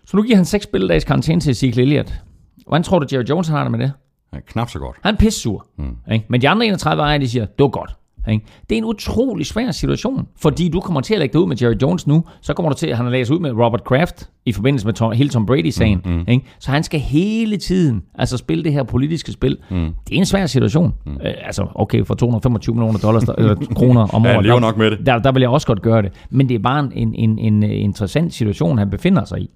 Så 0.07 0.17
nu 0.17 0.23
giver 0.23 0.35
han 0.35 0.45
seks 0.45 0.63
spilledags 0.63 1.05
karantæne 1.05 1.41
til 1.41 1.55
Zeke 1.55 1.81
Elliott. 1.81 2.21
Hvordan 2.67 2.83
tror 2.83 2.99
du, 2.99 3.07
Jerry 3.11 3.23
Jones 3.29 3.47
har 3.47 3.63
det 3.63 3.71
med 3.71 3.79
det? 3.79 3.91
Ja, 4.33 4.39
knap 4.47 4.69
så 4.69 4.79
godt. 4.79 4.97
Han 5.03 5.13
er 5.15 5.17
pissur. 5.17 5.65
Mm. 5.77 5.95
Ikke? 6.11 6.25
Men 6.29 6.41
de 6.41 6.49
andre 6.49 6.65
31 6.65 7.03
ejere, 7.03 7.19
de 7.19 7.29
siger, 7.29 7.45
det 7.45 7.63
var 7.63 7.67
godt. 7.67 7.95
Ikke? 8.29 8.45
Det 8.69 8.75
er 8.75 8.77
en 8.77 8.85
utrolig 8.85 9.45
svær 9.45 9.71
situation, 9.71 10.27
fordi 10.41 10.69
du 10.69 10.79
kommer 10.79 11.01
til 11.01 11.13
at 11.13 11.19
lægge 11.19 11.33
det 11.33 11.39
ud 11.39 11.47
med 11.47 11.57
Jerry 11.61 11.75
Jones 11.81 12.07
nu, 12.07 12.23
så 12.41 12.53
kommer 12.53 12.69
du 12.71 12.77
til, 12.77 12.87
at 12.87 12.97
han 12.97 13.05
har 13.05 13.11
læst 13.11 13.31
ud 13.31 13.39
med 13.39 13.51
Robert 13.51 13.83
Kraft 13.83 14.29
i 14.45 14.51
forbindelse 14.51 14.85
med 14.87 14.93
Tom, 14.93 15.11
hele 15.11 15.29
Tom 15.29 15.45
Brady-sagen. 15.45 16.01
Mm, 16.05 16.11
mm. 16.11 16.25
Ikke? 16.27 16.45
Så 16.59 16.71
han 16.71 16.83
skal 16.83 16.99
hele 16.99 17.57
tiden 17.57 18.03
altså 18.15 18.37
spille 18.37 18.63
det 18.63 18.73
her 18.73 18.83
politiske 18.83 19.31
spil. 19.31 19.57
Mm. 19.69 19.93
Det 20.09 20.15
er 20.15 20.19
en 20.19 20.25
svær 20.25 20.45
situation. 20.45 20.93
Mm. 21.05 21.11
Øh, 21.11 21.33
altså, 21.41 21.67
okay, 21.75 22.05
for 22.05 22.13
225 22.15 22.75
millioner 22.75 22.99
dollars, 22.99 23.23
eller 23.37 23.55
kroner 23.79 24.01
om 24.01 24.25
året, 24.25 24.45
ja, 24.45 24.51
der, 24.51 24.59
nok 24.59 24.77
med 24.77 24.91
det. 24.91 25.05
Der, 25.05 25.17
der 25.17 25.31
vil 25.31 25.41
jeg 25.41 25.49
også 25.49 25.67
godt 25.67 25.81
gøre 25.81 26.01
det. 26.01 26.11
Men 26.29 26.49
det 26.49 26.55
er 26.55 26.59
bare 26.59 26.79
en, 26.79 26.91
en, 26.93 27.15
en, 27.15 27.39
en 27.39 27.63
interessant 27.63 28.33
situation, 28.33 28.77
han 28.77 28.89
befinder 28.89 29.25
sig 29.25 29.39
i. 29.41 29.49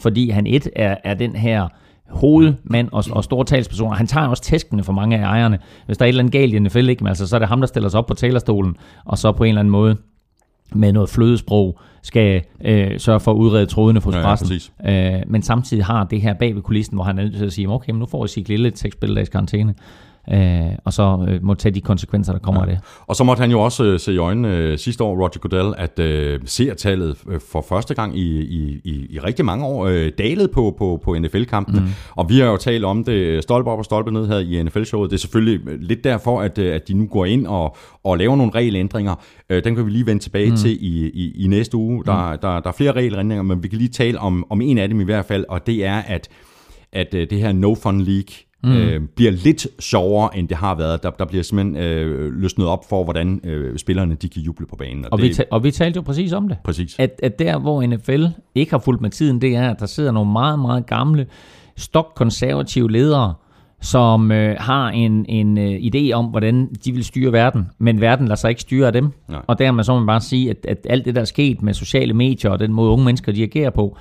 Fordi 0.00 0.30
han 0.30 0.46
et 0.46 0.70
er, 0.76 0.96
er 1.04 1.14
den 1.14 1.36
her 1.36 1.68
hovedmand 2.10 2.88
og, 2.92 3.04
og 3.10 3.24
store 3.24 3.44
talspersoner. 3.44 3.96
Han 3.96 4.06
tager 4.06 4.26
også 4.26 4.42
tæskene 4.42 4.82
for 4.82 4.92
mange 4.92 5.18
af 5.18 5.22
ejerne. 5.22 5.58
Hvis 5.86 5.98
der 5.98 6.04
er 6.04 6.06
et 6.06 6.08
eller 6.08 6.22
andet 6.22 6.32
galt 6.32 6.54
i 6.54 6.58
NFL, 6.58 6.88
ikke? 6.88 7.04
Men 7.04 7.08
altså, 7.08 7.26
så 7.26 7.36
er 7.36 7.38
det 7.38 7.48
ham, 7.48 7.60
der 7.60 7.66
stiller 7.66 7.88
sig 7.88 7.98
op 7.98 8.06
på 8.06 8.14
talerstolen, 8.14 8.76
og 9.04 9.18
så 9.18 9.32
på 9.32 9.44
en 9.44 9.48
eller 9.48 9.60
anden 9.60 9.72
måde 9.72 9.96
med 10.74 10.92
noget 10.92 11.08
flødesprog 11.10 11.78
skal 12.02 12.42
øh, 12.64 13.00
sørge 13.00 13.20
for 13.20 13.30
at 13.32 13.36
udrede 13.36 13.66
trådene 13.66 14.00
for 14.00 14.10
pressen. 14.10 14.60
Ja, 14.84 15.18
øh, 15.18 15.22
men 15.26 15.42
samtidig 15.42 15.84
har 15.84 16.04
det 16.04 16.20
her 16.20 16.34
bag 16.34 16.54
ved 16.54 16.62
kulissen, 16.62 16.94
hvor 16.96 17.04
han 17.04 17.18
er 17.18 17.22
nødt 17.22 17.36
til 17.36 17.44
at 17.44 17.52
sige, 17.52 17.68
okay, 17.68 17.92
men 17.92 17.98
nu 17.98 18.06
får 18.06 18.26
I 18.36 18.40
lille 18.40 18.70
til 18.70 18.92
spilledags 18.92 19.28
karantæne 19.28 19.74
øh, 20.32 20.72
og 20.84 20.92
så 20.92 21.26
øh, 21.28 21.44
må 21.44 21.54
tage 21.54 21.74
de 21.74 21.80
konsekvenser, 21.80 22.32
der 22.32 22.40
kommer 22.40 22.60
ja. 22.60 22.70
af 22.70 22.76
det. 22.76 22.84
Og 23.06 23.16
så 23.16 23.24
måtte 23.24 23.40
han 23.40 23.50
jo 23.50 23.60
også 23.60 23.84
øh, 23.84 24.00
se 24.00 24.12
i 24.12 24.18
øjnene 24.18 24.56
øh, 24.56 24.78
sidste 24.78 25.04
år, 25.04 25.16
Roger 25.16 25.38
Goodell, 25.40 25.74
at 25.78 25.98
øh, 25.98 26.40
seertallet 26.44 27.16
øh, 27.28 27.40
for 27.52 27.64
første 27.68 27.94
gang 27.94 28.18
i, 28.18 28.40
i, 28.40 28.80
i, 28.84 29.06
i 29.10 29.18
rigtig 29.18 29.44
mange 29.44 29.64
år 29.66 29.86
øh, 29.86 30.12
dalede 30.18 30.48
på, 30.48 30.74
på, 30.78 31.00
på 31.04 31.18
NFL-kampene. 31.18 31.80
Mm. 31.80 31.86
Og 32.16 32.28
vi 32.28 32.38
har 32.38 32.46
jo 32.46 32.56
talt 32.56 32.84
om 32.84 33.04
det 33.04 33.42
stolpe 33.42 33.70
op 33.70 33.78
og 33.78 33.84
stolpe 33.84 34.10
ned 34.10 34.26
her 34.26 34.38
i 34.38 34.62
NFL-showet. 34.62 35.10
Det 35.10 35.16
er 35.16 35.20
selvfølgelig 35.20 35.60
lidt 35.80 36.04
derfor, 36.04 36.40
at, 36.40 36.58
øh, 36.58 36.74
at 36.74 36.88
de 36.88 36.94
nu 36.94 37.06
går 37.06 37.24
ind 37.24 37.46
og, 37.46 37.76
og 38.04 38.18
laver 38.18 38.36
nogle 38.36 38.52
regelændringer. 38.54 39.14
Øh, 39.50 39.64
den 39.64 39.74
kan 39.74 39.86
vi 39.86 39.90
lige 39.90 40.06
vende 40.06 40.22
tilbage 40.22 40.50
mm. 40.50 40.56
til 40.56 40.70
i, 40.84 41.08
i, 41.08 41.44
i 41.44 41.46
næste 41.46 41.76
uge. 41.76 42.04
Der, 42.04 42.32
mm. 42.32 42.38
der, 42.38 42.60
der 42.60 42.68
er 42.68 42.74
flere 42.76 42.92
regelændringer, 42.92 43.42
men 43.42 43.62
vi 43.62 43.68
kan 43.68 43.78
lige 43.78 43.90
tale 43.90 44.18
om, 44.18 44.46
om 44.50 44.60
en 44.60 44.78
af 44.78 44.88
dem 44.88 45.00
i 45.00 45.04
hvert 45.04 45.24
fald, 45.24 45.44
og 45.48 45.66
det 45.66 45.84
er, 45.84 45.96
at, 45.96 46.28
at 46.92 47.14
øh, 47.14 47.30
det 47.30 47.38
her 47.38 47.52
No 47.52 47.74
Fun 47.74 48.00
League 48.00 48.34
mm. 48.64 48.72
øh, 48.72 49.00
bliver 49.16 49.32
lidt 49.32 49.66
sjovere, 49.78 50.38
end 50.38 50.48
det 50.48 50.56
har 50.56 50.74
været. 50.74 51.02
Der, 51.02 51.10
der 51.10 51.24
bliver 51.24 51.42
simpelthen 51.42 51.76
øh, 51.76 52.32
løsnet 52.32 52.66
op 52.66 52.88
for, 52.88 53.04
hvordan 53.04 53.40
øh, 53.44 53.78
spillerne 53.78 54.14
de 54.14 54.28
kan 54.28 54.42
juble 54.42 54.66
på 54.66 54.76
banen. 54.76 55.04
Og, 55.04 55.12
og, 55.12 55.18
det, 55.18 55.38
vi 55.38 55.44
og 55.50 55.64
vi 55.64 55.70
talte 55.70 55.96
jo 55.96 56.02
præcis 56.02 56.32
om 56.32 56.48
det. 56.48 56.56
Præcis. 56.64 56.96
At, 56.98 57.20
at 57.22 57.38
der, 57.38 57.58
hvor 57.58 57.86
NFL 57.86 58.24
ikke 58.54 58.70
har 58.70 58.78
fulgt 58.78 59.00
med 59.00 59.10
tiden, 59.10 59.40
det 59.40 59.56
er, 59.56 59.70
at 59.70 59.80
der 59.80 59.86
sidder 59.86 60.12
nogle 60.12 60.32
meget, 60.32 60.58
meget 60.58 60.86
gamle, 60.86 61.26
stokkonservative 61.76 62.90
ledere, 62.90 63.34
som 63.80 64.32
øh, 64.32 64.56
har 64.58 64.90
en, 64.90 65.26
en 65.28 65.58
øh, 65.58 65.80
idé 65.80 66.12
om, 66.12 66.26
hvordan 66.26 66.68
de 66.84 66.92
vil 66.92 67.04
styre 67.04 67.32
verden, 67.32 67.66
men 67.78 68.00
verden 68.00 68.26
lader 68.26 68.36
sig 68.36 68.48
ikke 68.48 68.60
styre 68.60 68.86
af 68.86 68.92
dem. 68.92 69.12
Nej. 69.28 69.40
Og 69.46 69.58
dermed 69.58 69.84
så 69.84 69.92
må 69.92 69.98
man 69.98 70.06
bare 70.06 70.20
sige, 70.20 70.50
at, 70.50 70.66
at 70.68 70.86
alt 70.90 71.04
det, 71.04 71.14
der 71.14 71.20
er 71.20 71.24
sket 71.24 71.62
med 71.62 71.74
sociale 71.74 72.14
medier 72.14 72.50
og 72.50 72.58
den 72.58 72.72
måde, 72.72 72.90
unge 72.90 73.04
mennesker 73.04 73.32
de 73.32 73.42
agerer 73.42 73.70
på, 73.70 73.96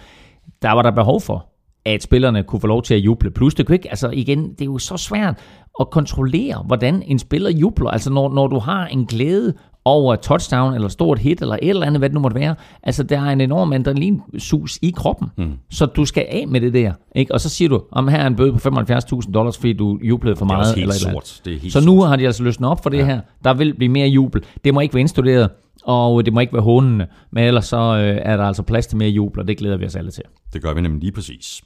der 0.62 0.72
var 0.72 0.82
der 0.82 0.91
behov 0.91 1.22
for, 1.22 1.45
at 1.94 2.04
spillerne 2.04 2.44
kunne 2.44 2.62
få 2.62 2.68
lov 2.68 2.84
til 2.84 2.94
at 2.94 3.00
juble. 3.00 3.32
Plus 3.32 3.56
det 3.56 3.66
kunne 3.66 3.76
ikke, 3.76 3.90
altså 3.90 4.10
igen, 4.14 4.52
det 4.52 4.62
er 4.62 4.66
jo 4.66 4.78
så 4.78 4.98
svært 4.98 5.36
at 5.80 5.90
kontrollere, 5.90 6.64
hvordan 6.66 7.04
en 7.06 7.20
spiller 7.20 7.50
jubler. 7.50 7.90
Altså 7.90 8.10
når, 8.10 8.34
når 8.34 8.48
du 8.48 8.60
har 8.60 8.88
en 8.88 9.06
glæde 9.06 9.54
over 9.86 10.14
et 10.14 10.20
touchdown, 10.20 10.74
eller 10.74 10.88
stort 10.88 11.20
hit, 11.20 11.42
eller 11.42 11.56
et 11.62 11.70
eller 11.70 11.86
andet, 11.86 12.00
hvad 12.00 12.10
det 12.10 12.14
nu 12.14 12.20
måtte 12.20 12.40
være. 12.40 12.56
Altså, 12.84 13.04
der 13.04 13.20
er 13.22 13.30
en 13.30 13.42
enorm 13.42 13.74
adrenalinsus 13.74 14.80
i 14.82 14.94
kroppen. 14.96 15.28
Mm. 15.38 15.52
Så 15.70 15.86
du 15.86 16.06
skal 16.06 16.26
af 16.30 16.48
med 16.48 16.62
det 16.62 16.74
der. 16.74 16.94
Ikke? 17.16 17.34
Og 17.34 17.42
så 17.42 17.50
siger 17.50 17.70
du, 17.70 17.82
om 17.92 18.08
her 18.08 18.18
er 18.18 18.28
en 18.28 18.36
bøde 18.36 18.54
på 18.54 18.70
75.000 18.70 19.32
dollars, 19.32 19.58
fordi 19.58 19.74
du 19.74 20.00
jublede 20.02 20.36
for 20.36 20.46
meget. 20.46 20.76
Det 20.76 20.82
er 20.82 20.82
eller 20.82 20.94
helt 20.94 21.06
eller 21.06 21.14
sort. 21.14 21.42
Det 21.46 21.54
er 21.54 21.60
helt 21.60 21.74
så 21.74 21.86
nu 21.86 22.02
har 22.02 22.16
de 22.16 22.26
altså 22.26 22.44
løsnet 22.44 22.70
op 22.70 22.84
for 22.84 22.90
det 22.90 22.98
ja. 22.98 23.06
her. 23.06 23.22
Der 23.44 23.54
vil 23.54 23.74
blive 23.74 23.90
mere 23.90 24.08
jubel. 24.08 24.44
Det 24.64 24.74
må 24.74 24.80
ikke 24.80 24.94
være 24.94 25.02
indstuderet 25.02 25.50
og 25.90 26.26
det 26.26 26.34
må 26.34 26.40
ikke 26.40 26.54
være 26.54 26.64
hundene, 26.64 27.08
men 27.32 27.44
ellers 27.44 27.66
så 27.66 27.78
øh, 27.78 28.18
er 28.22 28.38
der 28.38 28.44
altså 28.44 28.64
plads 28.64 28.88
til 28.88 28.98
mere 28.98 29.10
jubel, 29.10 29.40
og 29.40 29.48
det 29.48 29.58
glæder 29.58 29.78
vi 29.78 29.86
os 29.86 29.96
alle 29.96 30.12
til. 30.12 30.24
Det 30.54 30.62
gør 30.62 30.74
vi 30.74 30.82
nemlig 30.82 31.02
lige 31.02 31.12
præcis. 31.12 31.62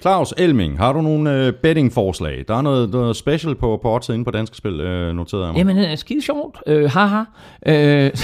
Claus 0.00 0.34
Elming, 0.38 0.78
har 0.78 0.92
du 0.92 1.00
nogle 1.00 1.46
øh, 1.46 1.52
bettingforslag? 1.52 2.44
Der 2.48 2.54
er 2.54 2.62
noget, 2.62 2.90
noget 2.90 3.16
special 3.16 3.54
på, 3.54 3.78
på 3.82 3.94
odds 3.94 4.08
inde 4.08 4.24
på 4.24 4.30
Danske 4.30 4.56
Spil, 4.56 4.80
øh, 4.80 5.14
noteret 5.14 5.42
jeg 5.42 5.52
mig. 5.52 5.58
Jamen, 5.58 5.78
øh, 5.78 5.98
skide 5.98 6.22
sjovt. 6.22 6.58
Øh, 6.66 6.90
haha. 6.90 7.22
Øh, 7.66 8.10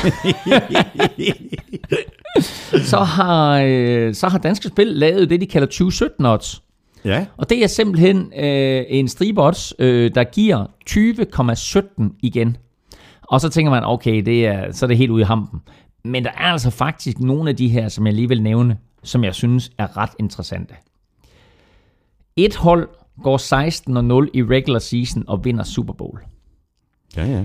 så, 2.92 2.98
har, 2.98 3.62
øh, 3.66 4.14
så 4.14 4.28
har 4.28 4.38
Danske 4.38 4.68
Spil 4.68 4.86
lavet 4.86 5.30
det, 5.30 5.40
de 5.40 5.46
kalder 5.46 5.66
2017 5.66 6.26
odds. 6.26 6.62
Ja. 7.04 7.26
Og 7.36 7.50
det 7.50 7.62
er 7.62 7.66
simpelthen 7.66 8.32
øh, 8.36 8.84
en 8.88 9.08
stribots, 9.08 9.74
øh, 9.78 10.14
der 10.14 10.24
giver 10.24 10.66
20,17 10.90 12.18
igen. 12.22 12.56
Og 13.22 13.40
så 13.40 13.48
tænker 13.48 13.70
man, 13.70 13.84
okay, 13.84 14.22
det 14.22 14.46
er, 14.46 14.72
så 14.72 14.86
er 14.86 14.88
det 14.88 14.96
helt 14.96 15.10
ude 15.10 15.20
i 15.20 15.24
hampen. 15.24 15.60
Men 16.04 16.24
der 16.24 16.30
er 16.30 16.52
altså 16.52 16.70
faktisk 16.70 17.18
nogle 17.18 17.50
af 17.50 17.56
de 17.56 17.68
her, 17.68 17.88
som 17.88 18.06
jeg 18.06 18.14
lige 18.14 18.28
vil 18.28 18.42
nævne, 18.42 18.78
som 19.02 19.24
jeg 19.24 19.34
synes 19.34 19.70
er 19.78 19.96
ret 19.96 20.10
interessante. 20.18 20.74
Et 22.36 22.56
hold 22.56 22.88
går 23.22 23.38
16-0 24.26 24.30
i 24.34 24.42
regular 24.42 24.78
season 24.78 25.24
og 25.26 25.44
vinder 25.44 25.64
Super 25.64 25.92
Bowl. 25.92 26.20
Ja, 27.16 27.26
ja. 27.26 27.44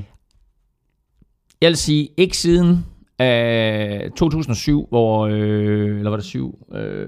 Jeg 1.61 1.67
vil 1.67 1.77
sige, 1.77 2.09
ikke 2.17 2.37
siden 2.37 2.85
øh, 3.21 4.11
2007, 4.11 4.87
hvor, 4.89 5.27
øh, 5.27 5.97
eller 5.97 6.09
var 6.09 6.17
det 6.17 6.25
7, 6.25 6.59
øh, 6.73 7.07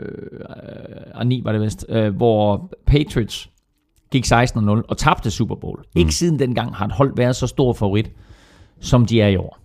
og 1.15 1.27
9 1.27 1.41
var 1.43 1.51
det 1.51 1.61
vist, 1.61 1.85
øh, 1.89 2.15
hvor 2.15 2.73
Patriots 2.85 3.49
gik 4.11 4.25
16-0 4.25 4.83
og 4.87 4.97
tabte 4.97 5.31
Super 5.31 5.55
Bowl. 5.55 5.79
Mm. 5.79 5.99
Ikke 5.99 6.15
siden 6.15 6.39
dengang 6.39 6.75
har 6.75 6.85
et 6.85 6.91
hold 6.91 7.13
været 7.17 7.35
så 7.35 7.47
stor 7.47 7.73
favorit, 7.73 8.11
som 8.79 9.05
de 9.05 9.21
er 9.21 9.27
i 9.27 9.35
år. 9.35 9.59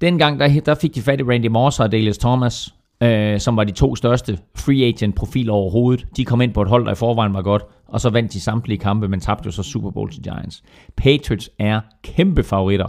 Dengang 0.00 0.40
der, 0.40 0.60
der 0.60 0.74
fik 0.74 0.94
de 0.94 1.02
fat 1.02 1.20
i 1.20 1.22
Randy 1.22 1.46
Moss 1.46 1.80
og 1.80 1.92
Dalius 1.92 2.18
Thomas, 2.18 2.74
øh, 3.02 3.40
som 3.40 3.56
var 3.56 3.64
de 3.64 3.72
to 3.72 3.96
største 3.96 4.38
free 4.54 4.84
agent 4.84 5.14
profiler 5.14 5.52
overhovedet. 5.52 6.06
De 6.16 6.24
kom 6.24 6.40
ind 6.40 6.54
på 6.54 6.62
et 6.62 6.68
hold, 6.68 6.84
der 6.84 6.92
i 6.92 6.94
forvejen 6.94 7.34
var 7.34 7.42
godt, 7.42 7.62
og 7.88 8.00
så 8.00 8.10
vandt 8.10 8.32
de 8.32 8.40
samtlige 8.40 8.78
kampe, 8.78 9.08
men 9.08 9.20
tabte 9.20 9.46
jo 9.46 9.50
så 9.50 9.62
Super 9.62 9.90
Bowl 9.90 10.10
til 10.10 10.22
Giants. 10.22 10.62
Patriots 10.96 11.50
er 11.58 11.80
kæmpe 12.02 12.42
favoritter 12.42 12.88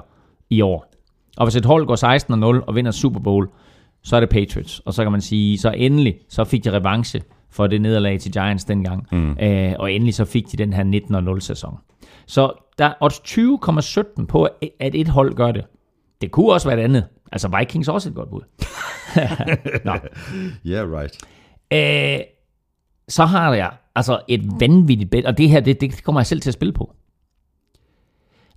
i 0.49 0.61
år. 0.61 0.96
Og 1.37 1.45
hvis 1.45 1.55
et 1.55 1.65
hold 1.65 1.85
går 1.85 2.59
16-0 2.59 2.65
og 2.67 2.75
vinder 2.75 2.91
Super 2.91 3.19
Bowl, 3.19 3.49
så 4.03 4.15
er 4.15 4.19
det 4.19 4.29
Patriots. 4.29 4.79
Og 4.79 4.93
så 4.93 5.03
kan 5.03 5.11
man 5.11 5.21
sige, 5.21 5.57
så 5.57 5.71
endelig, 5.71 6.15
så 6.29 6.43
fik 6.43 6.63
de 6.63 6.71
revanche 6.71 7.21
for 7.49 7.67
det 7.67 7.81
nederlag 7.81 8.19
til 8.19 8.31
Giants 8.31 8.63
dengang. 8.63 9.07
Mm. 9.11 9.37
Øh, 9.41 9.73
og 9.79 9.91
endelig 9.91 10.13
så 10.13 10.25
fik 10.25 10.51
de 10.51 10.57
den 10.57 10.73
her 10.73 10.83
19-0 11.35 11.39
sæson. 11.39 11.77
Så 12.25 12.51
der 12.77 12.85
er 12.85 12.93
odds 13.01 13.19
20,17 14.19 14.25
på, 14.25 14.47
at 14.79 14.95
et 14.95 15.07
hold 15.07 15.33
gør 15.33 15.51
det. 15.51 15.65
Det 16.21 16.31
kunne 16.31 16.53
også 16.53 16.69
være 16.69 16.79
et 16.79 16.83
andet. 16.83 17.05
Altså 17.31 17.57
Vikings 17.59 17.87
også 17.87 18.09
et 18.09 18.15
godt 18.15 18.29
bud. 18.29 18.41
Nå. 19.85 19.93
Yeah, 20.65 20.91
right. 20.91 21.17
Øh, 21.73 22.19
så 23.07 23.25
har 23.25 23.53
jeg 23.53 23.71
altså 23.95 24.19
et 24.27 24.41
vanvittigt 24.59 25.11
bet, 25.11 25.25
og 25.25 25.37
det 25.37 25.49
her, 25.49 25.59
det, 25.59 25.81
det 25.81 26.03
kommer 26.03 26.21
jeg 26.21 26.25
selv 26.25 26.41
til 26.41 26.49
at 26.49 26.53
spille 26.53 26.73
på. 26.73 26.93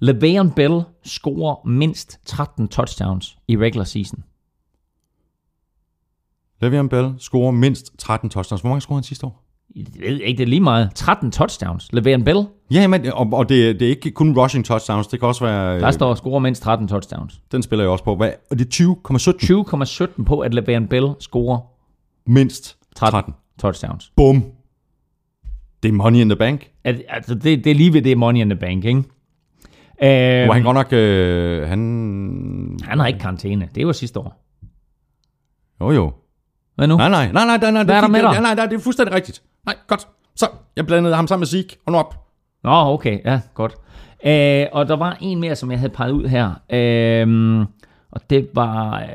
Le'Veon 0.03 0.55
Bell 0.55 0.83
scorer 1.05 1.69
mindst 1.69 2.21
13 2.25 2.69
touchdowns 2.69 3.39
i 3.49 3.57
regular 3.57 3.85
season. 3.85 4.25
Le'Veon 6.63 6.89
Bell 6.89 7.15
scorer 7.19 7.51
mindst 7.51 7.99
13 7.99 8.31
touchdowns. 8.31 8.61
Hvor 8.61 8.71
mange 8.71 8.81
scorede 8.81 8.99
han 8.99 9.05
sidste 9.05 9.27
år? 9.27 9.45
Jeg 9.77 9.87
ved 10.01 10.21
ikke, 10.21 10.39
det 10.39 10.45
er 10.45 10.49
lige 10.49 10.61
meget. 10.61 10.91
13 10.95 11.31
touchdowns. 11.31 11.85
Le'Veon 11.95 12.25
Bell. 12.25 12.47
Ja, 12.71 12.87
men, 12.87 13.13
og, 13.13 13.29
og 13.33 13.49
det, 13.49 13.81
det 13.81 13.87
er 13.87 13.91
ikke 13.91 14.11
kun 14.11 14.39
rushing 14.39 14.65
touchdowns. 14.65 15.07
Det 15.07 15.21
kan 15.21 15.29
også 15.29 15.45
være... 15.45 15.81
Der 15.81 15.91
står 15.91 16.15
scorer 16.15 16.39
mindst 16.39 16.63
13 16.63 16.89
touchdowns. 16.89 17.41
Den 17.53 17.63
spiller 17.63 17.85
jeg 17.85 17.91
også 17.91 18.05
på. 18.05 18.17
Hvad, 18.17 18.33
og 18.51 18.59
det 18.59 18.81
er 18.81 18.85
20,17? 20.05 20.15
20,17 20.17 20.25
på, 20.25 20.41
at 20.41 20.55
Le'Veon 20.55 20.87
Bell 20.87 21.07
scorer 21.21 21.59
mindst 22.27 22.77
13. 22.97 23.11
13 23.13 23.35
touchdowns. 23.59 24.13
Bum. 24.17 24.45
Det 25.83 25.89
er 25.89 25.93
money 25.93 26.21
in 26.21 26.29
the 26.29 26.37
bank. 26.37 26.71
At, 26.85 27.03
altså, 27.09 27.35
det, 27.35 27.65
det 27.65 27.71
er 27.71 27.75
lige 27.75 27.93
ved 27.93 28.03
det 28.03 28.19
money 28.19 28.41
in 28.41 28.49
the 28.49 28.59
bank, 28.59 28.85
ikke? 28.85 29.03
Øh, 30.03 30.45
Hvor 30.45 30.53
han 30.53 30.63
godt 30.63 30.75
nok... 30.75 30.93
Øh, 30.93 31.69
han... 31.69 32.79
Han 32.83 32.99
har 32.99 33.07
ikke 33.07 33.19
karantæne. 33.19 33.69
Det 33.75 33.87
var 33.87 33.93
sidste 33.93 34.21
år. 34.21 34.43
Jo, 35.81 35.91
jo. 35.91 36.13
Hvad 36.75 36.87
nu? 36.89 36.97
Nej, 36.97 37.09
nej, 37.09 37.33
nej, 37.33 37.45
nej, 37.47 37.57
nej, 37.59 37.71
nej, 37.71 37.85
Hvad 37.85 37.95
er 37.95 38.01
det, 38.01 38.03
der 38.03 38.09
med 38.09 38.23
dig? 38.23 38.41
nej, 38.41 38.55
nej, 38.55 38.67
det 38.67 38.75
er 38.77 38.81
fuldstændig 38.81 39.15
rigtigt. 39.15 39.43
Nej, 39.67 39.77
godt. 39.87 40.09
Så, 40.37 40.47
jeg 40.77 40.87
blandede 40.87 41.15
ham 41.15 41.27
sammen 41.27 41.41
med 41.41 41.47
Zeke. 41.47 41.77
Og 41.87 41.93
nu 41.93 41.99
op. 41.99 42.27
Nå, 42.63 42.71
okay, 42.71 43.21
ja, 43.25 43.41
godt. 43.55 43.75
Øh, 44.25 44.67
og 44.73 44.89
der 44.89 44.97
var 44.97 45.17
en 45.21 45.41
mere, 45.41 45.57
som 45.57 45.71
jeg 45.71 45.79
havde 45.79 45.93
peget 45.93 46.13
ud 46.13 46.29
her. 46.29 46.51
Øh, 46.71 47.67
og 48.11 48.31
det 48.31 48.49
var... 48.55 49.01
Øh, 49.01 49.07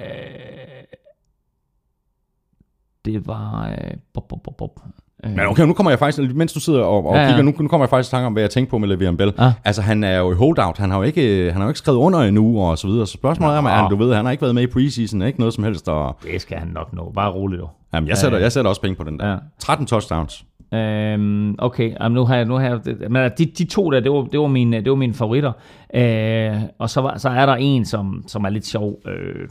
det 3.06 3.28
var... 3.28 3.70
Øh, 3.70 3.92
bop, 4.14 4.28
bop, 4.28 4.44
bop, 4.44 4.58
bop. 4.58 4.80
Øh, 5.26 5.32
Men 5.32 5.40
okay, 5.40 5.64
nu 5.64 5.74
kommer 5.74 5.92
jeg 5.92 6.00
faktisk, 6.00 6.36
mens 6.36 6.54
du 6.54 6.60
sidder 6.60 6.82
og, 6.84 7.06
og 7.08 7.14
Ja, 7.16 7.20
ja, 7.20 7.26
ja. 7.26 7.30
kigger, 7.30 7.44
nu, 7.52 7.54
nu 7.60 7.68
kommer 7.68 7.86
jeg 7.86 7.90
faktisk 7.90 8.10
i 8.10 8.12
tanke 8.12 8.26
om, 8.28 8.34
hvad 8.34 8.44
jeg 8.44 8.50
tænkte 8.50 8.72
på 8.72 8.78
med 8.78 8.88
Le'Veon 8.90 9.16
Bell. 9.16 9.34
Ja. 9.40 9.54
Altså, 9.66 9.82
han 9.82 10.04
er 10.04 10.18
jo 10.18 10.32
i 10.32 10.36
holdout. 10.36 10.78
Han 10.78 10.90
har 10.92 10.98
jo 10.98 11.04
ikke, 11.04 11.46
han 11.52 11.56
har 11.56 11.64
jo 11.64 11.70
ikke 11.70 11.78
skrevet 11.80 11.98
under 11.98 12.20
endnu, 12.20 12.62
og 12.62 12.78
så 12.78 12.88
videre. 12.88 13.08
Så 13.08 13.14
spørgsmålet 13.14 13.54
er, 13.54 13.58
om 13.58 13.66
han, 13.66 13.90
du 13.90 13.96
ved, 13.96 14.14
han 14.16 14.26
har 14.26 14.32
ikke 14.32 14.42
været 14.42 14.56
med 14.56 14.64
i 14.64 14.68
preseason, 14.68 15.22
ikke 15.22 15.40
noget 15.40 15.54
som 15.54 15.64
helst. 15.64 15.90
Og, 15.90 16.18
Det 16.24 16.42
skal 16.42 16.58
han 16.58 16.68
nok 16.68 16.94
nå. 16.94 17.12
Bare 17.16 17.32
roligt 17.32 17.62
du. 17.62 17.68
jamen, 17.94 18.08
jeg 18.10 18.18
sætter, 18.18 18.38
jeg 18.38 18.52
sætter 18.52 18.70
også 18.70 18.82
penge 18.82 18.96
på 18.96 19.04
den 19.04 19.20
der. 19.20 19.30
Ja. 19.32 19.36
13 19.60 19.86
touchdowns. 19.88 20.46
Øhm, 20.74 21.56
okay, 21.60 21.94
jamen, 22.00 22.16
nu 22.16 22.26
har 22.26 22.36
jeg, 22.36 22.46
nu 22.46 22.56
har 22.56 22.62
jeg, 22.70 22.80
men 23.10 23.32
de, 23.38 23.46
de 23.46 23.66
to 23.66 23.90
der, 23.92 24.00
det 24.00 24.12
var, 24.12 24.22
det 24.32 24.40
var 24.40 24.48
mine, 24.48 24.78
det 24.82 24.90
var 24.90 24.96
mine 24.96 25.14
favoritter. 25.14 25.52
Øh, 25.96 26.62
og 26.80 26.90
så, 26.90 27.02
var, 27.02 27.18
så 27.18 27.30
er 27.30 27.46
der 27.46 27.56
en, 27.56 27.86
som, 27.86 28.24
som 28.28 28.44
er 28.46 28.50
lidt 28.50 28.66
sjov. 28.66 28.94
Øh, 29.08 29.48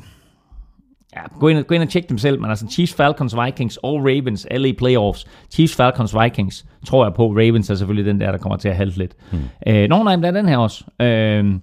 ja, 1.17 1.39
gå 1.41 1.49
ind, 1.49 1.63
gå 1.65 1.75
ind 1.75 1.83
og 1.83 1.89
tjek 1.89 2.09
dem 2.09 2.19
selv, 2.19 2.41
men 2.41 2.51
altså 2.51 2.67
Chiefs, 2.71 2.95
Falcons, 2.95 3.37
Vikings 3.45 3.77
og 3.83 3.95
Ravens, 4.01 4.45
alle 4.51 4.69
i 4.69 4.73
playoffs. 4.73 5.27
Chiefs, 5.51 5.77
Falcons, 5.77 6.15
Vikings, 6.23 6.67
tror 6.87 7.05
jeg 7.05 7.15
på. 7.15 7.29
Ravens 7.29 7.71
er 7.71 7.75
selvfølgelig 7.75 8.13
den 8.13 8.21
der, 8.21 8.31
der 8.31 8.39
kommer 8.39 8.57
til 8.57 8.69
at 8.69 8.77
halte 8.77 8.99
lidt. 8.99 9.13
Hmm. 9.31 9.41
Øh, 9.67 9.89
nogle 9.89 10.11
af 10.11 10.17
dem, 10.17 10.23
der 10.23 10.29
er 10.29 10.33
den 10.33 10.49
her 10.49 10.57
også. 10.59 10.85
Øh, 11.03 11.55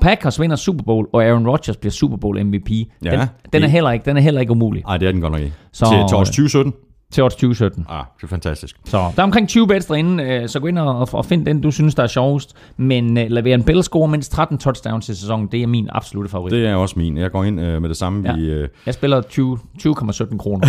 Packers 0.00 0.40
vinder 0.40 0.56
Super 0.56 0.84
Bowl, 0.84 1.06
og 1.12 1.24
Aaron 1.24 1.48
Rodgers 1.48 1.76
bliver 1.76 1.92
Super 1.92 2.16
Bowl 2.16 2.44
MVP. 2.44 2.70
Ja, 3.04 3.10
den, 3.10 3.20
den, 3.52 3.62
er 3.62 3.68
heller 3.68 3.90
ikke, 3.90 4.04
den 4.04 4.16
er 4.16 4.20
heller 4.20 4.40
ikke 4.40 4.52
umulig 4.52 4.82
Nej, 4.86 4.96
det 4.96 5.08
er 5.08 5.12
den 5.12 5.20
godt 5.20 5.32
nok 5.32 5.40
ikke. 5.42 5.54
Så- 5.72 5.84
Så, 5.84 5.90
til, 5.90 6.08
til 6.08 6.16
års 6.16 6.28
2017. 6.28 6.72
til 7.12 7.22
års 7.22 7.34
2017. 7.34 7.86
Ah, 7.88 8.04
det 8.16 8.22
er 8.24 8.28
fantastisk. 8.28 8.76
Så 8.84 8.96
der 8.96 9.12
er 9.16 9.22
omkring 9.22 9.48
20 9.48 9.66
bets 9.66 9.86
derinde, 9.86 10.24
øh, 10.24 10.48
så 10.48 10.60
gå 10.60 10.66
ind 10.66 10.78
og, 10.78 11.08
og 11.12 11.24
find 11.26 11.46
den, 11.46 11.60
du 11.60 11.70
synes, 11.70 11.94
der 11.94 12.02
er 12.02 12.06
sjovest. 12.06 12.54
Men 12.76 13.16
uh, 13.16 13.22
Le'Veon 13.22 13.62
Bell 13.62 13.82
score 13.82 14.08
mindst 14.08 14.32
13 14.32 14.58
touchdowns 14.58 15.08
i 15.08 15.14
sæsonen, 15.14 15.48
det 15.52 15.62
er 15.62 15.66
min 15.66 15.88
absolute 15.92 16.28
favorit. 16.30 16.52
Det. 16.52 16.66
Er 16.66 16.74
også 16.74 16.98
min. 16.98 17.16
Jeg 17.18 17.30
går 17.30 17.44
ind 17.44 17.60
øh, 17.60 17.82
med 17.82 17.88
det 17.88 17.96
samme. 17.96 18.30
Ja. 18.30 18.36
Vi, 18.36 18.44
øh, 18.50 18.68
Jeg 18.86 18.94
spiller 18.94 19.20
20 19.20 19.58
20,17 19.86 20.36
kroner. 20.36 20.68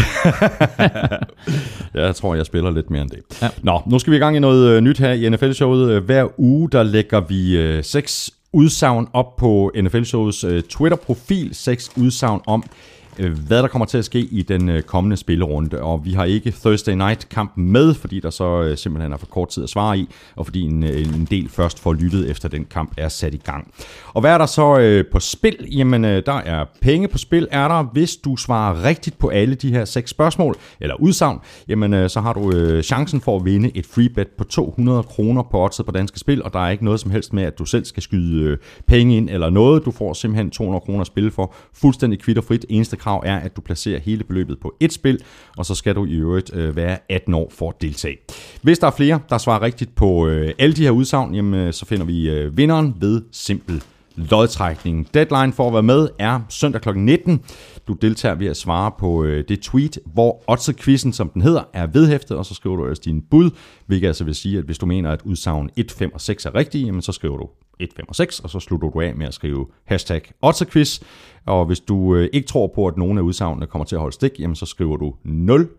jeg 2.05 2.15
tror, 2.15 2.35
jeg 2.35 2.45
spiller 2.45 2.71
lidt 2.71 2.89
mere 2.89 3.01
end 3.01 3.09
det. 3.09 3.41
Ja. 3.41 3.49
Nå, 3.63 3.81
nu 3.87 3.99
skal 3.99 4.11
vi 4.11 4.17
i 4.17 4.19
gang 4.19 4.35
i 4.35 4.39
noget 4.39 4.69
øh, 4.69 4.81
nyt 4.81 4.97
her 4.99 5.11
i 5.11 5.29
NFL-showet. 5.29 5.91
Øh, 5.91 6.03
Hver 6.03 6.39
uge, 6.39 6.69
der 6.71 6.83
lægger 6.83 7.19
vi 7.19 7.57
øh, 7.57 7.83
seks 7.83 8.31
udsagn 8.53 9.07
op 9.13 9.35
på 9.35 9.71
NFL-showets 9.75 10.47
øh, 10.47 10.61
Twitter-profil. 10.63 11.49
Seks 11.55 11.91
udsagn 11.97 12.41
om, 12.47 12.63
øh, 12.65 12.96
Øh, 13.19 13.37
hvad 13.47 13.61
der 13.61 13.67
kommer 13.67 13.85
til 13.85 13.97
at 13.97 14.05
ske 14.05 14.19
i 14.19 14.41
den 14.41 14.69
øh, 14.69 14.81
kommende 14.81 15.17
spillerunde. 15.17 15.81
Og 15.81 16.05
vi 16.05 16.13
har 16.13 16.23
ikke 16.23 16.51
Thursday 16.51 16.93
Night-kampen 16.93 17.71
med, 17.71 17.93
fordi 17.93 18.19
der 18.19 18.29
så 18.29 18.61
øh, 18.61 18.77
simpelthen 18.77 19.13
er 19.13 19.17
for 19.17 19.25
kort 19.25 19.49
tid 19.49 19.63
at 19.63 19.69
svare 19.69 19.97
i, 19.97 20.09
og 20.35 20.45
fordi 20.45 20.61
en, 20.61 20.83
en 20.83 21.27
del 21.29 21.49
først 21.49 21.79
får 21.79 21.93
lyttet 21.93 22.29
efter 22.29 22.49
den 22.49 22.65
kamp 22.65 22.93
er 22.97 23.09
sat 23.09 23.33
i 23.33 23.37
gang. 23.37 23.71
Og 24.13 24.21
hvad 24.21 24.31
er 24.31 24.37
der 24.37 24.45
så 24.45 25.03
på 25.11 25.19
spil? 25.19 25.67
Jamen, 25.71 26.03
der 26.03 26.41
er 26.45 26.65
penge 26.81 27.07
på 27.07 27.17
spil, 27.17 27.47
er 27.51 27.67
der. 27.67 27.83
Hvis 27.83 28.15
du 28.15 28.35
svarer 28.35 28.83
rigtigt 28.83 29.19
på 29.19 29.27
alle 29.27 29.55
de 29.55 29.71
her 29.71 29.85
seks 29.85 30.09
spørgsmål, 30.09 30.55
eller 30.79 30.95
udsagn, 30.95 31.39
jamen 31.67 32.09
så 32.09 32.21
har 32.21 32.33
du 32.33 32.51
chancen 32.81 33.21
for 33.21 33.35
at 33.35 33.45
vinde 33.45 33.71
et 33.75 33.85
free 33.85 34.09
bet 34.09 34.27
på 34.27 34.43
200 34.43 35.03
kroner 35.03 35.43
på 35.43 35.63
oddset 35.63 35.85
på 35.85 35.91
danske 35.91 36.19
spil, 36.19 36.43
og 36.43 36.53
der 36.53 36.59
er 36.59 36.69
ikke 36.69 36.85
noget 36.85 36.99
som 36.99 37.11
helst 37.11 37.33
med, 37.33 37.43
at 37.43 37.59
du 37.59 37.65
selv 37.65 37.85
skal 37.85 38.03
skyde 38.03 38.57
penge 38.87 39.17
ind 39.17 39.29
eller 39.29 39.49
noget. 39.49 39.85
Du 39.85 39.91
får 39.91 40.13
simpelthen 40.13 40.51
200 40.51 40.81
kroner 40.81 41.01
at 41.01 41.07
spille 41.07 41.31
for 41.31 41.53
fuldstændig 41.73 42.19
kvitterfrit. 42.19 42.65
Eneste 42.69 42.97
krav 43.07 43.23
er, 43.25 43.37
at 43.39 43.55
du 43.55 43.61
placerer 43.61 43.99
hele 43.99 44.23
beløbet 44.23 44.59
på 44.59 44.75
et 44.79 44.93
spil, 44.93 45.19
og 45.57 45.65
så 45.65 45.75
skal 45.75 45.95
du 45.95 46.05
i 46.05 46.13
øvrigt 46.13 46.55
øh, 46.55 46.75
være 46.75 46.97
18 47.09 47.33
år 47.33 47.51
for 47.51 47.69
at 47.69 47.81
deltage. 47.81 48.17
Hvis 48.61 48.79
der 48.79 48.87
er 48.87 48.91
flere, 48.91 49.19
der 49.29 49.37
svarer 49.37 49.61
rigtigt 49.61 49.95
på 49.95 50.27
øh, 50.27 50.53
alle 50.59 50.75
de 50.75 50.83
her 50.83 50.91
udsagn, 50.91 51.35
jamen, 51.35 51.53
øh, 51.53 51.73
så 51.73 51.85
finder 51.85 52.05
vi 52.05 52.29
øh, 52.29 52.57
vinderen 52.57 52.95
ved 52.99 53.21
simpel 53.31 53.83
lodtrækning. 54.15 55.07
Deadline 55.13 55.53
for 55.53 55.67
at 55.67 55.73
være 55.73 55.83
med 55.83 56.09
er 56.19 56.39
søndag 56.49 56.81
kl. 56.81 56.89
19. 56.95 57.41
Du 57.87 57.93
deltager 57.93 58.35
ved 58.35 58.47
at 58.47 58.57
svare 58.57 58.91
på 58.99 59.23
øh, 59.23 59.43
det 59.47 59.59
tweet, 59.61 59.99
hvor 60.05 60.43
Otze-quizzen, 60.47 61.13
som 61.13 61.29
den 61.29 61.41
hedder, 61.41 61.63
er 61.73 61.87
vedhæftet, 61.87 62.37
og 62.37 62.45
så 62.45 62.53
skriver 62.53 62.75
du 62.75 62.83
ellers 62.83 62.99
din 62.99 63.21
bud, 63.21 63.49
hvilket 63.85 64.07
altså 64.07 64.23
vil 64.23 64.35
sige, 64.35 64.57
at 64.57 64.63
hvis 64.63 64.77
du 64.77 64.85
mener, 64.85 65.11
at 65.11 65.21
udsagn 65.25 65.69
1, 65.75 65.91
5 65.91 66.13
og 66.13 66.21
6 66.21 66.45
er 66.45 66.55
rigtige, 66.55 66.85
jamen 66.85 67.01
så 67.01 67.11
skriver 67.11 67.37
du 67.37 67.49
1, 67.79 67.89
5 67.95 68.05
og 68.09 68.15
6, 68.15 68.39
og 68.39 68.49
så 68.49 68.59
slutter 68.59 68.89
du 68.89 69.01
af 69.01 69.15
med 69.15 69.27
at 69.27 69.33
skrive 69.33 69.65
hashtag 69.85 70.21
Otze-quiz. 70.45 70.99
Og 71.45 71.65
hvis 71.65 71.79
du 71.79 72.15
øh, 72.15 72.29
ikke 72.33 72.47
tror 72.47 72.71
på, 72.75 72.87
at 72.87 72.97
nogen 72.97 73.17
af 73.17 73.21
udsagnene 73.21 73.67
kommer 73.67 73.85
til 73.85 73.95
at 73.95 73.99
holde 74.01 74.13
stik, 74.15 74.31
jamen 74.39 74.55
så 74.55 74.65
skriver 74.65 74.97
du 74.97 75.13
0, 75.23 75.69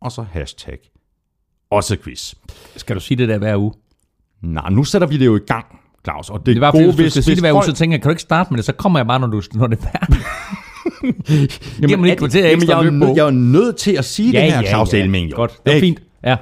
og 0.00 0.12
så 0.12 0.22
hashtag 0.32 0.78
Otze-quiz. 1.74 2.34
Skal 2.76 2.96
du 2.96 3.00
sige 3.00 3.18
det 3.18 3.28
der 3.28 3.38
hver 3.38 3.56
uge? 3.56 3.72
Nej, 4.42 4.70
nu 4.70 4.84
sætter 4.84 5.08
vi 5.08 5.16
det 5.18 5.26
jo 5.26 5.36
i 5.36 5.40
gang, 5.46 5.66
Claus. 6.04 6.30
Og 6.30 6.46
det, 6.46 6.56
Det 6.56 6.62
fordi, 6.64 6.84
gode, 6.84 6.94
hvis 6.96 7.04
du 7.06 7.10
skal 7.10 7.22
sige 7.22 7.34
det 7.34 7.42
hver 7.42 7.52
uge, 7.52 7.64
så 7.64 7.72
tænker 7.72 7.94
jeg, 7.94 8.02
kan 8.02 8.08
du 8.08 8.12
ikke 8.12 8.22
starte 8.22 8.50
med 8.50 8.56
det, 8.56 8.64
så 8.64 8.72
kommer 8.72 8.98
jeg 8.98 9.06
bare, 9.06 9.20
når, 9.20 9.26
du, 9.26 9.42
når 9.54 9.66
det 9.66 9.78
er 9.78 9.82
færdigt. 9.82 10.20
Lige 11.78 12.12
et 12.12 12.18
kvarter 12.18 12.48
jamen, 12.48 12.68
jeg, 12.68 12.86
er 12.86 12.90
nød, 12.90 13.12
jeg 13.16 13.26
er 13.26 13.30
nødt 13.30 13.76
til 13.76 13.92
at 13.92 14.04
sige 14.04 14.32
det 14.32 14.42
her, 14.52 14.62
Claus 14.62 14.94
Elming. 14.94 15.30
jo. 15.30 15.36
Godt, 15.36 15.58
det 15.66 15.70
er 15.70 15.74
Ikke? 15.74 15.86
fint. 15.86 16.02
Ja. 16.24 16.36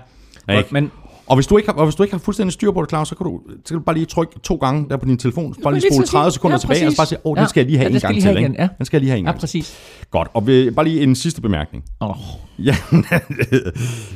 Godt, 0.46 0.58
Ikke? 0.58 0.68
men 0.72 0.90
Og 1.27 1.37
hvis, 1.37 1.47
du 1.47 1.57
ikke 1.57 1.68
har, 1.68 1.75
og 1.79 1.85
hvis 1.87 1.95
du 1.95 2.03
ikke 2.03 2.12
har 2.14 2.18
fuldstændig 2.18 2.53
styr 2.53 2.70
på 2.73 2.81
det, 2.83 2.89
Claus, 2.91 3.09
så 3.09 3.14
kan 3.14 3.25
du, 3.27 3.41
så 3.64 3.68
kan 3.68 3.79
du 3.79 3.85
bare 3.85 3.95
lige 3.97 4.07
trykke 4.07 4.39
to 4.43 4.55
gange 4.57 4.89
der 4.89 4.97
på 4.97 5.07
din 5.07 5.18
telefon. 5.18 5.55
Bare 5.62 5.75
lige 5.75 5.93
spole 5.93 6.07
så 6.07 6.12
30 6.12 6.31
sige- 6.31 6.35
sekunder 6.35 6.55
ja, 6.55 6.59
tilbage, 6.59 6.87
og 6.87 6.93
så 6.93 6.97
bare 6.97 7.07
sige, 7.07 7.18
åh, 7.27 7.31
oh, 7.33 7.37
den 7.39 7.49
skal 7.49 7.61
jeg 7.61 7.66
lige 7.66 7.79
have 7.79 7.89
ja, 7.91 7.95
en 7.95 8.01
gang 8.01 8.14
lige 8.14 8.23
til. 8.23 8.29
have 8.29 8.39
ikke? 8.39 8.47
igen, 8.49 8.57
ja. 8.61 8.68
Den 8.79 8.87
skal 8.87 8.97
jeg 8.97 9.01
lige 9.01 9.11
have 9.11 9.18
en 9.18 9.25
ja, 9.25 9.31
gang 9.31 9.41
til. 9.41 9.47
præcis. 9.47 9.79
Godt, 10.11 10.29
og 10.35 10.45
bare 10.77 10.85
lige 10.85 11.03
en 11.03 11.14
sidste 11.14 11.41
bemærkning. 11.43 11.85
Oh. 12.01 12.16
Ja. 12.59 12.77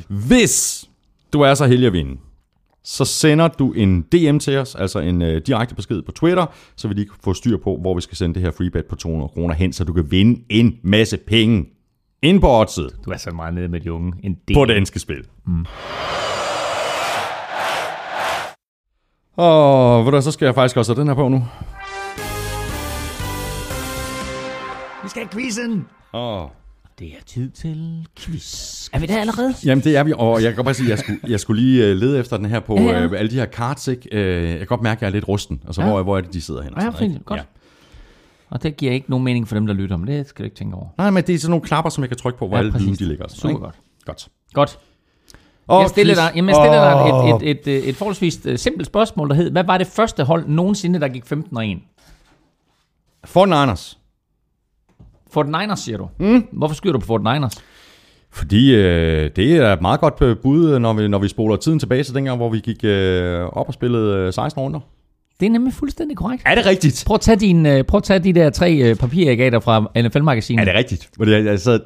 Hvis 0.09 0.85
du 1.33 1.41
er 1.41 1.53
så 1.53 1.65
heldig 1.65 1.87
at 1.87 1.93
vinde, 1.93 2.17
så 2.83 3.05
sender 3.05 3.47
du 3.47 3.71
en 3.73 4.01
DM 4.01 4.37
til 4.37 4.57
os, 4.57 4.75
altså 4.75 4.99
en 4.99 5.21
øh, 5.21 5.41
direkte 5.47 5.75
besked 5.75 6.01
på 6.01 6.11
Twitter, 6.11 6.45
så 6.75 6.87
vi 6.87 6.93
lige 6.93 7.07
få 7.23 7.33
styr 7.33 7.57
på, 7.63 7.77
hvor 7.81 7.95
vi 7.95 8.01
skal 8.01 8.17
sende 8.17 8.33
det 8.35 8.41
her 8.43 8.51
freebet 8.51 8.85
på 8.85 8.95
200 8.95 9.29
kroner 9.29 9.53
hen, 9.55 9.73
så 9.73 9.83
du 9.83 9.93
kan 9.93 10.11
vinde 10.11 10.41
en 10.49 10.75
masse 10.83 11.17
penge 11.17 11.65
ind 12.21 12.41
på 12.41 12.59
oddset 12.59 12.89
Du 13.05 13.09
er 13.11 13.17
så 13.17 13.31
meget 13.31 13.53
nede 13.53 13.67
med 13.67 13.79
de 13.79 13.91
unge. 13.91 14.13
En 14.23 14.37
del. 14.47 14.53
på 14.55 14.65
danske 14.65 14.99
spil. 14.99 15.23
Mm. 15.47 15.65
Og 19.37 20.05
ved 20.05 20.11
du, 20.11 20.21
så 20.21 20.31
skal 20.31 20.45
jeg 20.45 20.55
faktisk 20.55 20.77
også 20.77 20.93
have 20.93 20.99
den 21.01 21.07
her 21.07 21.15
på 21.15 21.27
nu. 21.29 21.37
Vi 25.03 25.09
skal 25.09 25.21
have 25.21 25.29
quizzen. 25.31 25.85
Åh. 26.13 26.43
Det 26.99 27.07
er 27.07 27.23
tid 27.25 27.49
til 27.49 28.07
quiz. 28.19 28.89
Er 28.93 28.99
vi 28.99 29.05
der 29.05 29.19
allerede? 29.19 29.53
Jamen 29.65 29.83
det 29.83 29.97
er 29.97 30.03
vi, 30.03 30.13
og 30.17 30.43
jeg 30.43 30.55
kan 30.55 30.63
bare 30.63 30.73
sige, 30.73 30.85
at 30.85 30.89
jeg 30.89 30.99
skulle, 30.99 31.19
jeg 31.27 31.39
skulle 31.39 31.61
lige 31.61 31.91
uh, 31.91 31.97
lede 31.97 32.19
efter 32.19 32.37
den 32.37 32.45
her 32.45 32.59
på 32.59 32.75
Ja, 32.75 32.81
ja, 32.83 32.91
ja. 32.91 32.99
ja. 32.99 33.05
Uh, 33.07 33.19
alle 33.19 33.31
de 33.31 33.35
her 33.35 33.45
cards, 33.45 33.87
ikke? 33.87 34.09
Uh, 34.11 34.49
jeg 34.49 34.57
kan 34.57 34.67
godt 34.67 34.81
mærke, 34.81 34.97
at 34.97 35.01
jeg 35.01 35.07
er 35.07 35.11
lidt 35.11 35.27
rusten. 35.27 35.61
Altså, 35.67 35.81
Ja. 35.81 35.87
ja. 35.87 35.93
hvor, 35.93 36.03
hvor 36.03 36.17
er 36.17 36.21
det, 36.21 36.33
de 36.33 36.41
sidder 36.41 36.61
hen? 36.61 36.73
og 36.73 36.81
Ja, 36.81 36.85
sådan 36.91 37.11
fint. 37.11 37.25
Godt. 37.25 37.47
Og 38.49 38.63
det 38.63 38.77
giver 38.77 38.91
ikke 38.91 39.09
nogen 39.09 39.23
mening 39.25 39.47
for 39.47 39.55
dem, 39.55 39.67
der 39.67 39.73
lytter, 39.73 39.97
men 39.97 40.07
det 40.07 40.27
skal 40.27 40.43
du 40.43 40.45
ikke 40.45 40.55
tænke 40.57 40.75
over. 40.75 40.87
Nej, 40.97 41.09
men 41.09 41.23
det 41.23 41.35
er 41.35 41.39
sådan 41.39 41.49
nogle 41.49 41.65
klapper, 41.65 41.89
som 41.89 42.01
jeg 42.03 42.09
kan 42.09 42.17
trykke 42.17 42.39
på, 42.39 42.47
hvor 42.47 42.57
Ja, 42.57 42.63
ja, 42.63 42.67
alle 42.69 42.79
lyden 42.79 42.95
de 42.95 43.05
ligger. 43.05 43.25
sådan, 43.27 43.39
Super 43.39 43.49
ikke? 43.49 43.59
godt. 43.61 43.75
Godt. 44.05 44.27
Godt. 44.53 44.79
Og 45.67 45.81
Jeg 45.81 45.89
stiller 45.89 46.13
quiz. 46.13 46.23
dig, 46.25 46.31
jamen, 46.35 46.49
jeg 46.49 46.55
stiller 46.55 46.89
dig 47.03 47.13
Åh. 47.13 47.29
et, 47.29 47.35
et, 47.49 47.67
et, 47.67 47.77
et, 47.77 47.89
et 47.89 47.95
forholdsvis 47.95 48.39
øh, 48.45 48.57
simpelt 48.57 48.87
spørgsmål, 48.87 49.29
der 49.29 49.35
hed, 49.35 49.51
hvad 49.51 49.63
var 49.63 49.77
det 49.77 49.87
første 49.87 50.23
hold 50.23 50.47
nogensinde, 50.47 50.99
der 50.99 51.07
gik 51.07 51.25
15 51.25 51.57
og 51.57 51.67
1? 51.67 51.77
For 53.25 53.45
Niners. 53.45 53.97
Fort 55.31 55.45
Niners, 55.45 55.79
siger 55.79 55.97
du. 55.97 56.09
Mm. 56.19 56.47
Hvorfor 56.51 56.75
skyder 56.75 56.93
du 56.93 56.99
på 56.99 57.05
Fort 57.05 57.21
Niners? 57.23 57.63
Fordi 58.31 58.75
øh, 58.75 59.31
det 59.35 59.57
er 59.57 59.73
et 59.73 59.81
meget 59.81 59.99
godt 59.99 60.21
øh, 60.21 60.37
bud, 60.37 60.79
når 60.79 60.93
vi, 60.93 61.07
når 61.07 61.17
vi 61.19 61.27
spoler 61.27 61.55
tiden 61.55 61.79
tilbage 61.79 62.03
til 62.03 62.15
dengang, 62.15 62.37
hvor 62.37 62.49
vi 62.49 62.59
gik 62.59 62.83
øh, 62.83 63.41
op 63.45 63.67
og 63.67 63.73
spillede 63.73 64.15
øh, 64.17 64.33
16 64.33 64.61
runder. 64.63 64.79
Det 65.39 65.45
er 65.45 65.49
nemlig 65.49 65.73
fuldstændig 65.73 66.17
korrekt. 66.17 66.43
Er 66.45 66.55
det 66.55 66.65
rigtigt? 66.65 67.03
Prøv 67.07 67.15
at 67.15 67.21
tage, 67.21 67.35
din, 67.35 67.65
øh, 67.65 67.83
prøv 67.83 67.97
at 67.97 68.03
tage 68.03 68.19
de 68.19 68.33
der 68.33 68.49
tre 68.49 68.73
øh, 68.75 68.95
papirer, 68.95 69.27
jeg 69.29 69.37
gav 69.37 69.49
dig 69.51 69.63
fra 69.63 69.79
NFL-magasinet. 70.01 70.61
Er 70.61 70.65
det 70.65 70.75
rigtigt? 70.75 71.09
Fordi 71.17 71.31
jeg, 71.31 71.45
jeg, 71.45 71.59
sad, 71.59 71.79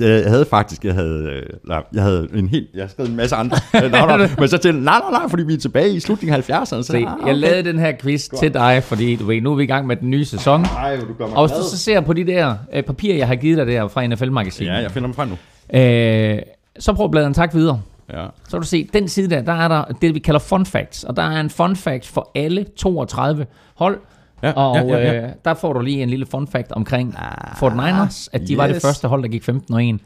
jeg 0.22 0.30
havde 0.30 0.44
faktisk, 0.44 0.84
jeg 0.84 0.94
havde, 0.94 1.28
øh, 1.32 1.42
nej, 1.68 1.82
jeg 1.94 2.02
havde 2.02 2.28
en 2.34 2.48
helt, 2.48 2.68
jeg 2.74 2.90
skrev 2.90 3.06
en 3.06 3.16
masse 3.16 3.36
andre. 3.36 3.56
nej, 3.74 3.88
nej, 3.90 4.28
men 4.38 4.48
så 4.48 4.60
jeg, 4.64 4.72
nej, 4.72 4.80
nej, 4.82 5.10
nej, 5.10 5.28
fordi 5.28 5.42
vi 5.42 5.54
er 5.54 5.58
tilbage 5.58 5.94
i 5.94 6.00
slutningen 6.00 6.42
af 6.48 6.50
70'erne. 6.50 6.64
Så, 6.64 6.82
Se, 6.82 6.96
ah, 6.96 7.26
jeg 7.26 7.36
lavede 7.36 7.64
den 7.64 7.78
her 7.78 7.92
quiz 8.00 8.28
til 8.38 8.54
dig, 8.54 8.82
fordi 8.84 9.16
du 9.16 9.24
ved, 9.24 9.40
nu 9.40 9.52
er 9.52 9.56
vi 9.56 9.62
i 9.62 9.66
gang 9.66 9.86
med 9.86 9.96
den 9.96 10.10
nye 10.10 10.24
sæson. 10.24 10.64
Ej, 10.64 10.96
hvor 10.96 11.06
du 11.06 11.12
gør 11.12 11.26
mig 11.26 11.36
Og 11.36 11.46
hvis 11.48 11.56
du 11.56 11.62
så 11.70 11.78
ser 11.78 12.00
på 12.00 12.12
de 12.12 12.24
der 12.26 12.54
øh, 12.72 12.82
papirer, 12.82 13.16
jeg 13.16 13.26
har 13.26 13.34
givet 13.34 13.58
dig 13.58 13.66
der 13.66 13.88
fra 13.88 14.06
NFL-magasinet, 14.06 14.68
Ja, 14.70 14.76
jeg 14.76 14.90
finder 14.90 15.06
dem 15.06 15.14
frem 15.14 15.28
nu. 15.28 15.78
øh, 15.78 16.38
så 16.78 16.92
prøv 16.92 17.04
at 17.04 17.10
bladre 17.10 17.26
en 17.28 17.34
tak 17.34 17.54
videre. 17.54 17.80
Ja. 18.12 18.26
Så 18.44 18.50
kan 18.50 18.60
du 18.60 18.66
se, 18.66 18.88
den 18.92 19.08
side 19.08 19.30
der, 19.30 19.42
der 19.42 19.52
er 19.52 19.68
der 19.68 19.84
det, 19.84 20.14
vi 20.14 20.18
kalder 20.18 20.40
fun 20.40 20.66
facts. 20.66 21.04
Og 21.04 21.16
der 21.16 21.22
er 21.22 21.40
en 21.40 21.50
fun 21.50 21.76
fact 21.76 22.06
for 22.06 22.30
alle 22.34 22.66
32 22.76 23.46
hold. 23.74 24.00
Ja, 24.42 24.52
og 24.52 24.76
ja, 24.76 24.96
ja, 24.96 25.12
ja. 25.12 25.22
Øh, 25.22 25.30
der 25.44 25.54
får 25.54 25.72
du 25.72 25.80
lige 25.80 26.02
en 26.02 26.10
lille 26.10 26.26
fun 26.26 26.46
fact 26.48 26.72
omkring 26.72 27.14
Fort 27.58 27.72
Niners, 27.72 28.28
at 28.32 28.40
de 28.40 28.52
yes. 28.52 28.58
var 28.58 28.66
det 28.66 28.82
første 28.82 29.08
hold, 29.08 29.22
der 29.22 29.28
gik 29.28 29.44
15 29.44 29.74
og 29.74 29.84
1. 29.84 29.94
Øh, 29.94 29.98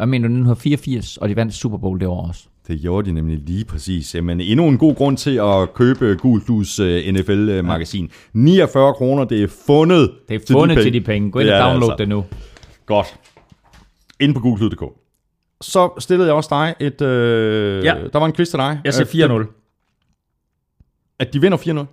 og 0.00 0.08
mener 0.08 0.26
1984, 0.26 1.16
og 1.16 1.28
de 1.28 1.36
vandt 1.36 1.54
Super 1.54 1.78
Bowl 1.78 2.00
det 2.00 2.08
år 2.08 2.28
også. 2.28 2.44
Det 2.68 2.80
gjorde 2.80 3.08
de 3.08 3.14
nemlig 3.14 3.38
lige 3.38 3.64
præcis. 3.64 4.14
Jamen, 4.14 4.40
endnu 4.40 4.68
en 4.68 4.78
god 4.78 4.94
grund 4.94 5.16
til 5.16 5.36
at 5.38 5.74
købe 5.74 6.16
Gul 6.20 6.44
Plus 6.44 6.80
uh, 6.80 6.86
NFL-magasin. 6.86 8.10
49 8.32 8.94
kroner, 8.94 9.24
det 9.24 9.42
er 9.42 9.48
fundet 9.66 10.10
Det 10.28 10.34
er 10.34 10.52
fundet 10.52 10.76
penge. 10.76 10.82
til 10.82 10.92
de 10.92 11.00
penge. 11.00 11.30
Gå 11.30 11.38
ind 11.38 11.48
og 11.48 11.54
er 11.54 11.58
det 11.58 11.70
download 11.72 11.90
altså. 11.90 12.02
det 12.02 12.08
nu. 12.08 12.24
Godt. 12.86 13.06
inde 14.20 14.34
på 14.34 14.40
gulklyd.dk. 14.40 14.82
Så 15.62 15.90
stillede 15.98 16.26
jeg 16.28 16.34
også 16.36 16.48
dig 16.52 16.74
et... 16.86 17.00
Øh, 17.02 17.84
Ja. 17.84 17.94
Der 18.12 18.18
var 18.18 18.26
en 18.26 18.32
quiz 18.32 18.48
til 18.48 18.58
dig. 18.58 18.80
Jeg 18.84 18.94
siger 18.94 19.32
Øh, 19.32 19.40
4-0. 19.40 21.14
At 21.18 21.32
de 21.32 21.40
vinder 21.40 21.58
4-0. 21.58 21.86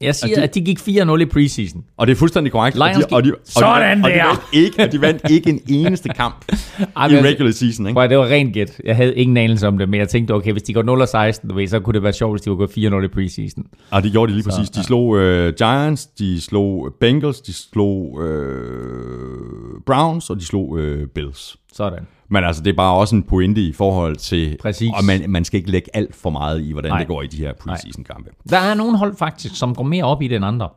Jeg 0.00 0.14
siger, 0.14 0.32
Er 0.32 0.40
de- 0.40 0.42
at 0.42 0.54
de 0.54 0.60
gik 0.60 0.78
4-0 0.78 1.20
i 1.20 1.24
preseason. 1.24 1.84
Og 1.96 2.06
det 2.06 2.12
er 2.12 2.16
fuldstændig 2.16 2.52
korrekt. 2.52 2.76
Lions 2.76 3.04
og 3.04 3.10
de, 3.10 3.14
og 3.16 3.24
de, 3.24 3.32
og 3.32 3.38
de, 3.38 3.50
Sådan 3.50 4.04
og 4.04 4.10
de, 4.10 4.14
der! 4.14 4.24
vandt 4.26 4.40
ikke, 4.52 4.82
og 4.84 4.92
de 4.92 5.00
vandt 5.00 5.30
ikke 5.30 5.50
en 5.50 5.60
eneste 5.68 6.08
kamp 6.08 6.44
Ej, 6.96 7.06
i 7.08 7.20
regular 7.22 7.50
season. 7.50 7.86
Ikke? 7.86 7.94
Prøv, 7.94 8.04
at, 8.04 8.10
det 8.10 8.18
var 8.18 8.26
rent 8.26 8.54
gæt. 8.54 8.80
Jeg 8.84 8.96
havde 8.96 9.14
ingen 9.16 9.36
anelse 9.36 9.68
om 9.68 9.78
det, 9.78 9.88
men 9.88 10.00
jeg 10.00 10.08
tænkte, 10.08 10.32
okay, 10.32 10.52
hvis 10.52 10.62
de 10.62 10.74
går 10.74 11.32
0-16, 11.32 11.48
du 11.48 11.54
ved, 11.54 11.66
så 11.68 11.80
kunne 11.80 11.94
det 11.94 12.02
være 12.02 12.12
sjovt, 12.12 12.32
hvis 12.32 12.42
de 12.42 12.50
var 12.50 12.56
gået 12.56 12.70
4-0 12.70 13.04
i 13.04 13.08
preseason. 13.08 13.66
Og 13.90 14.02
det 14.02 14.12
gjorde 14.12 14.32
de 14.32 14.36
lige 14.36 14.50
præcis. 14.50 14.70
De 14.70 14.84
slog 14.84 15.18
øh, 15.18 15.54
Giants, 15.54 16.06
de 16.06 16.40
slog 16.40 16.94
Bengals, 17.00 17.40
de 17.40 17.52
slog 17.52 18.22
øh, 18.22 19.80
Browns, 19.86 20.30
og 20.30 20.36
de 20.36 20.44
slog 20.44 20.78
øh, 20.78 21.06
Bills. 21.08 21.56
Sådan. 21.72 22.06
Men 22.32 22.44
altså, 22.44 22.62
det 22.62 22.70
er 22.70 22.76
bare 22.76 22.94
også 22.94 23.16
en 23.16 23.22
pointe 23.22 23.60
i 23.60 23.72
forhold 23.72 24.16
til... 24.16 24.56
Præcis. 24.60 24.90
Og 24.98 25.04
man, 25.04 25.30
man 25.30 25.44
skal 25.44 25.58
ikke 25.58 25.70
lægge 25.70 25.90
alt 25.94 26.14
for 26.14 26.30
meget 26.30 26.62
i, 26.62 26.72
hvordan 26.72 26.90
Nej. 26.90 26.98
det 26.98 27.08
går 27.08 27.22
i 27.22 27.26
de 27.26 27.36
her 27.36 27.52
preseason-kampe. 27.52 28.30
Der 28.50 28.58
er 28.58 28.74
nogle 28.74 28.98
hold 28.98 29.16
faktisk, 29.16 29.56
som 29.56 29.74
går 29.74 29.82
mere 29.84 30.04
op 30.04 30.22
i 30.22 30.28
det 30.28 30.36
end 30.36 30.44
andre. 30.44 30.68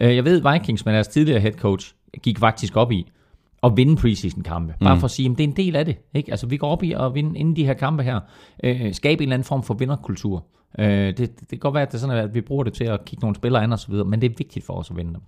Øh, 0.00 0.16
Jeg 0.16 0.24
ved, 0.24 0.52
Vikings 0.52 0.84
med 0.84 0.94
deres 0.94 1.08
tidligere 1.08 1.40
head 1.40 1.52
coach 1.52 1.94
gik 2.22 2.38
faktisk 2.38 2.76
op 2.76 2.92
i 2.92 3.10
at 3.62 3.72
vinde 3.76 3.96
preseason 3.96 4.42
kampe. 4.42 4.74
Bare 4.80 4.98
for 4.98 5.04
at 5.04 5.10
sige, 5.10 5.30
at 5.30 5.38
det 5.38 5.44
er 5.44 5.48
en 5.48 5.56
del 5.56 5.76
af 5.76 5.84
det. 5.84 5.96
Ikke? 6.14 6.30
Altså, 6.30 6.46
vi 6.46 6.56
går 6.56 6.68
op 6.68 6.82
i 6.82 6.92
at 6.92 7.14
vinde 7.14 7.38
inden 7.38 7.56
de 7.56 7.64
her 7.64 7.74
kampe 7.74 8.02
her. 8.02 8.20
Øh, 8.64 8.94
skabe 8.94 9.22
en 9.22 9.28
eller 9.28 9.34
anden 9.34 9.46
form 9.46 9.62
for 9.62 9.74
vinderkultur. 9.74 10.44
Øh, 10.78 10.86
det, 10.86 11.18
det 11.18 11.48
kan 11.50 11.58
godt 11.58 11.74
være, 11.74 11.82
at, 11.82 11.88
det 11.88 11.94
er 11.94 12.00
sådan, 12.00 12.16
at 12.16 12.34
vi 12.34 12.40
bruger 12.40 12.64
det 12.64 12.72
til 12.72 12.84
at 12.84 13.04
kigge 13.04 13.20
nogle 13.20 13.36
spillere 13.36 13.62
an 13.62 13.72
og 13.72 13.78
så 13.78 13.88
videre, 13.90 14.04
men 14.04 14.20
det 14.20 14.30
er 14.30 14.34
vigtigt 14.38 14.66
for 14.66 14.72
os 14.72 14.90
at 14.90 14.96
vinde 14.96 15.12
dem. 15.12 15.20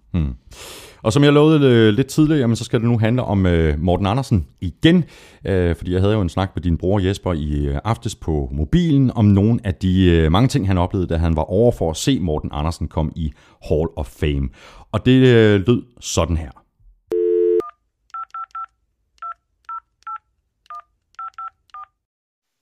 Og 1.03 1.13
som 1.13 1.25
jeg 1.25 1.33
lovede 1.33 1.67
øh, 1.67 1.95
lidt 1.95 2.07
tidligere, 2.07 2.41
jamen, 2.41 2.57
så 2.57 2.65
skal 2.65 2.81
det 2.81 2.89
nu 2.89 2.99
handle 2.99 3.25
om 3.25 3.47
øh, 3.47 3.79
Morten 3.79 4.07
Andersen 4.07 4.47
igen. 4.61 5.05
Øh, 5.45 5.77
fordi 5.77 5.93
jeg 5.93 6.01
havde 6.01 6.15
jo 6.15 6.21
en 6.21 6.29
snak 6.29 6.51
med 6.55 6.63
din 6.63 6.79
bror 6.79 6.99
Jesper 6.99 7.33
i 7.33 7.67
øh, 7.67 7.79
aftes 7.85 8.15
på 8.15 8.49
mobilen 8.53 9.11
om 9.15 9.25
nogle 9.25 9.61
af 9.65 9.75
de 9.75 10.11
øh, 10.11 10.33
mange 10.33 10.49
ting, 10.49 10.67
han 10.67 10.79
oplevede, 10.79 11.09
da 11.09 11.17
han 11.17 11.37
var 11.37 11.43
over 11.43 11.73
for 11.73 11.91
at 11.91 11.97
se 11.97 12.21
Morten 12.21 12.51
Andersen 12.53 12.89
komme 12.89 13.13
i 13.17 13.33
Hall 13.69 13.89
of 13.97 14.07
Fame. 14.07 14.49
Og 14.93 15.07
det 15.07 15.27
øh, 15.29 15.63
lød 15.67 15.83
sådan 16.01 16.37
her. 16.37 16.51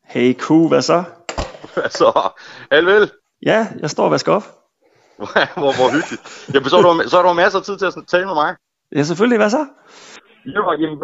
Hey 0.05 0.35
Q, 0.35 0.69
hvad 0.69 0.82
så? 0.82 1.05
Altså, 1.86 2.06
alvel, 2.70 3.10
Ja, 3.47 3.60
jeg 3.82 3.90
står 3.90 4.05
og 4.05 4.10
vasker 4.10 4.32
op. 4.38 4.47
hvor, 5.60 5.72
hvor 5.78 5.88
hyggeligt. 5.97 6.24
Jamen, 6.55 6.68
så, 6.70 6.76
har 6.76 6.84
du, 6.86 6.92
så 7.10 7.14
har 7.16 7.24
du 7.24 7.32
masser 7.44 7.59
af 7.60 7.64
tid 7.66 7.76
til 7.78 7.86
at 7.90 7.94
tale 8.14 8.26
med 8.30 8.36
mig. 8.42 8.51
Ja, 8.97 9.02
selvfølgelig, 9.10 9.38
hvad 9.42 9.51
så? 9.59 9.62
Jo, 10.56 10.62
jamen, 10.80 10.98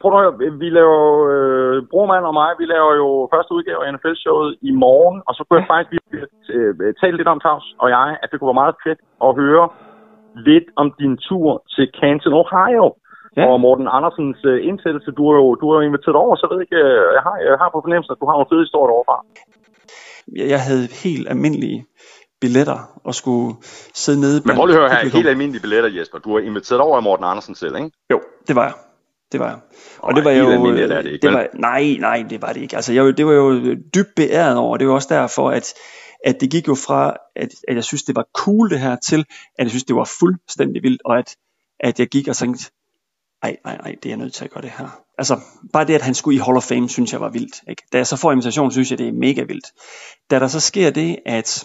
prøv 0.00 0.10
at 0.12 0.18
høre, 0.22 0.34
vi 0.62 0.68
laver, 0.78 1.02
øh, 1.32 1.76
brormand 1.90 2.24
og 2.30 2.34
mig, 2.40 2.50
vi 2.62 2.66
laver 2.74 2.92
jo 3.02 3.08
første 3.32 3.52
udgave 3.56 3.80
af 3.84 3.92
NFL-showet 3.94 4.50
i 4.68 4.70
morgen, 4.84 5.18
og 5.26 5.32
så 5.34 5.40
kunne 5.44 5.60
jeg 5.60 5.70
faktisk 5.74 5.90
lige 5.92 6.26
øh, 6.54 6.94
tale 7.00 7.16
lidt 7.16 7.30
om, 7.32 7.40
Tavs 7.40 7.66
og 7.82 7.88
jeg, 7.96 8.08
at 8.22 8.28
det 8.28 8.36
kunne 8.36 8.52
være 8.52 8.62
meget 8.62 8.76
fedt 8.86 9.00
at 9.26 9.30
høre 9.42 9.64
lidt 10.48 10.68
om 10.80 10.86
din 11.00 11.14
tur 11.28 11.48
til 11.74 11.86
Canton, 11.98 12.38
Ohio. 12.42 12.86
Ja. 13.36 13.44
Og 13.48 13.60
Morten 13.64 13.88
Andersens 13.96 14.40
øh, 14.50 14.58
indsættelse, 14.68 15.10
du 15.18 15.22
er 15.32 15.36
jo, 15.40 15.46
du 15.60 15.64
er 15.70 15.76
jo 15.78 15.88
inviteret 15.88 16.16
over, 16.24 16.34
så 16.36 16.42
jeg 16.44 16.52
ved 16.52 16.62
ikke, 16.66 16.80
øh, 16.86 17.06
jeg 17.16 17.22
har, 17.26 17.36
jeg 17.48 17.56
har 17.62 17.70
på 17.70 17.80
fornemmelsen, 17.84 18.14
at 18.14 18.20
du 18.20 18.26
har 18.26 18.34
nogle 18.36 18.50
fede 18.52 18.64
historier 18.66 18.94
overfra. 18.96 19.16
Jeg 20.36 20.48
jeg 20.48 20.62
havde 20.62 20.88
helt 20.92 21.28
almindelige 21.28 21.86
billetter 22.40 23.00
og 23.04 23.14
skulle 23.14 23.56
sidde 23.94 24.20
nede 24.20 24.42
Men 24.44 24.56
prøv 24.56 24.66
lige 24.66 24.76
at 24.76 24.90
høre 24.90 25.02
her, 25.02 25.10
helt 25.10 25.28
almindelige 25.28 25.60
billetter, 25.60 25.90
Jesper. 25.90 26.18
Du 26.18 26.34
er 26.34 26.40
inviteret 26.40 26.80
over 26.80 26.96
af 26.96 27.02
Morten 27.02 27.24
Andersen 27.24 27.54
selv, 27.54 27.76
ikke? 27.76 27.90
Jo, 28.10 28.20
det 28.48 28.56
var 28.56 28.64
jeg. 28.64 28.74
Det 29.32 29.40
var 29.40 29.48
jeg. 29.48 29.58
Og 29.98 30.12
Nej, 30.12 30.16
det 30.16 30.24
var 30.24 30.30
helt 30.30 30.44
jo... 30.44 30.52
almindeligt 30.52 30.92
er 30.92 31.02
det 31.02 31.12
ikke, 31.12 31.26
det 31.26 31.34
var, 31.34 31.46
nej, 31.54 31.96
nej, 32.00 32.24
det 32.30 32.42
var 32.42 32.52
det 32.52 32.60
ikke. 32.60 32.76
Altså, 32.76 32.92
jeg, 32.92 33.16
det 33.16 33.26
var 33.26 33.32
jo 33.32 33.74
dybt 33.94 34.14
beæret 34.16 34.56
over. 34.56 34.76
Det 34.76 34.88
var 34.88 34.94
også 34.94 35.08
derfor, 35.10 35.50
at, 35.50 35.74
at 36.24 36.40
det 36.40 36.50
gik 36.50 36.68
jo 36.68 36.74
fra, 36.74 37.16
at, 37.36 37.48
at 37.68 37.74
jeg 37.74 37.84
synes, 37.84 38.02
det 38.02 38.16
var 38.16 38.26
cool 38.34 38.70
det 38.70 38.80
her, 38.80 38.96
til 38.96 39.24
at 39.58 39.64
jeg 39.64 39.70
synes, 39.70 39.84
det 39.84 39.96
var 39.96 40.10
fuldstændig 40.20 40.82
vildt, 40.82 41.02
og 41.04 41.18
at, 41.18 41.36
at 41.80 42.00
jeg 42.00 42.08
gik 42.08 42.28
og 42.28 42.36
tænkte, 42.36 42.70
ej, 43.42 43.56
ej, 43.64 43.76
ej, 43.76 43.94
det 44.02 44.06
er 44.06 44.10
jeg 44.10 44.18
nødt 44.18 44.32
til 44.34 44.44
at 44.44 44.50
gøre 44.50 44.62
det 44.62 44.72
her. 44.78 45.02
Altså, 45.22 45.40
bare 45.72 45.84
det, 45.84 45.94
at 45.94 46.02
han 46.02 46.14
skulle 46.14 46.36
i 46.36 46.40
Hall 46.40 46.56
of 46.56 46.62
Fame, 46.62 46.88
synes 46.88 47.12
jeg 47.12 47.20
var 47.20 47.28
vildt. 47.28 47.62
Ikke? 47.68 47.82
Da 47.92 47.96
jeg 47.96 48.06
så 48.06 48.16
får 48.16 48.32
invitation, 48.32 48.72
synes 48.72 48.90
jeg, 48.90 48.98
det 48.98 49.08
er 49.08 49.12
mega 49.12 49.42
vildt. 49.42 49.66
Da 50.30 50.38
der 50.38 50.48
så 50.48 50.60
sker 50.60 50.90
det, 50.90 51.18
at 51.26 51.64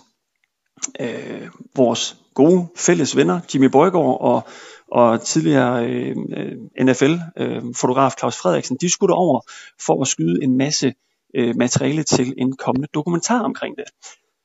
øh, 0.99 1.47
vores 1.75 2.17
gode 2.33 2.67
fælles 2.75 3.15
venner, 3.15 3.39
Jimmy 3.53 3.65
Borgård 3.65 4.21
og, 4.21 4.47
og 4.91 5.21
tidligere 5.21 5.85
øh, 5.85 6.15
øh, 6.37 6.85
NFL-fotograf 6.85 8.13
Claus 8.19 8.37
Frederiksen, 8.37 8.77
de 8.81 8.89
skulle 8.89 9.13
over 9.13 9.41
for 9.85 10.01
at 10.01 10.07
skyde 10.07 10.43
en 10.43 10.57
masse 10.57 10.93
øh, 11.35 11.55
materiale 11.55 12.03
til 12.03 12.33
en 12.37 12.57
kommende 12.57 12.87
dokumentar 12.93 13.39
omkring 13.39 13.75
det. 13.77 13.85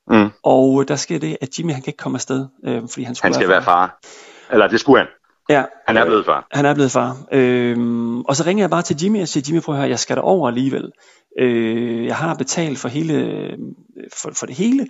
Mm. 0.08 0.30
Og 0.42 0.88
der 0.88 0.96
sker 0.96 1.18
det, 1.18 1.36
at 1.40 1.58
Jimmy 1.58 1.72
han 1.72 1.82
kan 1.82 1.90
ikke 1.90 2.02
komme 2.02 2.16
afsted, 2.16 2.46
øh, 2.64 2.80
fordi 2.88 3.02
han 3.02 3.14
skulle 3.14 3.26
Han 3.26 3.34
skal 3.34 3.48
være 3.48 3.62
far. 3.62 4.00
Eller 4.50 4.68
det 4.68 4.80
skulle 4.80 4.98
han. 4.98 5.08
Ja, 5.48 5.64
Han 5.86 5.96
er 5.96 6.04
blevet 6.04 6.24
far. 6.24 6.46
han 6.52 6.64
er 6.66 6.74
blevet 6.74 6.90
far. 6.90 7.16
Øhm, 7.32 8.20
og 8.20 8.36
så 8.36 8.44
ringer 8.46 8.62
jeg 8.62 8.70
bare 8.70 8.82
til 8.82 8.96
Jimmy 9.02 9.22
og 9.22 9.28
siger, 9.28 9.44
Jimmy, 9.48 9.60
prøv 9.62 9.74
at 9.74 9.80
høre, 9.80 9.88
jeg 9.90 9.98
skal 9.98 10.18
over 10.20 10.48
alligevel. 10.48 10.90
Øh, 11.40 12.06
jeg 12.06 12.16
har 12.16 12.34
betalt 12.34 12.78
for, 12.78 12.88
hele, 12.88 13.48
for, 14.16 14.30
for 14.34 14.46
det 14.46 14.54
hele. 14.56 14.86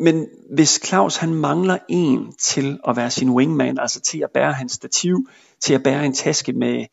Men 0.00 0.26
hvis 0.54 0.80
Claus 0.86 1.16
han 1.16 1.34
mangler 1.34 1.78
en 1.88 2.32
til 2.40 2.78
at 2.88 2.96
være 2.96 3.10
sin 3.10 3.30
wingman, 3.30 3.78
altså 3.78 4.00
til 4.00 4.18
at 4.18 4.28
bære 4.34 4.52
hans 4.52 4.72
stativ, 4.72 5.28
til 5.62 5.74
at 5.74 5.82
bære 5.82 6.04
en 6.06 6.14
taske 6.14 6.52
med 6.52 6.86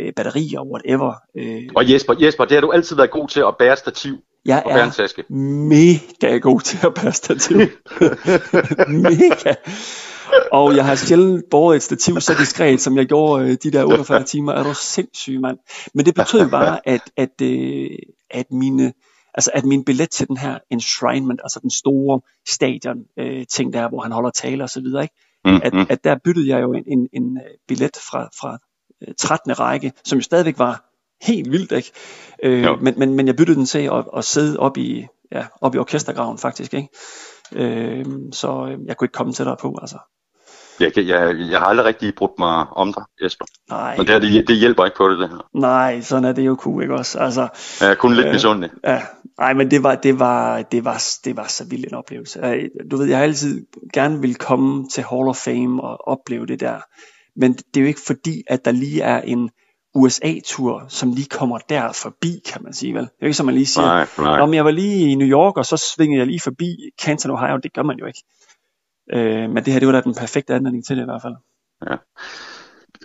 øh, 0.00 0.12
batterier 0.16 0.60
og 0.60 0.70
whatever. 0.70 1.14
Øh, 1.36 1.62
Og 1.76 1.92
Jesper, 1.92 2.14
Jesper, 2.20 2.44
det 2.44 2.52
har 2.52 2.60
du 2.60 2.70
altid 2.70 2.96
været 2.96 3.10
god 3.10 3.28
til 3.28 3.40
at 3.40 3.54
bære 3.58 3.76
stativ 3.76 4.14
jeg 4.44 4.62
og 4.66 4.72
bære 4.72 4.82
en 4.84 4.88
er 4.88 4.92
taske. 4.92 5.24
mega 5.32 6.38
god 6.38 6.60
til 6.60 6.78
at 6.86 6.94
bære 6.94 7.12
stativ. 7.12 7.56
mega. 8.88 9.54
Og 10.52 10.76
jeg 10.76 10.84
har 10.84 10.94
sjældent 10.94 11.44
båret 11.50 11.76
et 11.76 11.82
stativ 11.82 12.20
så 12.20 12.34
diskret, 12.38 12.80
som 12.80 12.96
jeg 12.96 13.06
gjorde 13.06 13.44
øh, 13.44 13.56
de 13.62 13.70
der 13.70 13.84
48 13.84 14.24
timer. 14.24 14.52
Er 14.52 14.62
du 14.62 14.74
sindssyg, 14.74 15.40
mand? 15.40 15.58
Men 15.94 16.06
det 16.06 16.14
betød 16.14 16.48
bare, 16.50 16.88
at, 16.88 17.00
at, 17.16 17.40
øh, 17.42 17.90
at 18.30 18.46
mine 18.52 18.92
altså 19.34 19.50
at 19.54 19.64
min 19.64 19.84
billet 19.84 20.10
til 20.10 20.28
den 20.28 20.36
her 20.36 20.58
enshrinement, 20.70 21.40
altså 21.44 21.60
den 21.62 21.70
store 21.70 22.20
stadion 22.48 22.98
øh, 23.18 23.46
ting 23.46 23.72
der, 23.72 23.88
hvor 23.88 24.00
han 24.00 24.12
holder 24.12 24.30
tale 24.30 24.64
og 24.64 24.70
så 24.70 24.80
videre, 24.80 25.02
ikke? 25.02 25.14
Mm, 25.44 25.60
At, 25.64 25.72
at 25.90 26.04
der 26.04 26.16
byttede 26.24 26.48
jeg 26.48 26.62
jo 26.62 26.72
en, 26.72 26.84
en, 26.86 27.08
en 27.12 27.36
øh, 27.36 27.42
billet 27.68 27.96
fra, 28.10 28.28
fra 28.40 28.58
øh, 29.08 29.14
13. 29.18 29.60
række, 29.60 29.92
som 30.04 30.18
jo 30.18 30.22
stadigvæk 30.22 30.58
var 30.58 30.84
helt 31.22 31.52
vildt, 31.52 31.72
ikke? 31.72 31.92
Øh, 32.42 32.62
Jo. 32.62 32.76
men, 32.76 32.94
men, 32.98 33.14
men 33.14 33.26
jeg 33.26 33.36
byttede 33.36 33.56
den 33.58 33.66
til 33.66 33.78
at, 33.78 34.04
at 34.16 34.24
sidde 34.24 34.58
op 34.58 34.76
i, 34.78 35.06
ja, 35.32 35.46
op 35.60 35.74
i 35.74 35.78
orkestergraven 35.78 36.38
faktisk, 36.38 36.74
ikke? 36.74 36.88
Øh, 37.52 38.04
så 38.32 38.76
jeg 38.86 38.96
kunne 38.96 39.06
ikke 39.06 39.12
komme 39.12 39.32
tættere 39.32 39.56
på, 39.60 39.78
altså. 39.80 39.98
Jeg, 40.80 40.92
kan- 40.94 41.06
jeg, 41.06 41.36
jeg 41.50 41.58
har 41.58 41.66
aldrig 41.66 41.86
rigtig 41.86 42.14
brugt 42.14 42.38
mig 42.38 42.66
om 42.76 42.92
dig, 42.92 43.02
Jesper. 43.22 43.44
Nej, 43.70 43.96
Men 43.96 44.06
det, 44.06 44.12
her, 44.14 44.20
det, 44.20 44.48
det 44.48 44.56
hjælper 44.56 44.84
ikke 44.84 44.96
på 44.96 45.08
det, 45.08 45.18
det 45.18 45.28
her. 45.28 45.48
nej, 45.54 46.00
sådan 46.00 46.24
er 46.24 46.32
det 46.32 46.46
jo 46.46 46.56
cool, 46.60 46.82
ikke 46.82 46.94
også? 46.94 47.18
Altså, 47.18 47.48
Jeg 47.80 47.90
er 47.90 47.94
kun 47.94 48.14
lidt 48.14 48.26
Øh, 48.26 48.32
misundelig. 48.32 48.70
Ja, 48.84 49.02
nej, 49.38 49.52
men 49.54 49.70
det 49.70 49.82
var, 49.82 49.94
det 49.94 50.18
var, 50.18 50.62
det 50.62 50.84
var, 50.84 51.02
det 51.24 51.36
var 51.36 51.46
så 51.46 51.64
vild 51.70 51.84
en 51.84 51.94
oplevelse. 51.94 52.40
Øh, 52.46 52.64
Du 52.90 52.96
ved, 52.96 53.06
jeg 53.06 53.16
har 53.18 53.24
altid 53.24 53.66
gerne 53.92 54.20
vil 54.20 54.34
komme 54.34 54.88
til 54.88 55.04
Hall 55.10 55.28
of 55.28 55.36
Fame 55.36 55.82
og 55.82 56.08
opleve 56.08 56.46
det 56.46 56.60
der. 56.60 56.76
Men 57.40 57.52
det 57.54 57.76
er 57.76 57.80
jo 57.80 57.86
ikke 57.86 58.00
fordi, 58.06 58.42
at 58.46 58.64
der 58.64 58.70
lige 58.70 59.02
er 59.02 59.20
en 59.20 59.50
USA-tur, 60.06 60.84
som 60.88 61.12
lige 61.12 61.28
kommer 61.28 61.58
der 61.58 61.92
forbi, 61.92 62.40
kan 62.52 62.62
man 62.64 62.72
sige, 62.72 62.94
vel? 62.94 63.02
Det 63.02 63.08
er 63.08 63.14
jo 63.22 63.26
ikke 63.26 63.36
som 63.36 63.46
man 63.46 63.54
lige 63.54 63.66
siger, 63.66 63.86
Nej, 63.86 64.06
nej. 64.18 64.40
om 64.40 64.54
jeg 64.54 64.64
var 64.64 64.70
lige 64.70 65.10
i 65.10 65.14
New 65.14 65.28
York, 65.28 65.56
og 65.56 65.66
så 65.66 65.76
svingede 65.76 66.18
jeg 66.18 66.26
lige 66.26 66.40
forbi 66.40 66.76
Canton, 67.02 67.30
Ohio. 67.30 67.56
Det 67.56 67.72
gør 67.72 67.82
man 67.82 67.96
jo 67.98 68.06
ikke. 68.06 68.22
Øh, 69.12 69.50
men 69.50 69.56
det 69.56 69.72
her, 69.72 69.80
det 69.80 69.86
var 69.86 69.92
da 69.92 70.00
den 70.00 70.14
perfekte 70.14 70.54
anledning 70.54 70.84
til 70.86 70.96
det 70.96 71.02
i 71.02 71.04
hvert 71.04 71.22
fald. 71.22 71.34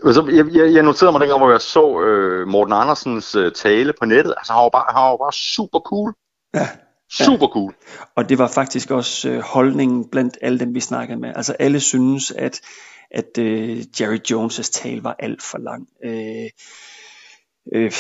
Og 0.03 0.13
Så, 0.13 0.27
jeg, 0.27 0.55
jeg, 0.55 0.73
jeg 0.73 0.83
noterede 0.83 1.11
mig 1.11 1.21
dengang, 1.21 1.39
hvor 1.39 1.51
jeg 1.51 1.61
så 1.61 2.01
øh, 2.01 2.47
Morten 2.47 2.73
Andersens 2.73 3.35
øh, 3.35 3.51
tale 3.51 3.93
på 3.99 4.05
nettet. 4.05 4.33
Altså, 4.37 4.53
han 4.53 4.63
var 4.63 4.69
bare, 4.69 4.85
han 4.87 5.01
var 5.01 5.17
bare 5.17 5.33
super 5.33 5.79
cool. 5.79 6.13
Ja. 6.53 6.67
Super 7.11 7.47
cool. 7.47 7.75
Og 8.15 8.29
det 8.29 8.37
var 8.37 8.47
faktisk 8.47 8.91
også 8.91 9.29
øh, 9.29 9.39
holdningen 9.39 10.09
blandt 10.09 10.37
alle 10.41 10.59
dem, 10.59 10.75
vi 10.75 10.79
snakkede 10.79 11.19
med. 11.19 11.33
Altså 11.35 11.53
alle 11.59 11.79
synes, 11.79 12.31
at, 12.31 12.61
at 13.11 13.37
øh, 13.39 13.77
Jerry 13.99 14.19
Jones' 14.31 14.71
tale 14.71 15.03
var 15.03 15.15
alt 15.19 15.41
for 15.41 15.57
lang. 15.57 15.87
Øh, 16.03 16.49
øh, 17.73 17.91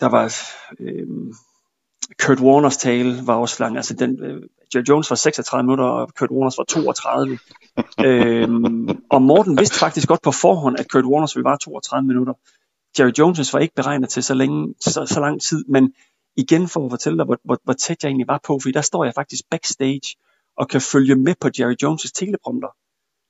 der 0.00 0.06
var 0.06 0.34
øh, 0.80 1.06
Kurt 2.22 2.40
Warners 2.40 2.76
tale 2.76 3.26
var 3.26 3.34
også 3.34 3.56
lang. 3.60 3.76
Altså 3.76 3.94
den, 3.94 4.22
øh, 4.22 4.42
Jerry 4.74 4.84
Jones 4.88 5.10
var 5.10 5.16
36 5.16 5.62
minutter, 5.62 5.84
og 5.84 6.14
Kurt 6.14 6.30
Warners 6.30 6.58
var 6.58 6.64
32. 6.64 7.38
øh, 8.06 8.48
og 9.10 9.22
Morten 9.22 9.58
vidste 9.58 9.78
faktisk 9.78 10.08
godt 10.08 10.22
på 10.22 10.32
forhånd, 10.32 10.78
at 10.78 10.88
Kurt 10.90 11.04
Warners 11.04 11.36
ville 11.36 11.44
vare 11.44 11.58
32 11.58 12.06
minutter. 12.06 12.34
Jerry 12.98 13.12
Jones 13.18 13.54
var 13.54 13.60
ikke 13.60 13.74
beregnet 13.74 14.08
til 14.08 14.22
så, 14.22 14.34
længe, 14.34 14.74
så, 14.80 15.06
så 15.06 15.20
lang 15.20 15.42
tid, 15.42 15.64
men 15.68 15.94
igen 16.36 16.68
for 16.68 16.84
at 16.84 16.90
fortælle 16.90 17.18
dig, 17.18 17.26
hvor, 17.26 17.38
hvor, 17.44 17.58
hvor 17.64 17.72
tæt 17.72 18.02
jeg 18.02 18.08
egentlig 18.08 18.28
var 18.28 18.40
på, 18.46 18.58
fordi 18.62 18.72
der 18.72 18.80
står 18.80 19.04
jeg 19.04 19.14
faktisk 19.14 19.44
backstage 19.50 20.16
og 20.56 20.68
kan 20.68 20.80
følge 20.80 21.14
med 21.14 21.34
på 21.40 21.48
Jerry 21.58 21.76
Jones' 21.84 22.10
teleprompter. 22.14 22.68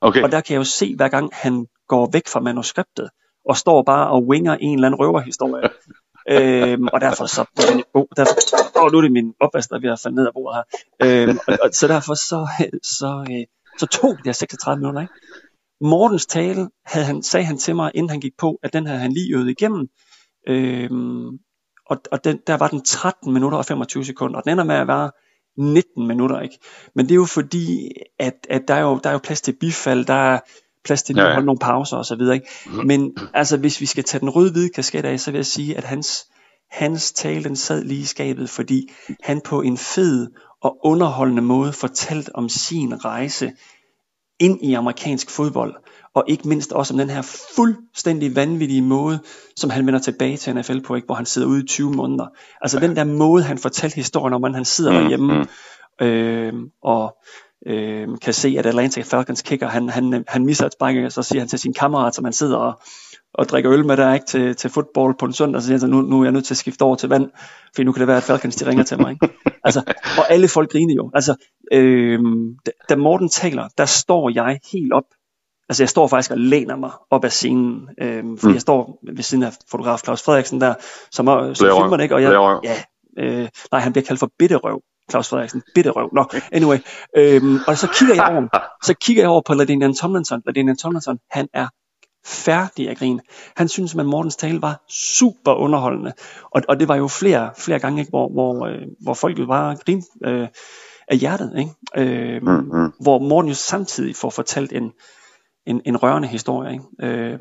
Okay. 0.01 0.23
Og 0.23 0.33
der 0.33 0.41
kan 0.41 0.55
jeg 0.55 0.59
jo 0.59 0.65
se, 0.65 0.97
hver 0.97 1.09
gang 1.09 1.31
han 1.33 1.67
går 1.89 2.11
væk 2.13 2.29
fra 2.29 2.41
manuskriptet, 2.41 3.11
og 3.45 3.57
står 3.57 3.83
bare 3.83 4.11
og 4.11 4.27
winger 4.27 4.55
en 4.55 4.75
eller 4.75 4.89
anden 4.89 5.01
røverhistorie. 5.01 5.69
øhm, 6.29 6.89
og 6.93 7.01
derfor 7.01 7.27
så, 7.27 7.45
oh, 7.95 8.05
derfor, 8.17 8.35
oh, 8.77 8.93
nu 8.93 8.99
er 8.99 9.03
det 9.03 9.13
min 9.13 9.35
opvask, 9.41 9.71
der 9.71 9.77
er 9.77 9.81
ved 9.81 9.91
at 9.91 10.01
falde 10.01 10.17
ned 10.17 10.27
af 10.27 10.33
bordet 10.35 10.57
her. 10.57 10.65
Øhm, 11.05 11.39
og, 11.49 11.59
og, 11.63 11.71
så 11.73 11.89
derfor 11.89 12.15
så, 12.15 12.49
så, 12.83 13.27
øh, 13.31 13.47
så 13.79 13.87
tog 13.87 14.17
det 14.17 14.25
der 14.25 14.33
36 14.33 14.81
minutter, 14.81 15.01
ikke? 15.01 15.15
Mortens 15.81 16.27
tale 16.27 16.69
havde 16.87 17.07
han, 17.07 17.23
sagde 17.23 17.47
han 17.47 17.59
til 17.59 17.77
mig, 17.77 17.91
inden 17.95 18.11
han 18.11 18.21
gik 18.21 18.33
på, 18.39 18.59
at 18.63 18.73
den 18.73 18.87
havde 18.87 19.01
han 19.01 19.13
lige 19.13 19.35
øvet 19.35 19.51
igennem. 19.51 19.89
Øhm, 20.49 21.29
og 21.87 21.97
og 22.13 22.25
den, 22.25 22.41
der 22.47 22.57
var 22.57 22.69
den 22.69 22.85
13 22.85 23.33
minutter 23.33 23.59
og 23.59 23.65
25 23.65 24.05
sekunder, 24.05 24.37
og 24.37 24.45
den 24.45 24.53
ender 24.53 24.65
med 24.65 24.75
at 24.75 24.89
være 24.89 25.11
19 25.59 26.07
minutter, 26.07 26.41
ikke? 26.41 26.59
Men 26.95 27.05
det 27.07 27.11
er 27.11 27.17
jo 27.17 27.25
fordi, 27.25 27.89
at, 28.19 28.47
at 28.51 28.63
der, 28.69 28.75
er 28.75 28.81
jo, 28.81 29.01
der 29.05 29.09
er 29.09 29.13
jo 29.13 29.21
plads 29.25 29.41
til 29.41 29.57
bifald, 29.61 30.05
der 30.05 30.15
er 30.15 30.41
plads 30.85 31.03
til 31.03 31.15
lige 31.15 31.23
Ja, 31.23 31.27
at 31.27 31.31
ja. 31.31 31.35
holde 31.35 31.47
nogle 31.47 31.59
pauser 31.59 31.97
og 31.97 32.05
så 32.05 32.17
videre, 32.17 32.35
ikke? 32.35 32.49
Men 32.85 33.17
altså, 33.35 33.57
hvis 33.57 33.81
vi 33.81 33.87
skal 33.87 34.05
tage 34.05 34.21
den 34.21 34.31
røde-hvide 34.31 34.69
kasket 34.69 35.05
af, 35.05 35.21
så 35.21 35.31
vil 35.31 35.39
jeg 35.39 35.47
sige, 35.47 35.77
at 35.77 35.85
hans, 35.85 36.27
hans 36.71 37.13
tale, 37.13 37.45
den 37.45 37.57
sad 37.57 37.85
lige 37.85 38.01
i 38.01 38.05
skabet, 38.05 38.51
fordi 38.51 38.91
han 39.23 39.41
på 39.41 39.63
en 39.63 39.79
fed 39.79 40.27
og 40.63 40.79
underholdende 40.85 41.43
måde 41.43 41.73
fortalte 41.73 42.37
om 42.37 42.49
sin 42.49 43.05
rejse 43.05 43.53
ind 44.41 44.59
i 44.63 44.75
amerikansk 44.75 45.31
fodbold, 45.31 45.75
og 46.15 46.25
ikke 46.29 46.49
mindst 46.49 46.73
også 46.73 46.95
om 46.95 46.99
den 46.99 47.11
her 47.11 47.23
fuldstændig 47.57 48.37
vanvittige 48.37 48.83
måde, 48.83 49.19
som 49.57 49.71
han 49.71 49.87
vender 49.87 50.01
tilbage 50.01 50.37
til 50.37 50.55
NFL 50.55 50.81
på, 50.81 50.95
ikke? 50.95 51.07
hvor 51.07 51.15
han 51.15 51.27
sidder 51.27 51.49
ude 51.49 51.61
i 51.65 51.67
20 51.67 51.91
måneder. 51.91 52.27
Altså 52.61 52.81
den 52.81 52.97
der 52.97 53.05
måde, 53.05 53.43
han 53.43 53.59
fortalte 53.59 53.95
historien 53.95 54.35
om, 54.35 54.41
hvordan 54.41 54.55
han 54.55 54.65
sidder 54.65 54.93
Mm, 54.93 54.99
derhjemme, 54.99 55.47
mm. 56.01 56.07
øh, 56.07 56.53
og 56.83 57.17
øh, 57.69 58.09
kan 58.23 58.35
se, 58.35 58.57
at 58.59 58.67
Atlanta 58.67 59.03
Falcons 59.03 59.43
kicker, 59.43 59.69
han, 59.69 59.89
han, 59.89 60.25
han 60.29 60.45
misser 60.47 60.67
et 60.67 60.73
spark, 60.73 60.97
og 61.05 61.13
så 61.13 61.23
siger 61.23 61.41
han 61.41 61.49
til 61.49 61.59
sin 61.59 61.73
kammerat, 61.75 62.15
som 62.15 62.25
han 62.25 62.33
sidder 62.33 62.57
og, 62.57 62.81
og 63.35 63.49
drikker 63.49 63.73
øl 63.73 63.87
med 63.87 63.97
der 63.97 64.15
ikke 64.15 64.27
til, 64.27 64.57
til 64.57 64.71
fodbold 64.71 65.15
på 65.19 65.27
en 65.27 65.33
søndag, 65.33 65.61
så 65.63 65.67
siger 65.67 65.75
han, 65.75 65.81
så, 65.81 65.87
nu, 65.87 66.01
nu 66.01 66.21
er 66.21 66.25
jeg 66.25 66.33
nødt 66.33 66.45
til 66.45 66.55
at 66.55 66.59
skifte 66.59 66.83
over 66.83 66.97
til 66.97 67.09
vand, 67.09 67.31
for 67.77 67.83
nu 67.83 67.93
kan 67.93 68.01
det 68.01 68.09
være, 68.09 68.17
at 68.17 68.23
Falcons 68.23 68.57
de 68.57 68.67
ringer 68.67 68.85
til 68.85 68.99
mig. 69.01 69.11
Ikke? 69.13 69.29
Altså, 69.65 69.83
og 70.19 70.33
alle 70.33 70.49
folk 70.49 70.71
griner 70.73 70.95
jo. 70.95 71.11
Altså, 71.15 71.35
øh, 71.73 72.21
da, 72.89 72.97
Morten 72.97 73.29
taler, 73.29 73.69
der 73.79 73.85
står 73.85 74.31
jeg 74.35 74.59
helt 74.73 74.93
op. 74.93 75.03
Altså 75.69 75.83
jeg 75.83 75.89
står 75.89 76.07
faktisk 76.07 76.31
og 76.31 76.39
læner 76.39 76.77
mig 76.77 76.91
op 77.11 77.25
af 77.25 77.33
scenen, 77.33 77.89
øh, 78.03 78.25
fordi 78.39 78.47
Mm. 78.47 78.53
jeg 78.53 78.61
står 78.61 79.01
ved 79.15 79.23
siden 79.23 79.45
af 79.45 79.53
fotograf 79.71 79.99
Claus 80.05 80.23
Frederiksen 80.23 80.61
der, 80.61 80.75
som, 81.13 81.27
er- 81.27 81.55
som 81.55 81.67
filmer 81.83 81.97
det, 81.97 82.03
ikke? 82.05 82.15
Og 82.15 82.23
jeg, 82.23 82.33
ja, 82.65 82.77
øh, 83.19 83.49
nej, 83.73 83.81
han 83.81 83.93
bliver 83.93 84.05
kaldt 84.05 84.21
for 84.21 84.31
bitterøv. 84.39 84.81
Claus 85.11 85.29
Frederiksen, 85.29 85.63
bitterøv. 85.75 86.09
Nå, 86.13 86.25
anyway. 86.53 86.79
Øhm, 87.17 87.59
og 87.67 87.79
så 87.79 87.89
kigger 87.99 88.15
jeg 88.15 88.25
over, 88.37 88.49
så 88.89 88.95
kigger 88.95 89.23
jeg 89.23 89.31
over 89.31 89.43
på 89.47 89.55
Ladinian 89.55 89.95
Tomlinson. 89.95 90.43
Ladinian 90.47 90.77
Tomlinson, 90.77 91.19
han 91.31 91.49
er 91.55 91.67
færdig 92.27 92.89
at 92.91 92.99
grine. 92.99 93.21
Han 93.57 93.69
synes, 93.69 93.95
at 93.95 94.07
Mortens 94.07 94.37
tale 94.37 94.63
var 94.63 94.85
super 94.91 95.53
underholdende. 95.55 96.13
Og, 96.55 96.63
og 96.69 96.81
det 96.81 96.89
var 96.89 96.97
jo 96.97 97.09
flere, 97.09 97.51
flere 97.59 97.79
gange, 97.79 98.01
ikke, 98.01 98.11
hvor, 98.11 98.29
hvor, 98.29 98.67
øh, 98.67 98.83
hvor 99.03 99.15
folk 99.15 99.37
bare 99.49 99.77
grin 99.77 100.03
øh, 100.25 100.49
af 101.09 101.17
hjertet. 101.17 101.53
Ikke? 101.59 101.71
Øh, 101.97 102.43
Mm, 102.43 102.49
mm. 102.49 102.93
Hvor 103.01 103.19
Morten 103.19 103.49
jo 103.49 103.55
samtidig 103.55 104.17
får 104.17 104.31
fortalt 104.31 104.73
en, 104.73 104.93
en, 105.67 105.83
en 105.85 105.97
rørende 105.97 106.29
historie. 106.29 106.73
Ikke? 106.73 106.85
Øh, 107.03 107.39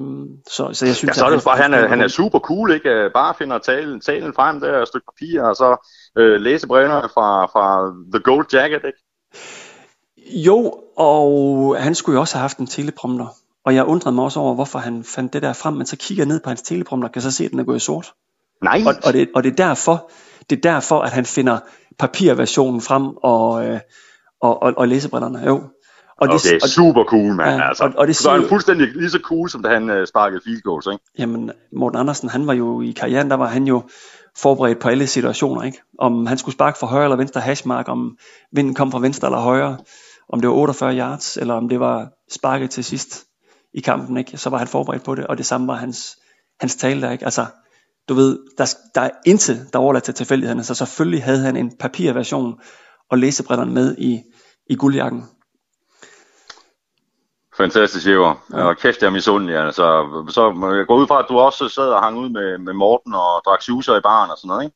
så, 0.47 0.73
så 0.73 0.85
jeg 0.85 0.95
synes, 0.95 1.03
Ja, 1.03 1.13
så 1.13 1.25
er 1.25 1.29
at 1.29 1.33
det 1.35 1.43
bare, 1.43 1.57
han 1.57 1.73
er, 1.73 1.87
han 1.87 2.01
er 2.01 2.07
super 2.07 2.39
cool, 2.39 2.71
ikke? 2.71 3.09
Bare 3.13 3.33
finder 3.37 3.57
talen, 3.57 4.01
talen 4.01 4.33
frem 4.33 4.59
der, 4.59 4.81
et 4.81 4.87
stykke 4.87 5.05
papir, 5.05 5.41
og 5.41 5.55
så 5.55 5.89
øh, 6.17 6.41
læse 6.41 6.67
brevene 6.67 6.93
fra, 7.13 7.45
fra 7.45 7.93
The 8.13 8.23
Gold 8.23 8.45
Jacket, 8.53 8.81
ikke? 8.85 8.99
Jo, 10.45 10.73
og 10.97 11.75
han 11.79 11.95
skulle 11.95 12.13
jo 12.15 12.19
også 12.19 12.35
have 12.35 12.41
haft 12.41 12.57
en 12.57 12.67
teleprompter. 12.67 13.27
Og 13.65 13.75
jeg 13.75 13.85
undrede 13.85 14.15
mig 14.15 14.23
også 14.25 14.39
over, 14.39 14.53
hvorfor 14.55 14.79
han 14.79 15.03
fandt 15.03 15.33
det 15.33 15.41
der 15.41 15.53
frem, 15.53 15.73
men 15.73 15.85
så 15.85 15.97
kigger 15.97 16.21
jeg 16.23 16.27
ned 16.27 16.39
på 16.39 16.49
hans 16.49 16.61
teleprompter, 16.61 17.07
og 17.07 17.13
kan 17.13 17.21
så 17.21 17.31
se, 17.31 17.45
at 17.45 17.51
den 17.51 17.59
er 17.59 17.63
gået 17.63 17.75
i 17.77 17.79
sort. 17.79 18.13
Nej, 18.63 18.81
Og, 18.87 18.93
og, 19.03 19.13
det, 19.13 19.29
og 19.35 19.43
det, 19.43 19.51
er 19.51 19.55
derfor, 19.55 20.11
det 20.49 20.57
er 20.57 20.61
derfor, 20.61 20.99
at 21.01 21.11
han 21.11 21.25
finder 21.25 21.57
papirversionen 21.99 22.81
frem 22.81 23.07
og, 23.17 23.65
øh, 23.67 23.79
og, 24.41 24.63
og, 24.63 24.73
og 24.77 24.87
læsebrillerne. 24.87 25.39
Jo. 25.45 25.63
Og 26.21 26.27
det 26.27 26.45
er 26.53 26.59
og, 26.63 26.69
super 26.69 27.03
cool, 27.03 27.33
mand. 27.35 27.49
Ja, 27.61 27.67
altså. 27.67 27.83
og- 27.83 27.93
og 27.97 28.07
det 28.07 28.15
så 28.15 28.29
er 28.29 28.33
han 28.39 28.49
fuldstændig 28.49 28.87
lige 28.95 29.09
så 29.09 29.19
cool, 29.23 29.49
som 29.49 29.63
da 29.63 29.69
han 29.69 29.89
øh, 29.89 30.07
sparkede 30.07 30.41
field 30.43 30.61
goals, 30.61 30.87
ikke? 30.87 31.03
Jamen, 31.19 31.51
Morten 31.73 31.99
Andersen, 31.99 32.29
han 32.29 32.47
var 32.47 32.53
jo 32.53 32.81
i 32.81 32.91
karrieren, 32.91 33.29
der 33.29 33.35
var 33.35 33.47
han 33.47 33.67
jo 33.67 33.81
forberedt 34.37 34.79
på 34.79 34.89
alle 34.89 35.07
situationer, 35.07 35.63
ikke? 35.63 35.81
Om 35.99 36.25
han 36.25 36.37
skulle 36.37 36.53
sparke 36.53 36.77
fra 36.77 36.87
højre 36.87 37.03
eller 37.03 37.17
venstre 37.17 37.41
hashmark, 37.41 37.89
om 37.89 38.17
vinden 38.51 38.75
kom 38.75 38.91
fra 38.91 38.99
venstre 38.99 39.27
eller 39.27 39.39
højre, 39.39 39.77
om 40.29 40.41
det 40.41 40.49
var 40.49 40.55
48 40.55 40.97
yards, 40.97 41.37
eller 41.37 41.53
om 41.53 41.69
det 41.69 41.79
var 41.79 42.09
sparket 42.31 42.69
til 42.69 42.83
sidst 42.83 43.25
i 43.73 43.81
kampen, 43.81 44.17
ikke? 44.17 44.37
Så 44.37 44.49
var 44.49 44.57
han 44.57 44.67
forberedt 44.67 45.03
på 45.03 45.15
det, 45.15 45.27
og 45.27 45.37
det 45.37 45.45
samme 45.45 45.67
var 45.67 45.75
hans, 45.75 46.17
hans 46.59 46.75
tale 46.75 47.01
der, 47.01 47.11
ikke? 47.11 47.25
Altså, 47.25 47.45
du 48.09 48.13
ved, 48.13 48.39
der, 48.57 48.75
der 48.95 49.01
er 49.01 49.09
intet, 49.25 49.69
der 49.73 49.79
overladt 49.79 50.03
til 50.03 50.13
tilfældighederne, 50.13 50.63
så 50.63 50.73
selvfølgelig 50.73 51.23
havde 51.23 51.39
han 51.39 51.57
en 51.57 51.77
papirversion 51.79 52.59
og 53.09 53.17
læsebrillerne 53.17 53.73
med 53.73 53.95
i, 53.97 54.21
i 54.69 54.75
guldjakken. 54.75 55.23
Fantastisk, 57.57 58.07
Jæver. 58.07 58.45
Ja. 58.53 58.63
Og 58.63 58.77
kæft, 58.77 59.01
jeg 59.01 59.07
er 59.07 59.11
misundelig, 59.11 59.55
altså. 59.55 59.85
Så 60.29 60.73
jeg 60.77 60.85
går 60.87 60.95
ud 60.97 61.07
fra, 61.07 61.19
at 61.19 61.25
du 61.29 61.37
også 61.37 61.69
sad 61.69 61.89
og 61.89 62.03
hang 62.03 62.17
ud 62.17 62.29
med, 62.29 62.57
med 62.57 62.73
Morten 62.73 63.13
og 63.13 63.41
drak 63.45 63.59
juicer 63.69 63.97
i 63.97 64.01
baren 64.01 64.31
og 64.31 64.37
sådan 64.37 64.47
noget, 64.47 64.63
ikke? 64.63 64.75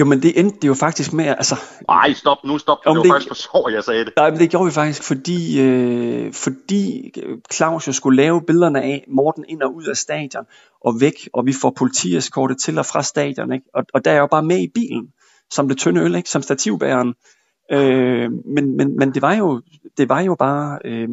Jo, 0.00 0.04
men 0.04 0.22
det 0.22 0.40
endte 0.40 0.58
det 0.62 0.68
jo 0.68 0.74
faktisk 0.74 1.12
med, 1.12 1.24
altså, 1.24 1.54
Nej, 1.88 2.12
stop 2.12 2.36
nu, 2.44 2.58
stop. 2.58 2.78
Det 2.84 2.96
var 2.96 3.02
det- 3.02 3.12
faktisk 3.12 3.28
for 3.28 3.34
sjov, 3.34 3.70
jeg 3.70 3.84
sagde 3.84 4.04
det. 4.04 4.12
Nej, 4.16 4.30
men 4.30 4.38
det 4.38 4.50
gjorde 4.50 4.66
vi 4.66 4.72
faktisk, 4.72 5.02
fordi, 5.02 5.60
øh, 5.60 6.32
fordi 6.32 7.12
Claus 7.52 7.86
jo 7.88 7.92
skulle 7.92 8.16
lave 8.16 8.42
billederne 8.46 8.82
af 8.82 9.04
Morten 9.08 9.44
ind 9.48 9.62
og 9.62 9.74
ud 9.74 9.84
af 9.84 9.96
stadion 9.96 10.44
og 10.84 11.00
væk, 11.00 11.28
og 11.34 11.46
vi 11.46 11.52
får 11.62 11.70
politieskortet 11.78 12.58
til 12.58 12.78
og 12.78 12.86
fra 12.86 13.02
stadion, 13.02 13.52
ikke? 13.52 13.66
Og, 13.74 13.84
og 13.94 14.04
der 14.04 14.10
er 14.10 14.14
jeg 14.14 14.20
jo 14.20 14.26
bare 14.26 14.42
med 14.42 14.58
i 14.58 14.70
bilen, 14.74 15.08
som 15.50 15.68
det 15.68 15.78
tynde 15.78 16.00
øl, 16.00 16.14
ikke? 16.14 16.30
som 16.30 16.42
stativbæreren. 16.42 17.14
Øh, 17.72 18.30
men, 18.54 18.76
men, 18.76 18.96
men 18.98 19.14
det 19.14 19.22
var 19.22 19.34
jo, 19.34 19.62
det 19.98 20.08
var 20.08 20.20
jo 20.20 20.34
bare, 20.34 20.78
øh, 20.84 21.08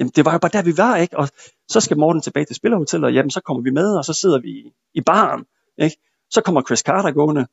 jamen, 0.00 0.12
det 0.16 0.24
var 0.24 0.32
jo 0.32 0.38
bare 0.38 0.50
der 0.52 0.62
vi 0.62 0.76
var, 0.76 0.96
ikke? 0.96 1.18
Og 1.18 1.28
så 1.68 1.80
skal 1.80 1.98
Morten 1.98 2.22
tilbage 2.22 2.44
til 2.44 2.56
spillerhotellet, 2.56 3.06
og 3.06 3.14
jamen 3.14 3.30
så 3.30 3.40
kommer 3.40 3.62
vi 3.62 3.70
med, 3.70 3.96
og 3.96 4.04
så 4.04 4.12
sidder 4.12 4.38
vi 4.40 4.48
i, 4.48 4.72
i 4.94 5.00
baren, 5.00 5.44
ikke? 5.78 5.96
Så 6.30 6.40
kommer 6.40 6.62
Chris 6.62 6.78
Carter 6.78 7.10
gående, 7.10 7.46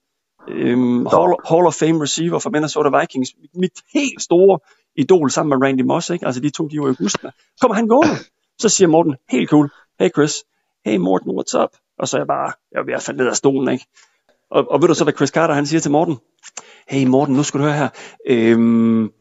øhm, 0.48 1.06
Hall, 1.06 1.36
Hall 1.50 1.68
of 1.68 1.74
Fame 1.74 2.02
receiver 2.02 2.40
for 2.40 2.50
Minnesota 2.50 3.00
Vikings, 3.00 3.30
mit 3.54 3.82
helt 3.94 4.22
store 4.22 4.60
idol 4.96 5.32
sammen 5.32 5.60
med 5.60 5.68
Randy 5.68 5.82
Moss, 5.82 6.10
ikke? 6.10 6.26
altså 6.26 6.42
de 6.42 6.50
to, 6.50 6.68
de 6.68 6.80
var 6.80 6.88
jo 6.88 6.96
gustne. 6.98 7.32
Kommer 7.62 7.76
han 7.76 7.88
gående, 7.88 8.16
så 8.60 8.70
siger 8.70 8.88
Morten, 8.88 9.16
helt 9.30 9.50
cool, 9.50 9.70
hey 10.00 10.10
Chris, 10.10 10.44
hey 10.86 10.98
Morten, 10.98 11.32
what's 11.40 11.64
up? 11.64 11.70
Og 12.00 12.08
så 12.08 12.18
er 12.18 12.22
jeg 12.22 12.28
bare, 12.28 12.54
jeg 12.72 12.80
er 12.80 12.84
ved 12.84 12.94
at 12.94 13.02
falde 13.02 13.18
ned 13.18 13.28
af 13.28 13.36
stolen, 13.36 13.74
ikke? 13.74 13.86
Og, 14.52 14.72
og 14.72 14.82
ved 14.82 14.88
du 14.88 14.94
så, 14.94 15.04
hvad 15.04 15.14
Chris 15.14 15.30
Carter 15.30 15.54
han 15.54 15.66
siger 15.66 15.80
til 15.80 15.92
Morten? 15.92 16.18
Hey 16.88 17.06
Morten, 17.06 17.36
nu 17.36 17.44
skal 17.44 17.60
du 17.60 17.66
høre 17.66 17.78
her, 17.78 17.90
øhm, 18.28 19.12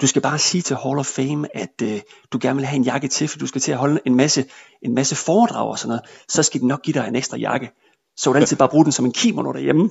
du 0.00 0.06
skal 0.06 0.22
bare 0.22 0.38
sige 0.38 0.62
til 0.62 0.76
Hall 0.76 0.98
of 0.98 1.06
Fame, 1.06 1.56
at 1.56 1.82
øh, 1.82 2.00
du 2.32 2.38
gerne 2.42 2.56
vil 2.56 2.66
have 2.66 2.76
en 2.76 2.84
jakke 2.84 3.08
til, 3.08 3.28
for 3.28 3.38
du 3.38 3.46
skal 3.46 3.60
til 3.60 3.72
at 3.72 3.78
holde 3.78 4.00
en 4.04 4.14
masse, 4.14 4.44
en 4.82 4.94
masse 4.94 5.16
foredrag 5.16 5.68
og 5.68 5.78
sådan 5.78 5.88
noget. 5.88 6.02
Så 6.28 6.42
skal 6.42 6.60
de 6.60 6.66
nok 6.66 6.82
give 6.82 6.94
dig 6.94 7.08
en 7.08 7.16
ekstra 7.16 7.36
jakke. 7.36 7.70
Så 8.16 8.30
hvordan 8.30 8.46
til 8.46 8.56
bare 8.56 8.68
bruge 8.68 8.84
den 8.84 8.92
som 8.92 9.04
en 9.04 9.12
kimono 9.12 9.52
derhjemme? 9.52 9.90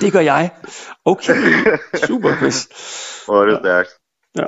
Det 0.00 0.12
gør 0.12 0.20
jeg. 0.20 0.50
Okay, 1.04 1.34
super 2.06 2.36
Chris. 2.36 2.68
Hvor 3.26 3.42
er 3.42 3.46
det 3.46 3.58
stærkt. 3.62 3.88
Ja. 4.36 4.44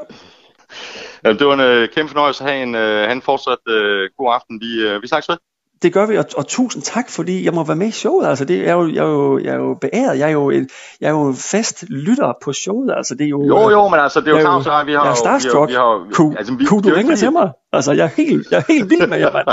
Ja, 1.25 1.33
det 1.33 1.47
var 1.47 1.55
en 1.55 1.61
øh, 1.61 1.89
kæmpe 1.89 2.09
fornøjelse 2.09 2.45
at 2.45 2.51
have 2.51 2.63
en, 2.63 2.75
øh, 2.75 2.99
have 2.99 3.13
en 3.13 3.23
fortsat 3.23 3.59
øh, 3.69 4.11
god 4.19 4.35
aften. 4.35 4.61
Vi, 4.61 4.89
øh, 4.89 5.03
vi 5.03 5.09
snakkes 5.09 5.29
ved. 5.29 5.37
Det 5.83 5.93
gør 5.93 6.07
vi, 6.07 6.17
og, 6.17 6.25
og 6.37 6.47
tusind 6.47 6.83
tak, 6.83 7.11
fordi 7.11 7.45
jeg 7.45 7.55
må 7.55 7.65
være 7.65 7.77
med 7.77 7.87
i 7.87 7.91
showet. 7.91 8.27
Altså, 8.27 8.45
det, 8.45 8.59
jeg, 8.59 8.67
er 8.67 8.73
jo, 8.73 8.89
jeg, 8.89 9.05
er 9.05 9.09
jo, 9.09 9.39
jeg 9.39 9.55
er 9.55 9.59
jo 9.59 9.75
beæret. 9.75 10.19
Jeg 10.19 10.29
er 10.29 10.33
jo, 10.33 10.51
en, 10.51 10.69
jeg 11.01 11.07
er 11.07 11.11
jo 11.11 11.35
fast 11.37 11.85
lytter 11.89 12.33
på 12.43 12.53
showet. 12.53 12.93
Altså, 12.97 13.15
det 13.15 13.25
er 13.25 13.29
jo, 13.29 13.47
Jo, 13.47 13.71
jo, 13.71 13.89
men 13.89 14.01
altså, 14.01 14.21
det 14.21 14.29
er 14.29 14.33
jo 14.33 14.41
klart, 14.41 14.65
så 14.65 14.83
vi 14.87 14.93
har 14.93 15.05
jeg 15.05 15.11
er 15.11 15.15
starstruck. 15.15 15.69
Vi 15.69 15.75
har, 15.75 15.99
vi 15.99 16.05
har, 16.05 16.15
Kunne, 16.15 16.39
altså, 16.39 16.55
vi, 16.55 16.65
kunne 16.65 16.83
du 16.83 16.95
ringe 16.95 17.17
til 17.17 17.33
mig? 17.33 17.53
Altså, 17.73 17.93
jeg 17.93 18.05
er 18.05 18.23
helt, 18.23 18.51
jeg 18.51 18.59
er 18.59 18.73
helt 18.73 18.91
vild 18.91 19.07
med 19.07 19.19
jer, 19.19 19.33
mand. 19.33 19.47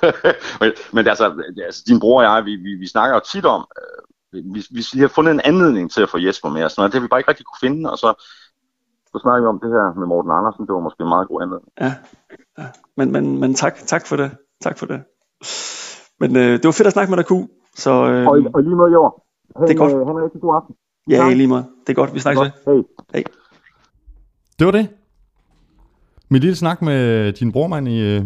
men, 0.60 0.72
men 0.92 1.08
altså, 1.08 1.24
altså, 1.66 1.82
din 1.86 2.00
bror 2.00 2.18
og 2.18 2.24
jeg, 2.24 2.44
vi, 2.44 2.56
vi, 2.56 2.74
vi 2.74 2.88
snakker 2.88 3.16
jo 3.16 3.20
tit 3.32 3.46
om, 3.46 3.66
øh, 3.80 4.44
vi, 4.54 4.66
vi, 4.70 4.84
vi 4.94 5.00
har 5.00 5.08
fundet 5.08 5.32
en 5.32 5.40
anledning 5.44 5.90
til 5.90 6.02
at 6.02 6.08
få 6.08 6.18
Jesper 6.18 6.48
med 6.48 6.64
og 6.64 6.70
det 6.70 6.94
har 6.94 7.00
vi 7.00 7.08
bare 7.08 7.20
ikke 7.20 7.30
rigtig 7.30 7.46
kunne 7.46 7.68
finde, 7.68 7.90
og 7.90 7.98
så, 7.98 8.08
så 9.12 9.18
snakker 9.22 9.42
vi 9.42 9.48
om 9.48 9.60
det 9.62 9.70
her 9.70 9.98
med 9.98 10.06
Morten 10.06 10.30
Andersen, 10.30 10.66
det 10.66 10.74
var 10.74 10.80
måske 10.80 11.00
en 11.00 11.08
meget 11.08 11.28
god 11.28 11.42
anledning. 11.42 11.72
Ja, 11.80 11.92
ja. 12.58 12.66
Men, 12.96 13.12
men, 13.12 13.40
men 13.40 13.54
tak, 13.54 13.74
tak 13.86 14.06
for 14.06 14.16
det. 14.16 14.30
Tak 14.62 14.78
for 14.78 14.86
det. 14.86 15.00
Men 16.20 16.36
øh, 16.36 16.52
det 16.52 16.64
var 16.64 16.70
fedt 16.72 16.86
at 16.86 16.92
snakke 16.92 17.10
med 17.10 17.16
dig, 17.16 17.26
Q. 17.26 17.32
Så 17.76 17.90
øh, 17.90 18.26
Og, 18.26 18.38
og 18.54 18.62
lige 18.62 18.76
med 18.76 18.90
i 18.92 18.94
år. 18.94 19.26
Det 19.60 19.70
er 19.70 19.74
godt. 19.74 19.92
Han 19.92 20.16
er 20.16 20.24
rigtig 20.24 20.40
god 20.40 20.54
aften. 20.56 20.74
ja, 21.10 21.30
i 21.30 21.34
lige 21.34 21.46
måde. 21.46 21.64
Det 21.86 21.92
er 21.92 21.94
godt, 21.94 22.14
vi 22.14 22.18
snakkes 22.20 22.40
ved. 22.66 22.84
Hej. 23.12 23.24
Det 24.58 24.66
var 24.66 24.70
det. 24.72 24.88
Min 26.30 26.40
lille 26.40 26.56
snak 26.56 26.82
med 26.82 27.32
din 27.32 27.52
brormand 27.52 27.88
i, 27.88 28.16
øh, 28.16 28.24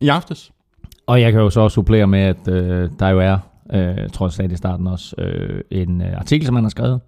i 0.00 0.08
aftes. 0.08 0.52
Og 1.06 1.20
jeg 1.20 1.32
kan 1.32 1.40
jo 1.40 1.50
så 1.50 1.60
også 1.60 1.74
supplere 1.74 2.06
med, 2.06 2.20
at 2.20 2.48
øh, 2.48 2.90
der 2.98 3.08
jo 3.08 3.20
er, 3.20 3.38
øh, 3.72 4.10
tror 4.10 4.26
jeg 4.26 4.32
sagde 4.32 4.48
det 4.48 4.54
i 4.54 4.56
starten 4.56 4.86
også, 4.86 5.14
øh, 5.18 5.60
en 5.70 6.00
øh, 6.02 6.18
artikel, 6.18 6.46
som 6.46 6.54
han 6.54 6.64
har 6.64 6.68
skrevet 6.70 7.00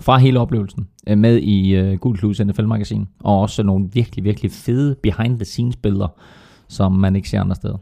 fra 0.00 0.18
hele 0.18 0.40
oplevelsen 0.40 0.88
øh, 1.08 1.18
med 1.18 1.36
i 1.36 1.74
øh, 1.74 1.98
Gul 1.98 2.16
Klus 2.18 2.40
NFL-magasin. 2.40 3.08
Og 3.24 3.40
også 3.40 3.62
nogle 3.62 3.88
virkelig, 3.92 4.24
virkelig 4.24 4.50
fede 4.52 4.96
behind-the-scenes-billeder, 5.02 6.08
som 6.68 6.92
man 6.92 7.16
ikke 7.16 7.28
ser 7.28 7.40
andre 7.40 7.54
steder. 7.54 7.76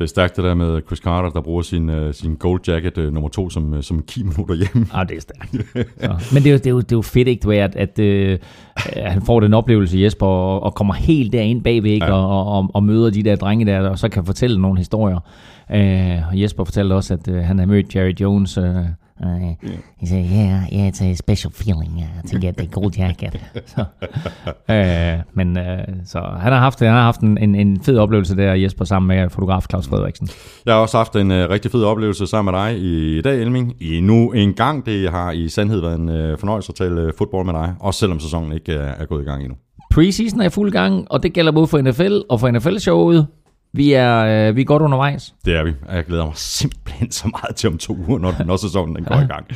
Det 0.00 0.06
er 0.06 0.08
stærkt 0.08 0.36
det 0.36 0.44
der 0.44 0.54
med 0.54 0.80
Chris 0.86 0.98
Carter, 0.98 1.30
der 1.30 1.40
bruger 1.40 1.62
sin, 1.62 1.88
uh, 1.90 2.12
sin 2.12 2.34
gold 2.34 2.60
jacket 2.68 2.98
uh, 2.98 3.12
nummer 3.12 3.28
to 3.28 3.50
som, 3.50 3.72
uh, 3.72 3.80
som 3.80 4.02
kimono 4.02 4.44
derhjemme. 4.44 4.86
Ja, 4.96 5.04
det 5.04 5.16
er 5.16 5.20
stærkt. 5.20 5.50
Så. 6.00 6.34
Men 6.34 6.42
det 6.42 6.46
er, 6.46 6.52
jo, 6.52 6.58
det, 6.58 6.66
er 6.66 6.70
jo, 6.70 6.80
det 6.80 6.92
er 6.92 6.96
jo 6.96 7.02
fedt, 7.02 7.28
ikke, 7.28 7.62
at, 7.62 7.76
at, 7.76 7.98
at 7.98 9.12
han 9.12 9.22
får 9.22 9.40
den 9.40 9.54
oplevelse, 9.54 10.00
Jesper, 10.00 10.26
og, 10.26 10.62
og 10.62 10.74
kommer 10.74 10.94
helt 10.94 11.32
derind 11.32 11.62
bagved, 11.62 11.90
ikke, 11.90 12.06
Ja. 12.06 12.12
og, 12.12 12.46
og, 12.46 12.70
og 12.74 12.82
møder 12.82 13.10
de 13.10 13.22
der 13.22 13.36
drenge 13.36 13.66
der, 13.66 13.88
og 13.88 13.98
så 13.98 14.08
kan 14.08 14.24
fortælle 14.26 14.60
nogle 14.62 14.78
historier. 14.78 15.18
Og 16.30 16.40
Jesper 16.40 16.64
fortalte 16.64 16.92
også, 16.94 17.14
at 17.14 17.28
øh, 17.28 17.42
han 17.42 17.58
har 17.58 17.66
mødt 17.66 17.96
Jerry 17.96 18.14
Jones. 18.20 18.58
Øh, 18.58 18.64
Uh, 19.22 19.54
he 19.98 20.06
said, 20.06 20.24
yeah, 20.24 20.66
yeah, 20.72 20.88
it's 20.88 21.02
a 21.02 21.14
special 21.14 21.52
feeling 21.52 22.02
uh, 22.02 22.22
to 22.30 22.38
get 22.38 22.56
the 22.56 22.66
gold 22.66 22.98
jacket. 22.98 23.40
så, 23.74 23.84
øh, 24.70 25.18
men 25.34 25.58
øh, 25.58 25.78
så 26.04 26.18
han 26.40 26.52
har 26.52 26.58
haft, 26.58 26.80
han 26.80 26.88
har 26.88 27.02
haft 27.02 27.20
en, 27.20 27.38
en, 27.38 27.54
en 27.54 27.80
fed 27.82 27.98
oplevelse 27.98 28.36
der, 28.36 28.54
Jesper, 28.54 28.84
sammen 28.84 29.08
med 29.08 29.30
fotograf 29.30 29.64
Claus 29.70 29.88
Frederiksen. 29.88 30.28
Jeg 30.66 30.74
har 30.74 30.80
også 30.80 30.96
haft 30.96 31.16
en 31.16 31.30
uh, 31.30 31.36
rigtig 31.36 31.70
fed 31.70 31.84
oplevelse 31.84 32.26
sammen 32.26 32.52
med 32.52 32.60
dig 32.60 32.78
i 32.80 33.22
dag, 33.22 33.40
Elming. 33.40 33.74
Endnu 33.80 34.32
en 34.32 34.54
gang. 34.54 34.86
Det 34.86 35.10
har 35.10 35.30
i 35.32 35.48
sandhed 35.48 35.80
været 35.80 35.98
en 35.98 36.08
uh, 36.08 36.38
fornøjelse 36.38 36.70
at 36.70 36.74
tale 36.74 37.06
uh, 37.06 37.10
fodbold 37.18 37.46
med 37.46 37.54
dig, 37.54 37.74
også 37.80 38.00
selvom 38.00 38.20
sæsonen 38.20 38.52
ikke 38.52 38.74
uh, 38.74 38.80
er 38.80 39.04
gået 39.04 39.22
i 39.22 39.24
gang 39.24 39.42
endnu. 39.42 39.56
Preseason 39.94 40.40
er 40.40 40.46
i 40.46 40.50
fuld 40.50 40.72
gang, 40.72 41.06
og 41.10 41.22
det 41.22 41.32
gælder 41.32 41.52
både 41.52 41.66
for 41.66 41.80
NFL 41.80 42.18
og 42.28 42.40
for 42.40 42.50
NFL-showet. 42.50 43.26
Vi 43.72 43.92
er, 43.92 44.48
øh, 44.48 44.56
vi 44.56 44.60
er 44.60 44.64
godt 44.64 44.82
undervejs. 44.82 45.34
Det 45.44 45.56
er 45.56 45.64
vi. 45.64 45.72
Og 45.88 45.96
Jeg 45.96 46.04
glæder 46.04 46.24
mig 46.24 46.32
simpelthen 46.36 47.10
så 47.10 47.28
meget 47.28 47.56
til 47.56 47.68
om 47.68 47.78
to 47.78 47.96
uger, 48.08 48.18
når, 48.18 48.44
når 48.44 48.56
sæsonen 48.56 48.96
den 48.96 49.04
går 49.04 49.14
i 49.14 49.26
gang. 49.26 49.46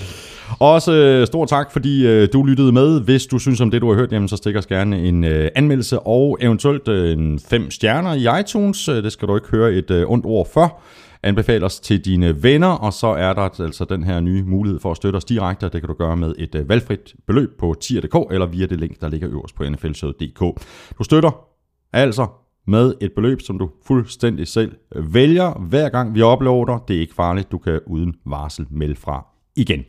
Også 0.59 0.93
øh, 0.93 1.27
stor 1.27 1.45
tak, 1.47 1.73
fordi 1.73 2.07
øh, 2.07 2.29
du 2.33 2.43
lyttede 2.43 2.73
med. 2.73 3.01
Hvis 3.01 3.27
du 3.27 3.39
synes 3.39 3.61
om 3.61 3.71
det, 3.71 3.83
du 3.83 3.89
har 3.89 3.95
hørt, 3.95 4.13
jamen, 4.13 4.29
så 4.29 4.37
stik 4.37 4.57
os 4.57 4.67
gerne 4.67 4.99
en 5.09 5.25
øh, 5.25 5.51
anmeldelse 5.55 6.01
og 6.01 6.39
eventuelt 6.41 6.89
øh, 6.89 7.13
en 7.13 7.41
fem 7.49 7.71
stjerner 7.71 8.15
i 8.15 8.41
iTunes. 8.41 8.89
Øh, 8.89 9.03
det 9.03 9.13
skal 9.13 9.29
du 9.29 9.37
ikke 9.37 9.49
høre 9.51 9.73
et 9.73 9.91
øh, 9.91 10.11
ondt 10.11 10.27
ord 10.27 10.49
for. 10.53 10.81
Anbefal 11.23 11.65
os 11.65 11.81
til 11.81 12.05
dine 12.05 12.43
venner, 12.43 12.69
og 12.69 12.93
så 12.93 13.07
er 13.07 13.33
der 13.33 13.63
altså 13.63 13.85
den 13.85 14.05
her 14.05 14.21
nye 14.21 14.43
mulighed 14.43 14.81
for 14.81 14.91
at 14.91 14.97
støtte 14.97 15.17
os 15.17 15.25
direkte, 15.25 15.65
og 15.65 15.73
det 15.73 15.81
kan 15.81 15.89
du 15.89 15.95
gøre 15.95 16.17
med 16.17 16.35
et 16.39 16.55
øh, 16.55 16.69
valgfrit 16.69 17.15
beløb 17.27 17.51
på 17.59 17.75
tier.dk 17.81 18.33
eller 18.33 18.47
via 18.47 18.67
det 18.67 18.81
link, 18.81 19.01
der 19.01 19.09
ligger 19.09 19.29
øverst 19.31 19.55
på 19.55 19.65
nflshow.dk. 19.65 20.41
Du 20.99 21.05
støtter 21.05 21.31
altså 21.93 22.27
med 22.67 22.95
et 23.01 23.13
beløb, 23.13 23.41
som 23.41 23.59
du 23.59 23.71
fuldstændig 23.87 24.49
selv 24.49 24.77
vælger, 24.97 25.53
hver 25.69 25.89
gang 25.89 26.15
vi 26.15 26.23
uploader. 26.23 26.79
Det 26.89 26.97
er 26.97 27.01
ikke 27.01 27.15
farligt, 27.15 27.53
du 27.53 27.59
kan 27.59 27.81
uden 27.87 28.15
varsel 28.27 28.67
melde 28.71 28.97
fra 28.97 29.27
igen. 29.57 29.85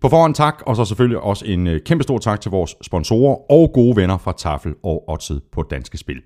På 0.00 0.08
forhånd 0.08 0.34
tak, 0.34 0.62
og 0.66 0.76
så 0.76 0.84
selvfølgelig 0.84 1.20
også 1.20 1.44
en 1.46 1.66
øh, 1.66 1.80
kæmpe 1.80 2.02
stor 2.02 2.18
tak 2.18 2.40
til 2.40 2.50
vores 2.50 2.76
sponsorer 2.82 3.52
og 3.52 3.70
gode 3.74 3.96
venner 3.96 4.18
fra 4.18 4.32
Tafel 4.32 4.74
og 4.82 5.08
Odset 5.08 5.42
på 5.52 5.62
Danske 5.62 5.98
Spil. 5.98 6.22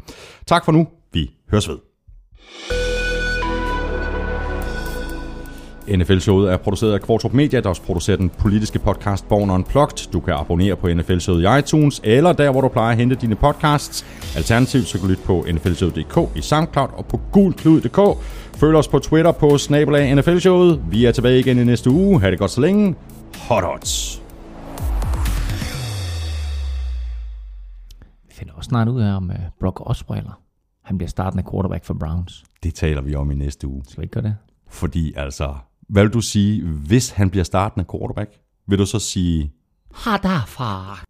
Tak 0.46 0.64
for 0.64 0.72
nu, 0.72 0.86
vi 1.12 1.30
høres 1.50 1.68
ved. 1.68 1.78
NFL-showet 5.88 6.52
er 6.52 6.56
produceret 6.56 6.92
af 6.92 7.00
Kvartrup 7.00 7.32
Media, 7.32 7.60
der 7.60 7.68
også 7.68 7.82
producerer 7.82 8.16
den 8.16 8.30
politiske 8.30 8.78
podcast 8.78 9.28
Born 9.28 9.50
Unplugged. 9.50 10.10
Du 10.12 10.20
kan 10.20 10.34
abonnere 10.34 10.76
på 10.76 10.88
NFL-showet 10.88 11.42
i 11.42 11.59
iTunes, 11.59 12.00
eller 12.04 12.32
der, 12.32 12.50
hvor 12.50 12.60
du 12.60 12.68
plejer 12.68 12.90
at 12.90 12.96
hente 12.96 13.16
dine 13.16 13.34
podcasts. 13.34 14.06
Alternativt 14.36 14.86
så 14.86 14.98
kan 14.98 15.06
du 15.06 15.09
lytte 15.09 15.22
på 15.24 15.46
nflshowet.dk 15.52 16.36
i 16.36 16.40
SoundCloud 16.40 16.88
og 16.92 17.06
på 17.06 17.20
gulklud.dk. 17.32 18.18
Følg 18.56 18.76
os 18.76 18.88
på 18.88 18.98
Twitter 18.98 19.32
på 19.32 19.59
snabelag 19.59 20.14
NFL-showet. 20.14 20.82
Vi 20.90 21.04
er 21.04 21.12
tilbage 21.12 21.38
igen 21.38 21.59
i 21.59 21.64
næste 21.64 21.90
uge. 21.90 22.20
Ha' 22.20 22.30
det 22.30 22.38
godt 22.38 22.50
så 22.50 22.60
længe. 22.60 22.94
Hot 23.48 23.64
odds. 23.64 24.22
Vi 28.28 28.34
finder 28.34 28.54
også 28.54 28.68
snart 28.68 28.88
ud 28.88 29.00
af, 29.00 29.16
om 29.16 29.30
uh, 29.30 29.36
Brock 29.60 29.90
Osweiler, 29.90 30.40
han 30.84 30.98
bliver 30.98 31.09
startende 31.09 31.44
quarterback 31.50 31.84
for 31.84 31.94
Browns. 31.94 32.44
Det 32.62 32.74
taler 32.74 33.02
vi 33.02 33.14
om 33.14 33.30
i 33.30 33.34
næste 33.34 33.68
uge. 33.68 33.82
Skal 33.88 34.00
vi 34.00 34.04
ikke 34.04 34.12
gøre 34.12 34.24
det? 34.24 34.36
Fordi 34.68 35.12
altså, 35.16 35.54
hvad 35.93 36.02
vil 36.02 36.12
du 36.12 36.20
sige, 36.20 36.62
hvis 36.64 37.10
han 37.10 37.31
bliver 37.31 37.44
startende 37.44 37.86
quarterback? 37.93 38.31
Vil 38.66 38.78
du 38.78 38.86
så 38.86 38.98
sige, 38.98 39.52
Hadar 39.94 40.44
fuck. 40.47 41.06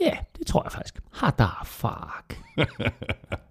Ja, 0.00 0.16
det 0.38 0.46
tror 0.46 0.62
jeg 0.62 0.72
faktisk. 0.72 1.00
Hadar 1.12 1.62
fuck. 1.66 2.42